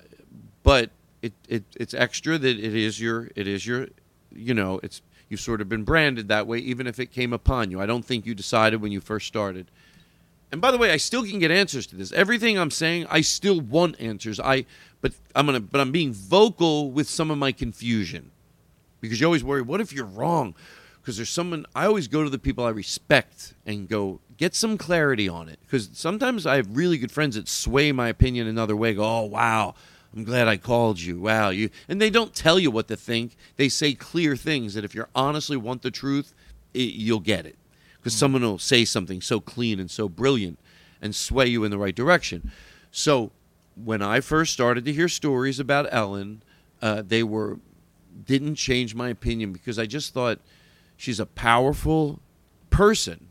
but 0.63 0.91
it, 1.21 1.33
it 1.47 1.63
it's 1.77 1.93
extra 1.93 2.37
that 2.37 2.59
it 2.59 2.75
is 2.75 2.99
your 2.99 3.29
it 3.35 3.47
is 3.47 3.65
your 3.65 3.87
you 4.33 4.53
know 4.53 4.79
it's 4.83 5.01
you've 5.29 5.39
sort 5.39 5.61
of 5.61 5.69
been 5.69 5.83
branded 5.83 6.27
that 6.27 6.45
way, 6.47 6.57
even 6.59 6.87
if 6.87 6.99
it 6.99 7.11
came 7.11 7.33
upon 7.33 7.71
you. 7.71 7.79
I 7.79 7.85
don't 7.85 8.05
think 8.05 8.25
you 8.25 8.35
decided 8.35 8.81
when 8.81 8.91
you 8.91 9.01
first 9.01 9.27
started. 9.27 9.71
And 10.55 10.61
by 10.61 10.71
the 10.71 10.77
way, 10.77 10.91
I 10.91 10.95
still 10.95 11.25
can 11.25 11.39
get 11.39 11.51
answers 11.51 11.85
to 11.87 11.97
this. 11.97 12.13
Everything 12.13 12.57
I'm 12.57 12.71
saying, 12.71 13.07
I 13.09 13.19
still 13.19 13.59
want 13.59 13.99
answers. 13.99 14.39
I 14.39 14.65
but 15.01 15.11
I'm 15.35 15.47
gonna 15.47 15.59
but 15.59 15.81
I'm 15.81 15.91
being 15.91 16.13
vocal 16.13 16.91
with 16.91 17.09
some 17.09 17.29
of 17.29 17.37
my 17.37 17.51
confusion. 17.51 18.31
Because 19.01 19.19
you 19.19 19.25
always 19.25 19.43
worry, 19.43 19.61
what 19.61 19.81
if 19.81 19.91
you're 19.91 20.05
wrong? 20.05 20.55
Because 21.01 21.17
there's 21.17 21.29
someone 21.29 21.65
I 21.75 21.87
always 21.87 22.07
go 22.07 22.23
to 22.23 22.29
the 22.29 22.39
people 22.39 22.63
I 22.63 22.69
respect 22.69 23.53
and 23.65 23.89
go, 23.89 24.21
get 24.37 24.55
some 24.55 24.77
clarity 24.77 25.27
on 25.27 25.49
it. 25.49 25.59
Because 25.63 25.89
sometimes 25.91 26.47
I 26.47 26.55
have 26.55 26.77
really 26.77 26.97
good 26.99 27.11
friends 27.11 27.35
that 27.35 27.49
sway 27.49 27.91
my 27.91 28.07
opinion 28.07 28.47
another 28.47 28.77
way, 28.77 28.93
go, 28.93 29.03
Oh 29.03 29.25
wow, 29.25 29.75
I'm 30.15 30.23
glad 30.23 30.47
I 30.47 30.55
called 30.55 31.01
you. 31.01 31.19
Wow, 31.19 31.49
you 31.49 31.69
and 31.89 32.01
they 32.01 32.09
don't 32.09 32.33
tell 32.33 32.59
you 32.59 32.71
what 32.71 32.87
to 32.87 32.95
think. 32.95 33.35
They 33.57 33.67
say 33.67 33.93
clear 33.93 34.37
things 34.37 34.73
that 34.75 34.85
if 34.85 34.95
you 34.95 35.03
honestly 35.13 35.57
want 35.57 35.81
the 35.81 35.91
truth, 35.91 36.33
it, 36.73 36.93
you'll 36.93 37.19
get 37.19 37.45
it 37.45 37.57
because 38.05 38.15
someone 38.15 38.43
will 38.43 38.59
say 38.59 38.85
something 38.85 39.19
so 39.19 39.39
clean 39.39 39.79
and 39.79 39.89
so 39.89 40.07
brilliant 40.07 40.59
and 41.01 41.15
sway 41.15 41.47
you 41.47 41.63
in 41.63 41.71
the 41.71 41.77
right 41.79 41.95
direction. 41.95 42.51
So 42.91 43.31
when 43.73 44.03
I 44.03 44.19
first 44.19 44.53
started 44.53 44.85
to 44.85 44.93
hear 44.93 45.09
stories 45.09 45.59
about 45.59 45.91
Ellen, 45.91 46.43
uh, 46.83 47.01
they 47.01 47.23
were 47.23 47.57
didn't 48.27 48.55
change 48.55 48.93
my 48.93 49.09
opinion 49.09 49.53
because 49.53 49.79
I 49.79 49.87
just 49.87 50.13
thought 50.13 50.39
she's 50.95 51.19
a 51.19 51.25
powerful 51.25 52.19
person, 52.69 53.25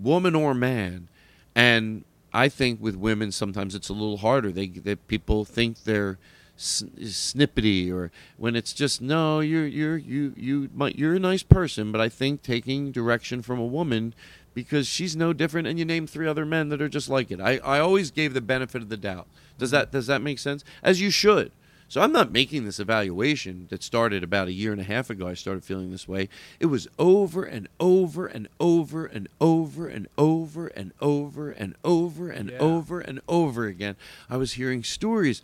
woman 0.00 0.36
or 0.36 0.54
man, 0.54 1.08
and 1.56 2.04
I 2.32 2.48
think 2.48 2.80
with 2.80 2.94
women 2.94 3.32
sometimes 3.32 3.74
it's 3.74 3.88
a 3.88 3.92
little 3.92 4.18
harder. 4.18 4.52
They, 4.52 4.68
they 4.68 4.94
people 4.94 5.44
think 5.44 5.82
they're 5.82 6.20
snippety 6.56 7.92
or 7.92 8.10
when 8.36 8.56
it's 8.56 8.72
just 8.72 9.00
no 9.00 9.40
you're 9.40 9.66
you're 9.66 9.96
you 9.96 10.32
you 10.36 10.68
might 10.74 10.96
you're 10.96 11.14
a 11.14 11.18
nice 11.20 11.42
person 11.42 11.92
but 11.92 12.00
i 12.00 12.08
think 12.08 12.42
taking 12.42 12.90
direction 12.92 13.42
from 13.42 13.58
a 13.58 13.66
woman 13.66 14.14
because 14.54 14.86
she's 14.86 15.14
no 15.16 15.32
different 15.32 15.68
and 15.68 15.78
you 15.78 15.84
name 15.84 16.06
three 16.06 16.26
other 16.26 16.46
men 16.46 16.68
that 16.70 16.80
are 16.80 16.88
just 16.88 17.08
like 17.08 17.30
it 17.30 17.40
i, 17.40 17.58
I 17.58 17.78
always 17.78 18.10
gave 18.10 18.32
the 18.34 18.40
benefit 18.40 18.82
of 18.82 18.88
the 18.88 18.96
doubt 18.96 19.26
does 19.58 19.70
that 19.70 19.92
does 19.92 20.06
that 20.06 20.22
make 20.22 20.38
sense 20.38 20.64
as 20.82 21.00
you 21.00 21.10
should 21.10 21.52
So 21.88 22.00
I'm 22.02 22.10
not 22.10 22.32
making 22.32 22.64
this 22.64 22.80
evaluation 22.80 23.68
that 23.70 23.80
started 23.84 24.24
about 24.24 24.48
a 24.48 24.52
year 24.52 24.72
and 24.72 24.80
a 24.80 24.84
half 24.94 25.08
ago. 25.08 25.28
I 25.28 25.34
started 25.34 25.62
feeling 25.62 25.92
this 25.92 26.08
way. 26.08 26.28
It 26.58 26.66
was 26.66 26.88
over 26.98 27.44
and 27.44 27.68
over 27.78 28.26
and 28.26 28.48
over 28.58 29.06
and 29.06 29.28
over 29.40 29.86
and 29.86 30.08
over 30.18 30.66
and 30.66 30.90
over 30.98 31.48
and 31.52 31.74
over 31.84 32.28
and 32.28 32.50
Yeah. 32.50 32.58
over 32.58 32.98
and 32.98 33.20
over 33.28 33.66
again. 33.70 33.94
I 34.28 34.36
was 34.36 34.54
hearing 34.54 34.82
stories. 34.82 35.42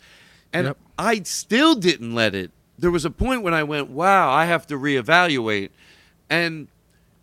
And 0.53 0.67
Yep. 0.67 0.77
I 0.97 1.21
still 1.23 1.75
didn't 1.75 2.13
let 2.13 2.35
it. 2.35 2.51
There 2.77 2.91
was 2.91 3.03
a 3.03 3.09
point 3.09 3.41
when 3.41 3.53
I 3.53 3.63
went, 3.63 3.89
wow, 3.89 4.31
I 4.31 4.45
have 4.45 4.67
to 4.67 4.75
reevaluate. 4.77 5.69
And 6.29 6.67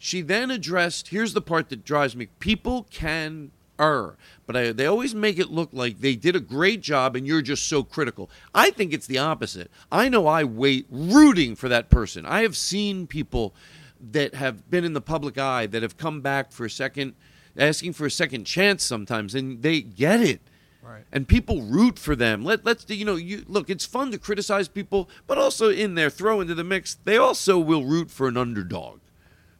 she 0.00 0.22
then 0.22 0.50
addressed 0.50 1.08
here's 1.08 1.34
the 1.34 1.42
part 1.42 1.68
that 1.68 1.84
drives 1.84 2.16
me 2.16 2.26
people 2.40 2.86
can 2.90 3.52
err 3.78 4.16
but 4.46 4.56
I, 4.56 4.72
they 4.72 4.86
always 4.86 5.14
make 5.14 5.38
it 5.38 5.50
look 5.50 5.68
like 5.72 6.00
they 6.00 6.16
did 6.16 6.34
a 6.34 6.40
great 6.40 6.80
job 6.80 7.14
and 7.14 7.26
you're 7.26 7.42
just 7.42 7.68
so 7.68 7.84
critical 7.84 8.30
i 8.54 8.70
think 8.70 8.92
it's 8.92 9.06
the 9.06 9.18
opposite 9.18 9.70
i 9.92 10.08
know 10.08 10.26
i 10.26 10.42
wait 10.42 10.86
rooting 10.90 11.54
for 11.54 11.68
that 11.68 11.90
person 11.90 12.24
i 12.24 12.40
have 12.42 12.56
seen 12.56 13.06
people 13.06 13.54
that 14.00 14.34
have 14.34 14.70
been 14.70 14.84
in 14.84 14.94
the 14.94 15.00
public 15.02 15.36
eye 15.36 15.66
that 15.66 15.82
have 15.82 15.98
come 15.98 16.22
back 16.22 16.50
for 16.50 16.64
a 16.64 16.70
second 16.70 17.14
asking 17.58 17.92
for 17.92 18.06
a 18.06 18.10
second 18.10 18.44
chance 18.44 18.82
sometimes 18.82 19.34
and 19.34 19.62
they 19.62 19.82
get 19.82 20.20
it 20.20 20.40
Right. 20.82 21.04
and 21.12 21.28
people 21.28 21.62
root 21.62 21.98
for 21.98 22.16
them. 22.16 22.42
Let 22.42 22.64
let's 22.64 22.88
you 22.88 23.04
know 23.04 23.16
you 23.16 23.44
look. 23.46 23.68
It's 23.68 23.84
fun 23.84 24.10
to 24.12 24.18
criticize 24.18 24.66
people, 24.66 25.10
but 25.26 25.38
also 25.38 25.70
in 25.70 25.94
there 25.94 26.10
throw 26.10 26.40
into 26.40 26.54
the 26.54 26.64
mix. 26.64 26.94
They 26.94 27.16
also 27.16 27.58
will 27.58 27.84
root 27.84 28.10
for 28.10 28.28
an 28.28 28.36
underdog. 28.36 29.00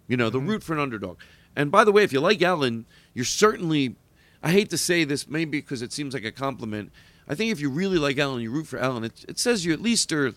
You 0.09 0.17
know, 0.17 0.31
they'll 0.31 0.41
mm-hmm. 0.41 0.51
root 0.51 0.63
for 0.63 0.73
an 0.73 0.81
underdog. 0.81 1.19
And 1.55 1.71
by 1.71 1.85
the 1.85 1.93
way, 1.93 2.03
if 2.03 2.13
you 2.13 2.21
like 2.21 2.43
Ellen, 2.43 2.87
you're 3.15 3.25
certainly. 3.25 3.97
I 4.43 4.53
hate 4.53 4.71
to 4.71 4.79
say 4.79 5.05
this, 5.05 5.29
maybe 5.29 5.61
because 5.61 5.83
it 5.83 5.93
seems 5.93 6.15
like 6.15 6.25
a 6.25 6.33
compliment. 6.33 6.91
I 7.29 7.35
think 7.35 7.53
if 7.53 7.61
you 7.61 7.69
really 7.69 7.99
like 7.99 8.17
Ellen, 8.17 8.41
you 8.41 8.51
root 8.51 8.67
for 8.67 8.79
Ellen. 8.79 9.05
It, 9.05 9.25
it 9.29 9.39
says 9.39 9.67
you 9.67 9.73
at 9.75 9.83
least 9.83 10.11
are, 10.13 10.33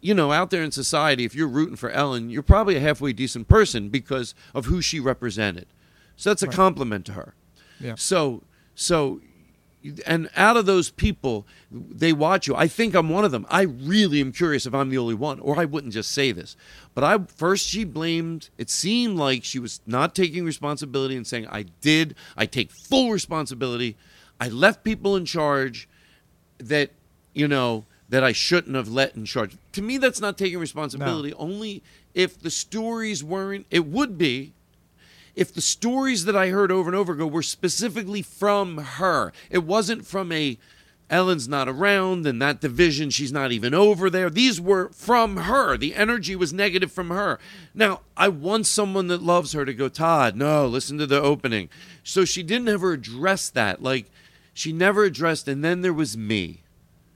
you 0.00 0.14
know, 0.14 0.32
out 0.32 0.48
there 0.48 0.62
in 0.62 0.72
society. 0.72 1.26
If 1.26 1.34
you're 1.34 1.46
rooting 1.46 1.76
for 1.76 1.90
Ellen, 1.90 2.30
you're 2.30 2.42
probably 2.42 2.76
a 2.76 2.80
halfway 2.80 3.12
decent 3.12 3.46
person 3.46 3.90
because 3.90 4.34
of 4.54 4.64
who 4.64 4.80
she 4.80 4.98
represented. 4.98 5.66
So 6.16 6.30
that's 6.30 6.42
a 6.42 6.48
compliment 6.48 7.04
to 7.06 7.12
her. 7.12 7.34
Yeah. 7.78 7.94
So 7.96 8.42
so 8.74 9.20
and 10.06 10.30
out 10.36 10.56
of 10.56 10.66
those 10.66 10.90
people, 10.90 11.46
they 11.70 12.12
watch 12.12 12.46
you. 12.46 12.54
I 12.56 12.68
think 12.68 12.94
I'm 12.94 13.08
one 13.08 13.24
of 13.24 13.32
them. 13.32 13.46
I 13.50 13.62
really 13.62 14.20
am 14.20 14.32
curious 14.32 14.66
if 14.66 14.74
I'm 14.74 14.90
the 14.90 14.98
only 14.98 15.14
one, 15.14 15.40
or 15.40 15.58
I 15.58 15.64
wouldn't 15.64 15.92
just 15.92 16.12
say 16.12 16.32
this. 16.32 16.56
But 16.94 17.04
I 17.04 17.18
first 17.18 17.66
she 17.66 17.84
blamed. 17.84 18.50
It 18.56 18.70
seemed 18.70 19.18
like 19.18 19.44
she 19.44 19.58
was 19.58 19.80
not 19.86 20.14
taking 20.14 20.44
responsibility 20.44 21.16
and 21.16 21.26
saying, 21.26 21.46
"I 21.48 21.64
did. 21.80 22.14
I 22.36 22.46
take 22.46 22.70
full 22.70 23.10
responsibility. 23.10 23.96
I 24.40 24.48
left 24.48 24.84
people 24.84 25.16
in 25.16 25.24
charge 25.24 25.88
that 26.58 26.90
you 27.34 27.48
know 27.48 27.84
that 28.08 28.24
I 28.24 28.32
shouldn't 28.32 28.76
have 28.76 28.88
let 28.88 29.14
in 29.16 29.24
charge." 29.24 29.56
To 29.72 29.82
me, 29.82 29.98
that's 29.98 30.20
not 30.20 30.38
taking 30.38 30.58
responsibility. 30.58 31.32
Only 31.34 31.82
if 32.14 32.38
the 32.38 32.50
stories 32.50 33.22
weren't. 33.22 33.66
It 33.70 33.86
would 33.86 34.16
be 34.16 34.52
if 35.36 35.52
the 35.52 35.60
stories 35.60 36.24
that 36.24 36.36
I 36.36 36.48
heard 36.48 36.70
over 36.70 36.88
and 36.88 36.96
over 36.96 37.12
ago 37.12 37.26
were 37.26 37.42
specifically 37.42 38.22
from 38.22 38.78
her, 38.78 39.32
it 39.50 39.64
wasn't 39.64 40.06
from 40.06 40.32
a 40.32 40.58
Ellen's 41.10 41.46
not 41.46 41.68
around 41.68 42.26
and 42.26 42.40
that 42.40 42.60
division, 42.60 43.10
she's 43.10 43.32
not 43.32 43.52
even 43.52 43.74
over 43.74 44.08
there. 44.08 44.30
These 44.30 44.60
were 44.60 44.88
from 44.88 45.36
her. 45.36 45.76
The 45.76 45.94
energy 45.94 46.34
was 46.34 46.52
negative 46.52 46.90
from 46.90 47.10
her. 47.10 47.38
Now, 47.74 48.00
I 48.16 48.28
want 48.28 48.66
someone 48.66 49.08
that 49.08 49.22
loves 49.22 49.52
her 49.52 49.64
to 49.64 49.74
go, 49.74 49.88
Todd, 49.88 50.34
no, 50.34 50.66
listen 50.66 50.96
to 50.98 51.06
the 51.06 51.20
opening. 51.20 51.68
So 52.02 52.24
she 52.24 52.42
didn't 52.42 52.68
ever 52.68 52.92
address 52.92 53.50
that. 53.50 53.82
Like, 53.82 54.10
she 54.54 54.72
never 54.72 55.04
addressed, 55.04 55.46
and 55.46 55.62
then 55.62 55.82
there 55.82 55.92
was 55.92 56.16
me. 56.16 56.60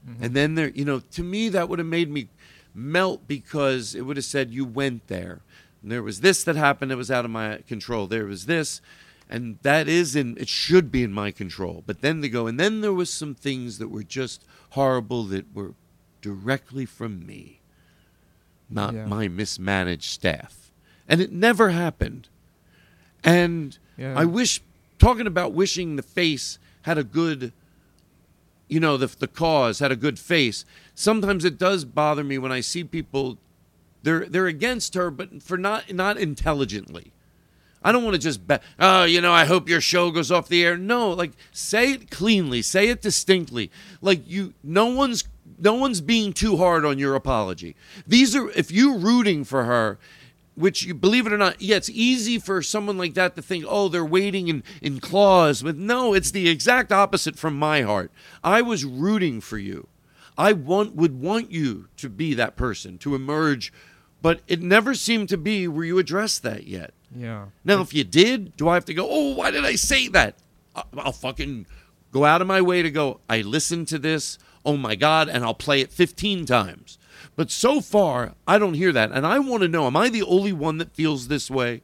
Mm-hmm. 0.07 0.23
And 0.23 0.33
then 0.35 0.55
there, 0.55 0.69
you 0.69 0.85
know, 0.85 0.99
to 0.99 1.23
me, 1.23 1.49
that 1.49 1.67
would 1.67 1.79
have 1.79 1.87
made 1.87 2.11
me 2.11 2.27
melt 2.75 3.27
because 3.27 3.95
it 3.95 4.01
would 4.01 4.17
have 4.17 4.25
said, 4.25 4.51
You 4.51 4.65
went 4.65 5.07
there. 5.07 5.41
And 5.81 5.91
there 5.91 6.03
was 6.03 6.21
this 6.21 6.43
that 6.43 6.55
happened 6.55 6.91
that 6.91 6.97
was 6.97 7.11
out 7.11 7.25
of 7.25 7.31
my 7.31 7.57
control. 7.67 8.07
There 8.07 8.25
was 8.25 8.45
this, 8.45 8.81
and 9.29 9.59
that 9.61 9.87
is 9.87 10.15
in, 10.15 10.37
it 10.37 10.49
should 10.49 10.91
be 10.91 11.03
in 11.03 11.13
my 11.13 11.31
control. 11.31 11.83
But 11.85 12.01
then 12.01 12.21
they 12.21 12.29
go, 12.29 12.47
and 12.47 12.59
then 12.59 12.81
there 12.81 12.93
was 12.93 13.11
some 13.11 13.33
things 13.35 13.77
that 13.77 13.87
were 13.89 14.03
just 14.03 14.43
horrible 14.71 15.23
that 15.25 15.53
were 15.53 15.73
directly 16.21 16.85
from 16.85 17.25
me, 17.25 17.61
not 18.69 18.93
Yeah. 18.93 19.05
my 19.05 19.27
mismanaged 19.27 20.03
staff. 20.03 20.71
And 21.07 21.21
it 21.21 21.31
never 21.31 21.69
happened. 21.69 22.27
And 23.23 23.77
Yeah. 23.97 24.13
I 24.17 24.25
wish, 24.25 24.61
talking 24.97 25.27
about 25.27 25.53
wishing 25.53 25.95
the 25.95 26.03
face 26.03 26.59
had 26.83 26.97
a 26.97 27.03
good 27.03 27.51
you 28.67 28.79
know 28.79 28.97
the 28.97 29.07
the 29.07 29.27
cause 29.27 29.79
had 29.79 29.91
a 29.91 29.95
good 29.95 30.19
face. 30.19 30.63
Sometimes 30.93 31.43
it 31.43 31.57
does 31.57 31.85
bother 31.85 32.23
me 32.23 32.37
when 32.37 32.51
I 32.51 32.59
see 32.61 32.83
people 32.83 33.39
they're 34.03 34.25
they're 34.25 34.47
against 34.47 34.95
her, 34.95 35.11
but 35.11 35.41
for 35.41 35.57
not 35.57 35.93
not 35.93 36.17
intelligently. 36.17 37.11
I 37.81 37.91
don't 37.91 38.03
want 38.03 38.15
to 38.15 38.19
just 38.19 38.45
bet. 38.45 38.61
Oh, 38.77 39.05
you 39.05 39.21
know, 39.21 39.31
I 39.31 39.45
hope 39.45 39.69
your 39.69 39.79
show 39.81 40.11
goes 40.11 40.31
off 40.31 40.49
the 40.49 40.65
air. 40.65 40.77
No, 40.77 41.11
like 41.11 41.31
say 41.51 41.93
it 41.93 42.11
cleanly, 42.11 42.61
say 42.61 42.89
it 42.89 43.01
distinctly. 43.01 43.71
Like 44.01 44.27
you, 44.27 44.53
no 44.63 44.87
one's 44.87 45.23
no 45.57 45.73
one's 45.73 46.01
being 46.01 46.33
too 46.33 46.57
hard 46.57 46.85
on 46.85 46.99
your 46.99 47.15
apology. 47.15 47.75
These 48.05 48.35
are 48.35 48.49
if 48.51 48.71
you're 48.71 48.97
rooting 48.97 49.45
for 49.45 49.63
her, 49.63 49.97
which 50.55 50.83
you 50.83 50.93
believe 50.93 51.25
it 51.25 51.31
or 51.31 51.37
not, 51.37 51.61
yeah, 51.61 51.77
it's 51.77 51.89
easy 51.89 52.37
for 52.37 52.61
someone 52.61 52.97
like 52.97 53.13
that 53.13 53.35
to 53.35 53.41
think, 53.41 53.63
oh, 53.67 53.87
they're 53.87 54.03
waiting 54.03 54.49
in, 54.49 54.63
in 54.81 54.99
claws. 54.99 55.63
But 55.63 55.77
no, 55.77 56.13
it's 56.13 56.31
the 56.31 56.49
exact 56.49 56.91
opposite 56.91 57.39
from 57.39 57.57
my 57.57 57.81
heart. 57.81 58.11
I 58.43 58.61
was 58.61 58.83
rooting 58.83 59.39
for 59.39 59.57
you. 59.57 59.87
I 60.37 60.51
want 60.53 60.95
would 60.95 61.19
want 61.19 61.51
you 61.51 61.87
to 61.97 62.09
be 62.09 62.33
that 62.33 62.55
person, 62.57 62.97
to 62.99 63.15
emerge, 63.15 63.71
but 64.21 64.41
it 64.47 64.61
never 64.61 64.93
seemed 64.93 65.29
to 65.29 65.37
be 65.37 65.67
where 65.67 65.85
you 65.85 65.97
addressed 65.97 66.43
that 66.43 66.67
yet. 66.67 66.93
Yeah. 67.15 67.45
Now, 67.63 67.81
if 67.81 67.93
you 67.93 68.03
did, 68.03 68.55
do 68.57 68.67
I 68.67 68.75
have 68.75 68.85
to 68.85 68.93
go, 68.93 69.07
oh, 69.09 69.35
why 69.35 69.51
did 69.51 69.65
I 69.65 69.75
say 69.75 70.07
that? 70.09 70.35
I'll 70.97 71.11
fucking 71.11 71.65
go 72.11 72.25
out 72.25 72.41
of 72.41 72.47
my 72.47 72.61
way 72.61 72.81
to 72.81 72.91
go, 72.91 73.19
I 73.29 73.41
listened 73.41 73.87
to 73.89 73.99
this, 73.99 74.37
oh 74.65 74.77
my 74.77 74.95
God, 74.95 75.29
and 75.29 75.43
I'll 75.43 75.53
play 75.53 75.81
it 75.81 75.91
15 75.91 76.45
times. 76.45 76.97
But 77.35 77.51
so 77.51 77.81
far, 77.81 78.33
I 78.47 78.57
don't 78.57 78.73
hear 78.73 78.91
that. 78.91 79.11
And 79.11 79.25
I 79.25 79.39
want 79.39 79.63
to 79.63 79.67
know, 79.67 79.87
am 79.87 79.97
I 79.97 80.09
the 80.09 80.23
only 80.23 80.53
one 80.53 80.77
that 80.77 80.93
feels 80.93 81.27
this 81.27 81.49
way? 81.49 81.81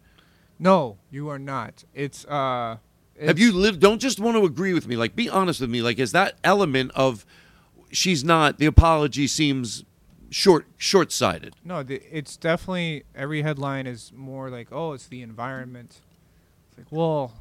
No, 0.59 0.97
you 1.11 1.29
are 1.29 1.39
not. 1.39 1.83
It's 1.93 2.25
uh. 2.25 2.77
Have 3.19 3.39
you 3.39 3.53
lived, 3.53 3.79
don't 3.79 4.01
just 4.01 4.19
want 4.19 4.35
to 4.35 4.43
agree 4.43 4.73
with 4.73 4.87
me, 4.87 4.97
like 4.97 5.15
be 5.15 5.29
honest 5.29 5.61
with 5.61 5.69
me. 5.69 5.81
Like, 5.81 5.99
is 5.99 6.11
that 6.11 6.35
element 6.43 6.91
of 6.95 7.25
she's 7.89 8.25
not, 8.25 8.57
the 8.57 8.65
apology 8.65 9.27
seems 9.27 9.85
short, 10.35 10.65
short 10.77 11.11
sighted? 11.13 11.55
No, 11.63 11.81
the, 11.81 12.01
it's 12.11 12.35
definitely 12.35 13.03
every 13.15 13.41
headline 13.41 13.87
is 13.87 14.11
more 14.13 14.49
like, 14.49 14.67
oh, 14.71 14.91
it's 14.93 15.07
the 15.07 15.21
environment. 15.21 16.01
It's 16.69 16.77
like, 16.77 16.87
well, 16.91 17.31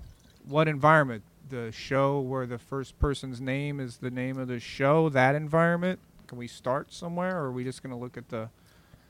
what 0.47 0.69
environment? 0.69 1.25
The 1.49 1.73
show 1.73 2.21
where 2.21 2.47
the 2.47 2.59
first 2.59 2.99
person's 3.01 3.41
name 3.41 3.81
is 3.81 3.97
the 3.99 4.11
name 4.11 4.39
of 4.39 4.47
the 4.49 4.61
show. 4.61 5.09
That 5.09 5.35
environment. 5.35 5.99
Can 6.29 6.39
we 6.39 6.47
start 6.49 6.93
somewhere, 6.93 7.37
or 7.39 7.47
are 7.47 7.53
we 7.53 7.65
just 7.65 7.83
gonna 7.83 7.99
look 7.99 8.17
at 8.17 8.29
the 8.31 8.49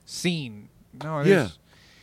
scene? 0.04 0.68
No, 1.02 1.18
it 1.20 1.26
Yeah. 1.26 1.44
is- 1.44 1.58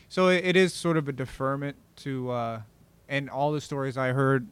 So 0.08 0.28
it, 0.30 0.46
it 0.46 0.56
is 0.56 0.74
sort 0.74 0.98
of 0.98 1.08
a 1.08 1.12
deferment 1.14 1.78
to, 1.98 2.30
uh, 2.32 2.62
and 3.10 3.30
all 3.30 3.52
the 3.52 3.62
stories 3.62 3.98
I 3.98 4.10
heard, 4.10 4.48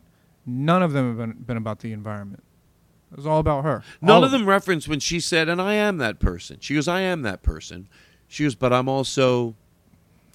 none 0.46 0.82
of 0.84 0.94
them 0.94 1.08
have 1.10 1.18
been, 1.18 1.44
been 1.44 1.58
about 1.58 1.80
the 1.80 1.92
environment. 1.92 2.44
It 3.12 3.18
was 3.18 3.26
all 3.26 3.40
about 3.40 3.64
her. 3.64 3.84
None 4.02 4.18
All 4.18 4.24
of 4.24 4.32
them 4.32 4.48
referenced 4.48 4.88
when 4.88 5.00
she 5.00 5.20
said, 5.20 5.50
and 5.50 5.62
I 5.62 5.74
am 5.74 5.98
that 5.98 6.20
person. 6.20 6.58
She 6.60 6.76
goes, 6.76 6.88
I 6.88 7.02
am 7.02 7.24
that 7.24 7.42
person. 7.42 7.88
She 8.28 8.44
goes, 8.44 8.54
but 8.54 8.72
I'm 8.72 8.88
also, 8.88 9.56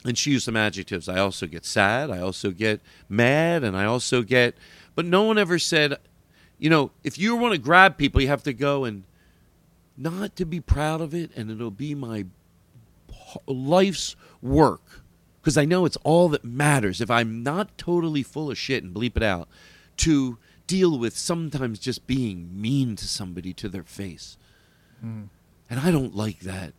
and 0.04 0.18
she 0.18 0.32
used 0.32 0.44
some 0.44 0.56
adjectives. 0.56 1.08
I 1.08 1.18
also 1.18 1.46
get 1.46 1.64
sad. 1.64 2.10
I 2.10 2.18
also 2.18 2.50
get 2.50 2.80
mad. 3.08 3.62
And 3.62 3.76
I 3.76 3.84
also 3.84 4.22
get, 4.22 4.56
but 4.96 5.04
no 5.04 5.22
one 5.22 5.38
ever 5.38 5.58
said, 5.58 5.98
you 6.58 6.68
know, 6.68 6.90
if 7.04 7.16
you 7.16 7.36
want 7.36 7.52
to 7.52 7.58
grab 7.58 7.96
people, 7.96 8.20
you 8.20 8.28
have 8.28 8.42
to 8.42 8.52
go 8.52 8.84
and 8.84 9.04
not 9.96 10.34
to 10.36 10.44
be 10.44 10.60
proud 10.60 11.00
of 11.00 11.14
it. 11.14 11.30
And 11.36 11.50
it'll 11.50 11.70
be 11.70 11.94
my 11.94 12.26
life's 13.46 14.16
work. 14.42 15.02
Because 15.40 15.56
I 15.56 15.64
know 15.64 15.84
it's 15.84 15.98
all 16.04 16.28
that 16.30 16.44
matters. 16.44 17.00
If 17.00 17.10
I'm 17.10 17.42
not 17.42 17.76
totally 17.78 18.22
full 18.22 18.50
of 18.50 18.58
shit 18.58 18.82
and 18.82 18.94
bleep 18.94 19.16
it 19.16 19.22
out, 19.22 19.46
to 19.98 20.38
deal 20.66 20.98
with 20.98 21.16
sometimes 21.16 21.78
just 21.78 22.06
being 22.06 22.48
mean 22.60 22.96
to 22.96 23.06
somebody 23.06 23.52
to 23.54 23.68
their 23.68 23.82
face. 23.82 24.36
Mm. 25.04 25.28
And 25.70 25.80
I 25.80 25.90
don't 25.90 26.14
like 26.14 26.40
that. 26.40 26.72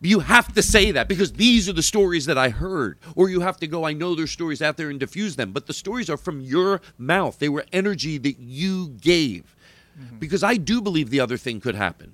You 0.00 0.20
have 0.20 0.52
to 0.54 0.62
say 0.62 0.92
that 0.92 1.08
because 1.08 1.32
these 1.32 1.68
are 1.68 1.72
the 1.72 1.82
stories 1.82 2.26
that 2.26 2.38
I 2.38 2.50
heard. 2.50 2.98
Or 3.16 3.28
you 3.28 3.40
have 3.40 3.56
to 3.58 3.66
go, 3.66 3.84
I 3.84 3.92
know 3.92 4.14
there's 4.14 4.30
stories 4.30 4.62
out 4.62 4.76
there 4.76 4.90
and 4.90 5.00
diffuse 5.00 5.36
them. 5.36 5.52
But 5.52 5.66
the 5.66 5.72
stories 5.72 6.08
are 6.08 6.16
from 6.16 6.40
your 6.40 6.80
mouth. 6.96 7.38
They 7.38 7.48
were 7.48 7.64
energy 7.72 8.16
that 8.18 8.38
you 8.38 8.88
gave. 9.00 9.56
Mm-hmm. 10.00 10.18
Because 10.18 10.44
I 10.44 10.56
do 10.56 10.80
believe 10.80 11.10
the 11.10 11.20
other 11.20 11.36
thing 11.36 11.60
could 11.60 11.74
happen. 11.74 12.12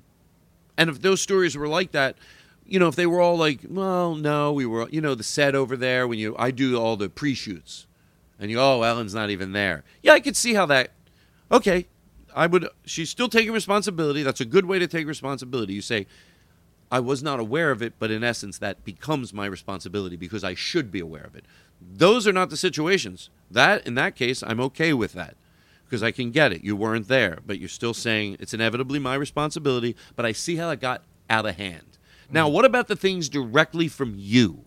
And 0.79 0.89
if 0.89 1.03
those 1.03 1.21
stories 1.21 1.57
were 1.57 1.69
like 1.69 1.93
that, 1.93 2.17
you 2.67 2.79
know, 2.79 2.89
if 2.89 2.97
they 2.97 3.07
were 3.07 3.21
all 3.21 3.37
like, 3.37 3.61
well, 3.69 4.15
no, 4.15 4.53
we 4.53 4.65
were, 4.65 4.89
you 4.89 5.03
know, 5.03 5.15
the 5.15 5.23
set 5.23 5.55
over 5.55 5.77
there 5.77 6.09
when 6.09 6.19
you, 6.19 6.35
I 6.39 6.51
do 6.51 6.81
all 6.81 6.97
the 6.97 7.11
pre 7.11 7.35
shoots. 7.35 7.87
And 8.39 8.51
you, 8.51 8.59
oh, 8.61 8.83
Ellen's 8.83 9.15
not 9.15 9.31
even 9.31 9.53
there. 9.53 9.85
Yeah, 10.03 10.13
I 10.13 10.21
could 10.21 10.37
see 10.37 10.55
how 10.55 10.67
that, 10.67 10.91
okay, 11.53 11.87
I 12.35 12.47
would. 12.47 12.69
She's 12.85 13.11
still 13.11 13.29
taking 13.29 13.53
responsibility. 13.53 14.23
That's 14.23 14.41
a 14.41 14.45
good 14.45 14.67
way 14.67 14.79
to 14.79 14.87
take 14.87 15.07
responsibility. 15.07 15.73
You 15.73 15.83
say, 15.83 16.07
I 16.91 17.01
was 17.01 17.23
not 17.23 17.41
aware 17.41 17.71
of 17.71 17.83
it, 17.83 17.95
but 17.99 18.11
in 18.11 18.25
essence, 18.25 18.59
that 18.59 18.85
becomes 18.85 19.33
my 19.33 19.47
responsibility 19.47 20.17
because 20.17 20.45
I 20.45 20.55
should 20.55 20.91
be 20.91 21.01
aware 21.01 21.25
of 21.25 21.35
it. 21.35 21.45
Those 21.81 22.27
are 22.27 22.33
not 22.33 22.51
the 22.51 22.57
situations. 22.57 23.31
That 23.51 23.87
in 23.87 23.95
that 23.95 24.17
case, 24.17 24.43
I'm 24.43 24.61
okay 24.61 24.93
with 24.93 25.13
that 25.13 25.37
because 25.85 26.03
I 26.03 26.11
can 26.11 26.31
get 26.31 26.53
it. 26.53 26.65
You 26.65 26.77
weren't 26.77 27.09
there, 27.09 27.39
but 27.47 27.59
you're 27.59 27.69
still 27.69 27.95
saying 27.95 28.37
it's 28.41 28.55
inevitably 28.55 28.99
my 28.99 29.15
responsibility. 29.15 29.97
But 30.17 30.27
I 30.27 30.33
see 30.33 30.57
how 30.57 30.71
it 30.71 30.81
got 30.81 31.03
out 31.31 31.47
of 31.47 31.57
hand. 31.57 31.99
Now, 32.31 32.49
mm. 32.49 32.53
what 32.53 32.65
about 32.65 32.89
the 32.89 32.97
things 32.97 33.29
directly 33.29 33.89
from 33.89 34.15
you? 34.17 34.65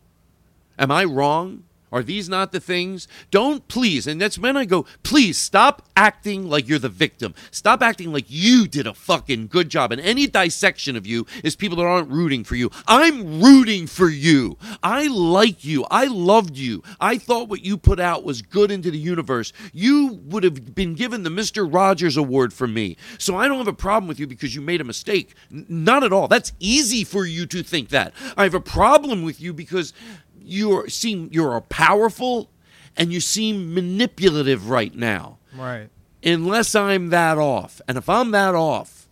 Am 0.80 0.92
I 0.92 1.04
wrong? 1.04 1.64
Are 1.92 2.04
these 2.04 2.28
not 2.28 2.52
the 2.52 2.60
things? 2.60 3.08
Don't 3.32 3.68
please, 3.68 4.08
and 4.08 4.20
that's 4.20 4.38
when 4.38 4.58
I 4.58 4.66
go, 4.66 4.86
please 5.04 5.38
stop 5.38 5.84
acting 5.96 6.50
like 6.50 6.68
you're 6.68 6.80
the 6.80 6.90
victim. 6.90 7.34
Stop 7.50 7.82
acting 7.82 8.12
like 8.12 8.26
you 8.28 8.68
did 8.68 8.86
a 8.86 8.94
fucking 8.94 9.48
good 9.48 9.70
job. 9.70 9.92
And 9.92 10.02
any 10.02 10.28
dissection 10.28 10.96
of 10.96 11.08
you 11.08 11.26
is 11.44 11.56
people 11.56 11.78
that 11.78 11.86
aren't 11.86 12.12
rooting 12.12 12.44
for 12.44 12.56
you. 12.56 12.70
I'm 12.88 13.42
rooting 13.42 13.88
for 13.88 14.10
you. 14.10 14.58
I 14.84 15.08
like 15.08 15.64
you. 15.64 15.86
I 15.90 16.06
loved 16.06 16.58
you. 16.58 16.84
I 17.00 17.18
thought 17.18 17.48
what 17.48 17.64
you 17.64 17.78
put 17.78 18.00
out 18.00 18.24
was 18.24 18.42
good 18.42 18.70
into 18.70 18.92
the 18.92 18.98
universe. 18.98 19.54
You 19.72 20.20
would 20.26 20.44
have 20.44 20.76
been 20.76 20.94
given 20.94 21.24
the 21.24 21.30
Mr. 21.30 21.68
Rogers 21.72 22.18
Award 22.18 22.54
for 22.54 22.68
me. 22.68 22.98
So 23.18 23.38
I 23.38 23.48
don't 23.48 23.58
have 23.60 23.68
a 23.68 23.74
problem 23.74 24.08
with 24.08 24.20
you 24.20 24.28
because 24.28 24.54
you 24.54 24.62
made 24.62 24.82
a 24.82 24.86
mistake. 24.86 25.36
N- 25.52 25.66
not 25.70 26.04
at 26.04 26.12
all. 26.12 26.28
That's 26.28 26.52
easy 26.60 27.04
for 27.04 27.26
you 27.26 27.46
to 27.48 27.64
think 27.64 27.90
that. 27.90 28.14
I 28.36 28.44
have 28.44 28.54
a 28.54 28.60
problem 28.60 29.24
with 29.24 29.40
you 29.40 29.54
because 29.54 29.94
you 30.48 30.88
seem 30.90 31.30
you're 31.32 31.60
powerful 31.62 32.50
and 32.96 33.14
you 33.14 33.20
seem 33.20 33.74
manipulative 33.74 34.70
right 34.70 34.96
now. 34.96 35.38
Right. 35.56 35.90
unless 36.24 36.76
i'm 36.76 37.10
that 37.10 37.38
off. 37.38 37.82
And 37.88 37.98
if 37.98 38.10
i'm 38.10 38.32
that 38.32 38.56
off 38.56 39.08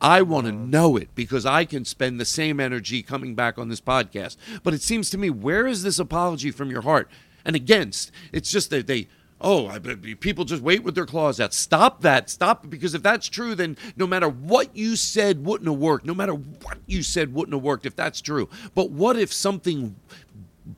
i 0.00 0.22
want 0.22 0.46
to 0.46 0.52
uh-huh. 0.52 0.64
know 0.66 0.96
it 0.96 1.08
because 1.16 1.44
i 1.44 1.64
can 1.64 1.84
spend 1.84 2.20
the 2.20 2.24
same 2.24 2.60
energy 2.60 3.02
coming 3.02 3.34
back 3.34 3.58
on 3.58 3.68
this 3.68 3.80
podcast. 3.80 4.36
But 4.62 4.74
it 4.74 4.82
seems 4.82 5.10
to 5.10 5.18
me 5.18 5.30
where 5.30 5.66
is 5.66 5.82
this 5.82 5.98
apology 5.98 6.50
from 6.50 6.70
your 6.70 6.82
heart? 6.82 7.08
And 7.44 7.56
against 7.56 8.10
it's 8.32 8.50
just 8.50 8.70
that 8.70 8.86
they 8.86 9.08
Oh, 9.40 9.68
I, 9.68 9.78
people 9.78 10.44
just 10.44 10.62
wait 10.62 10.82
with 10.82 10.96
their 10.96 11.06
claws 11.06 11.38
out. 11.38 11.54
Stop 11.54 12.00
that. 12.02 12.28
Stop. 12.28 12.68
Because 12.68 12.94
if 12.94 13.02
that's 13.02 13.28
true, 13.28 13.54
then 13.54 13.76
no 13.96 14.06
matter 14.06 14.28
what 14.28 14.76
you 14.76 14.96
said 14.96 15.44
wouldn't 15.44 15.68
have 15.70 15.78
worked. 15.78 16.04
No 16.04 16.14
matter 16.14 16.34
what 16.34 16.78
you 16.86 17.02
said 17.02 17.32
wouldn't 17.32 17.54
have 17.54 17.62
worked 17.62 17.86
if 17.86 17.94
that's 17.94 18.20
true. 18.20 18.48
But 18.74 18.90
what 18.90 19.16
if 19.16 19.32
something 19.32 19.94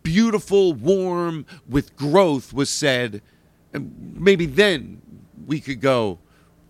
beautiful, 0.03 0.75
warm, 0.75 1.47
with 1.69 1.97
growth 1.97 2.53
was 2.53 2.69
said? 2.69 3.23
And 3.73 4.17
maybe 4.19 4.45
then 4.45 5.01
we 5.47 5.61
could 5.61 5.81
go, 5.81 6.19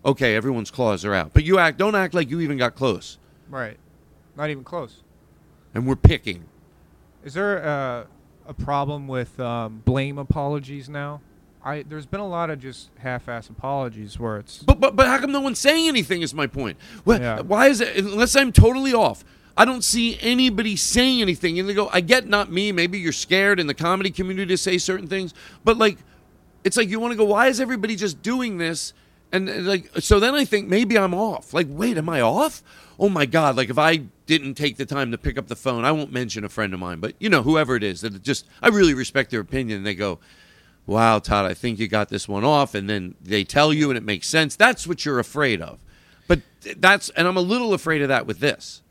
okay, 0.05 0.35
everyone's 0.35 0.71
claws 0.71 1.03
are 1.03 1.13
out. 1.13 1.33
But 1.33 1.43
you 1.43 1.59
act, 1.59 1.77
don't 1.77 1.95
act 1.95 2.13
like 2.13 2.29
you 2.29 2.39
even 2.39 2.57
got 2.57 2.75
close. 2.75 3.17
Right. 3.49 3.77
Not 4.37 4.49
even 4.49 4.63
close. 4.63 5.03
And 5.73 5.85
we're 5.85 5.97
picking. 5.97 6.45
Is 7.23 7.33
there 7.33 7.57
a, 7.57 8.07
a 8.47 8.53
problem 8.53 9.09
with 9.09 9.37
um, 9.41 9.81
blame 9.83 10.17
apologies 10.17 10.87
now? 10.87 11.21
I 11.63 11.83
there's 11.83 12.05
been 12.05 12.19
a 12.19 12.27
lot 12.27 12.49
of 12.49 12.59
just 12.59 12.89
half-ass 12.99 13.49
apologies 13.49 14.19
where 14.19 14.37
it's 14.37 14.59
But 14.59 14.79
but 14.79 14.95
but 14.95 15.07
how 15.07 15.19
come 15.19 15.31
no 15.31 15.41
one's 15.41 15.59
saying 15.59 15.87
anything? 15.87 16.21
Is 16.21 16.33
my 16.33 16.47
point. 16.47 16.77
Well, 17.05 17.19
Yeah. 17.19 17.41
Why 17.41 17.67
is 17.67 17.81
it? 17.81 17.97
Unless 17.97 18.35
I'm 18.35 18.51
totally 18.51 18.93
off, 18.93 19.23
I 19.57 19.65
don't 19.65 19.83
see 19.83 20.17
anybody 20.21 20.75
saying 20.75 21.21
anything. 21.21 21.59
And 21.59 21.69
they 21.69 21.73
go, 21.73 21.89
I 21.91 22.01
get 22.01 22.27
not 22.27 22.51
me. 22.51 22.71
Maybe 22.71 22.99
you're 22.99 23.11
scared 23.11 23.59
in 23.59 23.67
the 23.67 23.73
comedy 23.73 24.09
community 24.09 24.47
to 24.47 24.57
say 24.57 24.77
certain 24.77 25.07
things, 25.07 25.33
but 25.63 25.77
like, 25.77 25.97
it's 26.63 26.77
like 26.77 26.89
you 26.89 26.99
want 26.99 27.11
to 27.11 27.17
go. 27.17 27.25
Why 27.25 27.47
is 27.47 27.59
everybody 27.59 27.95
just 27.95 28.21
doing 28.21 28.57
this? 28.57 28.93
And 29.31 29.65
like, 29.65 29.89
so 29.99 30.19
then 30.19 30.35
I 30.35 30.45
think 30.45 30.67
maybe 30.67 30.97
I'm 30.97 31.13
off. 31.13 31.53
Like, 31.53 31.67
wait, 31.69 31.97
am 31.97 32.09
I 32.09 32.21
off? 32.21 32.63
Oh 32.99 33.09
my 33.09 33.25
God! 33.25 33.55
Like 33.55 33.69
if 33.69 33.77
I 33.77 33.97
didn't 34.27 34.55
take 34.55 34.77
the 34.77 34.85
time 34.85 35.11
to 35.11 35.17
pick 35.17 35.37
up 35.37 35.47
the 35.47 35.55
phone, 35.55 35.85
I 35.85 35.91
won't 35.91 36.11
mention 36.11 36.43
a 36.43 36.49
friend 36.49 36.73
of 36.73 36.79
mine, 36.79 36.99
but 36.99 37.15
you 37.19 37.29
know, 37.29 37.41
whoever 37.41 37.75
it 37.75 37.83
is, 37.83 38.01
that 38.01 38.21
just 38.21 38.45
I 38.61 38.67
really 38.67 38.93
respect 38.93 39.31
their 39.31 39.39
opinion. 39.39 39.77
And 39.77 39.85
they 39.85 39.95
go, 39.95 40.19
wow, 40.85 41.19
Todd, 41.19 41.49
I 41.49 41.53
think 41.53 41.79
you 41.79 41.87
got 41.87 42.09
this 42.09 42.27
one 42.27 42.43
off. 42.43 42.75
And 42.75 42.89
then 42.89 43.15
they 43.21 43.43
tell 43.43 43.73
you 43.73 43.89
and 43.89 43.97
it 43.97 44.03
makes 44.03 44.27
sense. 44.27 44.55
That's 44.55 44.85
what 44.87 45.05
you're 45.05 45.19
afraid 45.19 45.61
of. 45.61 45.79
But 46.27 46.41
that's, 46.77 47.09
and 47.11 47.27
I'm 47.27 47.37
a 47.37 47.41
little 47.41 47.73
afraid 47.73 48.01
of 48.01 48.09
that 48.09 48.25
with 48.25 48.39
this. 48.39 48.81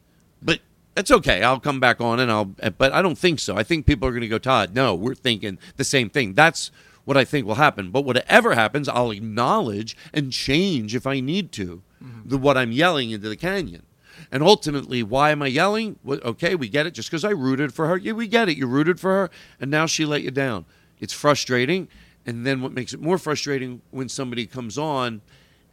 But 0.42 0.60
that's 0.94 1.10
okay. 1.10 1.42
I'll 1.42 1.60
come 1.60 1.80
back 1.80 2.00
on 2.00 2.20
and 2.20 2.30
I'll, 2.30 2.54
eh, 2.60 2.70
but 2.70 2.92
I 2.92 3.02
don't 3.02 3.18
think 3.18 3.38
so. 3.38 3.56
I 3.56 3.62
think 3.62 3.86
people 3.86 4.08
are 4.08 4.12
going 4.12 4.22
to 4.22 4.28
go, 4.28 4.38
Todd, 4.38 4.74
no, 4.74 4.94
we're 4.94 5.14
thinking 5.14 5.58
the 5.76 5.84
same 5.84 6.10
thing. 6.10 6.34
That's 6.34 6.70
what 7.04 7.16
I 7.16 7.24
think 7.24 7.46
will 7.46 7.54
happen. 7.56 7.90
But 7.90 8.04
whatever 8.04 8.54
happens, 8.54 8.88
I'll 8.88 9.10
acknowledge 9.10 9.96
and 10.12 10.32
change 10.32 10.94
if 10.94 11.06
I 11.06 11.20
need 11.20 11.52
to 11.52 11.82
mm-hmm. 12.02 12.28
the 12.28 12.38
what 12.38 12.56
I'm 12.56 12.72
yelling 12.72 13.10
into 13.10 13.28
the 13.28 13.36
canyon. 13.36 13.84
And 14.32 14.42
ultimately, 14.42 15.02
why 15.02 15.30
am 15.30 15.42
I 15.42 15.48
yelling? 15.48 15.98
Well, 16.04 16.20
okay, 16.24 16.54
we 16.54 16.68
get 16.68 16.86
it. 16.86 16.92
Just 16.92 17.10
because 17.10 17.24
I 17.24 17.30
rooted 17.30 17.72
for 17.74 17.88
her, 17.88 17.96
yeah, 17.96 18.12
we 18.12 18.28
get 18.28 18.48
it. 18.48 18.56
You 18.56 18.66
rooted 18.66 19.00
for 19.00 19.10
her, 19.10 19.30
and 19.58 19.70
now 19.70 19.86
she 19.86 20.04
let 20.04 20.22
you 20.22 20.30
down. 20.30 20.66
It's 21.00 21.12
frustrating. 21.12 21.88
And 22.26 22.46
then 22.46 22.60
what 22.60 22.72
makes 22.72 22.92
it 22.92 23.00
more 23.00 23.18
frustrating 23.18 23.80
when 23.90 24.08
somebody 24.08 24.46
comes 24.46 24.78
on 24.78 25.22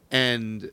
and 0.09 0.71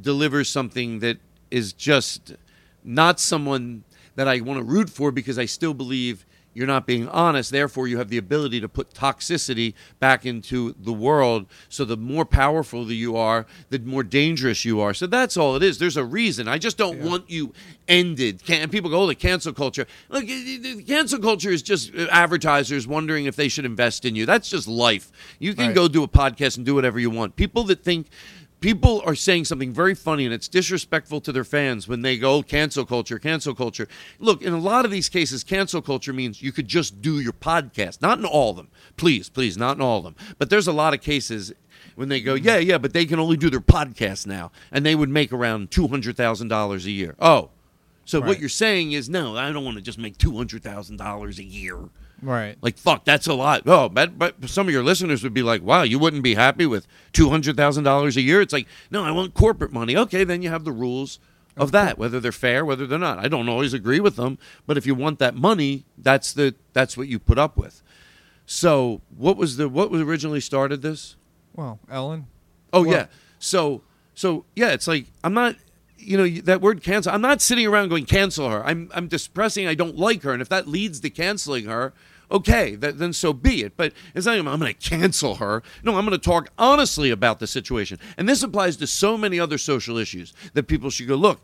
delivers 0.00 0.48
something 0.48 1.00
that 1.00 1.18
is 1.50 1.72
just 1.72 2.34
not 2.82 3.20
someone 3.20 3.84
that 4.16 4.26
I 4.28 4.40
want 4.40 4.58
to 4.58 4.64
root 4.64 4.90
for 4.90 5.12
because 5.12 5.38
I 5.38 5.44
still 5.44 5.74
believe 5.74 6.24
you're 6.52 6.66
not 6.66 6.86
being 6.86 7.08
honest. 7.08 7.50
Therefore, 7.52 7.86
you 7.86 7.98
have 7.98 8.08
the 8.08 8.18
ability 8.18 8.60
to 8.60 8.68
put 8.68 8.92
toxicity 8.92 9.74
back 10.00 10.26
into 10.26 10.74
the 10.78 10.92
world. 10.92 11.46
So, 11.68 11.84
the 11.84 11.96
more 11.96 12.24
powerful 12.24 12.84
that 12.86 12.94
you 12.94 13.16
are, 13.16 13.46
the 13.70 13.78
more 13.78 14.02
dangerous 14.02 14.64
you 14.64 14.80
are. 14.80 14.92
So, 14.92 15.06
that's 15.06 15.36
all 15.36 15.54
it 15.56 15.62
is. 15.62 15.78
There's 15.78 15.96
a 15.96 16.04
reason. 16.04 16.48
I 16.48 16.58
just 16.58 16.76
don't 16.76 17.00
want 17.00 17.30
you 17.30 17.52
ended. 17.86 18.44
Can, 18.44 18.62
and 18.62 18.70
people 18.72 18.90
go, 18.90 19.02
oh, 19.02 19.06
the 19.06 19.14
cancel 19.14 19.52
culture. 19.52 19.86
Look, 20.08 20.26
the 20.26 20.82
cancel 20.86 21.18
culture 21.20 21.50
is 21.50 21.62
just 21.62 21.94
uh, 21.94 22.06
advertisers 22.10 22.86
wondering 22.86 23.26
if 23.26 23.36
they 23.36 23.48
should 23.48 23.64
invest 23.64 24.04
in 24.04 24.14
you. 24.16 24.26
That's 24.26 24.48
just 24.48 24.66
life. 24.68 25.10
You 25.38 25.54
can 25.54 25.66
Right. 25.68 25.74
go 25.74 25.88
do 25.88 26.02
a 26.02 26.08
podcast 26.08 26.56
and 26.56 26.66
do 26.66 26.74
whatever 26.74 26.98
you 26.98 27.10
want. 27.10 27.36
People 27.36 27.64
that 27.64 27.84
think 27.84 28.08
people 28.60 29.02
are 29.04 29.14
saying 29.14 29.44
something 29.46 29.72
very 29.72 29.94
funny 29.94 30.24
and 30.24 30.34
it's 30.34 30.48
disrespectful 30.48 31.20
to 31.22 31.32
their 31.32 31.44
fans 31.44 31.88
when 31.88 32.02
they 32.02 32.16
go 32.16 32.34
"Oh, 32.34 32.42
cancel 32.42 32.84
culture 32.84 33.18
cancel 33.18 33.54
culture. 33.54 33.88
Look 34.18 34.42
in 34.42 34.52
a 34.52 34.58
lot 34.58 34.84
of 34.84 34.90
these 34.90 35.08
cases 35.08 35.42
cancel 35.42 35.82
culture 35.82 36.12
means 36.12 36.42
you 36.42 36.52
could 36.52 36.68
just 36.68 37.00
do 37.02 37.20
your 37.20 37.32
podcast. 37.32 38.02
Not 38.02 38.18
in 38.18 38.24
all 38.24 38.50
of 38.50 38.56
them. 38.56 38.68
Please 38.96 39.28
please 39.28 39.56
not 39.56 39.76
in 39.76 39.82
all 39.82 39.98
of 39.98 40.04
them. 40.04 40.16
But 40.38 40.50
there's 40.50 40.68
a 40.68 40.72
lot 40.72 40.94
of 40.94 41.00
cases 41.00 41.52
when 41.94 42.08
they 42.08 42.20
go 42.20 42.34
yeah 42.34 42.58
yeah 42.58 42.78
but 42.78 42.92
they 42.92 43.04
can 43.06 43.18
only 43.18 43.36
do 43.36 43.50
their 43.50 43.60
podcast 43.60 44.26
now 44.26 44.52
and 44.70 44.84
they 44.84 44.94
would 44.94 45.08
make 45.08 45.32
around 45.32 45.70
$200000 45.70 46.84
a 46.84 46.90
year. 46.90 47.16
Oh. 47.18 47.50
So 48.04 48.20
what 48.20 48.40
you're 48.40 48.48
saying 48.48 48.92
is 48.92 49.08
no 49.08 49.36
i 49.36 49.52
don't 49.52 49.64
want 49.64 49.76
to 49.76 49.82
just 49.82 49.98
make 49.98 50.18
$200000 50.18 51.38
a 51.38 51.44
year 51.44 51.88
right. 52.22 52.56
like 52.60 52.76
fuck, 52.78 53.04
that's 53.04 53.26
a 53.26 53.34
lot. 53.34 53.62
Oh, 53.66 53.88
but 53.88 54.18
but 54.18 54.48
some 54.48 54.66
of 54.68 54.72
your 54.72 54.82
listeners 54.82 55.22
would 55.22 55.34
be 55.34 55.42
like, 55.42 55.62
wow, 55.62 55.82
you 55.82 55.98
wouldn't 55.98 56.22
be 56.22 56.34
happy 56.34 56.66
with 56.66 56.86
two 57.12 57.30
hundred 57.30 57.56
thousand 57.56 57.84
dollars 57.84 58.16
a 58.16 58.20
year. 58.20 58.40
It's 58.40 58.52
like, 58.52 58.66
no, 58.90 59.04
I 59.04 59.10
want 59.10 59.34
corporate 59.34 59.72
money. 59.72 59.96
Okay, 59.96 60.24
then 60.24 60.42
you 60.42 60.50
have 60.50 60.64
the 60.64 60.72
rules 60.72 61.18
of 61.56 61.72
that, 61.72 61.98
whether 61.98 62.20
they're 62.20 62.32
fair, 62.32 62.64
whether 62.64 62.86
they're 62.86 62.98
not. 62.98 63.18
I 63.18 63.28
don't 63.28 63.48
always 63.48 63.74
agree 63.74 64.00
with 64.00 64.16
them, 64.16 64.38
but 64.66 64.76
if 64.78 64.86
you 64.86 64.94
want 64.94 65.18
that 65.18 65.34
money, 65.34 65.84
that's 65.98 66.32
the 66.32 66.54
that's 66.72 66.96
what 66.96 67.08
you 67.08 67.18
put 67.18 67.38
up 67.38 67.56
with. 67.56 67.82
So 68.46 69.00
what 69.16 69.36
was 69.36 69.56
the 69.56 69.68
what 69.68 69.90
was 69.90 70.00
originally 70.00 70.40
started 70.40 70.82
this? 70.82 71.16
Well, 71.54 71.78
Ellen. 71.90 72.26
Oh 72.72 72.82
Well- 72.82 72.90
yeah. 72.92 73.06
So 73.38 73.82
so 74.14 74.44
yeah, 74.56 74.70
it's 74.70 74.86
like 74.88 75.06
I'm 75.24 75.34
not 75.34 75.56
you 76.00 76.16
know 76.16 76.28
that 76.42 76.60
word 76.60 76.82
cancel. 76.82 77.12
I'm 77.12 77.20
not 77.20 77.40
sitting 77.40 77.66
around 77.66 77.88
going 77.88 78.06
cancel 78.06 78.48
her. 78.48 78.64
I'm 78.64 78.90
I'm 78.94 79.08
expressing 79.10 79.66
I 79.66 79.74
don't 79.74 79.96
like 79.96 80.22
her, 80.22 80.32
and 80.32 80.42
if 80.42 80.48
that 80.48 80.66
leads 80.66 81.00
to 81.00 81.10
canceling 81.10 81.66
her, 81.66 81.92
okay, 82.30 82.74
that, 82.76 82.98
then 82.98 83.12
so 83.12 83.32
be 83.32 83.62
it. 83.62 83.76
But 83.76 83.92
it's 84.14 84.26
not 84.26 84.38
I'm 84.38 84.44
going 84.44 84.74
to 84.74 84.74
cancel 84.74 85.36
her. 85.36 85.62
No, 85.82 85.96
I'm 85.96 86.06
going 86.06 86.18
to 86.18 86.24
talk 86.24 86.50
honestly 86.58 87.10
about 87.10 87.38
the 87.38 87.46
situation, 87.46 87.98
and 88.16 88.28
this 88.28 88.42
applies 88.42 88.76
to 88.78 88.86
so 88.86 89.16
many 89.16 89.38
other 89.38 89.58
social 89.58 89.98
issues 89.98 90.32
that 90.54 90.64
people 90.64 90.90
should 90.90 91.08
go 91.08 91.16
look. 91.16 91.42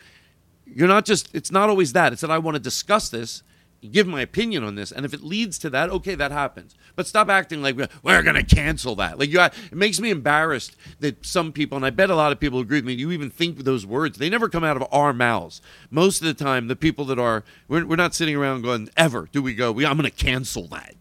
You're 0.66 0.88
not 0.88 1.04
just. 1.04 1.34
It's 1.34 1.52
not 1.52 1.68
always 1.68 1.92
that. 1.92 2.12
It's 2.12 2.22
that 2.22 2.30
I 2.30 2.38
want 2.38 2.56
to 2.56 2.62
discuss 2.62 3.08
this. 3.08 3.42
Give 3.90 4.06
my 4.06 4.22
opinion 4.22 4.64
on 4.64 4.74
this, 4.74 4.90
and 4.90 5.04
if 5.04 5.12
it 5.14 5.22
leads 5.22 5.58
to 5.58 5.70
that, 5.70 5.90
okay, 5.90 6.14
that 6.14 6.32
happens. 6.32 6.74
But 6.96 7.06
stop 7.06 7.28
acting 7.28 7.62
like 7.62 7.76
we're, 8.02 8.22
going 8.22 8.34
to 8.34 8.42
cancel 8.42 8.96
that. 8.96 9.18
Like 9.18 9.30
you, 9.30 9.40
it 9.40 9.72
makes 9.72 10.00
me 10.00 10.10
embarrassed 10.10 10.76
that 11.00 11.24
some 11.24 11.52
people, 11.52 11.76
and 11.76 11.84
I 11.84 11.90
bet 11.90 12.10
a 12.10 12.16
lot 12.16 12.32
of 12.32 12.40
people 12.40 12.58
agree 12.58 12.78
with 12.78 12.86
me. 12.86 12.94
You 12.94 13.12
even 13.12 13.30
think 13.30 13.58
those 13.58 13.84
words; 13.86 14.18
they 14.18 14.30
never 14.30 14.48
come 14.48 14.64
out 14.64 14.76
of 14.76 14.84
our 14.90 15.12
mouths. 15.12 15.60
Most 15.90 16.20
of 16.20 16.26
the 16.26 16.34
time, 16.34 16.68
the 16.68 16.76
people 16.76 17.04
that 17.06 17.18
are, 17.18 17.44
we're, 17.68 17.86
we're 17.86 17.96
not 17.96 18.14
sitting 18.14 18.34
around 18.34 18.62
going, 18.62 18.88
ever 18.96 19.28
do 19.30 19.42
we 19.42 19.54
go? 19.54 19.70
We, 19.70 19.84
I'm 19.86 19.96
going 19.96 20.10
to 20.10 20.16
cancel 20.16 20.66
that. 20.68 20.94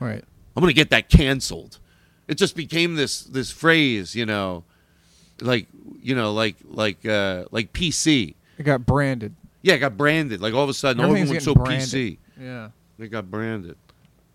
Right. 0.00 0.24
I'm 0.56 0.60
going 0.60 0.70
to 0.70 0.74
get 0.74 0.90
that 0.90 1.08
canceled. 1.08 1.78
It 2.26 2.36
just 2.36 2.56
became 2.56 2.94
this 2.94 3.22
this 3.22 3.50
phrase, 3.50 4.14
you 4.14 4.24
know, 4.24 4.64
like 5.40 5.66
you 6.00 6.14
know, 6.14 6.32
like 6.32 6.56
like 6.64 7.04
uh, 7.06 7.44
like 7.50 7.72
PC. 7.72 8.34
It 8.58 8.62
got 8.62 8.86
branded. 8.86 9.34
Yeah, 9.64 9.74
it 9.74 9.78
got 9.78 9.96
branded. 9.96 10.42
Like 10.42 10.52
all 10.52 10.62
of 10.62 10.68
a 10.68 10.74
sudden, 10.74 11.02
Everything's 11.02 11.30
everyone's 11.30 11.44
so 11.44 11.54
branded. 11.54 11.88
PC. 11.88 12.18
Yeah. 12.38 12.68
They 12.98 13.08
got 13.08 13.30
branded. 13.30 13.76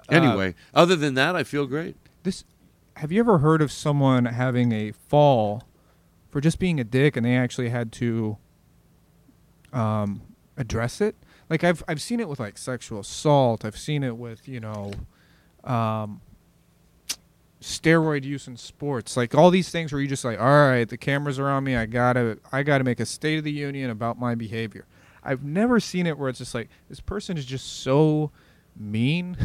Uh, 0.10 0.16
Anyway, 0.16 0.56
other 0.74 0.96
than 0.96 1.14
that, 1.14 1.36
I 1.36 1.44
feel 1.44 1.68
great. 1.68 1.96
This. 2.24 2.44
Have 2.96 3.12
you 3.12 3.20
ever 3.20 3.38
heard 3.38 3.62
of 3.62 3.72
someone 3.72 4.26
having 4.26 4.72
a 4.72 4.92
fall 4.92 5.64
for 6.32 6.42
just 6.42 6.58
being 6.58 6.80
a 6.80 6.84
dick, 6.84 7.16
and 7.16 7.24
they 7.24 7.36
actually 7.36 7.70
had 7.70 7.92
to 7.94 8.38
um, 9.72 10.22
address 10.58 11.00
it. 11.00 11.16
Like 11.48 11.64
I've 11.64 11.84
I've 11.88 12.02
seen 12.02 12.20
it 12.20 12.28
with 12.28 12.40
like 12.40 12.58
sexual 12.58 13.00
assault. 13.00 13.64
I've 13.64 13.78
seen 13.78 14.04
it 14.04 14.18
with 14.18 14.48
you 14.48 14.60
know, 14.60 14.94
um, 15.64 16.22
steroid 17.62 18.24
use 18.24 18.48
in 18.48 18.58
sports. 18.58 19.16
Like 19.16 19.36
all 19.36 19.52
these 19.52 19.70
things 19.70 19.92
where 19.92 20.02
you 20.02 20.08
just 20.08 20.26
like, 20.26 20.40
all 20.40 20.48
right, 20.70 20.90
the 20.90 20.98
cameras 20.98 21.38
are 21.38 21.50
on 21.50 21.64
me. 21.64 21.76
I 21.76 21.86
gotta 21.86 22.40
I 22.52 22.64
gotta 22.64 22.84
make 22.84 23.00
a 23.00 23.06
state 23.06 23.38
of 23.38 23.44
the 23.44 23.52
union 23.52 23.92
about 23.92 24.20
my 24.20 24.34
behavior. 24.34 24.86
I've 25.30 25.44
never 25.44 25.80
seen 25.80 26.08
it 26.08 26.18
where 26.18 26.28
it's 26.28 26.40
just 26.40 26.56
like 26.56 26.70
this 26.90 27.00
person 27.00 27.38
is 27.38 27.46
just 27.46 27.84
so 27.84 28.32
mean. 28.76 29.38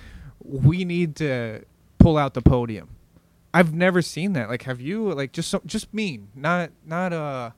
we 0.44 0.84
need 0.84 1.16
to 1.16 1.64
pull 1.98 2.16
out 2.16 2.34
the 2.34 2.42
podium. 2.42 2.90
I've 3.52 3.74
never 3.74 4.02
seen 4.02 4.34
that. 4.34 4.48
Like, 4.48 4.62
have 4.62 4.80
you? 4.80 5.12
Like, 5.12 5.32
just 5.32 5.50
so, 5.50 5.60
just 5.66 5.92
mean, 5.92 6.28
not 6.36 6.70
not 6.86 7.12
uh, 7.12 7.50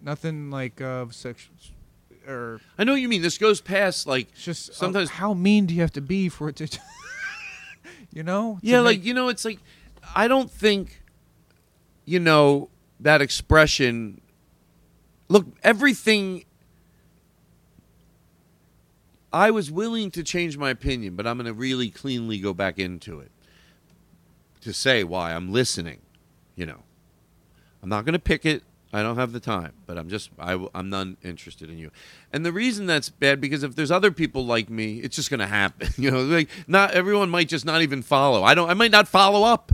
nothing 0.00 0.52
like 0.52 0.80
uh, 0.80 1.06
sexual 1.10 1.56
or 2.28 2.60
I 2.78 2.84
know 2.84 2.92
what 2.92 3.00
you 3.00 3.08
mean. 3.08 3.22
This 3.22 3.36
goes 3.36 3.60
past 3.60 4.06
like 4.06 4.32
just 4.34 4.72
sometimes. 4.72 5.10
uh, 5.10 5.14
how 5.14 5.34
mean 5.34 5.66
do 5.66 5.74
you 5.74 5.80
have 5.80 5.92
to 5.94 6.00
be 6.00 6.28
for 6.28 6.48
it 6.50 6.56
to, 6.56 6.68
you 8.12 8.22
know? 8.22 8.60
yeah, 8.62 8.78
like 8.78 9.04
you 9.04 9.12
know, 9.12 9.28
it's 9.28 9.44
like 9.44 9.58
I 10.14 10.28
don't 10.28 10.48
think, 10.50 11.02
you 12.04 12.20
know, 12.20 12.68
that 13.00 13.20
expression. 13.20 14.20
Look, 15.28 15.46
everything. 15.64 16.44
I 19.32 19.50
was 19.50 19.70
willing 19.70 20.10
to 20.12 20.22
change 20.22 20.56
my 20.56 20.70
opinion, 20.70 21.14
but 21.14 21.26
I'm 21.26 21.36
going 21.36 21.46
to 21.46 21.52
really 21.52 21.90
cleanly 21.90 22.38
go 22.38 22.52
back 22.52 22.78
into 22.78 23.20
it 23.20 23.30
to 24.62 24.72
say 24.72 25.04
why 25.04 25.34
I'm 25.34 25.52
listening. 25.52 26.00
You 26.56 26.66
know, 26.66 26.82
I'm 27.82 27.88
not 27.88 28.04
going 28.04 28.14
to 28.14 28.18
pick 28.18 28.44
it. 28.44 28.62
I 28.92 29.02
don't 29.04 29.16
have 29.16 29.32
the 29.32 29.40
time, 29.40 29.72
but 29.86 29.96
I'm 29.96 30.08
just 30.08 30.30
I, 30.36 30.54
am 30.74 30.90
not 30.90 31.06
interested 31.22 31.70
in 31.70 31.78
you. 31.78 31.92
And 32.32 32.44
the 32.44 32.52
reason 32.52 32.86
that's 32.86 33.08
bad 33.08 33.40
because 33.40 33.62
if 33.62 33.76
there's 33.76 33.92
other 33.92 34.10
people 34.10 34.44
like 34.44 34.68
me, 34.68 34.98
it's 34.98 35.14
just 35.14 35.30
going 35.30 35.40
to 35.40 35.46
happen. 35.46 35.88
You 35.96 36.10
know, 36.10 36.22
like 36.22 36.48
not 36.66 36.92
everyone 36.92 37.30
might 37.30 37.48
just 37.48 37.64
not 37.64 37.82
even 37.82 38.02
follow. 38.02 38.42
I 38.42 38.54
don't. 38.54 38.68
I 38.68 38.74
might 38.74 38.90
not 38.90 39.06
follow 39.06 39.44
up. 39.44 39.72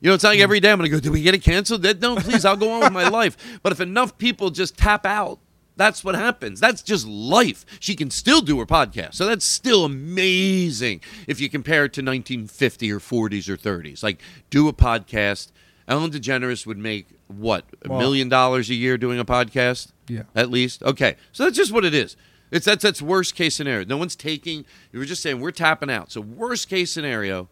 You 0.00 0.08
know, 0.08 0.14
it's 0.14 0.22
not 0.22 0.30
like 0.30 0.40
every 0.40 0.60
day 0.60 0.70
I'm 0.70 0.78
going 0.78 0.90
to 0.90 0.96
go. 0.96 1.00
Did 1.00 1.12
we 1.12 1.22
get 1.22 1.34
it 1.34 1.42
canceled? 1.42 1.82
No, 2.00 2.16
please. 2.16 2.44
I'll 2.44 2.56
go 2.56 2.70
on 2.72 2.80
with 2.80 2.92
my 2.92 3.08
life. 3.20 3.60
But 3.62 3.72
if 3.72 3.80
enough 3.80 4.16
people 4.18 4.50
just 4.50 4.76
tap 4.76 5.04
out, 5.04 5.40
that's 5.76 6.04
what 6.04 6.14
happens. 6.14 6.60
That's 6.60 6.82
just 6.82 7.06
life. 7.06 7.64
She 7.80 7.94
can 7.96 8.10
still 8.10 8.40
do 8.40 8.58
her 8.60 8.66
podcast. 8.66 9.14
So 9.14 9.26
that's 9.26 9.44
still 9.44 9.84
amazing 9.84 11.00
if 11.26 11.40
you 11.40 11.48
compare 11.48 11.84
it 11.86 11.92
to 11.94 12.00
1950 12.00 12.92
or 12.92 13.00
40s 13.00 13.48
or 13.48 13.56
30s. 13.56 14.02
Like, 14.02 14.20
do 14.50 14.68
a 14.68 14.72
podcast. 14.72 15.50
Ellen 15.88 16.10
DeGeneres 16.10 16.64
would 16.66 16.78
make 16.78 17.06
what 17.26 17.64
a 17.84 17.88
Well- 17.88 17.98
million 17.98 18.28
dollars 18.28 18.70
a 18.70 18.74
year 18.74 18.96
doing 18.96 19.18
a 19.18 19.24
podcast. 19.24 19.88
Yeah. 20.06 20.24
at 20.34 20.50
least. 20.50 20.82
Okay, 20.82 21.16
so 21.32 21.44
that's 21.44 21.56
just 21.56 21.72
what 21.72 21.82
it 21.84 21.94
is. 21.94 22.14
It's 22.50 22.66
that's 22.66 22.82
that's 22.82 23.00
worst 23.00 23.34
case 23.34 23.54
scenario. 23.54 23.86
No 23.86 23.96
one's 23.96 24.14
taking. 24.14 24.66
You 24.92 24.98
were 24.98 25.06
just 25.06 25.22
saying 25.22 25.40
we're 25.40 25.50
tapping 25.50 25.90
out. 25.90 26.12
So 26.12 26.20
worst 26.20 26.68
case 26.68 26.92
scenario, 26.92 27.48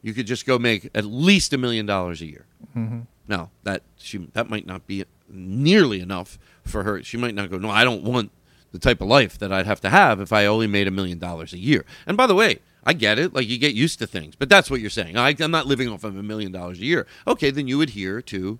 you 0.00 0.14
could 0.14 0.26
just 0.28 0.46
go 0.46 0.58
make 0.60 0.88
at 0.94 1.04
least 1.04 1.52
a 1.52 1.58
million 1.58 1.86
dollars 1.86 2.22
a 2.22 2.26
year. 2.26 2.46
Mm-hmm. 2.76 3.00
Now 3.26 3.50
that 3.64 3.82
she 3.98 4.18
that 4.32 4.48
might 4.48 4.64
not 4.64 4.86
be 4.86 5.04
nearly 5.28 6.00
enough 6.00 6.38
for 6.70 6.84
her. 6.84 7.02
She 7.02 7.16
might 7.16 7.34
not 7.34 7.50
go. 7.50 7.58
No, 7.58 7.70
I 7.70 7.84
don't 7.84 8.02
want 8.02 8.30
the 8.72 8.78
type 8.78 9.00
of 9.00 9.08
life 9.08 9.38
that 9.38 9.52
I'd 9.52 9.66
have 9.66 9.80
to 9.80 9.90
have 9.90 10.20
if 10.20 10.32
I 10.32 10.46
only 10.46 10.66
made 10.66 10.86
a 10.86 10.90
million 10.90 11.18
dollars 11.18 11.52
a 11.52 11.58
year. 11.58 11.84
And 12.06 12.16
by 12.16 12.26
the 12.26 12.34
way, 12.34 12.60
I 12.84 12.92
get 12.92 13.18
it. 13.18 13.34
Like 13.34 13.48
you 13.48 13.58
get 13.58 13.74
used 13.74 13.98
to 13.98 14.06
things, 14.06 14.36
but 14.36 14.48
that's 14.48 14.70
what 14.70 14.80
you're 14.80 14.90
saying. 14.90 15.16
I, 15.16 15.34
I'm 15.38 15.50
not 15.50 15.66
living 15.66 15.88
off 15.88 16.04
of 16.04 16.16
a 16.16 16.22
million 16.22 16.52
dollars 16.52 16.78
a 16.78 16.84
year. 16.84 17.06
Okay, 17.26 17.50
then 17.50 17.68
you 17.68 17.80
adhere 17.82 18.22
to 18.22 18.58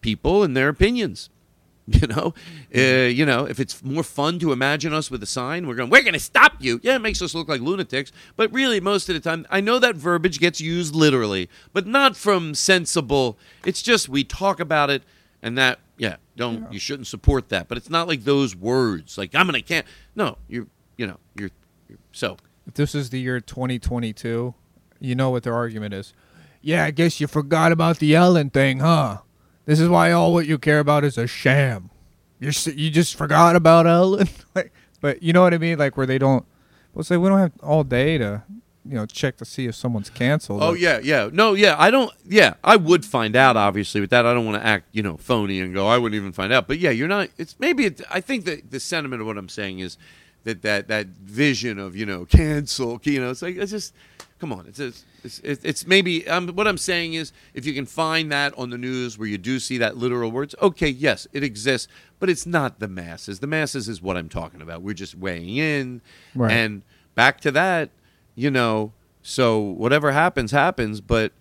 people 0.00 0.42
and 0.42 0.56
their 0.56 0.68
opinions. 0.68 1.30
You 1.88 2.08
know, 2.08 2.34
uh, 2.74 2.80
you 2.80 3.24
know, 3.24 3.44
if 3.44 3.60
it's 3.60 3.80
more 3.84 4.02
fun 4.02 4.40
to 4.40 4.50
imagine 4.50 4.92
us 4.92 5.08
with 5.08 5.22
a 5.22 5.26
sign, 5.26 5.68
we're 5.68 5.76
going, 5.76 5.88
we're 5.88 6.02
going 6.02 6.14
to 6.14 6.18
stop 6.18 6.54
you. 6.58 6.80
Yeah, 6.82 6.96
it 6.96 6.98
makes 7.00 7.22
us 7.22 7.32
look 7.32 7.48
like 7.48 7.60
lunatics, 7.60 8.10
but 8.34 8.52
really, 8.52 8.80
most 8.80 9.08
of 9.08 9.14
the 9.14 9.20
time, 9.20 9.46
I 9.50 9.60
know 9.60 9.78
that 9.78 9.94
verbiage 9.94 10.40
gets 10.40 10.60
used 10.60 10.96
literally, 10.96 11.48
but 11.72 11.86
not 11.86 12.16
from 12.16 12.56
sensible. 12.56 13.38
It's 13.64 13.82
just 13.82 14.08
we 14.08 14.24
talk 14.24 14.58
about 14.58 14.90
it, 14.90 15.04
and 15.40 15.56
that, 15.58 15.78
yeah, 15.98 16.16
don't 16.36 16.72
you 16.72 16.78
shouldn't 16.78 17.06
support 17.06 17.48
that. 17.48 17.68
But 17.68 17.78
it's 17.78 17.90
not 17.90 18.08
like 18.08 18.24
those 18.24 18.54
words, 18.54 19.16
like 19.16 19.34
I'm 19.34 19.46
gonna 19.46 19.62
can't. 19.62 19.86
No, 20.14 20.38
you're, 20.48 20.66
you 20.96 21.06
know, 21.06 21.18
you're, 21.34 21.50
you're 21.88 21.98
so. 22.12 22.36
If 22.66 22.74
this 22.74 22.94
is 22.94 23.10
the 23.10 23.20
year 23.20 23.40
2022, 23.40 24.54
you 25.00 25.14
know 25.14 25.30
what 25.30 25.44
their 25.44 25.54
argument 25.54 25.94
is. 25.94 26.12
Yeah, 26.60 26.84
I 26.84 26.90
guess 26.90 27.20
you 27.20 27.26
forgot 27.26 27.70
about 27.70 27.98
the 27.98 28.14
Ellen 28.14 28.50
thing, 28.50 28.80
huh? 28.80 29.18
This 29.66 29.80
is 29.80 29.88
why 29.88 30.12
all 30.12 30.32
what 30.32 30.46
you 30.46 30.58
care 30.58 30.80
about 30.80 31.04
is 31.04 31.16
a 31.16 31.26
sham. 31.26 31.90
You 32.38 32.50
you 32.74 32.90
just 32.90 33.14
forgot 33.14 33.56
about 33.56 33.86
Ellen, 33.86 34.28
like, 34.54 34.72
but 35.00 35.22
you 35.22 35.32
know 35.32 35.42
what 35.42 35.54
I 35.54 35.58
mean, 35.58 35.78
like 35.78 35.96
where 35.96 36.06
they 36.06 36.18
don't. 36.18 36.44
Well, 36.92 37.04
say 37.04 37.16
we 37.16 37.28
don't 37.28 37.38
have 37.38 37.52
all 37.62 37.84
day 37.84 38.16
to, 38.18 38.42
you 38.88 38.94
know, 38.94 39.06
check 39.06 39.36
to 39.38 39.44
see 39.44 39.66
if 39.66 39.74
someone's 39.74 40.10
canceled. 40.10 40.62
Oh 40.62 40.70
Like, 40.70 40.80
yeah, 40.80 40.98
yeah. 41.02 41.28
No, 41.32 41.54
yeah. 41.54 41.76
I 41.78 41.90
don't. 41.90 42.10
Yeah, 42.26 42.54
I 42.64 42.76
would 42.76 43.04
find 43.04 43.36
out. 43.36 43.56
Obviously, 43.56 44.00
with 44.00 44.10
that, 44.10 44.24
I 44.26 44.34
don't 44.34 44.46
want 44.46 44.60
to 44.62 44.66
act, 44.66 44.86
you 44.92 45.02
know, 45.02 45.16
phony 45.16 45.60
and 45.60 45.74
go. 45.74 45.86
I 45.86 45.98
wouldn't 45.98 46.18
even 46.18 46.32
find 46.32 46.52
out. 46.52 46.66
But 46.68 46.78
yeah, 46.78 46.90
you're 46.90 47.08
not. 47.08 47.28
It's 47.38 47.58
maybe. 47.58 47.86
It, 47.86 48.00
I 48.10 48.20
think 48.20 48.44
that 48.44 48.70
the 48.70 48.80
sentiment 48.80 49.20
of 49.20 49.26
what 49.26 49.36
I'm 49.38 49.48
saying 49.48 49.78
is 49.80 49.96
that 50.44 50.62
that 50.62 50.88
that 50.88 51.06
vision 51.08 51.78
of 51.78 51.96
you 51.96 52.06
know 52.06 52.24
cancel. 52.24 53.00
You 53.04 53.20
know, 53.20 53.30
it's 53.30 53.42
like 53.42 53.56
it's 53.56 53.70
just. 53.72 53.92
Come 54.38 54.52
on, 54.52 54.66
it's 54.66 54.78
it's 54.78 55.04
it's, 55.24 55.40
it's 55.64 55.86
maybe. 55.86 56.28
Um, 56.28 56.48
what 56.48 56.68
I'm 56.68 56.76
saying 56.76 57.14
is, 57.14 57.32
if 57.54 57.64
you 57.64 57.72
can 57.72 57.86
find 57.86 58.30
that 58.32 58.52
on 58.58 58.68
the 58.68 58.76
news 58.76 59.16
where 59.18 59.26
you 59.26 59.38
do 59.38 59.58
see 59.58 59.78
that 59.78 59.96
literal 59.96 60.30
words, 60.30 60.54
okay, 60.60 60.88
yes, 60.90 61.26
it 61.32 61.42
exists, 61.42 61.88
but 62.20 62.28
it's 62.28 62.44
not 62.44 62.78
the 62.78 62.86
masses. 62.86 63.40
The 63.40 63.46
masses 63.46 63.88
is 63.88 64.02
what 64.02 64.18
I'm 64.18 64.28
talking 64.28 64.60
about. 64.60 64.82
We're 64.82 64.92
just 64.92 65.14
weighing 65.14 65.56
in, 65.56 66.02
Right. 66.34 66.52
and 66.52 66.82
back 67.14 67.40
to 67.40 67.50
that, 67.52 67.88
you 68.36 68.50
know. 68.50 68.92
So 69.22 69.58
whatever 69.58 70.12
happens, 70.12 70.52
happens. 70.52 71.00
But 71.00 71.32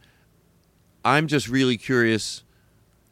I'm 1.04 1.28
just 1.28 1.48
really 1.48 1.78
curious. 1.78 2.42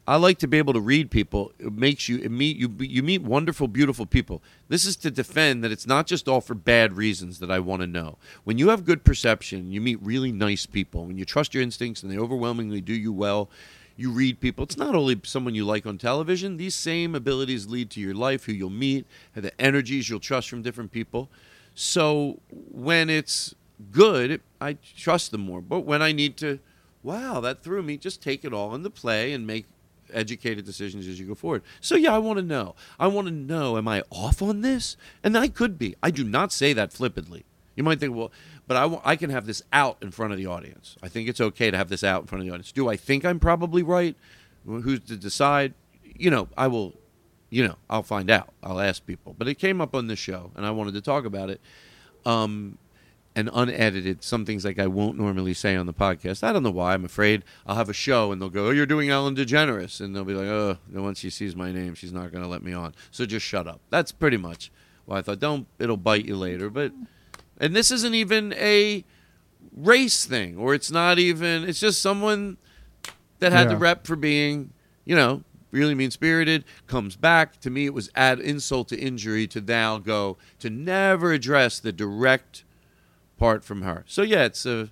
I 0.06 0.16
like 0.16 0.38
to 0.38 0.48
be 0.48 0.58
able 0.58 0.72
to 0.74 0.80
read 0.80 1.10
people. 1.10 1.52
It 1.58 1.72
makes 1.72 2.08
you 2.08 2.18
it 2.18 2.30
meet 2.30 2.56
you 2.56 2.74
you 2.80 3.02
meet 3.02 3.22
wonderful, 3.22 3.68
beautiful 3.68 4.04
people. 4.04 4.42
This 4.68 4.84
is 4.84 4.96
to 4.96 5.10
defend 5.10 5.62
that 5.62 5.70
it's 5.70 5.86
not 5.86 6.06
just 6.06 6.28
all 6.28 6.40
for 6.40 6.54
bad 6.54 6.94
reasons 6.94 7.38
that 7.38 7.50
I 7.50 7.60
want 7.60 7.82
to 7.82 7.86
know. 7.86 8.18
When 8.42 8.58
you 8.58 8.68
have 8.70 8.84
good 8.84 9.04
perception, 9.04 9.70
you 9.70 9.80
meet 9.80 10.02
really 10.02 10.32
nice 10.32 10.66
people. 10.66 11.06
When 11.06 11.16
you 11.16 11.24
trust 11.24 11.54
your 11.54 11.62
instincts 11.62 12.02
and 12.02 12.10
they 12.10 12.18
overwhelmingly 12.18 12.80
do 12.80 12.92
you 12.92 13.12
well, 13.12 13.48
you 13.96 14.10
read 14.10 14.40
people. 14.40 14.64
It's 14.64 14.76
not 14.76 14.94
only 14.94 15.20
someone 15.22 15.54
you 15.54 15.64
like 15.64 15.86
on 15.86 15.96
television. 15.96 16.56
These 16.56 16.74
same 16.74 17.14
abilities 17.14 17.66
lead 17.66 17.90
to 17.90 18.00
your 18.00 18.14
life, 18.14 18.44
who 18.44 18.52
you'll 18.52 18.70
meet, 18.70 19.06
the 19.34 19.58
energies 19.60 20.10
you'll 20.10 20.20
trust 20.20 20.50
from 20.50 20.62
different 20.62 20.92
people. 20.92 21.30
So 21.74 22.40
when 22.48 23.08
it's 23.08 23.54
good, 23.90 24.40
I 24.60 24.74
trust 24.96 25.30
them 25.30 25.42
more. 25.42 25.60
But 25.60 25.80
when 25.80 26.02
I 26.02 26.12
need 26.12 26.36
to, 26.38 26.58
wow, 27.02 27.40
that 27.40 27.62
threw 27.62 27.82
me, 27.82 27.96
just 27.96 28.22
take 28.22 28.44
it 28.44 28.52
all 28.52 28.74
into 28.74 28.90
play 28.90 29.32
and 29.32 29.46
make 29.46 29.66
educated 30.12 30.64
decisions 30.64 31.06
as 31.06 31.18
you 31.18 31.26
go 31.26 31.34
forward. 31.34 31.62
So 31.80 31.96
yeah, 31.96 32.14
I 32.14 32.18
want 32.18 32.38
to 32.38 32.44
know. 32.44 32.74
I 32.98 33.06
want 33.06 33.28
to 33.28 33.32
know, 33.32 33.76
am 33.76 33.88
I 33.88 34.02
off 34.10 34.42
on 34.42 34.60
this? 34.62 34.96
And 35.22 35.36
I 35.36 35.48
could 35.48 35.78
be. 35.78 35.94
I 36.02 36.10
do 36.10 36.24
not 36.24 36.52
say 36.52 36.72
that 36.72 36.92
flippantly. 36.92 37.44
You 37.76 37.82
might 37.82 37.98
think, 37.98 38.14
well, 38.14 38.30
but 38.66 39.00
I, 39.04 39.16
can 39.16 39.30
have 39.30 39.46
this 39.46 39.62
out 39.72 39.98
in 40.00 40.10
front 40.10 40.32
of 40.32 40.38
the 40.38 40.46
audience. 40.46 40.96
I 41.02 41.08
think 41.08 41.28
it's 41.28 41.40
okay 41.40 41.70
to 41.70 41.76
have 41.76 41.88
this 41.88 42.04
out 42.04 42.22
in 42.22 42.26
front 42.28 42.40
of 42.40 42.46
the 42.46 42.52
audience. 42.52 42.72
Do 42.72 42.88
I 42.88 42.96
think 42.96 43.24
I'm 43.24 43.40
probably 43.40 43.82
right? 43.82 44.16
Who's 44.64 45.00
to 45.00 45.16
decide? 45.16 45.74
You 46.16 46.30
know, 46.30 46.48
I 46.56 46.68
will, 46.68 46.94
you 47.50 47.66
know, 47.66 47.76
I'll 47.90 48.04
find 48.04 48.30
out. 48.30 48.52
I'll 48.62 48.80
ask 48.80 49.04
people. 49.04 49.34
But 49.36 49.48
it 49.48 49.56
came 49.56 49.80
up 49.80 49.94
on 49.94 50.06
the 50.06 50.16
show, 50.16 50.52
and 50.54 50.64
I 50.64 50.70
wanted 50.70 50.94
to 50.94 51.00
talk 51.00 51.24
about 51.24 51.50
it. 51.50 51.60
Um, 52.24 52.78
and 53.36 53.50
unedited, 53.52 54.22
some 54.22 54.44
things 54.44 54.64
like 54.64 54.78
I 54.78 54.86
won't 54.86 55.18
normally 55.18 55.54
say 55.54 55.74
on 55.74 55.86
the 55.86 55.92
podcast. 55.92 56.44
I 56.44 56.52
don't 56.52 56.62
know 56.62 56.70
why. 56.70 56.94
I'm 56.94 57.04
afraid 57.04 57.42
I'll 57.66 57.74
have 57.76 57.88
a 57.88 57.94
show 57.94 58.30
and 58.30 58.40
they'll 58.40 58.48
go, 58.48 58.68
"Oh, 58.68 58.70
you're 58.70 58.86
doing 58.86 59.10
Ellen 59.10 59.34
DeGeneres," 59.34 60.00
and 60.00 60.14
they'll 60.14 60.24
be 60.24 60.34
like, 60.34 60.46
"Oh, 60.46 60.78
once 60.92 61.18
she 61.18 61.30
sees 61.30 61.56
my 61.56 61.72
name, 61.72 61.94
she's 61.94 62.12
not 62.12 62.30
going 62.30 62.44
to 62.44 62.48
let 62.48 62.62
me 62.62 62.72
on." 62.72 62.94
So 63.10 63.26
just 63.26 63.44
shut 63.44 63.66
up. 63.66 63.80
That's 63.90 64.12
pretty 64.12 64.36
much 64.36 64.70
why 65.04 65.18
I 65.18 65.22
thought, 65.22 65.40
"Don't, 65.40 65.66
it'll 65.78 65.96
bite 65.96 66.24
you 66.26 66.36
later." 66.36 66.70
But 66.70 66.92
and 67.58 67.74
this 67.74 67.90
isn't 67.90 68.14
even 68.14 68.52
a 68.54 69.04
race 69.76 70.24
thing, 70.24 70.56
or 70.56 70.74
it's 70.74 70.90
not 70.90 71.18
even. 71.18 71.64
It's 71.64 71.80
just 71.80 72.00
someone 72.00 72.56
that 73.40 73.52
had 73.52 73.68
the 73.68 73.76
rep 73.76 74.06
for 74.06 74.16
being, 74.16 74.72
you 75.04 75.16
know, 75.16 75.42
really 75.72 75.94
mean 75.94 76.10
spirited, 76.10 76.64
comes 76.86 77.16
back. 77.16 77.60
To 77.60 77.70
me, 77.70 77.84
it 77.86 77.92
was 77.92 78.10
add 78.14 78.38
insult 78.38 78.88
to 78.88 78.98
injury 78.98 79.46
to 79.48 79.60
now 79.60 79.98
go 79.98 80.38
to 80.60 80.70
never 80.70 81.32
address 81.32 81.80
the 81.80 81.92
direct 81.92 82.64
part 83.36 83.64
from 83.64 83.82
her. 83.82 84.04
So 84.06 84.22
yeah, 84.22 84.44
it's 84.44 84.66
a 84.66 84.90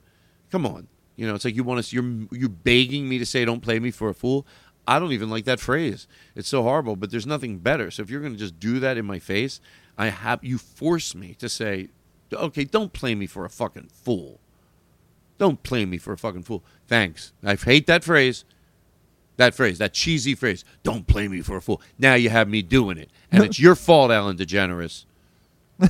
come 0.51 0.67
on. 0.67 0.89
You 1.17 1.27
know, 1.27 1.35
it's 1.35 1.45
like 1.45 1.55
you 1.55 1.65
want 1.65 1.85
to. 1.85 1.95
You're 1.95 2.29
you're 2.33 2.49
begging 2.49 3.09
me 3.09 3.19
to 3.19 3.27
say, 3.27 3.45
"Don't 3.45 3.61
play 3.61 3.79
me 3.79 3.91
for 3.91 4.09
a 4.09 4.15
fool." 4.15 4.47
I 4.87 4.99
don't 4.99 5.13
even 5.13 5.31
like 5.31 5.45
that 5.45 5.61
phrase. 5.61 6.09
It's 6.35 6.49
so 6.49 6.63
horrible. 6.63 6.97
But 6.97 7.11
there's 7.11 7.27
nothing 7.27 7.59
better. 7.59 7.91
So 7.91 8.03
if 8.03 8.11
you're 8.11 8.21
going 8.21 8.33
to 8.33 8.39
just 8.39 8.59
do 8.59 8.81
that 8.81 8.97
in 8.97 9.07
my 9.07 9.21
face, 9.21 9.61
I 9.97 10.09
have 10.09 10.43
you 10.43 10.59
force 10.59 11.15
me 11.15 11.35
to 11.35 11.49
say, 11.49 11.89
"Okay, 12.33 12.65
don't 12.65 12.93
play 12.93 13.15
me 13.15 13.27
for 13.27 13.45
a 13.45 13.51
fucking 13.51 13.91
fool." 13.93 14.41
Don't 15.39 15.63
play 15.63 15.85
me 15.85 15.99
for 15.99 16.13
a 16.13 16.19
fucking 16.19 16.45
fool. 16.45 16.63
Thanks. 16.87 17.33
I 17.43 17.57
hate 17.57 17.89
that 17.89 18.05
phrase. 18.05 18.45
That 19.39 19.55
phrase, 19.55 19.79
that 19.79 19.95
cheesy 19.95 20.35
phrase, 20.35 20.65
don't 20.83 21.07
play 21.07 21.27
me 21.27 21.41
for 21.41 21.57
a 21.57 21.63
fool. 21.63 21.81
Now 21.99 22.15
you 22.15 22.31
have 22.31 22.49
me 22.49 22.63
doing 22.63 22.99
it. 22.99 23.11
And 23.31 23.43
it's 23.43 23.59
your 23.59 23.75
fault, 23.75 24.11
Ellen 24.11 24.37
DeGeneres. 24.37 25.05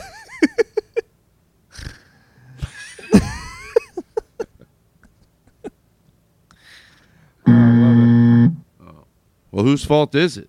Well, 9.53 9.65
whose 9.65 9.85
fault 9.85 10.15
is 10.15 10.39
it? 10.39 10.49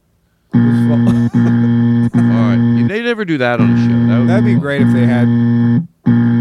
All 0.53 0.60
right. 2.20 2.86
They 2.88 3.02
never 3.02 3.26
do 3.26 3.38
that 3.38 3.60
on 3.60 3.72
a 3.72 3.78
show. 3.78 4.07
That 4.07 4.20
would 4.20 4.30
That'd 4.30 4.45
be 4.45 4.56
great 4.56 4.82
if 4.82 4.94
they 4.94 5.06
had. 5.06 5.28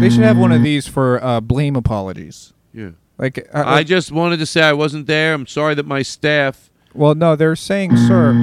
They 0.01 0.09
should 0.09 0.23
have 0.23 0.37
one 0.37 0.51
of 0.51 0.63
these 0.63 0.87
for 0.87 1.23
uh, 1.23 1.41
blame 1.41 1.75
apologies. 1.75 2.53
Yeah. 2.73 2.91
Like, 3.17 3.47
uh, 3.53 3.63
I 3.65 3.83
just 3.83 4.11
wanted 4.11 4.37
to 4.37 4.45
say 4.45 4.61
I 4.61 4.73
wasn't 4.73 5.07
there. 5.07 5.33
I'm 5.33 5.47
sorry 5.47 5.75
that 5.75 5.85
my 5.85 6.01
staff. 6.01 6.69
well, 6.93 7.15
no, 7.15 7.35
they're 7.35 7.55
saying, 7.55 7.95
sir. 7.97 8.33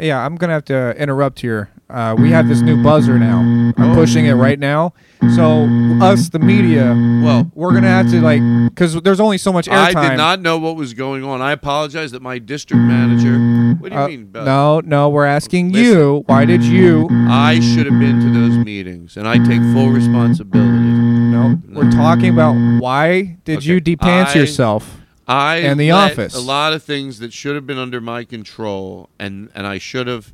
Yeah, 0.00 0.24
I'm 0.24 0.36
gonna 0.36 0.54
have 0.54 0.64
to 0.66 0.94
interrupt 1.00 1.40
here. 1.40 1.70
Uh, 1.90 2.16
we 2.18 2.30
have 2.30 2.48
this 2.48 2.60
new 2.62 2.82
buzzer 2.82 3.18
now. 3.18 3.40
I'm 3.76 3.94
pushing 3.94 4.24
it 4.26 4.32
right 4.32 4.58
now. 4.58 4.94
So 5.36 5.68
us, 6.00 6.30
the 6.30 6.38
media, 6.38 6.86
Well, 7.22 7.50
we're 7.54 7.72
gonna 7.74 7.88
have 7.88 8.10
to 8.10 8.20
like, 8.20 8.40
because 8.70 8.94
there's 9.02 9.20
only 9.20 9.38
so 9.38 9.52
much 9.52 9.68
I 9.68 9.92
airtime. 9.92 10.10
did 10.10 10.16
not 10.16 10.40
know 10.40 10.58
what 10.58 10.76
was 10.76 10.94
going 10.94 11.24
on. 11.24 11.40
I 11.42 11.52
apologize 11.52 12.10
that 12.12 12.22
my 12.22 12.38
district 12.38 12.82
manager. 12.82 13.38
What 13.80 13.90
do 13.90 13.96
you 13.96 14.02
Uh, 14.02 14.08
mean? 14.08 14.24
Beth? 14.26 14.44
no, 14.46 14.80
no, 14.80 15.08
we're 15.10 15.26
asking 15.26 15.72
Listen. 15.72 15.92
you. 15.92 16.22
Why 16.26 16.44
did 16.46 16.62
you? 16.62 17.08
I 17.28 17.60
should 17.60 17.86
have 17.86 17.98
been 18.00 18.18
to 18.20 18.30
those 18.40 18.56
meetings, 18.64 19.16
and 19.16 19.28
I 19.28 19.36
take 19.38 19.60
full 19.74 19.90
responsibility. 19.90 20.70
No, 20.70 21.58
we're 21.70 21.90
talking 21.90 22.30
about 22.32 22.54
why 22.80 23.36
did 23.44 23.58
Okay, 23.58 23.66
you 23.66 23.80
depants 23.80 24.34
I- 24.34 24.38
yourself? 24.40 25.00
I 25.28 25.56
And 25.56 25.78
the 25.80 25.90
office. 25.90 26.34
a 26.34 26.40
lot 26.40 26.72
of 26.74 26.82
things 26.82 27.18
that 27.20 27.32
should 27.32 27.54
have 27.54 27.66
been 27.66 27.78
under 27.78 28.00
my 28.00 28.24
control, 28.24 29.08
and 29.18 29.48
and 29.54 29.66
I 29.66 29.78
should 29.78 30.06
have, 30.06 30.32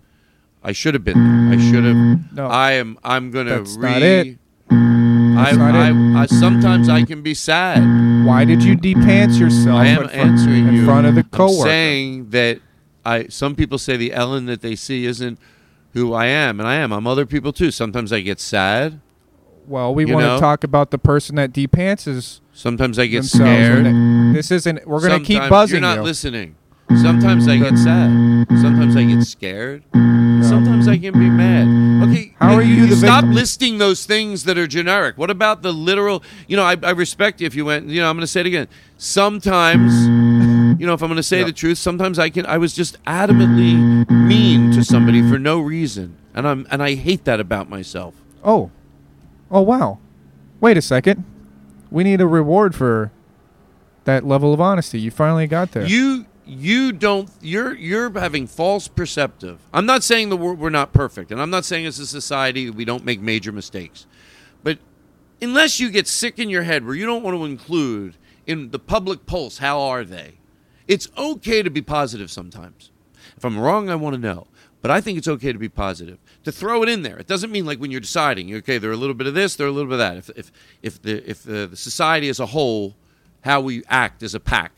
I 0.63 0.73
should 0.73 0.95
have 0.95 1.05
been 1.05 1.49
there. 1.49 1.59
I 1.59 1.63
should 1.63 1.85
have. 1.85 1.97
Mm. 1.97 2.33
No. 2.33 2.47
I 2.47 2.73
am. 2.73 2.99
I'm 3.03 3.31
gonna. 3.31 3.59
That's 3.59 3.77
re- 3.77 3.89
mm. 3.89 3.93
not 3.93 4.03
it. 4.03 4.39
I, 4.73 5.53
not 5.53 5.75
I, 5.75 5.91
it. 5.91 6.17
I, 6.17 6.27
sometimes 6.27 6.89
I 6.89 7.05
can 7.05 7.23
be 7.23 7.35
sad. 7.35 7.79
Why 8.27 8.45
did 8.45 8.63
you 8.63 8.77
depants 8.77 9.39
yourself 9.41 9.81
I 9.81 9.87
am 9.87 10.03
in, 10.03 10.09
fr- 10.09 10.15
answering 10.15 10.69
in 10.69 10.75
you. 10.75 10.85
front 10.85 11.07
of 11.07 11.15
the 11.15 11.25
coworker. 11.25 11.63
I'm 11.63 11.67
saying 11.67 12.31
that 12.31 12.61
I. 13.05 13.27
Some 13.29 13.55
people 13.55 13.79
say 13.79 13.97
the 13.97 14.13
Ellen 14.13 14.47
that 14.47 14.61
they 14.61 14.77
see 14.77 15.07
isn't 15.07 15.39
who 15.95 16.13
I 16.13 16.27
am, 16.27 16.61
and 16.61 16.69
I 16.69 16.75
am. 16.77 16.93
I'm 16.93 17.07
other 17.07 17.27
people 17.27 17.53
too. 17.53 17.71
Sometimes 17.71 18.13
I 18.13 18.21
get 18.21 18.39
sad. 18.39 19.01
well, 19.67 19.95
we 19.95 20.05
want 20.05 20.27
know? 20.27 20.35
to 20.35 20.41
talk 20.41 20.63
about 20.63 20.91
the 20.91 20.99
person 20.99 21.37
that 21.37 21.53
depants 21.53 22.07
is. 22.07 22.41
Sometimes 22.53 22.99
I 22.99 23.07
get 23.07 23.25
scared. 23.25 23.87
This 24.35 24.51
isn't. 24.51 24.87
We're 24.87 25.01
gonna 25.01 25.25
keep 25.25 25.49
buzzing 25.49 25.77
You're 25.77 25.81
not 25.81 25.99
you. 25.99 26.03
listening. 26.03 26.57
Sometimes 26.97 27.47
I 27.47 27.57
get 27.59 27.79
sad. 27.79 28.47
Sometimes 28.61 28.97
I 28.97 29.05
get 29.05 29.23
scared. 29.23 29.85
Sometimes 29.93 30.89
I 30.89 30.99
can 30.99 31.13
be 31.15 31.31
mad. 31.31 32.09
Okay, 32.09 32.35
How 32.41 32.55
are 32.55 32.63
you 32.63 32.87
the 32.87 32.97
stop 32.97 33.23
victim? 33.23 33.35
listing 33.35 33.79
those 33.79 34.05
things 34.05 34.45
that 34.45 34.59
are 34.59 34.67
generic? 34.67 35.17
What 35.17 35.31
about 35.31 35.63
the 35.63 35.73
literal? 35.73 36.23
You 36.49 36.57
know, 36.57 36.65
I, 36.65 36.77
I 36.83 36.91
respect 36.91 37.41
you 37.41 37.47
if 37.47 37.55
you 37.55 37.65
went. 37.65 37.87
You 37.87 38.01
know, 38.01 38.11
I'm 38.11 38.17
going 38.17 38.23
to 38.23 38.27
say 38.27 38.41
it 38.41 38.47
again. 38.47 38.67
Sometimes, 38.99 40.07
you 40.81 40.87
know, 40.87 40.95
if 40.95 41.03
I'm 41.03 41.09
going 41.09 41.17
to 41.17 41.23
say 41.23 41.45
the 41.45 41.53
truth, 41.53 41.79
sometimes 41.79 42.19
I 42.19 42.29
can. 42.29 42.45
I 42.47 42.59
was 42.59 42.75
just 42.75 43.03
adamantly 43.05 44.11
mean 44.11 44.73
to 44.73 44.83
somebody 44.83 45.23
for 45.23 45.39
no 45.39 45.61
reason, 45.61 46.17
and 46.35 46.47
I'm 46.49 46.67
and 46.71 46.83
I 46.83 46.95
hate 46.95 47.25
that 47.25 47.39
about 47.39 47.69
myself. 47.71 48.15
Oh, 48.43 48.71
oh 49.51 49.61
wow! 49.61 49.99
Wait 50.61 50.77
a 50.77 50.83
second. 50.83 51.25
We 51.91 52.03
need 52.03 52.21
a 52.21 52.27
reward 52.27 52.75
for 52.75 53.13
that 54.05 54.25
level 54.27 54.53
of 54.53 54.61
honesty. 54.61 54.99
You 55.01 55.11
finally 55.11 55.47
got 55.47 55.73
there. 55.73 55.85
You 55.87 56.27
you 56.51 56.91
don't 56.91 57.31
you're 57.41 57.75
you're 57.77 58.11
having 58.19 58.47
false 58.47 58.89
perceptive. 58.89 59.61
I'm 59.73 59.87
not 59.87 60.03
saying 60.03 60.31
the 60.31 60.37
wor- 60.37 60.55
we're 60.55 60.71
not 60.71 60.93
perfect, 60.93 61.31
and 61.31 61.41
I'm 61.41 61.51
not 61.51 61.65
saying 61.65 61.87
as 61.87 61.99
a 62.01 62.07
society 62.07 62.71
we 62.71 62.85
don't 62.85 63.05
make 63.05 63.21
major 63.21 63.53
mistakes, 63.53 64.07
but 64.65 64.79
unless 65.41 65.79
you 65.79 65.91
get 65.91 66.09
sick 66.09 66.41
in 66.41 66.51
your 66.51 66.65
head 66.65 66.85
where 66.85 66.95
you 66.97 67.07
don't 67.07 67.23
want 67.23 67.37
to 67.37 67.45
include 67.45 68.17
in 68.47 68.71
the 68.71 68.81
public 68.81 69.27
pulse 69.27 69.59
how 69.59 69.81
are 69.81 70.05
they, 70.05 70.39
it's 70.89 71.09
okay 71.17 71.63
to 71.63 71.71
be 71.71 71.83
positive 71.83 72.31
sometimes. 72.31 72.91
If 73.37 73.45
I'm 73.45 73.59
wrong, 73.59 73.89
I 73.89 73.95
want 73.95 74.15
to 74.15 74.21
know. 74.21 74.49
But 74.83 74.91
I 74.91 75.01
think 75.01 75.19
it's 75.19 75.29
okay 75.29 75.53
to 75.53 75.59
be 75.59 75.69
positive. 75.69 76.19
To 76.45 76.51
throw 76.51 76.83
it 76.83 76.89
in 76.89 77.03
there. 77.03 77.19
It 77.19 77.27
doesn't 77.27 77.53
mean 77.53 77.65
like 77.67 77.79
when 77.79 77.91
you're 77.91 78.01
deciding, 78.01 78.53
okay, 78.57 78.79
they're 78.79 78.91
a 78.91 78.97
little 78.97 79.15
bit 79.15 79.27
of 79.27 79.35
this, 79.35 79.55
they're 79.55 79.67
a 79.69 79.71
little 79.73 79.91
bit 79.91 80.01
of 80.01 80.17
that. 80.17 80.17
If 80.17 80.31
if 80.37 80.53
if 80.83 81.03
the 81.03 81.31
if 81.31 81.43
the, 81.45 81.69
the 81.69 81.77
society 81.77 82.29
as 82.29 82.41
a 82.41 82.47
whole, 82.47 82.97
how 83.43 83.61
we 83.61 83.85
act 83.89 84.23
as 84.23 84.35
a 84.35 84.41
pack, 84.41 84.73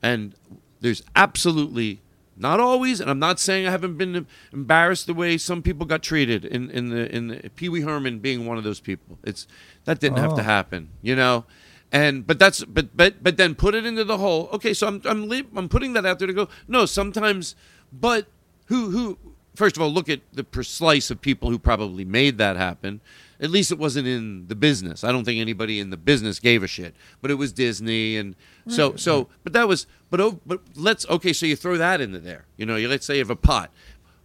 and 0.00 0.34
there's 0.80 1.02
absolutely 1.14 2.00
not 2.36 2.60
always, 2.60 3.00
and 3.00 3.08
I'm 3.08 3.18
not 3.18 3.40
saying 3.40 3.66
I 3.66 3.70
haven't 3.70 3.96
been 3.96 4.26
embarrassed 4.52 5.06
the 5.06 5.14
way 5.14 5.38
some 5.38 5.62
people 5.62 5.86
got 5.86 6.02
treated 6.02 6.44
in, 6.44 6.70
in 6.70 6.90
the 6.90 7.14
in 7.14 7.28
the 7.28 7.50
Pee 7.56 7.68
Wee 7.70 7.80
Herman 7.80 8.18
being 8.18 8.44
one 8.46 8.58
of 8.58 8.64
those 8.64 8.80
people. 8.80 9.18
It's 9.24 9.46
that 9.86 10.00
didn't 10.00 10.18
have 10.18 10.34
to 10.34 10.42
Oh. 10.42 10.44
happen, 10.44 10.90
you 11.02 11.16
know. 11.16 11.44
And 11.92 12.26
but 12.26 12.38
that's 12.38 12.62
but 12.64 12.94
but 12.96 13.22
but 13.22 13.36
then 13.38 13.54
put 13.54 13.74
it 13.74 13.86
into 13.86 14.04
the 14.04 14.18
whole. 14.18 14.48
Okay, 14.52 14.74
so 14.74 14.86
I'm 14.86 15.00
I'm 15.04 15.30
I'm 15.56 15.68
putting 15.68 15.94
that 15.94 16.04
out 16.04 16.18
there 16.18 16.26
to 16.28 16.34
go. 16.34 16.48
No, 16.68 16.84
sometimes, 16.84 17.54
but 17.92 18.26
who 18.66 18.90
who 18.90 19.18
first 19.54 19.76
of 19.76 19.82
all 19.82 19.90
look 19.90 20.08
at 20.10 20.20
the 20.32 20.44
per 20.44 20.62
slice 20.62 21.10
of 21.10 21.20
people 21.22 21.48
who 21.50 21.58
probably 21.58 22.04
made 22.04 22.36
that 22.38 22.56
happen. 22.56 23.00
At 23.40 23.50
least 23.50 23.70
it 23.70 23.78
wasn't 23.78 24.06
in 24.06 24.46
the 24.48 24.54
business. 24.54 25.04
I 25.04 25.12
don't 25.12 25.24
think 25.24 25.40
anybody 25.40 25.78
in 25.78 25.90
the 25.90 25.96
business 25.96 26.40
gave 26.40 26.62
a 26.62 26.66
shit. 26.66 26.94
But 27.20 27.30
it 27.30 27.34
was 27.34 27.52
Disney 27.52 28.16
and 28.16 28.34
so 28.68 28.96
so 28.96 29.28
but 29.44 29.52
that 29.52 29.68
was 29.68 29.86
but 30.10 30.20
oh 30.20 30.40
but 30.46 30.60
let's 30.74 31.06
okay, 31.08 31.32
so 31.32 31.46
you 31.46 31.56
throw 31.56 31.76
that 31.76 32.00
into 32.00 32.18
there. 32.18 32.46
You 32.56 32.66
know, 32.66 32.76
you 32.76 32.88
let's 32.88 33.06
say 33.06 33.14
you 33.14 33.20
have 33.20 33.30
a 33.30 33.36
pot. 33.36 33.70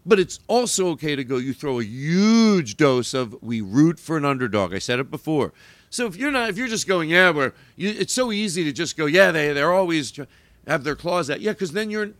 But 0.06 0.20
it's 0.20 0.40
also 0.48 0.88
okay 0.90 1.16
to 1.16 1.24
go 1.24 1.38
you 1.38 1.54
throw 1.54 1.80
a 1.80 1.84
huge 1.84 2.78
dose 2.78 3.14
of 3.14 3.36
we 3.42 3.62
root 3.62 4.00
for 4.00 4.18
an 4.18 4.26
underdog. 4.26 4.74
I 4.74 4.80
said 4.80 5.00
it 5.00 5.12
before. 5.12 5.54
So 5.90 6.08
if 6.08 6.16
you're 6.16 6.32
not 6.32 6.50
if 6.50 6.58
you're 6.58 6.68
just 6.68 6.88
going, 6.88 7.10
yeah, 7.10 7.32
we're 7.32 7.54
you, 7.76 7.90
it's 7.90 8.14
so 8.14 8.32
easy 8.32 8.64
to 8.64 8.72
just 8.72 8.98
go, 8.98 9.06
yeah, 9.06 9.32
they 9.32 9.54
they're 9.54 9.74
always 9.74 10.18
have 10.66 10.84
their 10.84 10.96
claws 10.96 11.30
out. 11.30 11.42
Yeah, 11.42 11.54
cuz 11.54 11.74
then 11.74 11.92
you're 11.92 12.12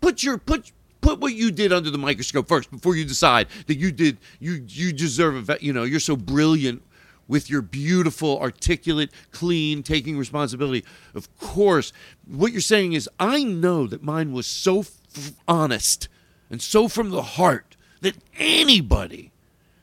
put 0.00 0.22
your 0.22 0.38
put 0.38 0.72
put 1.00 1.20
what 1.20 1.34
you 1.34 1.50
did 1.50 1.72
under 1.72 1.90
the 1.90 1.98
microscope 1.98 2.48
first 2.48 2.70
before 2.70 2.96
you 2.96 3.04
decide 3.04 3.46
that 3.66 3.76
you 3.76 3.92
did 3.92 4.18
you 4.38 4.64
you 4.68 4.92
deserve 4.92 5.48
a 5.48 5.58
you 5.60 5.72
know, 5.72 5.84
you're 5.84 6.00
so 6.00 6.16
brilliant 6.16 6.82
with 7.28 7.48
your 7.48 7.62
beautiful, 7.62 8.40
articulate, 8.40 9.10
clean, 9.30 9.84
taking 9.84 10.18
responsibility. 10.18 10.84
Of 11.14 11.34
course, 11.38 11.92
what 12.26 12.50
you're 12.50 12.60
saying 12.60 12.94
is, 12.94 13.08
I 13.20 13.44
know 13.44 13.86
that 13.86 14.02
mine 14.02 14.32
was 14.32 14.48
so 14.48 14.80
f- 14.80 15.32
honest 15.46 16.08
and 16.50 16.60
so 16.60 16.88
from 16.88 17.10
the 17.10 17.22
heart 17.22 17.76
that 18.00 18.16
anybody 18.36 19.30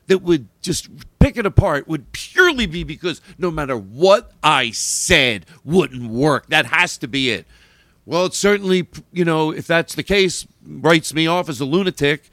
that 0.08 0.18
would 0.18 0.48
just 0.60 0.88
pick 1.18 1.36
it 1.36 1.46
apart 1.46 1.88
would 1.88 2.12
purely 2.12 2.66
be 2.66 2.84
because 2.84 3.20
no 3.38 3.50
matter 3.50 3.76
what 3.76 4.32
I 4.42 4.70
said 4.70 5.46
wouldn't 5.64 6.10
work. 6.10 6.48
That 6.48 6.66
has 6.66 6.98
to 6.98 7.08
be 7.08 7.30
it. 7.30 7.46
Well, 8.08 8.24
it 8.24 8.32
certainly, 8.32 8.88
you 9.12 9.26
know, 9.26 9.50
if 9.50 9.66
that's 9.66 9.94
the 9.94 10.02
case, 10.02 10.46
writes 10.66 11.12
me 11.12 11.26
off 11.26 11.50
as 11.50 11.60
a 11.60 11.66
lunatic 11.66 12.30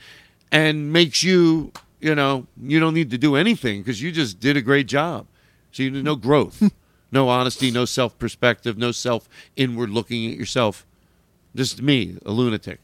and 0.49 0.93
makes 0.93 1.22
you, 1.22 1.73
you 1.99 2.15
know, 2.15 2.47
you 2.64 2.80
don't 2.80 2.93
need 2.93 3.11
to 3.11 3.18
do 3.18 3.35
anything 3.35 3.81
because 3.81 4.02
you 4.02 4.14
just 4.14 4.39
did 4.39 4.56
a 4.56 4.61
great 4.61 4.88
job. 4.88 5.27
So 5.73 5.84
you 5.84 5.91
know 5.91 5.99
no 5.99 6.15
growth, 6.15 6.72
no 7.11 7.27
honesty, 7.27 7.72
no 7.72 7.84
self 7.84 8.18
perspective, 8.18 8.77
no 8.77 8.93
self 8.93 9.27
inward 9.57 9.89
looking 9.89 10.31
at 10.31 10.38
yourself. 10.38 10.85
Just 11.53 11.81
me, 11.81 12.19
a 12.26 12.31
lunatic. 12.31 12.80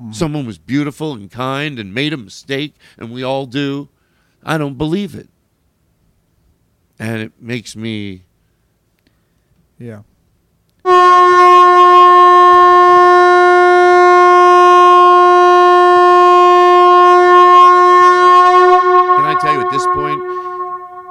Mm. 0.00 0.14
Someone 0.14 0.46
was 0.46 0.56
beautiful 0.56 1.14
and 1.14 1.32
kind 1.32 1.80
and 1.80 1.92
made 1.92 2.12
a 2.12 2.16
mistake, 2.16 2.76
and 2.96 3.10
we 3.10 3.24
all 3.24 3.46
do. 3.46 3.88
I 4.44 4.56
don't 4.56 4.78
believe 4.78 5.16
it. 5.16 5.28
And 6.96 7.22
it 7.22 7.32
makes 7.40 7.74
me 7.74 8.22
yeah. 9.80 10.02
Can 19.20 19.28
I 19.28 19.36
tell 19.40 19.52
you 19.52 19.60
at 19.60 19.70
this 19.70 19.86
point, 19.86 20.20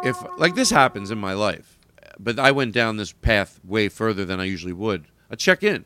if 0.09 0.17
like 0.37 0.55
this 0.55 0.69
happens 0.69 1.11
in 1.11 1.17
my 1.17 1.33
life, 1.33 1.77
but 2.19 2.39
I 2.39 2.51
went 2.51 2.73
down 2.73 2.97
this 2.97 3.11
path 3.11 3.59
way 3.63 3.89
further 3.89 4.25
than 4.25 4.39
I 4.39 4.45
usually 4.45 4.73
would, 4.73 5.05
I 5.31 5.35
check 5.35 5.63
in 5.63 5.85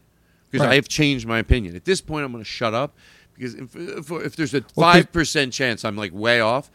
because 0.49 0.65
I 0.65 0.75
have 0.75 0.87
changed 0.87 1.27
my 1.27 1.39
opinion. 1.39 1.75
At 1.75 1.85
this 1.85 2.01
point, 2.01 2.25
I'm 2.25 2.31
going 2.31 2.43
to 2.43 2.49
shut 2.49 2.73
up 2.73 2.95
because 3.33 3.55
if, 3.55 3.75
if, 3.75 4.11
if 4.11 4.35
there's 4.35 4.53
a 4.53 4.61
five 4.61 5.11
percent 5.11 5.53
chance 5.53 5.83
I'm 5.83 5.95
like 5.95 6.11
way 6.13 6.39
off, 6.39 6.69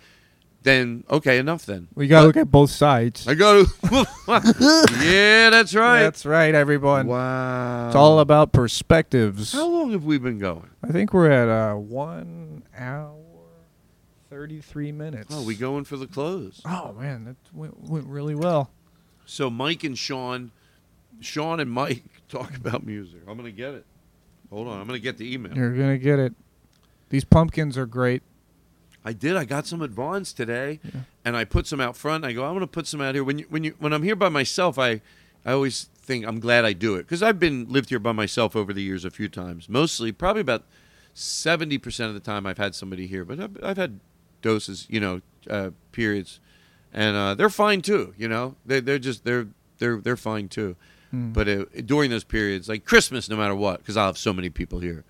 then 0.62 1.05
okay, 1.09 1.39
enough 1.39 1.65
then. 1.65 1.89
We 1.95 2.09
gotta 2.09 2.27
look 2.27 2.37
at 2.37 2.51
both 2.51 2.70
sides. 2.70 3.27
I 3.27 3.35
go 3.35 3.65
to. 3.65 3.70
yeah, 5.03 5.51
that's 5.51 5.75
right. 5.75 6.03
That's 6.03 6.27
right, 6.27 6.55
everyone. 6.55 7.07
wow. 7.07 7.87
It's 7.87 7.97
all 7.97 8.19
about 8.19 8.53
perspectives. 8.53 9.53
How 9.53 9.69
long 9.69 9.93
have 9.93 10.05
we 10.05 10.19
been 10.19 10.39
going? 10.39 10.70
I 10.83 10.89
think 10.89 11.15
we're 11.15 11.31
at 11.31 11.49
uh, 11.49 11.75
one 11.77 12.65
hour, 12.77 13.15
thirty-three 14.30 14.92
minutes. 14.92 15.34
Oh, 15.34 15.42
we 15.42 15.55
going 15.55 15.84
for 15.84 15.96
the 15.96 16.06
close. 16.06 16.60
Oh 16.64 16.92
man, 16.92 17.24
that 17.24 17.36
went, 17.52 17.80
went 17.80 18.06
really 18.06 18.34
well. 18.34 18.70
So 19.26 19.50
Mike 19.50 19.84
and 19.84 19.96
Sean, 19.96 20.52
Sean 21.20 21.60
and 21.60 21.70
Mike 21.70 22.05
talk 22.28 22.56
about 22.56 22.84
music. 22.84 23.20
I'm 23.26 23.36
gonna 23.36 23.50
get 23.50 23.74
it. 23.74 23.84
Hold 24.50 24.68
on, 24.68 24.80
I'm 24.80 24.86
gonna 24.86 24.98
get 24.98 25.18
the 25.18 25.32
email. 25.32 25.56
You're 25.56 25.74
gonna 25.74 25.98
get 25.98 26.18
it. 26.18 26.34
These 27.10 27.24
pumpkins 27.24 27.76
are 27.78 27.86
great. 27.86 28.22
I 29.05 29.12
did. 29.12 29.36
I 29.36 29.44
got 29.44 29.66
some 29.66 29.80
advance 29.80 30.32
today, 30.32 30.80
and 31.24 31.36
I 31.36 31.44
put 31.44 31.66
some 31.66 31.80
out 31.80 31.96
front. 31.96 32.24
I 32.24 32.32
go, 32.32 32.44
I'm 32.44 32.50
going 32.50 32.60
to 32.60 32.66
put 32.66 32.86
some 32.86 33.00
out 33.00 33.14
here. 33.14 33.24
When 33.24 33.38
you, 33.38 33.46
when 33.48 33.64
you, 33.64 33.74
when 33.78 33.94
I'm 33.94 34.02
here 34.02 34.16
by 34.16 34.28
myself, 34.28 34.78
I, 34.78 35.00
I 35.46 35.52
always 35.52 35.84
think 36.02 36.26
I'm 36.26 36.40
glad 36.40 36.66
I 36.66 36.74
do 36.74 36.96
it 36.96 37.05
because 37.05 37.22
I've 37.22 37.38
been 37.38 37.66
lived 37.70 37.88
here 37.88 38.00
by 38.00 38.12
myself 38.12 38.55
over 38.55 38.74
the 38.74 38.82
years 38.82 39.05
a 39.06 39.10
few 39.10 39.28
times. 39.28 39.68
Mostly, 39.68 40.12
probably 40.12 40.42
about 40.42 40.64
seventy 41.14 41.78
percent 41.78 42.09
of 42.09 42.14
the 42.14 42.20
time 42.20 42.44
I've 42.44 42.59
had 42.59 42.74
somebody 42.74 43.06
here, 43.06 43.24
but 43.24 43.40
I've, 43.40 43.56
I've 43.62 43.76
had 43.78 44.00
doses, 44.43 44.86
you 44.89 45.01
know, 45.01 45.20
uh, 45.51 45.70
periods, 45.93 46.40
and 46.93 47.16
uh, 47.16 47.35
they're 47.35 47.51
fine 47.51 47.81
too. 47.82 48.15
You 48.19 48.28
know, 48.28 48.55
they 48.66 48.81
they're 48.81 48.98
just 48.98 49.24
they're 49.24 49.47
they're 49.78 49.98
they're 50.01 50.16
fine 50.16 50.48
too. 50.48 50.77
But 51.10 51.48
uh, 51.48 51.65
during 51.86 52.10
those 52.10 52.24
periods, 52.24 52.69
like 52.69 52.85
Christmas, 52.85 53.31
no 53.31 53.36
matter 53.36 53.55
what, 53.55 53.78
because 53.78 53.97
I'll 53.97 54.06
have 54.06 54.19
so 54.19 54.35
many 54.35 54.51
people 54.51 54.81
here. 54.81 55.05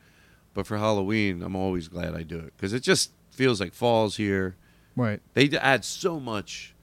But 0.54 0.64
for 0.64 0.78
Halloween, 0.78 1.42
I'm 1.42 1.56
always 1.56 1.88
glad 1.88 2.14
I 2.14 2.22
do 2.22 2.38
it 2.38 2.52
because 2.56 2.72
it 2.72 2.84
just 2.84 3.10
feels 3.32 3.60
like 3.60 3.74
fall's 3.74 4.16
here. 4.16 4.54
Right. 4.94 5.20
They 5.34 5.48
add 5.58 5.84
so 5.84 6.20
much, 6.20 6.74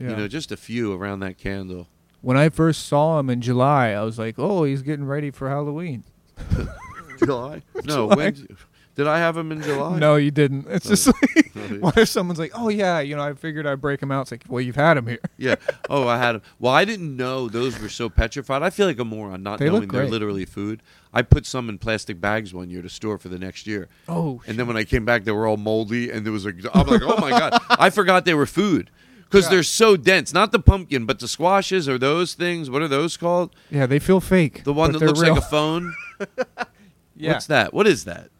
Yeah. 0.00 0.10
you 0.10 0.16
know, 0.16 0.26
just 0.28 0.50
a 0.50 0.56
few 0.56 0.92
around 0.92 1.20
that 1.20 1.38
candle. 1.38 1.86
When 2.20 2.36
I 2.36 2.48
first 2.48 2.86
saw 2.86 3.20
him 3.20 3.30
in 3.30 3.40
July, 3.40 3.90
I 3.90 4.02
was 4.02 4.18
like, 4.18 4.36
"Oh, 4.38 4.64
he's 4.64 4.82
getting 4.82 5.04
ready 5.04 5.30
for 5.30 5.48
Halloween." 5.48 6.02
July? 7.18 7.62
No, 7.84 8.08
July. 8.08 8.16
when 8.16 8.48
did 8.94 9.06
I 9.08 9.18
have 9.18 9.34
them 9.34 9.50
in 9.52 9.60
July? 9.62 9.98
No, 9.98 10.16
you 10.16 10.30
didn't. 10.30 10.66
It's 10.68 10.86
just 10.88 11.06
like, 11.08 11.52
what 11.80 11.96
if 11.98 12.08
someone's 12.08 12.38
like, 12.38 12.52
"Oh 12.54 12.68
yeah, 12.68 13.00
you 13.00 13.16
know, 13.16 13.22
I 13.22 13.34
figured 13.34 13.66
I'd 13.66 13.80
break 13.80 14.00
him 14.02 14.12
out." 14.12 14.22
It's 14.22 14.30
like, 14.30 14.44
well, 14.48 14.60
you've 14.60 14.76
had 14.76 14.96
him 14.96 15.06
here. 15.06 15.18
Yeah. 15.36 15.56
Oh, 15.90 16.06
I 16.06 16.18
had 16.18 16.32
them. 16.32 16.42
Well, 16.58 16.72
I 16.72 16.84
didn't 16.84 17.16
know 17.16 17.48
those 17.48 17.78
were 17.80 17.88
so 17.88 18.08
petrified. 18.08 18.62
I 18.62 18.70
feel 18.70 18.86
like 18.86 18.98
a 18.98 19.04
moron 19.04 19.42
not 19.42 19.58
They 19.58 19.66
look 19.70 19.80
knowing 19.82 19.88
they're 19.88 20.00
great. 20.02 20.10
literally 20.12 20.44
food. 20.44 20.82
I 21.12 21.22
put 21.22 21.46
some 21.46 21.68
in 21.68 21.78
plastic 21.78 22.20
bags 22.20 22.52
one 22.54 22.70
year 22.70 22.82
to 22.82 22.88
store 22.88 23.18
for 23.18 23.28
the 23.28 23.38
next 23.38 23.66
year. 23.66 23.88
Oh, 24.08 24.42
And 24.46 24.58
then 24.58 24.66
when 24.66 24.76
I 24.76 24.82
came 24.84 25.04
back, 25.04 25.24
they 25.24 25.32
were 25.32 25.46
all 25.46 25.56
moldy, 25.56 26.10
and 26.10 26.24
there 26.24 26.32
was 26.32 26.46
a. 26.46 26.52
I'm 26.74 26.86
like, 26.86 27.02
oh 27.02 27.16
my 27.20 27.30
god! 27.30 27.60
I 27.70 27.90
forgot 27.90 28.24
they 28.24 28.34
were 28.34 28.46
food 28.46 28.90
because 29.24 29.48
they're 29.48 29.62
so 29.64 29.96
dense. 29.96 30.32
Not 30.32 30.52
the 30.52 30.60
pumpkin, 30.60 31.04
but 31.06 31.18
the 31.18 31.26
squashes 31.28 31.88
or 31.88 31.98
those 31.98 32.34
things. 32.34 32.70
What 32.70 32.82
are 32.82 32.88
those 32.88 33.16
called? 33.16 33.54
Yeah, 33.70 33.86
they 33.86 33.98
feel 33.98 34.20
fake. 34.20 34.62
The 34.64 34.72
one 34.72 34.92
but 34.92 34.92
that 34.92 34.98
they're 35.00 35.08
looks 35.08 35.20
real. 35.20 35.34
like 35.34 35.42
a 35.42 35.46
phone. 35.46 35.94
yeah, 37.16 37.32
What's 37.32 37.46
that? 37.46 37.74
What 37.74 37.86
is 37.88 38.04
that? 38.04 38.30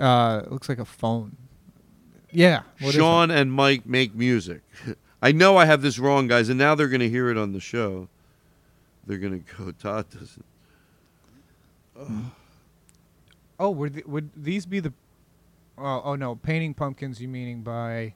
Uh, 0.00 0.42
it 0.44 0.50
looks 0.52 0.68
like 0.68 0.78
a 0.78 0.84
phone. 0.84 1.36
Yeah, 2.32 2.62
Sean 2.78 3.30
and 3.30 3.52
Mike 3.52 3.86
make 3.86 4.14
music. 4.14 4.62
I 5.22 5.32
know 5.32 5.56
I 5.56 5.66
have 5.66 5.82
this 5.82 5.98
wrong, 5.98 6.28
guys, 6.28 6.48
and 6.48 6.58
now 6.58 6.74
they're 6.74 6.88
going 6.88 7.00
to 7.00 7.10
hear 7.10 7.28
it 7.28 7.36
on 7.36 7.52
the 7.52 7.60
show. 7.60 8.08
They're 9.06 9.18
going 9.18 9.42
to 9.44 9.56
go, 9.56 9.70
Todd 9.72 10.06
doesn't. 10.10 10.44
it? 11.96 12.06
Oh, 13.58 13.70
would 13.70 13.94
th- 13.94 14.06
would 14.06 14.30
these 14.34 14.64
be 14.66 14.80
the? 14.80 14.92
Oh, 15.76 16.02
oh 16.04 16.14
no, 16.14 16.36
painting 16.36 16.72
pumpkins. 16.74 17.20
You 17.20 17.28
meaning 17.28 17.62
by 17.62 18.14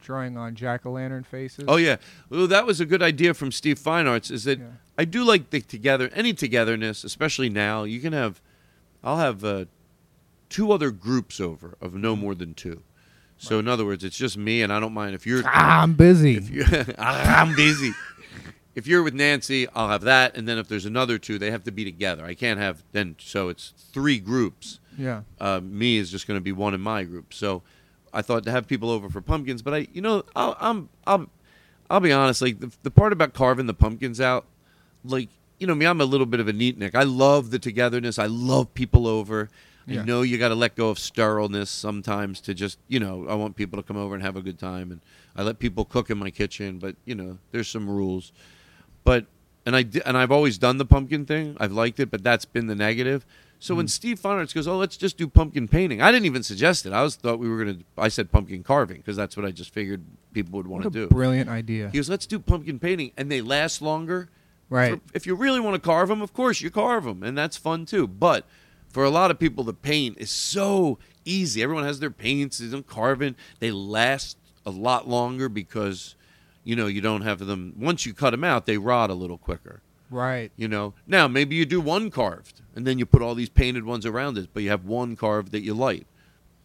drawing 0.00 0.36
on 0.36 0.54
jack 0.54 0.86
o' 0.86 0.92
lantern 0.92 1.24
faces? 1.24 1.64
Oh, 1.68 1.76
yeah. 1.76 1.96
Well, 2.30 2.46
that 2.46 2.66
was 2.66 2.80
a 2.80 2.86
good 2.86 3.02
idea 3.02 3.34
from 3.34 3.52
Steve 3.52 3.78
Fine 3.78 4.06
Arts, 4.06 4.30
is 4.30 4.44
that 4.44 4.58
Yeah. 4.58 4.66
I 4.96 5.04
do 5.04 5.22
like 5.24 5.50
the 5.50 5.60
together, 5.60 6.08
any 6.12 6.32
togetherness, 6.32 7.04
especially 7.04 7.48
now. 7.48 7.84
You 7.84 8.00
can 8.00 8.12
have, 8.12 8.40
I'll 9.04 9.18
have 9.18 9.44
uh, 9.44 9.66
two 10.48 10.72
other 10.72 10.90
groups 10.90 11.40
over 11.40 11.76
of 11.80 11.94
no 11.94 12.16
more 12.16 12.34
than 12.34 12.54
two. 12.54 12.82
So, 13.40 13.60
in 13.60 13.68
other 13.68 13.84
words, 13.84 14.02
it's 14.02 14.16
just 14.16 14.36
me, 14.36 14.62
and 14.62 14.72
I 14.72 14.80
don't 14.80 14.92
mind 14.92 15.14
if 15.14 15.24
you're. 15.24 15.42
Ah, 15.46 15.82
I'm 15.82 15.94
busy. 15.94 16.36
If 16.36 16.50
you, 16.50 16.64
I'm 16.98 17.54
busy. 17.54 17.92
If 18.74 18.86
you're 18.88 19.02
with 19.04 19.14
Nancy, 19.14 19.68
I'll 19.74 19.88
have 19.88 20.02
that, 20.02 20.36
and 20.36 20.48
then 20.48 20.58
if 20.58 20.66
there's 20.68 20.86
another 20.86 21.18
two, 21.18 21.38
they 21.38 21.50
have 21.52 21.62
to 21.64 21.70
be 21.70 21.84
together. 21.84 22.24
I 22.24 22.34
can't 22.34 22.58
have 22.58 22.82
then. 22.92 23.14
So 23.20 23.48
it's 23.48 23.72
three 23.92 24.18
groups. 24.18 24.80
yeah. 24.96 25.22
Uh, 25.40 25.60
me 25.62 25.98
is 25.98 26.10
just 26.10 26.26
going 26.26 26.36
to 26.36 26.42
be 26.42 26.50
one 26.52 26.74
in 26.74 26.80
my 26.80 27.04
group. 27.04 27.32
So 27.32 27.62
I 28.12 28.22
thought 28.22 28.42
to 28.44 28.50
have 28.50 28.66
people 28.66 28.90
over 28.90 29.08
for 29.08 29.20
pumpkins, 29.20 29.62
but 29.62 29.72
I, 29.74 29.86
you 29.92 30.00
know, 30.02 30.24
I'll, 30.34 30.56
I'm, 30.60 30.88
I'll, 31.06 31.28
I'll 31.90 32.00
be 32.00 32.12
honest. 32.12 32.42
Like 32.42 32.58
the, 32.58 32.72
the 32.82 32.90
part 32.90 33.12
about 33.12 33.34
carving 33.34 33.66
the 33.66 33.74
pumpkins 33.74 34.20
out, 34.20 34.46
like 35.04 35.28
you 35.60 35.66
know 35.68 35.74
me, 35.76 35.86
I'm 35.86 36.00
a 36.00 36.04
little 36.04 36.26
bit 36.26 36.40
of 36.40 36.48
a 36.48 36.52
neatnik. 36.52 36.94
I 36.96 37.04
love 37.04 37.50
the 37.50 37.58
togetherness. 37.60 38.18
I 38.18 38.26
love 38.26 38.74
people 38.74 39.06
over. 39.06 39.48
Yeah. 39.88 40.02
I 40.02 40.04
know 40.04 40.22
you 40.22 40.38
got 40.38 40.48
to 40.48 40.54
let 40.54 40.76
go 40.76 40.90
of 40.90 40.98
sterileness 40.98 41.70
sometimes 41.70 42.40
to 42.42 42.54
just, 42.54 42.78
you 42.88 43.00
know, 43.00 43.26
I 43.28 43.34
want 43.34 43.56
people 43.56 43.80
to 43.80 43.82
come 43.82 43.96
over 43.96 44.14
and 44.14 44.22
have 44.22 44.36
a 44.36 44.42
good 44.42 44.58
time, 44.58 44.90
and 44.90 45.00
I 45.34 45.42
let 45.42 45.58
people 45.58 45.84
cook 45.84 46.10
in 46.10 46.18
my 46.18 46.30
kitchen, 46.30 46.78
but 46.78 46.96
you 47.04 47.14
know, 47.14 47.38
there's 47.52 47.68
some 47.68 47.88
rules. 47.88 48.32
But 49.04 49.26
and 49.64 49.74
I, 49.74 49.86
and 50.04 50.16
I've 50.16 50.32
always 50.32 50.58
done 50.58 50.78
the 50.78 50.84
pumpkin 50.84 51.24
thing. 51.26 51.56
I've 51.58 51.72
liked 51.72 52.00
it, 52.00 52.10
but 52.10 52.22
that's 52.22 52.44
been 52.44 52.66
the 52.66 52.74
negative. 52.74 53.24
So 53.60 53.74
when 53.74 53.86
mm. 53.86 53.90
Steve 53.90 54.20
Fine 54.20 54.38
Arts 54.38 54.52
goes, 54.52 54.68
"Oh, 54.68 54.76
let's 54.76 54.96
just 54.96 55.16
do 55.16 55.26
pumpkin 55.26 55.66
painting," 55.66 56.00
I 56.00 56.12
didn't 56.12 56.26
even 56.26 56.42
suggest 56.42 56.86
it. 56.86 56.92
I 56.92 57.02
was 57.02 57.16
thought 57.16 57.38
we 57.38 57.48
were 57.48 57.64
gonna. 57.64 57.78
I 57.96 58.08
said 58.08 58.30
pumpkin 58.30 58.62
carving 58.62 58.98
because 58.98 59.16
that's 59.16 59.36
what 59.36 59.44
I 59.44 59.50
just 59.50 59.74
figured 59.74 60.04
people 60.32 60.56
would 60.58 60.66
want 60.66 60.84
to 60.84 60.90
do. 60.90 61.08
brilliant 61.08 61.50
idea. 61.50 61.90
He 61.90 61.98
goes, 61.98 62.08
"Let's 62.08 62.26
do 62.26 62.38
pumpkin 62.38 62.78
painting," 62.78 63.12
and 63.16 63.30
they 63.30 63.40
last 63.40 63.82
longer. 63.82 64.28
Right. 64.70 64.94
For- 64.94 65.00
if 65.14 65.26
you 65.26 65.34
really 65.34 65.60
want 65.60 65.74
to 65.74 65.80
carve 65.80 66.08
them, 66.08 66.22
of 66.22 66.32
course 66.32 66.60
you 66.60 66.70
carve 66.70 67.04
them, 67.04 67.22
and 67.22 67.36
that's 67.36 67.56
fun 67.56 67.84
too. 67.84 68.06
But 68.06 68.46
for 68.98 69.04
a 69.04 69.10
lot 69.10 69.30
of 69.30 69.38
people, 69.38 69.62
the 69.62 69.72
paint 69.72 70.18
is 70.18 70.28
so 70.28 70.98
easy. 71.24 71.62
Everyone 71.62 71.84
has 71.84 72.00
their 72.00 72.10
paints, 72.10 72.58
they 72.58 72.66
don't 72.66 72.84
carve 72.84 73.20
carving. 73.20 73.36
They 73.60 73.70
last 73.70 74.36
a 74.66 74.70
lot 74.70 75.06
longer 75.06 75.48
because 75.48 76.16
you 76.64 76.74
know 76.74 76.88
you 76.88 77.00
don't 77.00 77.20
have 77.20 77.38
them. 77.38 77.74
Once 77.78 78.04
you 78.04 78.12
cut 78.12 78.30
them 78.30 78.42
out, 78.42 78.66
they 78.66 78.76
rot 78.76 79.08
a 79.08 79.14
little 79.14 79.38
quicker. 79.38 79.82
Right. 80.10 80.50
You 80.56 80.66
know. 80.66 80.94
Now 81.06 81.28
maybe 81.28 81.54
you 81.54 81.64
do 81.64 81.80
one 81.80 82.10
carved, 82.10 82.60
and 82.74 82.84
then 82.84 82.98
you 82.98 83.06
put 83.06 83.22
all 83.22 83.36
these 83.36 83.48
painted 83.48 83.84
ones 83.84 84.04
around 84.04 84.36
it, 84.36 84.48
but 84.52 84.64
you 84.64 84.70
have 84.70 84.84
one 84.84 85.14
carved 85.14 85.52
that 85.52 85.62
you 85.62 85.74
light. 85.74 86.08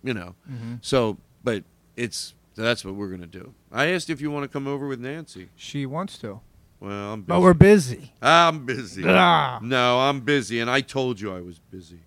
You 0.03 0.15
know. 0.15 0.33
Mm-hmm. 0.51 0.77
So, 0.81 1.17
but 1.43 1.63
it's 1.95 2.33
that's 2.55 2.83
what 2.83 2.95
we're 2.95 3.09
gonna 3.09 3.27
do. 3.27 3.53
I 3.71 3.91
asked 3.91 4.09
if 4.09 4.21
you 4.21 4.31
want 4.31 4.41
to 4.41 4.47
come 4.47 4.65
over 4.65 4.87
with 4.87 4.99
Nancy. 4.99 5.49
She 5.55 5.85
wants 5.85 6.17
to. 6.17 6.41
Well, 6.79 7.13
I'm 7.13 7.21
busy. 7.21 7.27
But 7.27 7.41
we're 7.41 7.53
busy. 7.53 8.11
I'm 8.23 8.65
busy. 8.65 9.03
Ah. 9.05 9.59
No, 9.61 9.99
I'm 9.99 10.21
busy, 10.21 10.59
and 10.59 10.67
I 10.67 10.81
told 10.81 11.21
you 11.21 11.31
I 11.31 11.39
was 11.39 11.59
busy. 11.59 11.99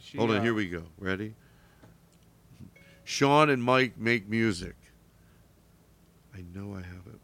She, 0.00 0.18
Hold 0.18 0.30
on, 0.30 0.38
uh, 0.38 0.42
here 0.42 0.54
we 0.54 0.66
go. 0.66 0.82
Ready? 0.98 1.34
Sean 3.04 3.50
and 3.50 3.62
Mike 3.62 3.96
make 3.98 4.28
music. 4.28 4.74
I 6.34 6.42
know 6.54 6.74
I 6.74 6.78
have 6.78 7.06
it. 7.06 7.20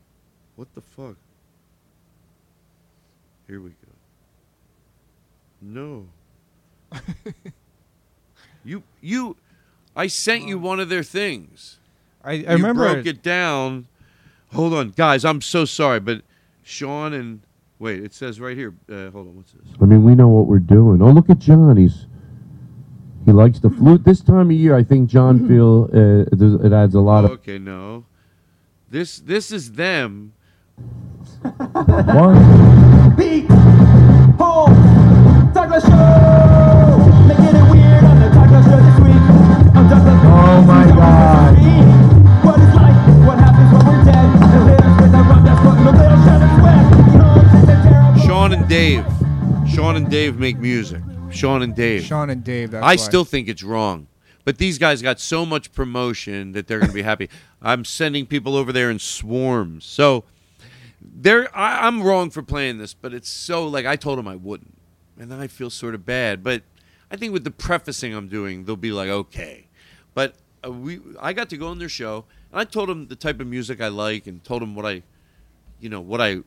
What 0.56 0.72
the 0.74 0.80
fuck? 0.80 1.16
Here 3.46 3.60
we 3.60 3.70
go. 3.70 3.76
No. 5.60 6.08
you 8.64 8.82
you 9.00 9.36
I 9.94 10.06
sent 10.06 10.44
you 10.44 10.58
one 10.58 10.80
of 10.80 10.88
their 10.88 11.02
things. 11.02 11.78
I, 12.24 12.30
I 12.30 12.34
you 12.34 12.46
remember. 12.48 12.92
broke 12.92 13.06
it 13.06 13.22
down. 13.22 13.86
Hold 14.52 14.74
on, 14.74 14.90
guys. 14.90 15.24
I'm 15.24 15.40
so 15.40 15.64
sorry, 15.64 16.00
but 16.00 16.22
Sean 16.62 17.12
and 17.12 17.40
wait, 17.78 18.02
it 18.02 18.14
says 18.14 18.40
right 18.40 18.56
here. 18.56 18.74
Uh, 18.88 19.10
hold 19.10 19.28
on, 19.28 19.36
what's 19.36 19.52
this? 19.52 19.66
I 19.80 19.84
mean, 19.84 20.04
we 20.04 20.14
know 20.14 20.28
what 20.28 20.46
we're 20.46 20.58
doing. 20.58 21.02
Oh, 21.02 21.10
look 21.10 21.28
at 21.30 21.38
John. 21.38 21.76
He's 21.76 22.06
he 23.24 23.32
likes 23.32 23.60
the 23.60 23.70
flute. 23.70 24.04
This 24.04 24.20
time 24.20 24.50
of 24.50 24.52
year, 24.52 24.74
I 24.76 24.82
think 24.82 25.08
John 25.08 25.46
feel 25.46 25.88
uh, 25.92 26.26
it 26.66 26.72
adds 26.72 26.94
a 26.94 27.00
lot 27.00 27.24
of. 27.24 27.30
Okay, 27.32 27.58
no. 27.58 28.04
This 28.90 29.20
this 29.20 29.50
is 29.52 29.72
them. 29.72 30.32
One. 31.42 32.36
Pete 33.16 33.46
Holmes, 34.38 35.54
Douglas 35.54 35.84
Show. 35.84 36.98
Making 37.26 37.56
it 37.56 37.66
weird 37.70 38.04
on 38.04 38.18
the 38.20 38.28
Douglas 38.34 38.64
Show 38.66 38.80
this 38.82 38.98
week. 39.00 39.22
I'm 39.76 39.88
Douglas. 39.88 40.20
Oh 40.24 40.62
my 40.66 40.84
God. 40.86 41.56
What 42.44 42.60
it's 42.60 42.74
like, 42.74 42.96
what 43.26 43.38
happens 43.38 43.72
when 43.72 43.82
we're 43.86 44.04
dead. 44.04 44.28
The 44.52 44.60
little 44.66 44.92
squid 44.94 45.10
that 45.12 45.24
run, 45.30 45.42
that's 45.44 45.62
what 45.64 45.76
the 45.78 45.92
little 45.92 46.20
shed 46.26 46.42
sweat. 46.58 46.82
Pete 47.06 47.20
Holmes 47.22 47.52
is 47.54 47.68
a. 47.68 48.26
Sean 48.26 48.52
and 48.52 48.68
Dave. 48.68 49.04
Sean 49.72 49.96
and 49.96 50.10
Dave 50.10 50.38
make 50.38 50.58
music. 50.58 51.02
Sean 51.32 51.62
and 51.62 51.74
Dave. 51.74 52.04
Sean 52.04 52.30
and 52.30 52.44
Dave. 52.44 52.72
That's 52.72 52.84
I 52.84 52.92
why. 52.92 52.96
still 52.96 53.24
think 53.24 53.48
it's 53.48 53.62
wrong. 53.62 54.06
But 54.44 54.58
these 54.58 54.78
guys 54.78 55.02
got 55.02 55.20
so 55.20 55.46
much 55.46 55.72
promotion 55.72 56.52
that 56.52 56.66
they're 56.66 56.80
going 56.80 56.90
to 56.90 56.94
be 56.94 57.02
happy. 57.02 57.28
I'm 57.62 57.84
sending 57.84 58.26
people 58.26 58.56
over 58.56 58.72
there 58.72 58.90
in 58.90 58.98
swarms. 58.98 59.84
So 59.84 60.24
they're 61.00 61.54
I, 61.56 61.86
I'm 61.86 62.02
wrong 62.02 62.30
for 62.30 62.42
playing 62.42 62.78
this, 62.78 62.94
but 62.94 63.12
it's 63.14 63.28
so 63.28 63.66
like 63.66 63.86
I 63.86 63.96
told 63.96 64.18
them 64.18 64.28
I 64.28 64.36
wouldn't, 64.36 64.76
and 65.18 65.30
then 65.30 65.40
I 65.40 65.46
feel 65.46 65.70
sort 65.70 65.94
of 65.94 66.04
bad. 66.04 66.42
But 66.42 66.62
I 67.10 67.16
think 67.16 67.32
with 67.32 67.44
the 67.44 67.50
prefacing 67.50 68.14
I'm 68.14 68.28
doing, 68.28 68.64
they'll 68.64 68.76
be 68.76 68.92
like, 68.92 69.08
okay. 69.08 69.66
But 70.14 70.34
uh, 70.64 70.70
we 70.70 71.00
I 71.20 71.32
got 71.32 71.48
to 71.50 71.56
go 71.56 71.68
on 71.68 71.78
their 71.78 71.88
show, 71.88 72.24
and 72.50 72.60
I 72.60 72.64
told 72.64 72.88
them 72.88 73.08
the 73.08 73.16
type 73.16 73.40
of 73.40 73.46
music 73.46 73.80
I 73.80 73.88
like, 73.88 74.26
and 74.26 74.42
told 74.44 74.62
them 74.62 74.74
what 74.74 74.86
I, 74.86 75.02
you 75.80 75.88
know, 75.88 76.00
what 76.00 76.20
I 76.20 76.38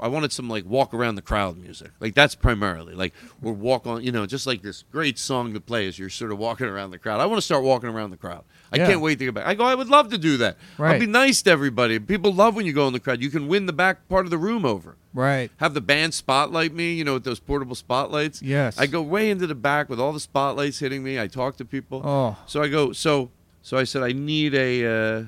I 0.00 0.08
wanted 0.08 0.32
some 0.32 0.48
like 0.48 0.64
walk 0.64 0.94
around 0.94 1.14
the 1.16 1.22
crowd 1.22 1.56
music. 1.58 1.90
Like 2.00 2.14
that's 2.14 2.34
primarily 2.34 2.94
like 2.94 3.12
we're 3.40 3.52
walk 3.52 3.86
on, 3.86 4.02
you 4.02 4.10
know, 4.12 4.24
just 4.26 4.46
like 4.46 4.62
this 4.62 4.82
great 4.90 5.18
song 5.18 5.52
to 5.54 5.60
play 5.60 5.86
as 5.86 5.98
you're 5.98 6.08
sort 6.10 6.32
of 6.32 6.38
walking 6.38 6.66
around 6.66 6.90
the 6.90 6.98
crowd. 6.98 7.20
I 7.20 7.26
want 7.26 7.38
to 7.38 7.42
start 7.42 7.62
walking 7.62 7.88
around 7.90 8.10
the 8.10 8.16
crowd. 8.16 8.44
I 8.72 8.78
Yeah. 8.78 8.86
can't 8.86 9.00
wait 9.00 9.18
to 9.18 9.24
get 9.26 9.34
back. 9.34 9.46
I 9.46 9.54
go, 9.54 9.64
I 9.64 9.74
would 9.74 9.88
love 9.88 10.08
to 10.10 10.18
do 10.18 10.36
that. 10.38 10.56
Right. 10.78 10.94
I'll 10.94 11.00
be 11.00 11.06
nice 11.06 11.42
to 11.42 11.50
everybody. 11.50 11.98
People 11.98 12.32
love 12.32 12.54
when 12.56 12.64
you 12.66 12.72
go 12.72 12.86
in 12.86 12.92
the 12.92 13.00
crowd. 13.00 13.20
You 13.20 13.30
can 13.30 13.46
win 13.48 13.66
the 13.66 13.72
back 13.72 14.08
part 14.08 14.24
of 14.26 14.30
the 14.30 14.38
room 14.38 14.64
over. 14.64 14.96
Right. 15.12 15.50
Have 15.58 15.74
the 15.74 15.80
band 15.80 16.14
spotlight 16.14 16.72
me, 16.72 16.94
you 16.94 17.04
know, 17.04 17.14
with 17.14 17.24
those 17.24 17.40
portable 17.40 17.74
spotlights. 17.74 18.40
Yes. 18.42 18.78
I 18.78 18.86
go 18.86 19.02
way 19.02 19.28
into 19.30 19.46
the 19.46 19.54
back 19.56 19.88
with 19.88 19.98
all 20.00 20.12
the 20.12 20.20
spotlights 20.20 20.78
hitting 20.78 21.02
me. 21.02 21.20
I 21.20 21.26
talk 21.26 21.56
to 21.56 21.64
people. 21.64 22.00
Oh. 22.04 22.36
So 22.46 22.62
I 22.62 22.68
go. 22.68 22.92
So 22.92 23.30
so 23.60 23.76
I 23.76 23.84
said 23.84 24.02
I 24.02 24.12
need 24.12 24.54
a. 24.54 25.26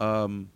Uh, 0.00 0.04
um. 0.04 0.50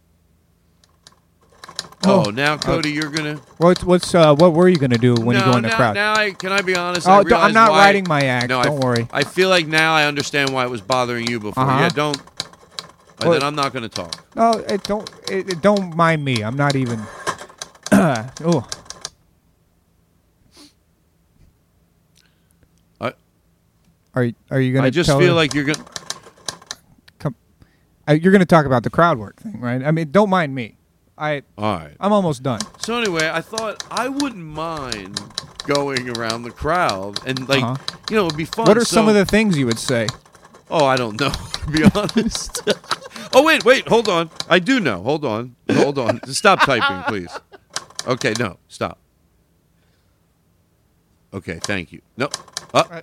Oh, 2.07 2.25
Oh. 2.27 2.31
now 2.31 2.57
Cody, 2.57 2.93
you're 2.93 3.11
gonna. 3.11 3.37
What's 3.57 3.83
what's 3.83 4.15
uh 4.15 4.35
what 4.37 4.53
were 4.55 4.69
you 4.69 4.77
gonna 4.77 4.99
do 4.99 5.15
when 5.15 5.37
no, 5.37 5.45
you 5.47 5.51
go 5.53 5.57
in 5.57 5.63
the 5.65 5.69
now, 5.71 5.77
crowd? 5.77 5.95
Now 5.95 6.15
I 6.15 6.31
can 6.31 6.53
I 6.53 6.63
be 6.63 6.77
honest? 6.77 7.09
Oh, 7.09 7.13
I 7.13 7.47
I'm 7.47 7.53
not 7.53 7.73
why- 7.73 7.85
writing 7.87 8.07
my 8.09 8.23
act, 8.23 8.49
No, 8.51 8.63
don't 8.63 8.79
worry. 8.81 9.09
I 9.13 9.25
feel 9.25 9.49
like 9.49 9.67
now 9.67 9.95
I 9.95 10.05
understand 10.05 10.51
why 10.53 10.65
it 10.65 10.71
was 10.71 10.81
bothering 10.81 11.27
you 11.29 11.41
before. 11.41 11.65
Uh-huh. 11.65 11.81
Yeah, 11.81 11.89
don't. 11.89 12.17
Well- 13.21 13.33
then 13.33 13.43
I'm 13.43 13.57
not 13.57 13.73
going 13.73 13.83
to 13.83 13.89
talk. 13.89 14.25
No, 14.37 14.53
it 14.53 14.85
don't 14.85 15.11
it, 15.29 15.49
it 15.51 15.61
don't 15.61 15.97
mind 15.97 16.25
me. 16.25 16.43
I'm 16.43 16.57
not 16.57 16.77
even. 16.77 17.01
oh. 17.93 18.69
I- 23.01 23.15
Are 24.15 24.23
you, 24.25 24.35
are 24.53 24.61
you 24.61 24.73
gonna? 24.73 24.87
I 24.87 24.91
just 24.91 25.11
feel 25.11 25.19
her- 25.21 25.33
like 25.33 25.53
you're 25.55 25.65
gonna. 25.65 25.85
come. 27.19 27.35
Uh, 28.09 28.13
you're 28.13 28.33
gonna 28.33 28.47
talk 28.47 28.67
about 28.67 28.83
the 28.85 28.91
crowd 28.91 29.19
work 29.19 29.37
thing, 29.41 29.61
right? 29.61 29.83
I 29.83 29.91
mean, 29.91 30.11
don't 30.13 30.31
mind 30.31 30.55
me. 30.55 30.78
I 31.19 31.43
All 31.57 31.77
right. 31.77 31.97
I'm 32.01 32.13
almost 32.13 32.43
done. 32.43 32.61
So 32.79 32.99
anyway, 32.99 33.29
I 33.33 33.41
thought 33.41 33.83
I 33.91 34.09
wouldn't 34.09 34.45
mind 34.45 35.21
going 35.67 36.09
around 36.17 36.43
the 36.45 36.51
crowd 36.51 37.21
and 37.27 37.49
like 37.49 37.63
Uh-huh. 37.63 37.77
you 38.11 38.17
know 38.17 38.27
it'd 38.27 38.39
be 38.39 38.45
fun. 38.45 38.67
What 38.67 38.77
are 38.79 38.85
some 38.85 39.05
So- 39.07 39.09
of 39.11 39.15
the 39.15 39.27
things 39.27 39.57
you 39.59 39.67
would 39.67 39.79
say? 39.79 40.07
Oh, 40.71 40.85
I 40.87 40.97
don't 40.97 41.19
know 41.21 41.31
to 41.53 41.67
be 41.71 41.85
honest. 41.95 42.61
oh 43.35 43.43
wait, 43.43 43.65
wait, 43.65 43.89
hold 43.89 44.09
on. 44.09 44.31
I 44.49 44.59
do 44.59 44.81
know. 44.81 45.03
Hold 45.03 45.25
on, 45.25 45.57
hold 45.73 45.99
on. 45.99 46.21
Stop 46.27 46.61
typing, 46.61 47.03
please. 47.05 47.33
Okay, 48.07 48.33
no, 48.39 48.59
stop. 48.69 48.99
Okay, 51.33 51.59
thank 51.63 51.93
you. 51.93 52.01
No. 52.17 52.29
Uh, 52.73 53.03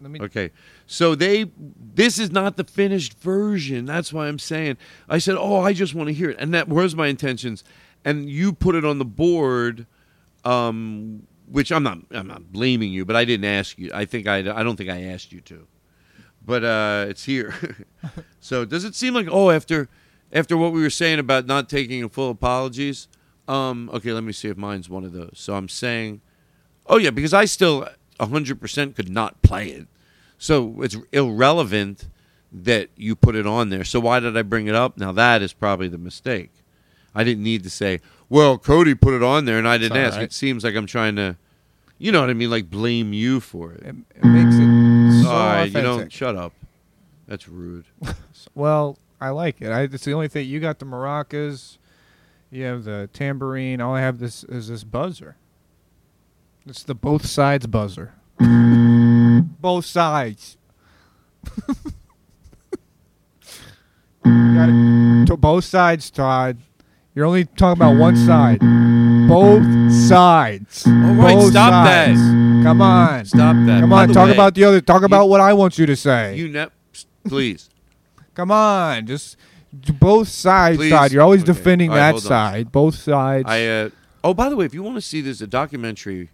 Let 0.00 0.10
me. 0.10 0.20
Okay. 0.20 0.50
So 0.86 1.14
they 1.14 1.50
this 1.94 2.18
is 2.18 2.30
not 2.30 2.56
the 2.56 2.64
finished 2.64 3.18
version. 3.18 3.86
That's 3.86 4.12
why 4.12 4.28
I'm 4.28 4.38
saying. 4.38 4.76
I 5.08 5.18
said, 5.18 5.36
"Oh, 5.38 5.60
I 5.60 5.72
just 5.72 5.94
want 5.94 6.08
to 6.08 6.14
hear 6.14 6.30
it." 6.30 6.36
And 6.38 6.52
that 6.54 6.68
was 6.68 6.94
my 6.94 7.06
intentions. 7.06 7.64
And 8.04 8.28
you 8.28 8.52
put 8.52 8.74
it 8.74 8.84
on 8.84 8.98
the 8.98 9.04
board 9.04 9.86
um 10.44 11.26
which 11.46 11.70
I'm 11.70 11.82
not 11.82 11.98
I'm 12.10 12.26
not 12.26 12.52
blaming 12.52 12.92
you, 12.92 13.04
but 13.04 13.16
I 13.16 13.24
didn't 13.24 13.46
ask 13.46 13.78
you. 13.78 13.90
I 13.94 14.04
think 14.04 14.26
I 14.26 14.38
I 14.38 14.62
don't 14.62 14.76
think 14.76 14.90
I 14.90 15.04
asked 15.04 15.32
you 15.32 15.40
to. 15.42 15.66
But 16.44 16.64
uh 16.64 17.06
it's 17.08 17.24
here. 17.24 17.54
so 18.40 18.64
does 18.64 18.84
it 18.84 18.94
seem 18.94 19.14
like 19.14 19.28
oh 19.30 19.50
after 19.50 19.88
after 20.32 20.56
what 20.56 20.72
we 20.72 20.82
were 20.82 20.90
saying 20.90 21.18
about 21.18 21.46
not 21.46 21.68
taking 21.68 22.06
full 22.08 22.30
apologies? 22.30 23.08
Um 23.48 23.90
okay, 23.92 24.12
let 24.12 24.24
me 24.24 24.32
see 24.32 24.48
if 24.48 24.56
mine's 24.56 24.90
one 24.90 25.04
of 25.04 25.12
those. 25.12 25.34
So 25.36 25.54
I'm 25.54 25.68
saying 25.68 26.20
Oh 26.86 26.98
yeah, 26.98 27.10
because 27.10 27.32
I 27.32 27.46
still 27.46 27.88
100% 28.20 28.94
could 28.94 29.08
not 29.08 29.40
play 29.42 29.68
it. 29.68 29.88
So 30.44 30.82
it's 30.82 30.94
irrelevant 31.10 32.06
that 32.52 32.90
you 32.96 33.16
put 33.16 33.34
it 33.34 33.46
on 33.46 33.70
there. 33.70 33.82
So 33.82 33.98
why 33.98 34.20
did 34.20 34.36
I 34.36 34.42
bring 34.42 34.66
it 34.66 34.74
up? 34.74 34.98
Now 34.98 35.10
that 35.12 35.40
is 35.40 35.54
probably 35.54 35.88
the 35.88 35.96
mistake. 35.96 36.50
I 37.14 37.24
didn't 37.24 37.42
need 37.42 37.62
to 37.62 37.70
say, 37.70 38.02
"Well, 38.28 38.58
Cody 38.58 38.94
put 38.94 39.14
it 39.14 39.22
on 39.22 39.46
there 39.46 39.56
and 39.56 39.66
I 39.66 39.78
didn't 39.78 39.96
ask." 39.96 40.16
right. 40.16 40.24
It 40.24 40.34
seems 40.34 40.62
like 40.62 40.74
I'm 40.74 40.84
trying 40.84 41.16
to 41.16 41.38
you 41.96 42.12
know 42.12 42.20
what 42.20 42.28
I 42.28 42.34
mean, 42.34 42.50
like 42.50 42.68
blame 42.68 43.14
you 43.14 43.40
for 43.40 43.72
it. 43.72 43.86
It, 43.86 43.96
it 44.16 44.24
makes 44.26 44.54
it 44.54 45.22
so 45.22 45.30
All 45.30 45.46
right, 45.46 45.64
you 45.64 45.80
don't 45.80 46.12
shut 46.12 46.36
up. 46.36 46.52
That's 47.26 47.48
rude. 47.48 47.86
Well, 48.54 48.98
I 49.20 49.30
like 49.30 49.62
it. 49.62 49.70
I, 49.70 49.84
it's 49.84 50.04
the 50.04 50.12
only 50.12 50.28
thing. 50.28 50.46
You 50.46 50.60
got 50.60 50.78
the 50.78 50.84
maracas. 50.84 51.78
You 52.50 52.64
have 52.64 52.84
the 52.84 53.08
tambourine. 53.12 53.80
All 53.80 53.94
I 53.94 54.00
have 54.02 54.18
this 54.18 54.44
is 54.44 54.68
this 54.68 54.84
buzzer. 54.84 55.36
It's 56.66 56.82
the 56.84 56.94
both 56.94 57.24
sides 57.26 57.66
buzzer. 57.66 58.12
Both 59.60 59.84
sides. 59.84 60.56
To 64.24 65.36
both 65.38 65.64
sides, 65.64 66.10
Todd. 66.10 66.58
You're 67.14 67.26
only 67.26 67.44
talking 67.44 67.80
about 67.80 67.96
one 67.98 68.16
side. 68.16 68.58
Both 69.28 69.92
sides. 69.92 70.86
All 70.86 70.92
right, 70.92 71.34
Both 71.34 71.50
stop 71.50 71.84
that. 71.86 72.14
Come 72.64 72.80
on. 72.80 73.24
Stop 73.24 73.56
that. 73.66 73.80
Come 73.80 73.90
By 73.90 74.02
on. 74.02 74.12
Talk 74.12 74.26
way, 74.26 74.32
about 74.32 74.54
the 74.54 74.64
other. 74.64 74.80
Talk 74.80 75.02
about 75.02 75.28
what 75.28 75.40
I 75.40 75.52
want 75.52 75.78
you 75.78 75.86
to 75.86 75.96
say. 75.96 76.36
You 76.36 76.48
ne- 76.48 76.66
please. 77.24 77.70
Come 78.34 78.50
on, 78.50 79.06
just 79.06 79.36
both 79.72 80.28
sides, 80.28 80.76
Please. 80.78 80.90
Todd. 80.90 81.12
You're 81.12 81.22
always 81.22 81.42
Okay. 81.42 81.52
defending 81.52 81.90
right, 81.90 82.12
that 82.12 82.20
side. 82.20 82.72
Both 82.72 82.96
sides. 82.96 83.44
I 83.48 83.64
uh, 83.66 83.90
oh, 84.24 84.34
by 84.34 84.48
the 84.48 84.56
way, 84.56 84.64
if 84.64 84.74
you 84.74 84.82
want 84.82 84.96
to 84.96 85.00
see, 85.00 85.20
there's 85.20 85.40
a 85.42 85.46
documentary 85.46 86.30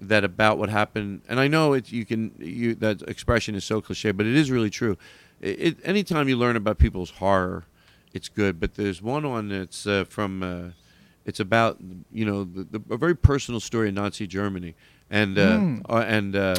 that 0.00 0.24
about 0.24 0.58
what 0.58 0.68
happened, 0.68 1.22
and 1.28 1.38
I 1.38 1.48
know 1.48 1.72
it. 1.72 1.92
You 1.92 2.04
can 2.04 2.32
you 2.38 2.74
that 2.76 3.02
expression 3.02 3.54
is 3.54 3.64
so 3.64 3.80
cliche, 3.80 4.12
but 4.12 4.26
it 4.26 4.34
is 4.34 4.50
really 4.50 4.70
true. 4.70 4.96
It, 5.40 5.60
it, 5.60 5.76
anytime 5.84 6.28
you 6.28 6.36
learn 6.36 6.56
about 6.56 6.78
people's 6.78 7.10
horror, 7.10 7.64
it's 8.12 8.28
good. 8.28 8.60
But 8.60 8.74
there's 8.74 9.02
one 9.02 9.24
on 9.24 9.48
that's 9.48 9.86
uh, 9.86 10.04
from. 10.08 10.42
Uh, 10.42 10.70
it's 11.26 11.38
about 11.38 11.78
you 12.10 12.24
know 12.24 12.44
the, 12.44 12.78
the, 12.78 12.94
a 12.94 12.96
very 12.96 13.14
personal 13.14 13.60
story 13.60 13.88
in 13.88 13.94
Nazi 13.94 14.26
Germany, 14.26 14.74
and 15.10 15.38
uh, 15.38 15.60
uh, 15.88 16.04
and 16.06 16.34
uh, 16.34 16.54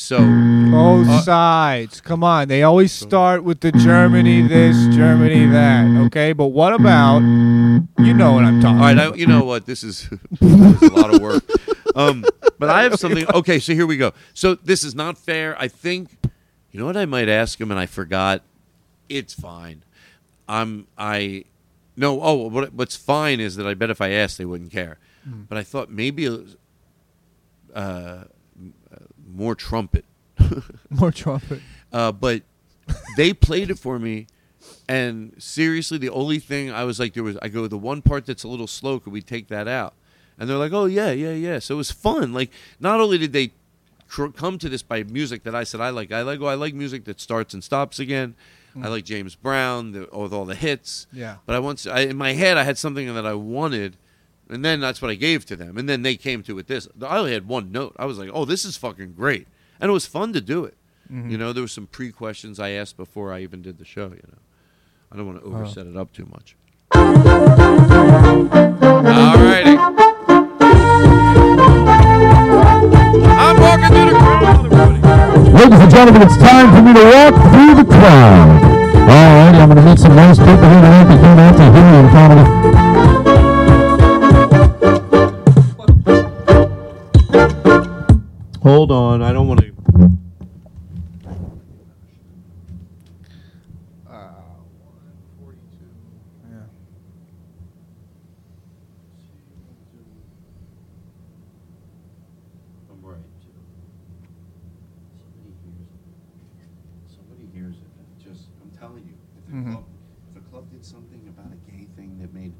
so 0.00 0.18
Both 0.18 1.08
uh, 1.08 1.20
sides. 1.20 2.00
Come 2.00 2.24
on. 2.24 2.48
They 2.48 2.62
always 2.62 2.90
start 2.90 3.44
with 3.44 3.60
the 3.60 3.70
Germany 3.70 4.40
this, 4.40 4.76
Germany 4.94 5.46
that. 5.46 6.06
Okay, 6.06 6.32
but 6.32 6.46
what 6.46 6.72
about 6.72 7.18
you 7.18 8.14
know 8.14 8.32
what 8.32 8.44
I'm 8.44 8.62
talking 8.62 8.78
All 8.78 8.84
right, 8.84 8.98
I, 8.98 9.04
about? 9.04 9.18
you 9.18 9.26
know 9.26 9.44
what? 9.44 9.66
This 9.66 9.84
is, 9.84 10.08
this 10.40 10.82
is 10.82 10.88
a 10.88 10.94
lot 10.94 11.14
of 11.14 11.20
work. 11.20 11.44
Um, 11.94 12.24
but 12.58 12.70
I 12.70 12.82
have 12.82 12.94
something. 12.98 13.26
Okay, 13.34 13.58
so 13.58 13.74
here 13.74 13.86
we 13.86 13.96
go. 13.96 14.12
So 14.34 14.54
this 14.54 14.84
is 14.84 14.94
not 14.94 15.18
fair. 15.18 15.56
I 15.58 15.68
think, 15.68 16.10
you 16.70 16.80
know 16.80 16.86
what? 16.86 16.96
I 16.96 17.06
might 17.06 17.28
ask 17.28 17.60
him, 17.60 17.70
and 17.70 17.80
I 17.80 17.86
forgot. 17.86 18.42
It's 19.08 19.34
fine. 19.34 19.82
I'm. 20.48 20.86
I. 20.96 21.44
No. 21.96 22.22
Oh, 22.22 22.48
what, 22.48 22.72
what's 22.72 22.96
fine 22.96 23.40
is 23.40 23.56
that 23.56 23.66
I 23.66 23.74
bet 23.74 23.90
if 23.90 24.00
I 24.00 24.10
asked, 24.10 24.38
they 24.38 24.44
wouldn't 24.44 24.70
care. 24.70 24.98
Hmm. 25.24 25.42
But 25.48 25.58
I 25.58 25.62
thought 25.62 25.90
maybe 25.90 26.28
uh, 26.28 26.38
uh, 27.74 28.24
more 29.26 29.54
trumpet. 29.54 30.04
More 30.90 31.12
trumpet. 31.12 31.60
Uh, 31.92 32.12
but 32.12 32.42
they 33.16 33.32
played 33.32 33.68
it 33.68 33.76
for 33.76 33.98
me, 33.98 34.28
and 34.88 35.34
seriously, 35.38 35.98
the 35.98 36.08
only 36.10 36.38
thing 36.38 36.70
I 36.70 36.84
was 36.84 37.00
like, 37.00 37.14
there 37.14 37.24
was, 37.24 37.36
I 37.42 37.48
go, 37.48 37.66
the 37.66 37.76
one 37.76 38.00
part 38.00 38.26
that's 38.26 38.44
a 38.44 38.48
little 38.48 38.68
slow, 38.68 39.00
could 39.00 39.12
we 39.12 39.20
take 39.20 39.48
that 39.48 39.66
out? 39.66 39.94
And 40.40 40.48
they're 40.48 40.56
like, 40.56 40.72
oh 40.72 40.86
yeah, 40.86 41.12
yeah, 41.12 41.32
yeah. 41.32 41.60
So 41.60 41.74
it 41.74 41.76
was 41.76 41.92
fun. 41.92 42.32
Like, 42.32 42.50
not 42.80 42.98
only 42.98 43.18
did 43.18 43.32
they 43.32 43.52
cr- 44.08 44.28
come 44.28 44.58
to 44.58 44.68
this 44.68 44.82
by 44.82 45.04
music 45.04 45.44
that 45.44 45.54
I 45.54 45.64
said 45.64 45.80
I 45.80 45.90
like, 45.90 46.10
I 46.10 46.22
like, 46.22 46.40
oh, 46.40 46.46
I 46.46 46.54
like 46.54 46.74
music 46.74 47.04
that 47.04 47.20
starts 47.20 47.54
and 47.54 47.62
stops 47.62 48.00
again. 48.00 48.34
I 48.82 48.88
like 48.88 49.04
James 49.04 49.34
Brown 49.34 49.92
the, 49.92 50.08
with 50.12 50.32
all 50.32 50.44
the 50.44 50.54
hits. 50.54 51.06
Yeah. 51.12 51.36
But 51.44 51.56
I 51.56 51.58
once, 51.58 51.86
I, 51.86 52.00
in 52.00 52.16
my 52.16 52.32
head, 52.32 52.56
I 52.56 52.62
had 52.62 52.78
something 52.78 53.12
that 53.14 53.26
I 53.26 53.34
wanted. 53.34 53.96
And 54.48 54.64
then 54.64 54.80
that's 54.80 55.02
what 55.02 55.10
I 55.10 55.14
gave 55.14 55.44
to 55.46 55.56
them. 55.56 55.76
And 55.76 55.88
then 55.88 56.02
they 56.02 56.16
came 56.16 56.42
to 56.44 56.58
it 56.58 56.66
this. 56.68 56.88
I 57.02 57.18
only 57.18 57.32
had 57.32 57.46
one 57.46 57.70
note. 57.72 57.94
I 57.98 58.04
was 58.04 58.18
like, 58.18 58.30
oh, 58.32 58.44
this 58.44 58.64
is 58.64 58.76
fucking 58.76 59.14
great. 59.14 59.46
And 59.80 59.90
it 59.90 59.92
was 59.92 60.06
fun 60.06 60.32
to 60.32 60.40
do 60.40 60.64
it. 60.64 60.76
Mm-hmm. 61.10 61.30
You 61.30 61.38
know, 61.38 61.52
there 61.52 61.62
were 61.62 61.68
some 61.68 61.86
pre 61.86 62.12
questions 62.12 62.60
I 62.60 62.70
asked 62.70 62.96
before 62.96 63.32
I 63.32 63.40
even 63.40 63.62
did 63.62 63.78
the 63.78 63.84
show, 63.84 64.06
you 64.06 64.22
know. 64.28 64.38
I 65.12 65.16
don't 65.16 65.26
want 65.26 65.40
to 65.40 65.44
overset 65.44 65.86
it 65.86 65.96
up 65.96 66.12
too 66.12 66.26
much. 66.26 66.54
All 66.94 67.04
righty. 69.36 70.09
Ladies 75.60 75.80
and 75.80 75.90
gentlemen, 75.90 76.22
it's 76.22 76.36
time 76.38 76.74
for 76.74 76.82
me 76.82 76.94
to 76.94 77.04
walk 77.04 77.34
through 77.52 77.74
the 77.76 77.84
crowd. 77.84 78.62
All 78.94 79.06
right, 79.06 79.54
I'm 79.54 79.68
going 79.68 79.76
to 79.76 79.84
meet 79.90 79.98
some 79.98 80.16
nice 80.16 80.38
people 80.38 80.56
here 80.56 80.80
tonight 80.80 81.04
that 81.04 81.20
came 81.20 81.38
out 81.38 81.56
to 81.56 81.64
hear 81.72 81.84
me 81.90 81.98
in 82.00 82.08
comedy. 82.10 83.50
Hold 88.62 88.90
on, 88.92 89.22
I 89.22 89.32
don't 89.32 89.48
want 89.48 89.60
to. 89.60 89.72
I'm 102.90 103.02
right. 103.02 103.18
Somebody 105.18 105.54
hears 105.62 105.76
it. 105.78 107.14
Somebody 107.14 107.46
hears 107.54 107.76
it. 107.76 107.88
and 107.98 108.06
it 108.06 108.28
just, 108.28 108.48
I'm 108.62 108.70
telling 108.78 109.04
you, 109.04 109.14
if 109.38 109.46
the 109.46 109.52
Mhm. 109.52 109.72
club, 109.72 109.84
if 110.30 110.42
a 110.42 110.48
club 110.50 110.70
did 110.70 110.84
something 110.84 111.20
about 111.28 111.52
a 111.52 111.70
gay 111.70 111.86
thing 111.96 112.18
that 112.18 112.32
made, 112.34 112.52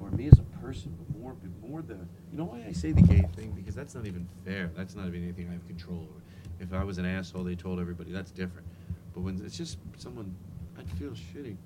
or 0.00 0.10
me 0.10 0.26
as 0.28 0.38
a 0.38 0.42
person, 0.60 0.94
but 0.98 1.18
more, 1.18 1.34
but 1.34 1.68
more 1.68 1.82
the. 1.82 1.94
You 2.30 2.38
know 2.38 2.44
why 2.44 2.64
I 2.66 2.71
say 2.82 2.90
the 2.90 3.02
gay 3.02 3.24
thing? 3.36 3.52
Because 3.52 3.76
that's 3.76 3.94
not 3.94 4.06
even 4.06 4.28
fair. 4.44 4.70
That's 4.76 4.96
not 4.96 5.06
even 5.06 5.22
anything 5.22 5.48
I 5.48 5.52
have 5.52 5.66
control 5.68 5.98
over. 5.98 6.20
If 6.58 6.72
I 6.72 6.82
was 6.82 6.98
an 6.98 7.06
asshole, 7.06 7.44
they 7.44 7.54
told 7.54 7.78
everybody 7.78 8.10
that's 8.10 8.32
different. 8.32 8.66
But 9.14 9.20
when 9.20 9.40
it's 9.44 9.56
just 9.56 9.78
someone, 9.98 10.34
I'd 10.76 10.90
feel 10.98 11.10
shitty 11.10 11.56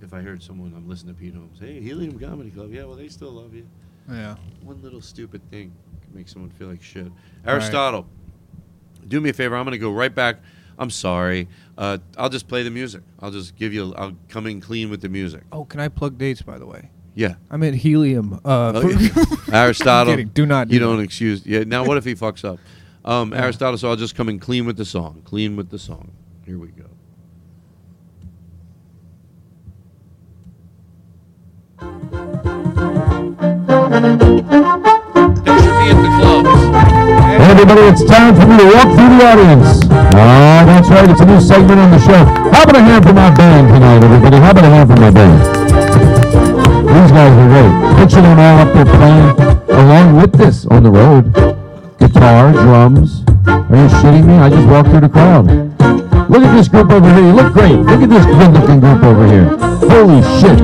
if 0.00 0.14
I 0.14 0.20
heard 0.20 0.42
someone 0.42 0.72
I'm 0.76 0.88
listening 0.88 1.14
to 1.14 1.20
Pete 1.20 1.34
Holmes. 1.34 1.58
Hey, 1.58 1.80
Helium 1.80 2.18
Comedy 2.18 2.50
Club. 2.50 2.72
Yeah, 2.72 2.84
well, 2.84 2.94
they 2.94 3.08
still 3.08 3.32
love 3.32 3.54
you. 3.54 3.66
Yeah. 4.08 4.36
One 4.62 4.80
little 4.82 5.00
stupid 5.00 5.42
thing 5.50 5.72
can 6.02 6.14
make 6.14 6.28
someone 6.28 6.50
feel 6.50 6.68
like 6.68 6.82
shit. 6.82 7.10
Aristotle, 7.44 8.06
do 9.08 9.20
me 9.20 9.30
a 9.30 9.32
favor. 9.32 9.56
I'm 9.56 9.64
going 9.64 9.72
to 9.72 9.78
go 9.78 9.90
right 9.90 10.14
back. 10.14 10.36
I'm 10.78 10.90
sorry. 10.90 11.48
Uh, 11.76 11.98
I'll 12.16 12.30
just 12.30 12.46
play 12.46 12.62
the 12.62 12.70
music. 12.70 13.02
I'll 13.20 13.32
just 13.32 13.56
give 13.56 13.74
you. 13.74 13.94
I'll 13.94 14.16
come 14.28 14.46
in 14.46 14.60
clean 14.60 14.90
with 14.90 15.02
the 15.02 15.08
music. 15.08 15.42
Oh, 15.52 15.64
can 15.64 15.80
I 15.80 15.88
plug 15.88 16.18
dates 16.18 16.40
by 16.40 16.58
the 16.58 16.66
way? 16.66 16.90
Yeah. 17.20 17.34
I'm 17.50 17.62
at 17.64 17.74
Helium. 17.74 18.40
Uh, 18.42 18.72
Oh, 18.76 18.88
yeah. 18.88 19.08
Aristotle. 19.52 20.12
I'm 20.14 20.18
kidding. 20.18 20.28
Do 20.28 20.46
not. 20.46 20.68
Do 20.68 20.74
you 20.74 20.80
that. 20.80 20.86
don't 20.86 21.00
excuse. 21.02 21.44
Yeah. 21.44 21.64
Now, 21.66 21.84
what 21.84 21.98
if 21.98 22.04
he 22.06 22.14
fucks 22.14 22.46
up? 22.50 22.58
Um, 23.04 23.34
Aristotle. 23.34 23.76
So 23.76 23.90
I'll 23.90 23.96
just 23.96 24.14
come 24.14 24.30
in 24.30 24.38
clean 24.38 24.64
with 24.64 24.78
the 24.78 24.86
song. 24.86 25.20
Clean 25.26 25.54
with 25.54 25.68
the 25.68 25.78
song. 25.78 26.12
Here 26.46 26.58
we 26.58 26.68
go. 26.68 26.86
Picture 34.40 35.74
me 35.76 35.92
at 35.92 35.98
the 36.00 36.10
clubs. 36.16 36.64
Everybody, 37.50 37.82
it's 37.92 38.04
time 38.04 38.32
for 38.34 38.46
me 38.48 38.56
to 38.56 38.64
walk 38.72 38.88
through 38.96 39.10
the 39.12 39.20
audience. 39.28 39.84
Oh, 40.16 40.64
that's 40.64 40.88
right. 40.88 41.10
It's 41.10 41.20
a 41.20 41.26
new 41.26 41.40
segment 41.40 41.80
on 41.80 41.90
the 41.90 41.98
show. 41.98 42.24
How 42.54 42.62
about 42.64 42.76
a 42.76 42.80
hand 42.82 43.04
for 43.04 43.12
my 43.12 43.30
band 43.34 43.68
tonight, 43.68 44.02
everybody? 44.04 44.36
How 44.38 44.50
about 44.52 44.64
a 44.64 44.68
hand 44.70 44.88
for 44.90 44.96
my 44.96 45.10
band? 45.10 46.49
These 47.10 47.18
guys 47.18 47.36
are 47.36 47.48
great. 47.48 47.96
Picture 47.98 48.22
them 48.22 48.38
all 48.38 48.58
up 48.60 48.72
there 48.72 48.84
playing 48.84 49.80
along 49.80 50.14
with 50.14 50.32
this 50.32 50.64
on 50.66 50.84
the 50.84 50.92
road. 50.92 51.34
Guitar, 51.98 52.52
drums. 52.52 53.24
Are 53.46 53.76
you 53.76 53.88
shitting 54.02 54.26
me? 54.26 54.34
I 54.34 54.50
just 54.50 54.66
walked 54.68 54.90
through 54.90 55.00
the 55.00 55.08
crowd. 55.08 55.46
Look 56.30 56.46
at 56.46 56.54
this 56.54 56.68
group 56.68 56.90
over 56.90 57.10
here. 57.10 57.26
You 57.26 57.34
look 57.34 57.52
great. 57.52 57.74
Look 57.74 58.02
at 58.02 58.10
this 58.10 58.26
good-looking 58.26 58.78
group 58.78 59.02
over 59.02 59.26
here. 59.26 59.50
Holy 59.90 60.22
shit. 60.38 60.62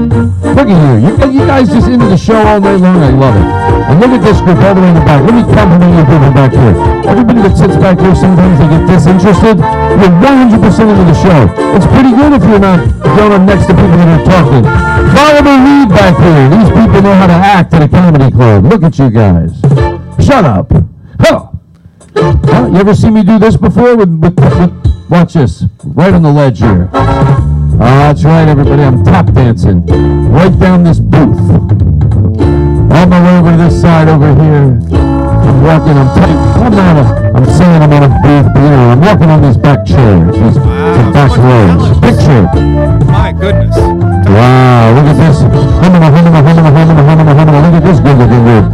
Look 0.55 0.71
at 0.71 0.79
you. 0.79 0.95
You, 1.03 1.43
you 1.43 1.43
guys 1.43 1.67
just 1.67 1.89
into 1.89 2.07
the 2.07 2.17
show 2.17 2.39
all 2.39 2.61
night 2.61 2.79
long. 2.79 3.03
I 3.03 3.11
love 3.11 3.35
it. 3.35 3.49
And 3.91 3.99
look 3.99 4.15
at 4.15 4.23
this 4.23 4.39
group 4.43 4.63
all 4.63 4.75
the 4.75 4.81
way 4.81 4.91
in 4.91 4.95
the 4.95 5.03
back. 5.03 5.27
Let 5.27 5.35
me 5.35 5.43
compliment 5.43 5.91
you 5.91 6.05
people 6.07 6.31
back 6.31 6.53
here. 6.55 6.75
Everybody 7.03 7.43
that 7.43 7.59
sits 7.59 7.77
back 7.83 7.99
here, 7.99 8.15
sometimes 8.15 8.63
they 8.63 8.69
get 8.71 8.87
disinterested. 8.87 9.59
You're 9.59 10.15
100% 10.23 10.55
into 10.87 11.05
the 11.07 11.19
show. 11.19 11.51
It's 11.75 11.89
pretty 11.91 12.15
good 12.15 12.31
if 12.39 12.43
you're 12.47 12.63
not 12.63 12.79
going 13.03 13.33
up 13.35 13.43
next 13.43 13.67
to 13.67 13.75
people 13.75 13.99
that 13.99 14.07
are 14.07 14.27
talking. 14.27 14.65
Follow 15.11 15.43
the 15.43 15.55
lead 15.67 15.89
back 15.91 16.15
here. 16.15 16.47
These 16.47 16.71
people 16.71 17.03
know 17.03 17.15
how 17.19 17.27
to 17.27 17.39
act 17.39 17.75
at 17.75 17.83
a 17.83 17.89
comedy 17.89 18.31
club. 18.31 18.71
Look 18.71 18.87
at 18.87 18.99
you 18.99 19.11
guys. 19.11 19.51
Shut 20.23 20.47
up. 20.47 20.86
Huh. 22.17 22.69
You 22.73 22.79
ever 22.79 22.95
see 22.95 23.11
me 23.11 23.23
do 23.23 23.39
this 23.39 23.57
before? 23.57 23.97
With, 23.97 24.09
with, 24.21 24.39
with, 24.39 24.73
watch 25.11 25.35
this. 25.35 25.65
Right 25.85 26.15
on 26.15 26.23
the 26.23 26.33
ledge 26.33 26.59
here. 26.61 26.89
Ah, 26.93 28.09
that's 28.09 28.25
right, 28.25 28.49
everybody. 28.49 28.83
I'm 28.83 29.05
tap 29.05 29.33
dancing. 29.33 29.85
Right 30.31 30.59
down 30.59 30.85
this 30.85 30.99
booth. 30.99 31.39
On 32.97 33.09
my 33.11 33.21
way 33.23 33.39
over 33.39 33.51
to 33.53 33.57
this 33.59 33.81
side 33.81 34.09
over 34.09 34.35
here. 34.35 34.79
I'm 35.47 35.63
walking. 35.63 35.97
I'm 35.97 36.09
taking. 36.15 36.37
I'm 36.37 36.73
not. 36.73 36.97
A, 36.97 37.05
I'm 37.37 37.45
saying 37.45 37.83
I'm 37.83 37.93
on 37.93 38.03
a 38.05 38.09
booth, 38.09 38.53
but 38.55 38.63
you 38.63 38.71
know, 38.71 38.91
I'm 38.91 39.01
walking 39.01 39.31
on 39.31 39.43
these 39.43 39.57
back 39.59 39.85
chairs. 39.87 40.35
These 40.35 40.55
the 40.55 41.11
back 41.13 41.37
rows. 41.37 41.99
Picture. 42.01 42.49
My 43.13 43.33
goodness. 43.33 43.77
Wow, 43.77 44.95
look 44.97 45.07
at 45.07 45.17
this. 45.21 45.43
Look 45.43 45.93
at 47.75 47.85
this 47.85 48.01
good 48.01 48.17
looking 48.19 48.45
dude. 48.45 48.67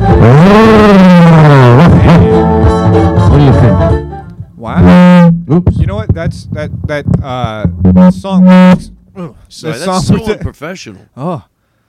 What 3.51 3.91
do? 3.91 4.47
Wow. 4.57 5.31
Oops. 5.51 5.77
You 5.79 5.87
know 5.87 5.97
what? 5.97 6.15
That's 6.15 6.45
that 6.47 6.71
that 6.87 7.05
uh 7.23 8.11
song. 8.11 8.47
Ugh, 8.47 9.37
Sorry, 9.49 9.73
that 9.73 9.79
that's 9.79 9.85
song 9.85 10.01
so 10.03 10.15
was- 10.15 10.29
unprofessional. 10.37 11.07
Oh, 11.17 11.45